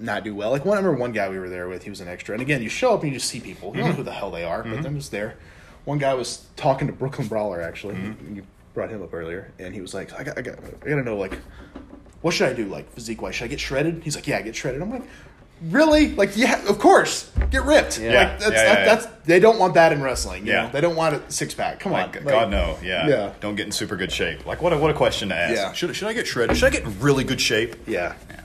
not 0.00 0.24
do 0.24 0.34
well. 0.34 0.50
Like 0.50 0.64
one, 0.64 0.76
I 0.76 0.80
remember 0.80 1.00
one 1.00 1.12
guy 1.12 1.28
we 1.28 1.38
were 1.38 1.48
there 1.48 1.68
with. 1.68 1.82
He 1.82 1.90
was 1.90 2.00
an 2.00 2.08
extra, 2.08 2.34
and 2.34 2.42
again, 2.42 2.62
you 2.62 2.68
show 2.68 2.94
up 2.94 3.02
and 3.02 3.12
you 3.12 3.18
just 3.18 3.30
see 3.30 3.40
people. 3.40 3.68
You 3.68 3.74
don't 3.74 3.82
know 3.82 3.88
mm-hmm. 3.90 3.96
who 3.98 4.04
the 4.04 4.12
hell 4.12 4.30
they 4.30 4.44
are, 4.44 4.62
but 4.62 4.72
mm-hmm. 4.72 4.82
they're 4.82 4.92
just 4.92 5.10
there. 5.10 5.36
One 5.84 5.98
guy 5.98 6.14
was 6.14 6.46
talking 6.56 6.86
to 6.86 6.92
Brooklyn 6.92 7.28
Brawler 7.28 7.62
actually. 7.62 7.94
Mm-hmm. 7.94 8.36
You 8.36 8.42
brought 8.74 8.90
him 8.90 9.02
up 9.02 9.12
earlier, 9.12 9.52
and 9.58 9.74
he 9.74 9.80
was 9.80 9.94
like, 9.94 10.12
"I 10.18 10.22
got, 10.22 10.38
I 10.38 10.42
got, 10.42 10.58
I 10.58 10.88
got 10.88 10.96
to 10.96 11.02
know 11.02 11.16
like." 11.16 11.38
what 12.22 12.34
should 12.34 12.48
I 12.48 12.52
do, 12.52 12.66
like 12.66 12.90
physique 12.92 13.22
wise? 13.22 13.34
Should 13.34 13.44
I 13.44 13.48
get 13.48 13.60
shredded? 13.60 14.02
He's 14.04 14.14
like, 14.14 14.26
yeah, 14.26 14.40
get 14.42 14.54
shredded. 14.54 14.82
I'm 14.82 14.90
like, 14.90 15.04
really? 15.62 16.14
Like, 16.14 16.36
yeah, 16.36 16.66
of 16.68 16.78
course, 16.78 17.30
get 17.50 17.62
ripped. 17.64 17.98
Yeah. 17.98 18.08
Like, 18.08 18.38
that's, 18.38 18.42
Yeah, 18.42 18.48
yeah, 18.48 18.74
that, 18.74 18.78
yeah. 18.78 18.84
that's 18.84 19.06
they 19.24 19.40
don't 19.40 19.58
want 19.58 19.74
that 19.74 19.92
in 19.92 20.02
wrestling. 20.02 20.46
You 20.46 20.52
Yeah. 20.52 20.66
know? 20.66 20.72
they 20.72 20.80
don't 20.80 20.96
want 20.96 21.14
a 21.14 21.32
six 21.32 21.54
pack. 21.54 21.80
Come 21.80 21.92
on, 21.92 22.10
Like, 22.10 22.24
God 22.24 22.50
no, 22.50 22.78
yeah. 22.82 23.08
Yeah. 23.08 23.32
Don't 23.40 23.56
get 23.56 23.66
in 23.66 23.72
super 23.72 23.96
good 23.96 24.12
shape. 24.12 24.46
Like 24.46 24.60
what 24.62 24.72
a 24.72 24.78
what 24.78 24.90
a 24.90 24.94
question 24.94 25.30
to 25.30 25.34
ask. 25.34 25.54
Yeah. 25.54 25.72
Should 25.72 25.94
should 25.96 26.08
I 26.08 26.12
get 26.12 26.26
shredded? 26.26 26.56
Should 26.56 26.66
I 26.66 26.70
get 26.70 26.84
in 26.84 27.00
really 27.00 27.24
good 27.24 27.40
shape? 27.40 27.76
yeah, 27.86 28.14
yeah. 28.28 28.40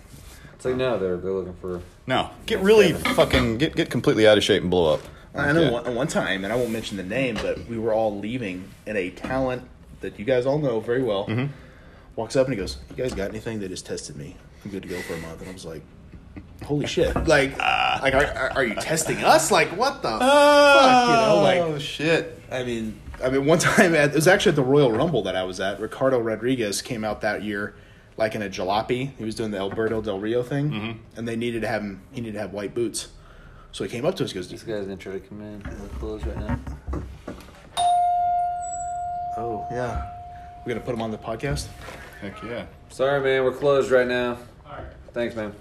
It's 0.66 0.72
like 0.72 0.78
no, 0.78 0.98
they're 0.98 1.18
they're 1.18 1.32
looking 1.32 1.56
for. 1.62 1.82
No. 2.08 2.30
Get 2.48 2.60
really 2.62 2.94
fucking 2.94 3.58
get 3.60 3.76
get 3.76 3.90
completely 3.90 4.28
out 4.28 4.38
of 4.38 4.44
shape 4.44 4.62
and 4.62 4.72
blow 4.72 4.94
up. 4.96 5.02
I 5.36 5.52
know 5.52 5.62
Yeah. 5.64 5.72
one, 5.72 5.96
one 5.96 6.08
time, 6.08 6.44
and 6.44 6.52
I 6.52 6.56
won't 6.56 6.72
mention 6.72 6.98
the 6.98 7.04
name, 7.04 7.36
but 7.42 7.68
we 7.68 7.78
were 7.78 7.94
all 7.94 8.18
leaving, 8.20 8.70
and 8.88 8.98
a 8.98 9.10
talent 9.12 9.64
that 10.02 10.18
you 10.18 10.24
guys 10.26 10.46
all 10.46 10.58
know 10.60 10.80
very 10.80 11.04
well 11.04 11.26
Mm-hmm. 11.28 11.52
walks 12.16 12.36
up 12.36 12.48
and 12.48 12.54
he 12.54 12.60
goes, 12.60 12.78
"You 12.90 12.96
guys 12.96 13.14
got 13.14 13.30
anything? 13.30 13.60
They 13.60 13.68
just 13.68 13.86
tested 13.86 14.16
me. 14.16 14.38
I'm 14.64 14.72
good 14.72 14.82
to 14.84 14.90
go 14.90 15.00
for 15.02 15.14
a 15.14 15.18
month." 15.20 15.42
And 15.42 15.50
I 15.50 15.54
was 15.54 15.66
like, 15.66 15.84
"Holy 16.64 16.88
shit! 16.88 17.14
Like, 17.28 17.58
like 18.02 18.14
are, 18.16 18.26
are, 18.26 18.52
are 18.56 18.64
you 18.64 18.76
testing 18.76 19.18
us? 19.18 19.52
Like, 19.52 19.70
what 19.78 20.02
the 20.02 20.10
fuck? 20.18 21.08
You 21.10 21.16
know, 21.16 21.42
like." 21.44 21.60
oh 21.62 21.78
shit. 21.80 22.42
I 22.52 22.64
mean, 22.64 23.00
I 23.24 23.30
mean, 23.30 23.46
one 23.46 23.60
time 23.74 23.94
at, 23.94 24.10
it 24.10 24.16
was 24.16 24.28
actually 24.28 24.52
at 24.52 24.56
the 24.56 24.64
Royal 24.64 24.92
Rumble 24.92 25.22
that 25.24 25.36
I 25.36 25.44
was 25.44 25.60
at. 25.60 25.80
Ricardo 25.80 26.20
Rodriguez 26.20 26.82
came 26.82 27.04
out 27.04 27.22
that 27.22 27.44
year, 27.44 27.76
like 28.18 28.36
in 28.36 28.42
a 28.42 28.50
jalopy. 28.50 29.12
He 29.18 29.24
was 29.26 29.36
doing 29.36 29.52
the 29.52 29.58
Alberto 29.58 30.02
Del 30.02 30.20
Rio 30.20 30.42
thing, 30.44 30.70
Mm-hmm. 30.72 31.00
and 31.18 31.28
they 31.28 31.36
needed 31.36 31.62
to 31.62 31.68
have 31.68 31.82
him. 31.82 32.02
He 32.12 32.22
needed 32.22 32.34
to 32.34 32.40
have 32.40 32.54
white 32.54 32.74
boots, 32.74 33.10
so 33.72 33.84
he 33.84 33.90
came 33.90 34.06
up 34.06 34.16
to 34.16 34.24
us. 34.24 34.32
He 34.32 34.36
goes, 34.36 34.50
this 34.50 34.64
guys 34.64 34.88
intro 34.88 35.14
to 35.14 35.20
try 35.20 35.20
to 35.20 35.28
come 35.28 35.42
in. 35.42 35.64
We're 35.82 36.00
closed 36.00 36.26
right 36.28 36.38
now. 36.38 36.60
"Oh 39.38 39.66
yeah, 39.72 40.12
we're 40.66 40.74
gonna 40.74 40.86
put 40.86 40.94
him 40.94 41.02
on 41.02 41.12
the 41.12 41.18
podcast." 41.18 41.68
Heck 42.22 42.42
yeah. 42.44 42.66
Sorry, 42.90 43.20
man. 43.22 43.44
We're 43.44 43.52
closed 43.52 43.92
right 43.92 44.08
now. 44.08 44.38
All 44.66 44.72
right. 44.78 44.86
Thanks, 45.14 45.36
man. 45.36 45.54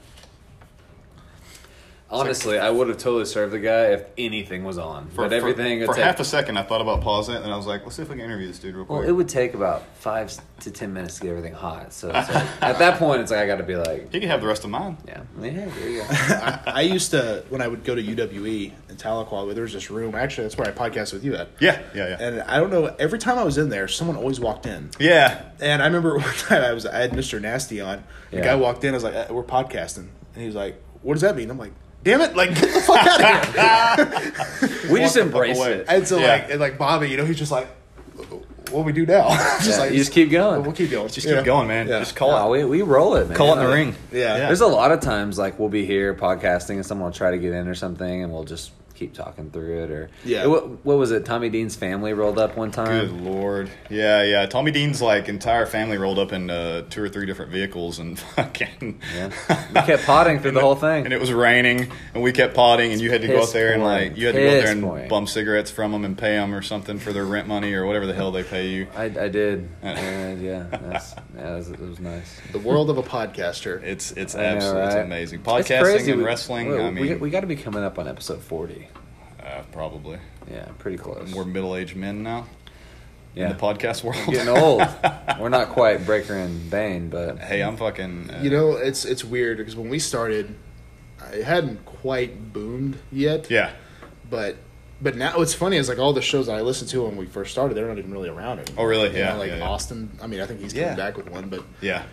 Honestly, 2.11 2.59
I 2.59 2.71
would 2.71 2.89
have 2.89 2.99
totally 2.99 3.25
served 3.25 3.53
the 3.53 3.59
guy 3.59 3.87
if 3.87 4.05
anything 4.17 4.63
was 4.63 4.79
on. 4.79 5.09
For, 5.09 5.17
but 5.25 5.33
everything 5.33 5.79
for, 5.81 5.87
would 5.87 5.87
for 5.89 5.95
take, 5.97 6.05
half 6.05 6.21
a 6.21 6.25
second 6.25 6.57
I 6.59 6.63
thought 6.63 6.81
about 6.81 7.01
pausing 7.01 7.35
it 7.35 7.43
and 7.43 7.53
I 7.53 7.57
was 7.57 7.67
like, 7.67 7.83
let's 7.83 7.97
see 7.97 8.03
if 8.03 8.09
we 8.09 8.17
can 8.17 8.25
interview 8.25 8.47
this 8.47 8.59
dude 8.59 8.77
real 8.77 8.85
quick. 8.85 9.01
Well, 9.01 9.09
it 9.09 9.13
would 9.13 9.29
take 9.29 9.55
about 9.55 9.83
five 9.97 10.33
to 10.61 10.71
ten 10.71 10.93
minutes 10.93 11.17
to 11.17 11.23
get 11.23 11.31
everything 11.31 11.55
hot. 11.55 11.93
So 11.93 12.11
it's 12.15 12.29
like, 12.33 12.45
at 12.63 12.79
that 12.79 12.99
point, 12.99 13.23
it's 13.23 13.31
like 13.33 13.41
I 13.41 13.47
got 13.47 13.57
to 13.57 13.65
be 13.65 13.75
like, 13.75 14.13
he 14.13 14.21
can 14.21 14.29
have 14.29 14.43
the 14.43 14.47
rest 14.47 14.63
of 14.65 14.71
mine. 14.71 14.97
yeah, 15.09 15.23
yeah, 15.41 15.51
there 15.65 15.89
you 15.91 15.99
go. 16.03 16.07
I, 16.11 16.61
I 16.67 16.81
used 16.83 17.11
to 17.13 17.45
when 17.49 17.61
I 17.61 17.67
would 17.69 17.83
go 17.85 17.95
to 17.95 18.03
UWE 18.03 18.73
in 18.91 18.97
Tahlequah, 18.97 19.53
there 19.55 19.65
was 19.65 19.73
this 19.73 19.91
room. 19.91 20.15
Actually, 20.15 20.45
that's 20.45 20.57
where 20.59 20.69
I 20.69 20.73
podcast 20.73 21.13
with 21.15 21.25
you 21.25 21.35
at. 21.35 21.49
Yeah, 21.59 21.83
yeah, 21.95 22.09
yeah. 22.11 22.17
And 22.21 22.43
I 22.43 22.59
don't 22.61 22.71
know. 22.71 22.95
Every 22.99 23.19
time 23.19 23.39
I 23.39 23.45
was 23.45 23.59
in 23.59 23.71
there, 23.71 23.89
someone 23.89 24.17
always 24.17 24.39
walked 24.39 24.67
in. 24.67 24.91
yeah. 25.01 25.47
And 25.61 25.83
I 25.83 25.87
remember 25.87 26.19
one 26.19 26.35
time 26.35 26.63
I 26.63 26.73
was 26.73 26.87
I 26.87 26.99
had 27.01 27.13
Mr. 27.13 27.41
Nasty 27.41 27.81
on. 27.81 28.05
The 28.31 28.37
Yeah. 28.37 28.45
guy 28.45 28.55
walked 28.57 28.85
in. 28.85 28.91
I 28.91 28.97
was 28.99 29.05
like, 29.05 29.15
uh, 29.15 29.27
"We're 29.31 29.43
podcasting," 29.43 30.09
and 30.35 30.37
he 30.41 30.47
was 30.47 30.55
like, 30.55 30.81
"What 31.03 31.15
does 31.15 31.23
that 31.23 31.35
mean?" 31.37 31.51
I'm 31.51 31.59
like, 31.59 31.73
"Damn 32.05 32.21
it! 32.21 32.37
Like, 32.37 32.51
get 32.55 32.73
the 32.73 32.81
fuck 32.81 33.05
out 33.07 33.49
of 33.49 34.23
here!" 34.23 34.33
We 34.93 35.01
just 35.01 35.17
Walk 35.17 35.25
the 35.25 35.33
fuck 35.33 35.47
embrace 35.49 35.59
it. 35.61 35.87
and 35.89 36.07
so 36.07 36.19
Yeah. 36.19 36.27
like, 36.29 36.51
and 36.51 36.61
like 36.61 36.79
Bobby, 36.79 37.09
you 37.09 37.17
know, 37.17 37.25
he's 37.25 37.39
just 37.39 37.51
like, 37.51 37.67
"What 38.71 38.85
we 38.85 38.93
do 38.93 39.05
now?" 39.07 39.29
just 39.59 39.71
Yeah, 39.71 39.79
like, 39.79 39.91
you 39.93 39.99
just 39.99 40.13
keep 40.13 40.31
going. 40.31 40.63
We'll 40.63 40.73
keep 40.73 40.91
going. 40.91 41.09
Just 41.09 41.27
Yeah. 41.27 41.37
keep 41.37 41.45
going, 41.47 41.67
man. 41.69 41.89
Yeah. 41.89 41.99
Just 41.99 42.15
call 42.17 42.31
No, 42.33 42.55
it. 42.55 42.65
we, 42.65 42.79
we 42.79 42.83
roll 42.83 43.17
it, 43.17 43.29
man. 43.29 43.37
Call 43.37 43.49
it 43.49 43.53
in 43.53 43.59
the 43.59 43.65
Like, 43.65 43.75
ring. 43.75 43.95
Yeah. 44.13 44.39
There's 44.39 44.61
a 44.61 44.67
lot 44.67 44.93
of 44.93 45.01
times 45.01 45.39
like 45.39 45.59
we'll 45.59 45.69
be 45.69 45.85
here 45.87 46.15
podcasting 46.15 46.77
and 46.77 46.87
someone 46.87 47.07
will 47.11 47.17
try 47.17 47.31
to 47.33 47.39
get 47.39 47.53
in 47.53 47.67
or 47.69 47.75
something, 47.75 48.23
and 48.23 48.33
we'll 48.33 48.45
just 48.45 48.71
keep 48.95 49.13
talking 49.13 49.51
through 49.51 49.85
it 49.85 49.91
or 49.91 50.11
yeah. 50.25 50.47
What, 50.47 50.85
what 50.85 50.99
was 50.99 51.11
it? 51.11 51.25
Tommy 51.25 51.49
dean's 51.49 51.77
family 51.77 52.13
rolled 52.13 52.39
up 52.39 52.57
one 52.57 52.71
time? 52.71 53.09
Good 53.09 53.21
lord. 53.21 53.71
Yeah 53.91 54.23
yeah. 54.23 54.47
Tommy 54.47 54.71
dean's 54.71 55.03
like 55.03 55.29
entire 55.29 55.67
family 55.67 55.99
rolled 55.99 56.19
up 56.19 56.33
in 56.33 56.49
uh, 56.51 56.83
two 56.89 57.03
or 57.03 57.09
three 57.09 57.27
different 57.27 57.51
vehicles 57.51 57.99
and 57.99 58.19
fucking 58.37 59.01
yeah. 59.15 59.31
We 59.69 59.81
kept 59.83 60.05
potting 60.05 60.41
through 60.41 60.51
the 60.53 60.61
whole 60.61 60.77
thing. 60.77 61.05
And 61.05 61.13
it 61.13 61.21
was 61.21 61.33
raining 61.33 61.91
and 62.15 62.23
we 62.23 62.33
kept 62.33 62.55
potting 62.55 62.93
and 62.93 63.01
you 63.01 63.11
had 63.11 63.23
to 63.23 63.29
Piss 63.29 63.37
go 63.37 63.43
out 63.43 63.53
there 63.53 63.73
and 63.73 63.83
like 63.83 64.17
you 64.17 64.27
had 64.27 64.35
to 64.37 64.41
go 64.41 64.47
out 64.47 64.63
there 64.63 64.73
and 64.73 64.83
point. 64.83 65.09
bum 65.09 65.27
cigarettes 65.27 65.71
from 65.71 65.93
them 65.93 66.05
and 66.05 66.17
pay 66.17 66.37
them 66.37 66.55
or 66.55 66.63
something 66.63 66.99
for 66.99 67.13
their 67.13 67.25
rent 67.25 67.49
money 67.49 67.75
or 67.75 67.87
whatever 67.87 68.07
the 68.07 68.15
hell 68.15 68.31
they 68.31 68.45
pay 68.45 68.69
you. 68.69 68.87
I, 68.97 69.05
I 69.05 69.29
did. 69.29 69.69
Uh, 69.83 69.87
and 69.87 70.43
yeah 70.43 70.67
that's, 70.71 71.15
yeah 71.37 71.43
that 71.43 71.57
was, 71.57 71.69
was, 71.71 72.01
nice. 72.01 72.41
The 72.53 72.59
world 72.61 72.91
of 72.91 72.99
a 72.99 73.03
podcaster. 73.03 73.83
It's 73.83 74.13
it's 74.13 74.35
absolutely 74.35 74.81
right? 74.83 75.05
amazing. 75.05 75.43
Podcasting 75.43 75.95
it's 75.97 76.09
and 76.09 76.25
wrestling 76.25 76.69
we, 76.71 76.81
i 76.81 76.91
mean 76.91 77.07
we, 77.07 77.15
we 77.17 77.31
got 77.31 77.41
to 77.41 77.47
be 77.47 77.57
coming 77.57 77.83
up 77.83 77.99
on 77.99 78.09
episode 78.09 78.41
40 78.41 78.89
yeah, 79.55 79.63
probably. 79.73 80.19
Yeah, 80.51 80.69
pretty 80.79 80.99
close. 80.99 81.33
We're 81.33 81.45
middle 81.45 81.77
aged 81.77 81.97
men 81.97 82.23
now. 82.23 82.47
Yeah. 83.35 83.51
In 83.51 83.57
the 83.57 83.63
podcast 83.63 84.05
world, 84.05 84.19
We're 84.29 84.35
getting 84.35 84.57
old. 84.57 84.81
We're 85.41 85.49
not 85.49 85.71
quite 85.71 86.07
Breaker 86.07 86.35
and 86.35 86.71
Bane, 86.71 87.09
but 87.09 87.39
hey, 87.39 87.63
I'm 87.63 87.77
fucking. 87.77 88.31
Uh, 88.31 88.41
you 88.43 88.51
know, 88.51 88.73
it's 88.73 89.05
it's 89.05 89.25
weird 89.25 89.59
because 89.59 89.75
when 89.75 89.89
we 89.89 89.99
started, 89.99 90.55
it 91.33 91.45
hadn't 91.45 91.85
quite 91.85 92.53
boomed 92.53 92.99
yet. 93.11 93.51
Yeah. 93.51 93.73
But 94.31 94.57
but 95.01 95.17
now 95.17 95.37
what's 95.37 95.55
funny 95.55 95.77
is 95.77 95.89
like 95.89 95.99
all 95.99 96.13
the 96.13 96.23
shows 96.23 96.47
that 96.47 96.57
I 96.57 96.61
listened 96.61 96.91
to 96.91 97.03
when 97.03 97.17
we 97.17 97.27
first 97.27 97.51
started, 97.51 97.75
they're 97.75 97.89
not 97.89 97.99
even 97.99 98.13
really 98.13 98.29
around 98.29 98.61
anymore. 98.61 98.85
Oh 98.85 98.89
really? 98.89 99.11
You 99.11 99.19
yeah. 99.19 99.33
Know, 99.33 99.39
like 99.39 99.51
yeah, 99.51 99.57
yeah. 99.59 99.69
Austin. 99.69 100.17
I 100.23 100.29
mean, 100.29 100.41
I 100.41 100.47
think 100.47 100.61
he's 100.61 100.73
coming 100.73 100.89
yeah. 100.89 100.95
back 100.97 101.17
with 101.17 101.29
one, 101.29 101.49
but 101.49 101.65
yeah. 101.81 102.05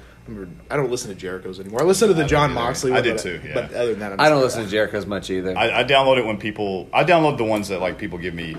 I, 0.69 0.75
don't 0.77 0.89
listen 0.91 1.09
to 1.09 1.15
Jericho's 1.15 1.59
anymore. 1.59 1.82
I 1.82 1.86
listen 1.86 2.07
to 2.07 2.13
the 2.13 2.23
I 2.23 2.27
John 2.27 2.51
either. 2.51 2.53
Moxley. 2.59 2.91
I 2.91 2.95
one, 2.95 3.03
did 3.03 3.17
too, 3.17 3.41
yeah. 3.45 3.53
But 3.53 3.73
other 3.73 3.91
than 3.91 3.99
that, 3.99 4.13
I'm 4.13 4.19
I 4.19 4.29
don't 4.29 4.41
just- 4.41 4.55
listen 4.57 4.65
to 4.65 4.71
Jericho 4.71 4.97
as 4.97 5.05
much 5.05 5.29
either. 5.29 5.57
I, 5.57 5.82
I 5.82 5.84
download 5.84 6.17
it 6.17 6.25
when 6.25 6.38
people. 6.38 6.89
I 6.93 7.03
download 7.03 7.38
the 7.38 7.43
ones 7.45 7.67
that 7.69 7.79
like 7.82 7.97
people 7.97 8.17
give 8.17 8.34
me, 8.34 8.55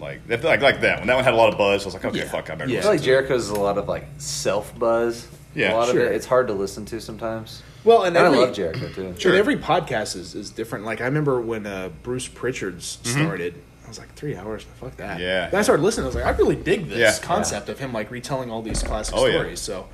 like 0.00 0.20
if, 0.28 0.44
like 0.44 0.60
like 0.60 0.80
that. 0.82 0.98
When 0.98 1.08
that 1.08 1.14
one 1.14 1.24
had 1.24 1.34
a 1.34 1.36
lot 1.36 1.50
of 1.52 1.58
buzz, 1.58 1.82
I 1.82 1.84
was 1.86 1.94
like, 1.94 2.04
okay, 2.04 2.18
Yeah. 2.18 2.28
fuck, 2.28 2.50
I 2.50 2.54
better. 2.54 2.70
Yeah. 2.70 2.78
I 2.78 2.82
feel 2.82 2.90
like. 2.92 3.02
Jericho's 3.02 3.44
is 3.44 3.50
a 3.50 3.54
lot 3.60 3.78
of 3.78 3.88
like 3.88 4.06
self 4.18 4.76
buzz. 4.78 5.26
Yeah, 5.54 5.74
a 5.74 5.76
lot 5.76 5.88
sure. 5.88 6.00
of 6.06 6.12
it. 6.12 6.14
It's 6.14 6.26
hard 6.26 6.46
to 6.48 6.52
listen 6.54 6.84
to 6.86 7.00
sometimes. 7.00 7.62
Well, 7.84 8.04
and 8.04 8.16
And 8.16 8.26
every, 8.26 8.38
I 8.38 8.42
love 8.42 8.54
Jericho 8.54 8.88
too. 8.92 9.14
Sure. 9.18 9.34
every 9.34 9.56
podcast 9.56 10.14
is, 10.16 10.34
is 10.34 10.50
different. 10.50 10.84
Like 10.84 11.00
I 11.00 11.04
remember 11.04 11.40
when 11.40 11.66
uh, 11.66 11.88
Bruce 12.02 12.28
Pritchard's 12.28 12.98
started. 13.02 13.54
I 13.84 13.88
was 13.88 13.98
like 13.98 14.12
three 14.14 14.36
hours. 14.36 14.64
Fuck 14.78 14.98
that. 14.98 15.12
Mm-hmm. 15.12 15.22
Yeah. 15.22 15.48
Then 15.48 15.60
I 15.60 15.62
started 15.62 15.82
listening. 15.82 16.04
I 16.04 16.08
was 16.08 16.14
like, 16.16 16.26
I 16.26 16.30
really 16.30 16.56
dig 16.56 16.88
this 16.90 16.98
Yeah. 16.98 17.26
concept 17.26 17.70
of 17.70 17.78
him 17.78 17.92
like 17.94 18.10
retelling 18.10 18.50
all 18.50 18.60
these 18.60 18.82
classic 18.82 19.14
Oh, 19.16 19.24
yeah. 19.24 19.32
stories. 19.32 19.60
So 19.60 19.88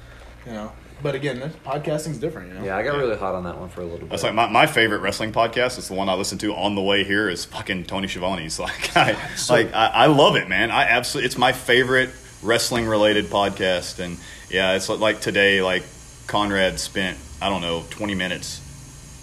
You 0.47 0.53
know, 0.53 0.73
but 1.03 1.15
again, 1.15 1.41
that- 1.41 1.65
podcasting's 1.65 2.19
different. 2.19 2.49
You 2.49 2.55
know. 2.55 2.65
Yeah, 2.65 2.77
I 2.77 2.83
got 2.83 2.97
really 2.97 3.17
hot 3.17 3.35
on 3.35 3.45
that 3.45 3.59
one 3.59 3.69
for 3.69 3.81
a 3.81 3.85
little 3.85 4.01
bit. 4.01 4.11
That's 4.11 4.23
like 4.23 4.35
my, 4.35 4.49
my 4.49 4.67
favorite 4.67 4.99
wrestling 4.99 5.33
podcast. 5.33 5.79
It's 5.79 5.89
the 5.89 5.95
one 5.95 6.09
I 6.09 6.15
listen 6.15 6.39
to 6.39 6.55
on 6.55 6.75
the 6.75 6.83
way 6.83 7.05
here. 7.05 7.29
Is 7.29 7.45
fucking 7.45 7.85
Tony 7.85 8.09
Schiavone's. 8.09 8.59
Like 8.59 8.97
I 8.97 9.17
like 9.49 9.73
I, 9.75 9.87
I 9.87 10.07
love 10.07 10.37
it, 10.37 10.49
man. 10.49 10.71
I 10.71 10.85
absolutely 10.85 11.27
it's 11.27 11.39
my 11.39 11.53
favorite 11.53 12.11
wrestling 12.43 12.87
related 12.87 13.27
podcast. 13.27 13.99
And 13.99 14.19
yeah, 14.51 14.75
it's 14.75 14.89
like 14.89 15.21
today. 15.21 15.63
Like 15.63 15.85
Conrad 16.27 16.81
spent 16.81 17.19
I 17.43 17.51
don't 17.51 17.61
know 17.61 17.85
twenty 17.91 18.15
minutes 18.15 18.61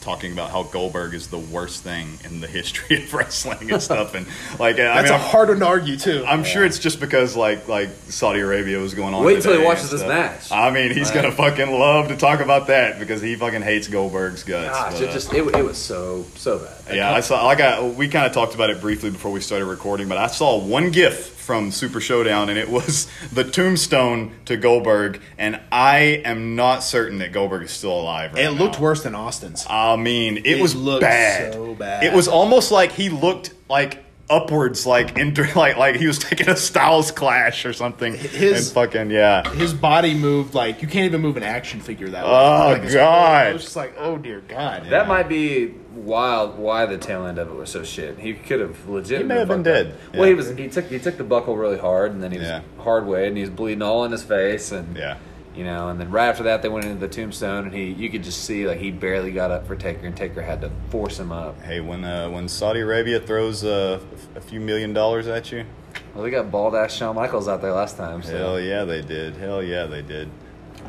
talking 0.02 0.32
about 0.34 0.50
how 0.50 0.64
Goldberg 0.64 1.14
is 1.14 1.28
the 1.28 1.38
worst 1.38 1.84
thing 1.84 2.18
in 2.26 2.42
the 2.42 2.48
history 2.58 3.04
of 3.04 3.14
wrestling 3.14 3.72
and 3.72 3.82
stuff. 3.82 4.16
And 4.16 4.26
like 4.60 4.76
I 4.76 4.84
That's 5.02 5.12
mean, 5.12 5.20
a 5.20 5.22
I'm- 5.22 5.30
hard 5.30 5.50
one 5.50 5.60
to 5.60 5.66
argue 5.68 5.96
too. 5.96 6.24
I'm 6.28 6.44
sure 6.44 6.66
it's 6.66 6.80
just 6.80 7.00
because 7.00 7.36
like 7.36 7.68
like 7.68 7.90
Saudi 8.10 8.40
Arabia 8.40 8.80
was 8.80 8.94
going 8.94 9.14
on. 9.14 9.24
Wait 9.24 9.38
until 9.38 9.58
he 9.58 9.64
watches 9.64 9.92
and 9.92 10.02
this 10.02 10.08
match. 10.08 10.52
I 10.52 10.72
mean, 10.72 10.92
he's 10.92 11.10
Right. 11.12 11.22
gonna 11.24 11.32
fucking 11.32 11.72
love 11.72 12.08
to 12.10 12.18
talk 12.18 12.40
about 12.40 12.68
that 12.68 13.00
because 13.00 13.22
he 13.22 13.36
fucking 13.36 13.62
hates 13.62 13.88
Goldberg's 13.88 14.44
guts. 14.44 14.70
Gosh, 14.78 14.94
but, 14.94 15.02
it 15.04 15.10
uh, 15.10 15.14
just 15.14 15.34
it, 15.34 15.56
it 15.56 15.64
was 15.64 15.78
so 15.78 16.26
so 16.36 16.60
bad. 16.60 16.96
yeah, 16.96 17.14
I 17.14 17.20
saw. 17.20 17.46
Like 17.46 17.62
I, 17.62 17.82
we 17.88 18.08
kind 18.08 18.26
of 18.26 18.34
talked 18.34 18.56
about 18.56 18.70
it 18.72 18.82
briefly 18.82 19.12
before 19.12 19.32
we 19.32 19.40
started 19.42 19.66
recording, 19.66 20.08
but 20.10 20.18
I 20.18 20.28
saw 20.28 20.58
one 20.58 20.92
GIF 20.92 21.28
from 21.42 21.72
Super 21.72 22.00
Showdown, 22.00 22.50
and 22.50 22.58
it 22.58 22.70
was 22.70 23.08
the 23.34 23.44
tombstone 23.44 24.34
to 24.46 24.56
Goldberg, 24.58 25.22
and 25.38 25.60
I 25.72 26.22
am 26.24 26.56
not 26.56 26.84
certain 26.84 27.18
that 27.18 27.34
Goldberg 27.34 27.64
is 27.64 27.72
still 27.72 28.00
alive. 28.00 28.34
Right 28.34 28.46
it 28.46 28.52
looked 28.52 28.76
now. 28.76 28.82
worse 28.84 29.04
than 29.04 29.16
Austin's. 29.16 29.66
I 29.70 29.96
mean, 29.96 30.38
it, 30.38 30.46
It 30.46 30.62
was 30.62 30.76
looked 30.76 31.02
bad. 31.02 31.54
so 31.54 31.76
bad. 31.76 32.04
It 32.04 32.14
was 32.14 32.28
almost 32.28 32.72
like 32.72 32.92
he 32.92 33.10
looked 33.10 33.54
like 33.70 34.04
upwards, 34.32 34.86
like 34.88 35.18
into 35.18 35.44
like 35.56 35.78
like 35.78 35.96
he 35.98 36.08
was 36.08 36.18
taking 36.18 36.50
a 36.50 36.56
Styles 36.56 37.12
clash 37.12 37.66
or 37.66 37.74
something. 37.74 38.16
His- 38.16 38.68
and 38.68 38.74
fucking 38.74 39.12
yeah. 39.12 39.48
His 39.54 39.74
body 39.74 40.14
moved 40.14 40.54
like 40.54 40.82
you 40.82 40.88
can't 40.88 41.06
even 41.06 41.22
move 41.22 41.38
an 41.38 41.44
action 41.44 41.82
figure 41.82 42.10
that 42.10 42.24
way. 42.24 42.30
Oh, 42.32 42.70
Like, 42.70 42.78
it's- 42.80 42.94
God. 42.94 43.48
I 43.48 43.54
was 43.54 43.64
just 43.64 43.76
like, 43.76 43.94
oh 43.98 44.18
dear 44.18 44.42
God. 44.42 44.88
That 44.90 45.08
might 45.08 45.28
be 45.30 45.74
wild. 45.94 46.58
Why 46.58 46.86
the 46.86 46.98
tail 46.98 47.26
end 47.26 47.38
of 47.38 47.50
it 47.50 47.54
was 47.56 47.70
so 47.70 47.84
shit. 47.84 48.18
He 48.18 48.34
could 48.34 48.60
have 48.62 48.88
legit. 48.88 49.20
He 49.20 49.24
may 49.26 49.36
have 49.40 49.48
been 49.50 49.64
dead. 49.64 49.96
Well, 50.14 50.24
he 50.24 50.34
was. 50.34 50.50
He 50.58 50.68
took 50.70 50.86
he 50.86 51.00
took 51.00 51.18
the 51.18 51.24
buckle 51.24 51.58
really 51.58 51.78
hard, 51.78 52.12
and 52.14 52.24
then 52.24 52.32
he 52.32 52.38
was 52.40 52.48
Yeah. 52.48 52.62
hard 52.80 53.06
way, 53.06 53.28
and 53.28 53.36
he 53.36 53.42
was 53.42 53.50
bleeding 53.50 53.82
all 53.82 54.06
in 54.06 54.12
his 54.12 54.24
face, 54.24 54.72
and 54.72 54.96
Yeah. 54.96 55.18
you 55.56 55.64
know, 55.66 55.90
and 55.90 56.00
then 56.00 56.10
right 56.12 56.28
after 56.30 56.44
that, 56.44 56.62
they 56.62 56.70
went 56.70 56.86
into 56.86 57.00
the 57.00 57.08
tombstone, 57.08 57.66
and 57.66 57.74
he 57.74 57.86
you 57.92 58.10
could 58.10 58.24
just 58.24 58.44
see 58.46 58.66
like 58.68 58.78
he 58.80 58.90
barely 58.92 59.32
got 59.32 59.52
up 59.52 59.68
for 59.68 59.76
Taker, 59.76 60.06
and 60.08 60.16
Taker 60.16 60.42
had 60.42 60.62
to 60.62 60.72
force 60.90 61.20
him 61.20 61.32
up. 61.32 61.62
Hey, 61.62 61.82
when 61.82 62.06
uh, 62.06 62.30
when 62.30 62.48
Saudi 62.48 62.80
Arabia 62.80 63.20
throws 63.20 63.64
uh, 63.66 64.00
a 64.36 64.42
few 64.42 64.60
million 64.60 64.94
dollars 64.94 65.28
at 65.28 65.52
you, 65.52 65.66
Well, 66.14 66.24
they 66.24 66.30
got 66.32 66.52
bald 66.52 66.76
ass 66.76 66.94
Shawn 66.94 67.16
Michaels 67.16 67.48
out 67.48 67.62
there 67.62 67.74
last 67.74 67.98
time. 67.98 68.24
So. 68.24 68.38
hell 68.38 68.60
yeah, 68.60 68.84
they 68.86 69.02
did. 69.02 69.36
Hell 69.36 69.62
yeah, 69.64 69.86
they 69.86 70.02
did. 70.02 70.30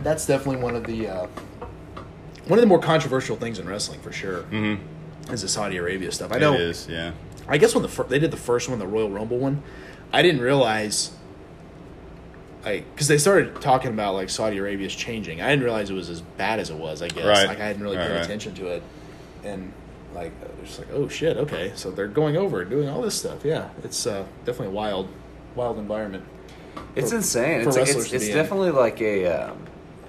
That's 0.03 0.27
definitely 0.27 0.63
one 0.63 0.75
of 0.77 0.85
the 0.85 1.09
uh, 1.09 1.27
one 2.47 2.59
of 2.59 2.61
the 2.63 2.67
more 2.67 2.79
controversial 2.81 3.37
things 3.37 3.59
in 3.59 3.69
wrestling 3.69 4.01
for 4.01 4.13
sure. 4.13 4.43
Mm-hmm. 4.45 5.33
Is 5.33 5.43
the 5.43 5.49
Saudi 5.49 5.77
Arabia 5.77 6.11
stuff? 6.13 6.33
I 6.33 6.39
know. 6.39 6.55
It 6.55 6.61
is. 6.61 6.89
Yeah. 6.89 7.13
I 7.49 7.59
guess 7.59 7.75
when 7.75 7.83
the 7.83 7.89
fir- 7.89 8.05
they 8.05 8.19
did 8.19 8.31
the 8.31 8.37
first 8.37 8.69
one, 8.69 8.79
the 8.79 8.87
Royal 8.87 9.11
Rumble 9.11 9.39
one, 9.39 9.63
I 10.13 10.23
didn't 10.23 10.41
realize, 10.41 11.13
like, 12.65 12.91
because 12.95 13.09
they 13.09 13.19
started 13.19 13.61
talking 13.61 13.91
about 13.91 14.15
like 14.15 14.31
Saudi 14.31 14.59
Arabia's 14.59 14.95
changing. 14.95 15.41
I 15.41 15.51
didn't 15.51 15.65
realize 15.65 15.91
it 15.91 15.95
was 15.95 16.09
as 16.09 16.21
bad 16.23 16.59
as 16.59 16.71
it 16.71 16.77
was. 16.77 17.03
I 17.03 17.09
guess 17.09 17.25
Right. 17.25 17.47
like 17.49 17.61
I 17.61 17.67
hadn't 17.67 17.83
really 17.83 17.97
paid 17.97 18.11
right. 18.13 18.23
attention 18.25 18.55
to 18.55 18.67
it, 18.69 18.83
and 19.45 19.73
like 20.15 20.33
I 20.43 20.61
was 20.61 20.69
just 20.69 20.79
like, 20.81 20.89
oh 20.93 21.09
shit, 21.09 21.37
okay, 21.37 21.73
so 21.75 21.91
they're 21.91 22.07
going 22.09 22.37
over 22.37 22.61
and 22.63 22.71
doing 22.71 22.89
all 22.89 23.03
this 23.03 23.15
stuff. 23.15 23.45
Yeah, 23.45 23.69
it's 23.85 24.07
uh, 24.07 24.25
definitely 24.45 24.69
a 24.69 24.71
wild, 24.71 25.09
wild 25.55 25.79
environment. 25.79 26.25
It's 26.97 27.11
for- 27.11 27.17
insane. 27.17 27.63
for 27.63 27.69
It's, 27.69 27.77
like, 27.77 27.87
wrestlers 27.87 28.05
it's, 28.07 28.15
it's 28.15 28.25
be 28.27 28.31
in. 28.33 28.37
definitely 28.37 28.71
like 28.71 29.01
a. 29.01 29.27
Um, 29.27 29.59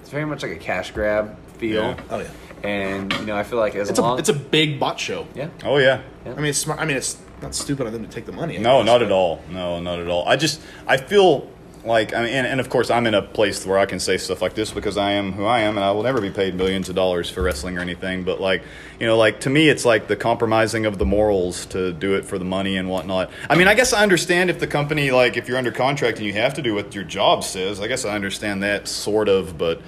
it's 0.00 0.10
very 0.10 0.24
much 0.26 0.42
like 0.42 0.52
a 0.52 0.56
cash 0.56 0.90
grab 0.92 1.36
feel. 1.58 1.82
Yeah. 1.82 2.00
Oh 2.10 2.18
yeah, 2.18 2.30
And 2.62 3.12
you 3.14 3.26
know, 3.26 3.36
I 3.36 3.42
feel 3.42 3.58
like 3.58 3.74
as 3.74 3.88
it's 3.90 3.98
a 3.98 4.14
it's 4.16 4.28
a 4.28 4.34
big 4.34 4.78
bot 4.78 4.98
show. 5.00 5.26
yeah. 5.34 5.48
Oh 5.64 5.78
yeah. 5.78 6.02
I 6.26 6.30
mean, 6.34 6.46
it's 6.46 6.58
smart. 6.58 6.80
I 6.80 6.84
mean, 6.84 6.96
it's 6.96 7.18
not 7.42 7.54
stupid 7.54 7.86
on 7.86 7.92
them 7.92 8.02
to 8.04 8.10
take 8.10 8.24
the 8.26 8.32
money. 8.32 8.56
I 8.58 8.60
No, 8.62 8.78
guess, 8.78 8.86
not 8.86 8.98
but- 8.98 9.06
at 9.06 9.12
all. 9.12 9.40
No, 9.50 9.80
not 9.80 9.98
at 9.98 10.08
all. 10.08 10.26
I 10.28 10.36
just 10.36 10.60
I 10.86 10.96
feel 10.96 11.50
like 11.84 12.14
I 12.14 12.22
mean, 12.22 12.32
and, 12.32 12.46
and 12.46 12.60
of 12.60 12.68
course 12.68 12.90
I'm 12.90 13.06
in 13.06 13.14
a 13.14 13.22
place 13.22 13.64
where 13.66 13.78
I 13.78 13.86
can 13.86 14.00
say 14.00 14.16
stuff 14.16 14.40
like 14.40 14.54
this 14.54 14.70
because 14.70 14.96
I 14.96 15.12
am 15.12 15.32
who 15.32 15.44
I 15.44 15.60
am, 15.60 15.76
and 15.76 15.84
I 15.84 15.90
will 15.92 16.02
never 16.02 16.20
be 16.20 16.30
paid 16.30 16.54
millions 16.54 16.88
of 16.88 16.94
dollars 16.94 17.30
for 17.30 17.42
wrestling 17.42 17.78
or 17.78 17.80
anything. 17.80 18.24
But 18.24 18.40
like 18.40 18.62
you 19.00 19.06
know, 19.06 19.16
like 19.16 19.40
to 19.40 19.50
me, 19.50 19.68
it's 19.68 19.84
like 19.84 20.08
the 20.08 20.16
compromising 20.16 20.86
of 20.86 20.98
the 20.98 21.04
morals 21.04 21.66
to 21.66 21.92
do 21.92 22.14
it 22.14 22.24
for 22.24 22.38
the 22.38 22.44
money 22.44 22.76
and 22.76 22.88
whatnot. 22.88 23.30
I 23.48 23.56
mean, 23.56 23.68
I 23.68 23.74
guess 23.74 23.92
I 23.92 24.02
understand 24.02 24.50
if 24.50 24.60
the 24.60 24.66
company 24.66 25.10
like 25.10 25.36
if 25.36 25.48
you're 25.48 25.58
under 25.58 25.72
contract 25.72 26.18
and 26.18 26.26
you 26.26 26.32
have 26.34 26.54
to 26.54 26.62
do 26.62 26.74
what 26.74 26.94
your 26.94 27.04
job 27.04 27.44
says. 27.44 27.80
I 27.80 27.88
guess 27.88 28.04
I 28.04 28.14
understand 28.14 28.62
that 28.62 28.88
sort 28.88 29.28
of, 29.28 29.58
but. 29.58 29.80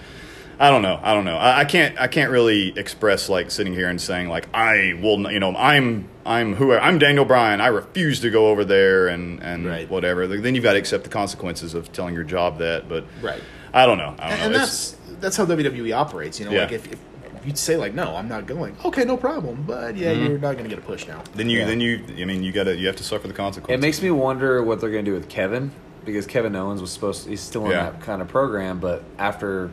I 0.59 0.71
don't 0.71 0.81
know. 0.83 0.99
I 1.03 1.13
don't 1.13 1.25
know. 1.27 1.37
I, 1.37 1.61
I 1.61 1.65
can't. 1.67 2.01
I 2.01 2.07
can't 2.07 2.31
really 2.31 2.73
express 2.79 3.29
like 3.29 3.51
sitting 3.51 3.75
here 3.75 3.89
and 3.91 4.01
saying 4.01 4.29
like 4.29 4.49
I 4.55 4.99
will. 5.03 5.31
You 5.31 5.39
know, 5.41 5.55
I'm. 5.55 6.09
I'm 6.25 6.55
who. 6.55 6.73
I'm 6.73 6.99
Daniel 6.99 7.25
Bryan. 7.27 7.61
I 7.61 7.67
refuse 7.69 8.21
to 8.21 8.31
go 8.31 8.49
over 8.49 8.65
there 8.65 9.09
and 9.09 9.43
and 9.43 9.67
Right. 9.67 9.89
whatever. 9.91 10.27
Then 10.27 10.55
you've 10.55 10.65
got 10.65 10.73
to 10.73 10.79
accept 10.79 11.05
the 11.05 11.11
consequences 11.11 11.75
of 11.75 11.93
telling 11.93 12.15
your 12.15 12.25
job 12.25 12.59
that. 12.59 12.89
But 12.89 13.05
Right. 13.23 13.43
I 13.75 13.85
don't 13.85 13.99
know. 13.99 14.15
I 14.19 14.31
don't 14.31 14.33
and, 14.33 14.43
and 14.45 14.53
know. 14.55 14.59
That's 14.61 14.97
that's 15.21 15.37
how 15.37 15.45
WWE 15.45 15.95
operates. 15.95 16.41
You 16.41 16.47
know, 16.47 16.53
Yeah. 16.53 16.63
like 16.63 16.73
if, 16.73 16.91
if 16.93 16.99
you'd 17.45 17.59
say 17.59 17.77
like, 17.77 17.93
no, 17.95 18.17
I'm 18.17 18.29
not 18.29 18.47
going. 18.47 18.77
Okay, 18.85 19.05
no 19.05 19.17
problem. 19.19 19.63
But 19.67 19.97
yeah, 19.97 20.13
Mm-hmm. 20.15 20.27
you're 20.27 20.39
not 20.39 20.53
going 20.57 20.65
to 20.65 20.71
get 20.71 20.79
a 20.79 20.87
push 20.87 21.07
now. 21.07 21.23
then 21.35 21.51
you. 21.51 21.59
Yeah. 21.61 21.67
Then 21.67 21.81
you. 21.83 22.03
I 22.19 22.25
mean, 22.25 22.43
you 22.43 22.51
got 22.53 22.65
to. 22.65 22.75
You 22.75 22.87
have 22.87 22.97
to 22.97 23.05
suffer 23.05 23.29
the 23.29 23.35
consequences. 23.35 23.75
It 23.79 23.87
makes 23.87 24.01
me 24.01 24.11
wonder 24.11 24.63
what 24.63 24.81
they're 24.81 24.91
going 24.91 25.05
to 25.05 25.11
do 25.11 25.15
with 25.15 25.29
Kevin 25.29 25.71
because 26.07 26.27
Kevin 26.27 26.57
Owens 26.57 26.81
was 26.81 26.91
supposed 26.93 27.25
to, 27.25 27.31
he's 27.31 27.41
still 27.41 27.65
in 27.67 27.73
Yeah. 27.73 27.91
that 27.91 28.01
kind 28.01 28.23
of 28.23 28.29
program, 28.29 28.79
but 28.79 29.03
after 29.19 29.71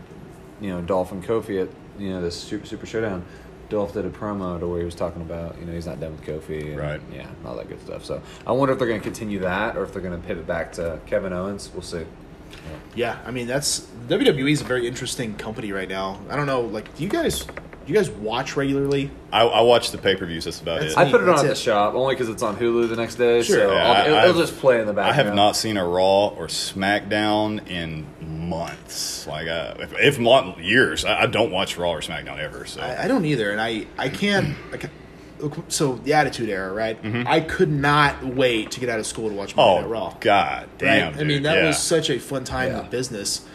you 0.64 0.70
know 0.70 0.82
Dolph 0.82 1.12
and 1.12 1.24
Kofi 1.24 1.62
at 1.62 1.70
you 2.00 2.10
know 2.10 2.22
this 2.22 2.42
Super, 2.42 2.66
Super 2.66 2.86
Showdown, 2.86 3.24
Dolph 3.70 3.94
did 3.94 4.06
a 4.06 4.10
promo 4.10 4.60
to 4.60 4.68
where 4.68 4.80
he 4.80 4.86
was 4.86 4.96
talking 4.96 5.22
about 5.22 5.60
you 5.60 5.66
know 5.66 5.74
he's 5.74 5.86
not 5.86 6.00
done 6.00 6.14
with 6.14 6.22
Kofi, 6.24 6.70
and, 6.70 6.78
Right. 6.78 7.02
Yeah, 7.14 7.28
all 7.46 7.56
that 7.58 7.68
good 7.68 7.82
stuff. 7.82 8.06
So 8.06 8.22
I 8.48 8.54
wonder 8.54 8.72
if 8.72 8.80
they're 8.80 8.88
going 8.88 9.02
to 9.02 9.04
continue 9.04 9.40
that 9.40 9.78
or 9.78 9.84
if 9.84 9.94
they're 9.94 10.02
going 10.02 10.20
to 10.20 10.26
pivot 10.26 10.48
back 10.48 10.72
to 10.74 11.00
Kevin 11.06 11.34
Owens. 11.34 11.70
We'll 11.74 11.84
see. 11.84 12.06
Yeah, 12.96 13.20
I 13.26 13.32
mean 13.32 13.48
that's 13.48 13.82
WWE 14.08 14.52
is 14.52 14.62
a 14.62 14.64
very 14.64 14.88
interesting 14.88 15.36
company 15.36 15.72
right 15.72 15.90
now. 15.90 16.20
I 16.30 16.38
don't 16.38 16.46
know, 16.46 16.62
like, 16.62 16.96
do 16.96 17.04
you 17.04 17.10
guys 17.10 17.46
do 17.86 17.92
you 17.92 17.98
guys 17.98 18.10
watch 18.10 18.56
regularly? 18.56 19.12
I, 19.32 19.42
I 19.42 19.62
watch 19.62 19.92
the 19.92 19.98
pay 19.98 20.16
per 20.16 20.26
views. 20.26 20.46
That's 20.46 20.62
about 20.62 20.82
That's 20.82 20.94
it. 20.94 20.98
I 20.98 21.12
put 21.12 21.22
it 21.22 21.28
on 21.30 21.36
That's 21.36 21.42
at 21.42 21.46
the 21.48 21.52
it. 21.54 21.58
shop 21.58 21.94
only 21.96 22.16
because 22.16 22.30
it's 22.30 22.42
on 22.44 22.56
Hulu 22.58 22.88
the 22.90 22.96
next 22.96 23.16
day. 23.16 23.42
Sure. 23.44 23.56
so 23.58 23.72
Yeah, 23.74 23.84
I'll, 23.84 23.92
I- 23.94 24.06
it'll, 24.06 24.18
I've- 24.18 24.40
just 24.40 24.58
play 24.60 24.80
in 24.80 24.88
the 24.88 24.94
background. 24.94 25.06
I 25.08 25.10
background. 25.18 25.28
have 25.28 25.36
not 25.36 25.56
seen 25.56 25.78
a 25.78 25.86
Raw 25.88 26.28
or 26.30 26.48
SmackDown 26.48 27.68
in 27.70 28.06
months. 28.50 29.28
Like, 29.28 29.48
uh, 29.48 29.76
if, 29.80 29.94
if 29.94 30.20
not 30.20 30.60
years, 30.60 31.06
I, 31.06 31.22
I 31.24 31.26
don't 31.26 31.52
watch 31.52 31.78
Raw 31.78 31.92
or 31.92 32.02
SmackDown 32.02 32.38
ever. 32.40 32.66
So 32.66 32.82
I, 32.82 33.04
I 33.04 33.08
don't 33.08 33.26
either, 33.26 33.52
and 33.52 33.60
I 33.62 33.88
I 33.98 34.10
can't. 34.10 34.56
I 34.74 34.78
can, 34.78 34.90
so 35.68 35.96
the 35.96 36.14
Attitude 36.14 36.48
Era, 36.48 36.72
right? 36.72 36.98
I 37.28 37.42
could 37.42 37.70
not 37.70 38.24
wait 38.26 38.72
to 38.72 38.80
get 38.80 38.88
out 38.88 39.00
of 39.00 39.06
school 39.06 39.28
to 39.30 39.36
watch 39.36 39.56
Monday 39.58 39.82
Night 39.82 39.84
Mm-hmm. 39.84 39.88
oh 39.88 40.06
Raw. 40.06 40.18
god, 40.22 40.70
damn! 40.78 41.12
right? 41.14 41.22
I 41.22 41.24
mean, 41.26 41.44
that 41.44 41.58
yeah. 41.58 41.68
was 41.68 41.78
such 41.80 42.10
a 42.10 42.18
fun 42.18 42.46
time 42.46 42.70
in 42.70 42.76
Yeah. 42.78 42.82
the 42.84 42.90
business. 42.90 43.46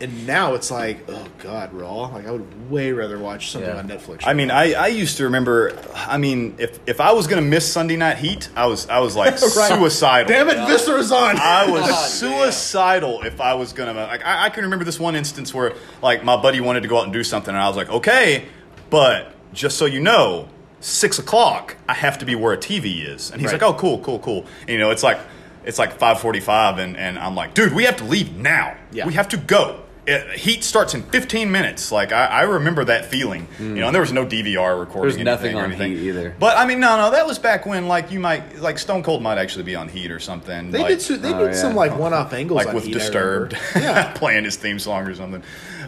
And 0.00 0.26
now 0.26 0.54
it's 0.54 0.70
like, 0.70 0.98
oh 1.08 1.26
god, 1.40 1.72
Raw. 1.74 2.06
Like 2.08 2.26
I 2.26 2.30
would 2.30 2.70
way 2.70 2.90
rather 2.92 3.18
watch 3.18 3.50
something 3.50 3.68
Yeah. 3.70 3.78
on 3.78 3.88
Netflix. 3.88 4.22
I 4.26 4.32
mean, 4.32 4.50
I, 4.50 4.72
I 4.72 4.86
used 4.86 5.18
to 5.18 5.24
remember. 5.24 5.76
I 5.94 6.16
mean, 6.16 6.54
if 6.58 6.78
if 6.86 7.00
I 7.00 7.12
was 7.12 7.26
gonna 7.26 7.42
miss 7.42 7.70
Sunday 7.70 7.96
Night 7.96 8.16
Heat, 8.16 8.48
I 8.56 8.66
was 8.66 8.88
I 8.88 9.00
was 9.00 9.14
like 9.14 9.32
Right. 9.56 9.68
suicidal. 9.68 10.28
damn 10.28 10.48
it, 10.48 10.56
Viscera's 10.66 11.12
on. 11.12 11.36
I 11.38 11.70
was 11.70 11.82
God 11.88 12.08
suicidal 12.08 13.22
if 13.22 13.40
I 13.40 13.54
was 13.54 13.72
gonna 13.72 13.92
like. 13.92 14.24
I, 14.24 14.46
I 14.46 14.50
can 14.50 14.64
remember 14.64 14.84
this 14.84 14.98
one 14.98 15.14
instance 15.16 15.52
where 15.52 15.74
like 16.02 16.24
my 16.24 16.40
buddy 16.40 16.60
wanted 16.60 16.80
to 16.82 16.88
go 16.88 16.98
out 16.98 17.04
and 17.04 17.12
do 17.12 17.22
something, 17.22 17.54
and 17.54 17.62
I 17.62 17.68
was 17.68 17.76
like, 17.76 17.90
okay, 17.90 18.46
but 18.88 19.32
just 19.52 19.76
so 19.78 19.84
you 19.84 20.00
know, 20.00 20.48
six 20.80 21.18
o'clock, 21.18 21.76
I 21.88 21.94
have 21.94 22.18
to 22.18 22.24
be 22.24 22.34
where 22.34 22.52
a 22.52 22.56
TV 22.58 23.06
is. 23.06 23.30
And 23.30 23.40
he's 23.40 23.52
Right. 23.52 23.60
like, 23.60 23.70
oh, 23.70 23.76
cool, 23.76 23.98
cool, 23.98 24.18
cool. 24.20 24.46
And, 24.62 24.70
you 24.70 24.78
know, 24.78 24.90
it's 24.92 25.02
like 25.02 25.18
it's 25.64 25.78
like 25.78 25.98
five 25.98 26.20
forty-five, 26.20 26.78
and 26.78 26.96
and 26.96 27.18
I'm 27.18 27.34
like, 27.34 27.52
dude, 27.54 27.74
we 27.74 27.84
have 27.84 27.96
to 27.96 28.04
leave 28.04 28.34
now. 28.36 28.76
Yeah. 28.92 29.06
we 29.06 29.12
have 29.12 29.28
to 29.28 29.36
go. 29.36 29.82
It, 30.06 30.38
heat 30.38 30.64
starts 30.64 30.94
in 30.94 31.02
15 31.02 31.50
minutes. 31.52 31.92
Like 31.92 32.10
I, 32.10 32.26
I 32.26 32.42
remember 32.42 32.84
that 32.86 33.04
feeling, 33.06 33.46
you 33.58 33.66
know. 33.74 33.86
And 33.86 33.94
there 33.94 34.00
was 34.00 34.12
no 34.12 34.24
DVR 34.24 34.78
recording. 34.80 35.02
There's 35.14 35.24
nothing 35.24 35.54
or 35.56 35.60
on 35.60 35.64
anything. 35.66 35.92
Heat 35.92 36.08
either. 36.08 36.34
But 36.38 36.56
I 36.56 36.64
mean, 36.66 36.80
no, 36.80 36.96
no, 36.96 37.10
that 37.10 37.26
was 37.26 37.38
back 37.38 37.66
when 37.66 37.86
like 37.86 38.10
you 38.10 38.18
might 38.18 38.58
like 38.60 38.78
Stone 38.78 39.02
Cold 39.02 39.22
might 39.22 39.38
actually 39.38 39.64
be 39.64 39.76
on 39.76 39.88
Heat 39.88 40.10
or 40.10 40.18
something. 40.18 40.70
they 40.70 40.78
like, 40.80 40.88
did. 40.88 41.02
so- 41.02 41.16
They 41.16 41.32
Oh, 41.32 41.46
did 41.46 41.54
some 41.54 41.74
like 41.74 41.96
one-off 41.98 42.32
angles, 42.32 42.56
like 42.56 42.68
on 42.68 42.74
with 42.74 42.84
Heat, 42.84 42.94
Disturbed. 42.94 43.56
Yeah, 43.76 44.12
playing 44.16 44.44
his 44.44 44.56
theme 44.56 44.78
song 44.78 45.06
or 45.06 45.14
something. 45.14 45.42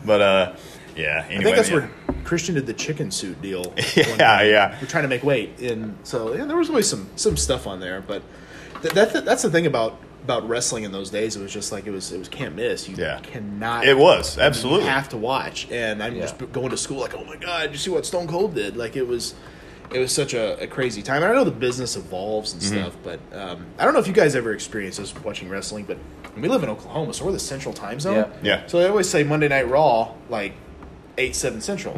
But 0.04 0.20
uh, 0.20 0.56
yeah. 0.94 1.24
Anyway, 1.28 1.40
I 1.40 1.44
think 1.44 1.56
that's 1.56 1.68
yeah. 1.70 1.74
where 1.76 1.90
Christian 2.24 2.54
did 2.54 2.66
the 2.66 2.74
chicken 2.74 3.10
suit 3.10 3.40
deal. 3.40 3.72
Yeah, 3.96 4.04
time. 4.16 4.46
yeah. 4.46 4.78
We're 4.80 4.88
trying 4.88 5.04
to 5.04 5.08
make 5.08 5.22
weight, 5.24 5.58
and 5.60 5.96
so 6.02 6.34
yeah, 6.34 6.44
there 6.44 6.56
was 6.56 6.68
always 6.68 6.88
some 6.88 7.08
some 7.16 7.36
stuff 7.36 7.66
on 7.66 7.80
there. 7.80 8.00
But 8.02 8.22
th- 8.82 8.94
that, 8.94 9.24
that's 9.24 9.42
the 9.42 9.50
thing 9.50 9.66
about 9.66 9.98
about 10.24 10.48
wrestling 10.48 10.84
in 10.84 10.92
those 10.92 11.10
days. 11.10 11.36
It 11.36 11.42
was 11.42 11.52
just 11.52 11.72
like 11.72 11.86
it 11.86 11.90
was 11.90 12.12
it 12.12 12.18
was 12.18 12.28
can't 12.28 12.54
miss. 12.54 12.88
You 12.88 12.96
Yeah. 12.96 13.18
cannot. 13.22 13.86
It 13.86 13.96
was, 13.98 14.38
absolutely. 14.38 14.84
You 14.84 14.90
have 14.90 15.08
to 15.10 15.16
watch. 15.16 15.68
And 15.70 16.02
I'm 16.02 16.14
Yeah. 16.14 16.22
just 16.22 16.52
going 16.52 16.70
to 16.70 16.76
school 16.76 17.00
like, 17.00 17.14
oh 17.14 17.24
my 17.24 17.36
god, 17.36 17.72
you 17.72 17.78
see 17.78 17.90
what 17.90 18.06
Stone 18.06 18.28
Cold 18.28 18.54
did? 18.54 18.76
Like 18.76 18.96
it 18.96 19.06
was. 19.06 19.34
It 19.92 19.98
was 19.98 20.10
such 20.10 20.32
a, 20.32 20.58
a 20.58 20.66
crazy 20.66 21.02
time. 21.02 21.22
And 21.22 21.30
I 21.30 21.34
know 21.34 21.44
the 21.44 21.50
business 21.50 21.96
evolves 21.96 22.54
and 22.54 22.62
Mm-hmm. 22.62 22.78
stuff, 22.80 22.96
but 23.04 23.20
um, 23.38 23.66
I 23.78 23.84
don't 23.84 23.92
know 23.92 24.00
if 24.00 24.06
you 24.06 24.14
guys 24.14 24.34
ever 24.34 24.54
experienced 24.54 24.98
this 24.98 25.14
watching 25.22 25.50
wrestling. 25.50 25.84
But 25.84 25.98
we 26.34 26.48
live 26.48 26.62
in 26.62 26.70
Oklahoma, 26.70 27.12
so 27.12 27.26
we're 27.26 27.32
the 27.32 27.38
Central 27.38 27.74
Time 27.74 28.00
Zone. 28.00 28.14
Yeah. 28.42 28.60
Yeah. 28.60 28.66
So 28.68 28.78
they 28.78 28.88
always 28.88 29.06
say 29.10 29.22
Monday 29.22 29.48
Night 29.48 29.68
Raw, 29.68 30.14
like 30.30 30.54
eight 31.18 31.36
seven 31.36 31.60
Central. 31.60 31.94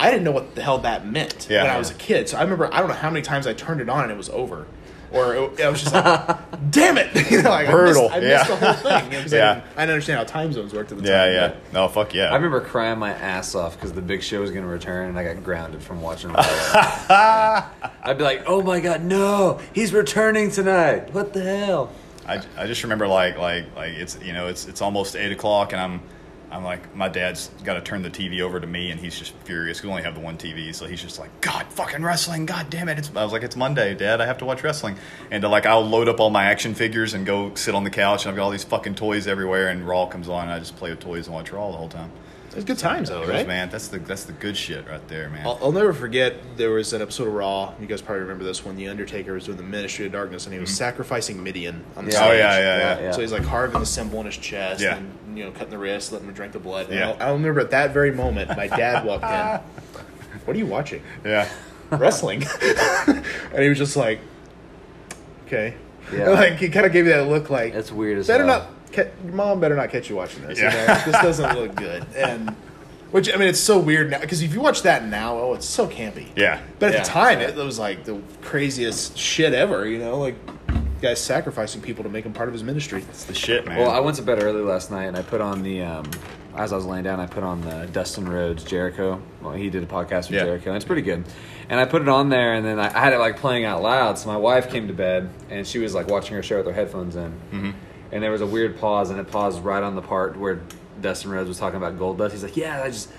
I 0.00 0.10
didn't 0.10 0.24
know 0.24 0.32
what 0.32 0.56
the 0.56 0.62
hell 0.62 0.78
that 0.78 1.06
meant 1.06 1.36
Mm-hmm. 1.38 1.52
Yeah. 1.52 1.62
when 1.62 1.70
I 1.70 1.78
was 1.78 1.90
a 1.92 1.94
kid. 1.94 2.28
So 2.28 2.36
I 2.36 2.42
remember 2.42 2.68
I 2.74 2.80
don't 2.80 2.88
know 2.88 2.94
how 2.94 3.10
many 3.10 3.22
times 3.22 3.46
I 3.46 3.52
turned 3.52 3.80
it 3.80 3.88
on 3.88 4.02
and 4.02 4.10
it 4.10 4.16
was 4.16 4.30
over, 4.30 4.66
or 5.12 5.34
it, 5.34 5.60
I 5.60 5.68
was 5.68 5.82
just 5.82 5.94
like, 5.94 6.38
"Damn 6.70 6.98
it!" 6.98 7.30
you 7.30 7.42
know, 7.42 7.50
like 7.50 7.68
Brutal, 7.70 8.08
I 8.10 8.20
missed, 8.20 8.50
I 8.50 8.54
yeah. 8.54 8.56
the 8.56 8.56
whole 8.56 8.74
thing. 9.00 9.04
You 9.06 9.10
know, 9.18 9.22
'cause 9.22 9.32
I, 9.34 9.36
Yeah. 9.36 9.54
didn't, 9.54 9.64
I 9.66 9.80
didn't 9.82 9.90
understand 9.90 10.18
how 10.18 10.24
time 10.24 10.52
zones 10.52 10.72
worked 10.72 10.92
at 10.92 10.98
the 10.98 11.04
time. 11.04 11.32
yeah. 11.32 11.48
but- 11.48 11.72
No, 11.72 11.88
fuck 11.88 12.14
yeah. 12.14 12.30
I 12.30 12.34
remember 12.36 12.60
crying 12.60 12.98
my 12.98 13.10
ass 13.12 13.54
off 13.54 13.74
because 13.76 13.92
the 13.92 14.02
big 14.02 14.22
show 14.22 14.40
was 14.40 14.50
going 14.50 14.64
to 14.64 14.70
return, 14.70 15.08
and 15.08 15.18
I 15.18 15.24
got 15.24 15.42
grounded 15.42 15.82
from 15.82 16.00
watching. 16.00 16.30
I'd 16.36 18.16
be 18.18 18.24
like, 18.24 18.44
"Oh 18.46 18.62
my 18.62 18.80
god, 18.80 19.04
no! 19.04 19.60
He's 19.72 19.92
returning 19.92 20.50
tonight! 20.50 21.12
What 21.12 21.32
the 21.32 21.42
hell?" 21.42 21.90
I, 22.26 22.42
I 22.56 22.66
just 22.66 22.82
remember 22.82 23.08
like 23.08 23.38
like 23.38 23.74
like 23.74 23.92
it's 23.94 24.18
you 24.22 24.32
know 24.32 24.46
it's 24.46 24.66
it's 24.68 24.82
almost 24.82 25.16
eight 25.16 25.32
o'clock 25.32 25.72
and 25.72 25.80
I'm 25.82 26.00
I'm 26.50 26.64
like 26.64 26.94
my 26.94 27.08
dad's 27.08 27.48
got 27.64 27.74
to 27.74 27.80
turn 27.80 28.02
the 28.02 28.10
TV 28.10 28.40
over 28.40 28.58
to 28.58 28.66
me 28.66 28.90
and 28.90 28.98
he's 28.98 29.18
just 29.18 29.32
furious. 29.44 29.82
We 29.82 29.88
only 29.88 30.02
have 30.02 30.14
the 30.14 30.20
one 30.20 30.36
TV, 30.36 30.74
so 30.74 30.86
he's 30.86 31.00
just 31.00 31.18
like 31.18 31.40
God 31.40 31.66
fucking 31.66 32.02
wrestling. 32.02 32.46
God 32.46 32.68
damn 32.70 32.88
it! 32.88 32.98
It's, 32.98 33.10
I 33.14 33.22
was 33.22 33.32
like 33.32 33.42
it's 33.42 33.56
Monday, 33.56 33.94
Dad. 33.94 34.20
I 34.20 34.26
have 34.26 34.38
to 34.38 34.44
watch 34.44 34.64
wrestling. 34.64 34.96
And 35.30 35.44
uh, 35.44 35.48
like 35.48 35.66
I'll 35.66 35.86
load 35.86 36.08
up 36.08 36.18
all 36.18 36.30
my 36.30 36.44
action 36.44 36.74
figures 36.74 37.14
and 37.14 37.24
go 37.24 37.54
sit 37.54 37.74
on 37.74 37.84
the 37.84 37.90
couch 37.90 38.24
and 38.24 38.30
I've 38.30 38.36
got 38.36 38.44
all 38.44 38.50
these 38.50 38.64
fucking 38.64 38.96
toys 38.96 39.26
everywhere. 39.26 39.68
And 39.68 39.86
Raw 39.86 40.06
comes 40.06 40.28
on 40.28 40.44
and 40.44 40.52
I 40.52 40.58
just 40.58 40.76
play 40.76 40.90
with 40.90 41.00
toys 41.00 41.26
and 41.26 41.34
watch 41.34 41.52
Raw 41.52 41.70
the 41.70 41.76
whole 41.76 41.88
time. 41.88 42.10
It 42.50 42.56
was 42.56 42.64
good 42.64 42.78
times 42.78 43.10
though, 43.10 43.24
right? 43.26 43.46
man, 43.46 43.70
that's 43.70 43.88
the 43.88 44.00
that's 44.00 44.24
the 44.24 44.32
good 44.32 44.56
shit 44.56 44.88
right 44.88 45.06
there, 45.06 45.30
man. 45.30 45.46
I'll, 45.46 45.58
I'll 45.62 45.72
never 45.72 45.92
forget 45.92 46.56
there 46.56 46.70
was 46.70 46.92
an 46.92 47.00
episode 47.00 47.28
of 47.28 47.34
Raw. 47.34 47.74
You 47.80 47.86
guys 47.86 48.02
probably 48.02 48.22
remember 48.22 48.42
this 48.42 48.64
when 48.64 48.74
the 48.76 48.88
Undertaker 48.88 49.34
was 49.34 49.44
doing 49.44 49.56
the 49.56 49.62
Ministry 49.62 50.06
of 50.06 50.12
Darkness 50.12 50.46
and 50.46 50.52
he 50.54 50.58
was 50.58 50.70
mm-hmm. 50.70 50.76
sacrificing 50.78 51.44
Mideon 51.44 51.84
on 51.96 52.06
the 52.06 52.10
Yeah. 52.10 52.18
stage. 52.18 52.30
oh 52.30 52.32
yeah, 52.32 52.58
yeah, 52.58 52.78
yeah. 52.78 53.00
Yeah. 53.00 53.10
So 53.12 53.20
he's 53.20 53.30
like 53.32 53.44
carving 53.44 53.78
the 53.78 53.86
symbol 53.86 54.18
in 54.20 54.26
his 54.26 54.36
chest 54.36 54.82
Yeah. 54.82 54.96
and 54.96 55.38
you 55.38 55.44
know 55.44 55.52
cutting 55.52 55.70
the 55.70 55.78
wrist, 55.78 56.10
letting 56.10 56.26
him 56.26 56.34
drink 56.34 56.52
the 56.52 56.58
blood. 56.58 56.86
And 56.86 56.94
Yeah. 56.96 57.10
I'll, 57.10 57.22
I'll 57.28 57.32
remember 57.34 57.60
at 57.60 57.70
that 57.70 57.92
very 57.92 58.10
moment, 58.10 58.56
my 58.56 58.66
dad 58.66 59.04
walked 59.04 59.24
in. 59.24 59.60
What 60.44 60.56
are 60.56 60.58
you 60.58 60.66
watching? 60.66 61.02
yeah. 61.24 61.48
Wrestling. 61.90 62.44
and 62.62 63.24
he 63.62 63.68
was 63.68 63.78
just 63.78 63.96
like, 63.96 64.18
okay. 65.46 65.74
Yeah. 66.12 66.30
Like 66.30 66.54
he 66.56 66.68
kind 66.68 66.86
of 66.86 66.92
gave 66.92 67.04
me 67.04 67.12
that 67.12 67.28
look 67.28 67.50
like 67.50 67.72
That's 67.74 67.92
weird 67.92 68.18
as 68.18 68.26
better 68.26 68.44
hell. 68.44 68.60
not. 68.60 68.70
Ca- 68.92 69.08
your 69.24 69.32
mom 69.34 69.60
better 69.60 69.76
not 69.76 69.90
catch 69.90 70.08
you 70.10 70.16
watching 70.16 70.42
this. 70.46 70.58
you 70.58 70.64
know? 70.64 70.86
this 71.04 71.12
doesn't 71.12 71.54
look 71.58 71.74
good. 71.76 72.04
And 72.16 72.50
which 73.10 73.32
I 73.32 73.36
mean, 73.36 73.48
it's 73.48 73.60
so 73.60 73.78
weird 73.78 74.10
now 74.10 74.20
because 74.20 74.42
if 74.42 74.52
you 74.54 74.60
watch 74.60 74.82
that 74.82 75.04
now, 75.04 75.36
oh, 75.38 75.54
it's 75.54 75.66
so 75.66 75.86
campy. 75.86 76.28
Yeah. 76.36 76.60
But 76.78 76.90
at 76.90 76.94
Yeah. 76.94 77.02
the 77.02 77.08
time, 77.08 77.40
it 77.40 77.56
was 77.56 77.78
like 77.78 78.04
the 78.04 78.20
craziest 78.42 79.16
shit 79.18 79.52
ever. 79.52 79.86
You 79.86 79.98
know, 79.98 80.18
like 80.18 80.34
guys 81.02 81.20
sacrificing 81.20 81.80
people 81.80 82.04
to 82.04 82.10
make 82.10 82.24
him 82.26 82.32
part 82.32 82.48
of 82.48 82.52
his 82.52 82.62
ministry. 82.62 83.02
It's 83.08 83.24
the 83.24 83.34
shit, 83.34 83.66
man. 83.66 83.78
Well, 83.78 83.90
I 83.90 84.00
went 84.00 84.16
to 84.18 84.22
bed 84.22 84.42
early 84.42 84.60
last 84.62 84.90
night, 84.90 85.04
and 85.04 85.16
I 85.16 85.22
put 85.22 85.40
on 85.40 85.62
the 85.62 85.82
um, 85.82 86.10
as 86.56 86.72
I 86.72 86.76
was 86.76 86.84
laying 86.84 87.04
down, 87.04 87.20
I 87.20 87.26
put 87.26 87.42
on 87.42 87.60
the 87.62 87.88
Dustin 87.92 88.28
Rhodes 88.28 88.64
Jericho. 88.64 89.20
Well, 89.40 89.52
he 89.54 89.70
did 89.70 89.82
a 89.82 89.86
podcast 89.86 90.28
with 90.28 90.32
Yeah. 90.32 90.44
Jericho, 90.44 90.70
and 90.70 90.76
it's 90.76 90.84
pretty 90.84 91.02
good. 91.02 91.24
And 91.68 91.78
I 91.80 91.84
put 91.84 92.02
it 92.02 92.08
on 92.08 92.28
there, 92.28 92.54
and 92.54 92.64
then 92.66 92.78
I, 92.80 92.86
I 92.94 93.00
had 93.00 93.12
it 93.12 93.18
like 93.18 93.36
playing 93.38 93.64
out 93.64 93.80
loud. 93.82 94.18
So 94.18 94.28
my 94.28 94.36
wife 94.36 94.68
came 94.70 94.88
to 94.88 94.92
bed, 94.94 95.30
and 95.48 95.66
she 95.66 95.78
was 95.78 95.94
like 95.94 96.08
watching 96.08 96.34
her 96.36 96.42
show 96.42 96.58
with 96.58 96.66
her 96.66 96.72
headphones 96.72 97.16
in. 97.16 97.30
Mm-hmm. 97.52 97.70
And 98.12 98.22
there 98.22 98.30
was 98.30 98.40
a 98.40 98.46
weird 98.46 98.78
pause, 98.78 99.10
and 99.10 99.20
it 99.20 99.30
paused 99.30 99.62
right 99.62 99.82
on 99.82 99.94
the 99.94 100.02
part 100.02 100.36
where 100.36 100.60
Dustin 101.00 101.30
Rhodes 101.30 101.48
was 101.48 101.58
talking 101.58 101.76
about 101.76 101.98
Goldust. 101.98 102.32
He's 102.32 102.42
like, 102.42 102.56
"Yeah, 102.56 102.82
I 102.82 102.88
just." 102.90 103.10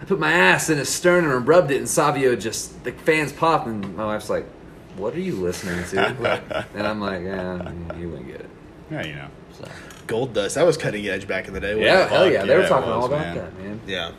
I 0.00 0.04
put 0.04 0.18
my 0.18 0.32
ass 0.32 0.68
in 0.68 0.78
his 0.78 0.88
sternum 0.88 1.30
and 1.30 1.46
rubbed 1.46 1.70
it, 1.70 1.76
and 1.76 1.88
Savio 1.88 2.34
just 2.34 2.82
the 2.82 2.90
fans 2.90 3.32
popped, 3.32 3.68
and 3.68 3.96
my 3.96 4.04
wife's 4.04 4.28
like, 4.28 4.46
"What 4.96 5.14
are 5.14 5.20
you 5.20 5.36
listening 5.36 5.84
to?" 5.90 6.66
and 6.74 6.86
I'm 6.86 7.00
like, 7.00 7.22
"Yeah, 7.22 7.70
you 7.96 8.08
wouldn't 8.08 8.26
get 8.26 8.40
it." 8.40 8.50
yeah, 8.90 9.06
you 9.06 9.14
know. 9.14 9.28
So. 9.52 9.68
Goldust. 10.06 10.54
That 10.54 10.66
was 10.66 10.76
cutting 10.76 11.06
edge 11.06 11.28
back 11.28 11.46
in 11.46 11.54
the 11.54 11.60
day. 11.60 11.74
wasn't 11.74 11.86
Yeah, 11.86 12.08
hell 12.08 12.30
yeah, 12.30 12.38
Fuck 12.40 12.46
they 12.48 12.54
were 12.54 12.60
yeah, 12.60 12.66
it 12.66 12.68
talking 12.68 12.88
was, 12.90 12.96
all 12.96 13.04
about 13.06 13.20
man. 13.20 13.36
that, 13.36 13.58
man. 13.58 13.80
Yeah. 13.86 14.12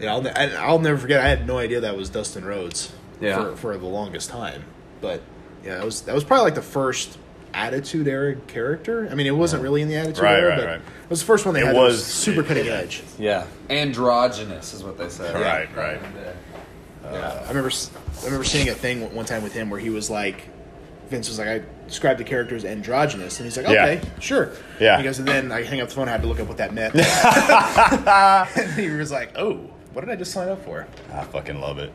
Yeah, 0.00 0.12
I'll, 0.12 0.22
ne- 0.22 0.32
I, 0.32 0.54
I'll 0.56 0.78
never 0.80 0.98
forget. 0.98 1.20
I 1.20 1.28
had 1.28 1.46
no 1.46 1.58
idea 1.58 1.80
that 1.80 1.96
was 1.96 2.08
Dustin 2.08 2.44
Rhodes. 2.44 2.92
Yeah. 3.20 3.36
For, 3.36 3.56
for 3.56 3.78
the 3.78 3.86
longest 3.86 4.28
time, 4.28 4.64
but 5.00 5.22
yeah, 5.64 5.76
that 5.76 5.84
was 5.84 6.02
that 6.02 6.14
was 6.14 6.24
probably 6.24 6.44
like 6.44 6.56
the 6.56 6.62
first 6.62 7.16
Attitude 7.54 8.08
Era 8.08 8.34
character. 8.48 9.08
I 9.10 9.14
mean, 9.14 9.26
it 9.26 9.36
wasn't 9.36 9.62
really 9.62 9.80
in 9.82 9.88
the 9.88 9.96
Attitude 9.96 10.22
Right, 10.22 10.38
Era, 10.38 10.48
right, 10.50 10.58
but 10.58 10.66
right. 10.66 10.76
it 10.80 11.10
was 11.10 11.20
the 11.20 11.26
first 11.26 11.44
one 11.46 11.54
they 11.54 11.60
It 11.60 11.66
had. 11.66 11.76
that 11.76 11.80
was- 11.80 12.04
super 12.04 12.42
cutting 12.42 12.66
edge. 12.68 13.02
Yeah, 13.18 13.46
androgynous 13.70 14.74
is 14.74 14.82
what 14.82 14.98
they 14.98 15.08
said. 15.08 15.34
Right, 15.34 15.68
right. 15.76 16.00
Uh, 17.04 17.10
yeah, 17.12 17.42
I 17.44 17.48
remember. 17.48 17.68
s- 17.68 17.90
I 18.22 18.24
remember 18.24 18.44
seeing 18.44 18.68
a 18.70 18.74
thing 18.74 19.14
one 19.14 19.24
time 19.26 19.42
with 19.42 19.52
him 19.52 19.68
where 19.70 19.78
he 19.80 19.90
was 19.90 20.08
like, 20.08 20.48
Vince 21.10 21.28
was 21.28 21.38
like, 21.38 21.48
I 21.48 21.62
described 21.86 22.18
the 22.18 22.24
character 22.24 22.56
as 22.56 22.64
androgynous, 22.64 23.38
and 23.38 23.44
he's 23.46 23.56
like, 23.58 23.68
Yeah. 23.68 23.84
okay, 23.84 24.00
sure. 24.20 24.52
Yeah. 24.80 24.96
He 24.96 25.02
goes, 25.04 25.18
and 25.18 25.28
then 25.28 25.52
I 25.52 25.62
hang 25.64 25.80
up 25.82 25.88
the 25.90 25.94
phone. 25.94 26.08
I 26.08 26.12
had 26.12 26.22
to 26.22 26.28
look 26.28 26.40
up 26.40 26.48
what 26.48 26.56
that 26.56 26.72
meant. 26.72 26.94
and 28.56 28.72
he 28.80 28.88
was 28.90 29.12
like, 29.12 29.32
oh, 29.36 29.56
what 29.92 30.00
did 30.04 30.10
I 30.10 30.16
just 30.16 30.32
sign 30.32 30.48
up 30.48 30.64
for? 30.64 30.86
I 31.12 31.24
fucking 31.24 31.60
love 31.60 31.78
it. 31.78 31.92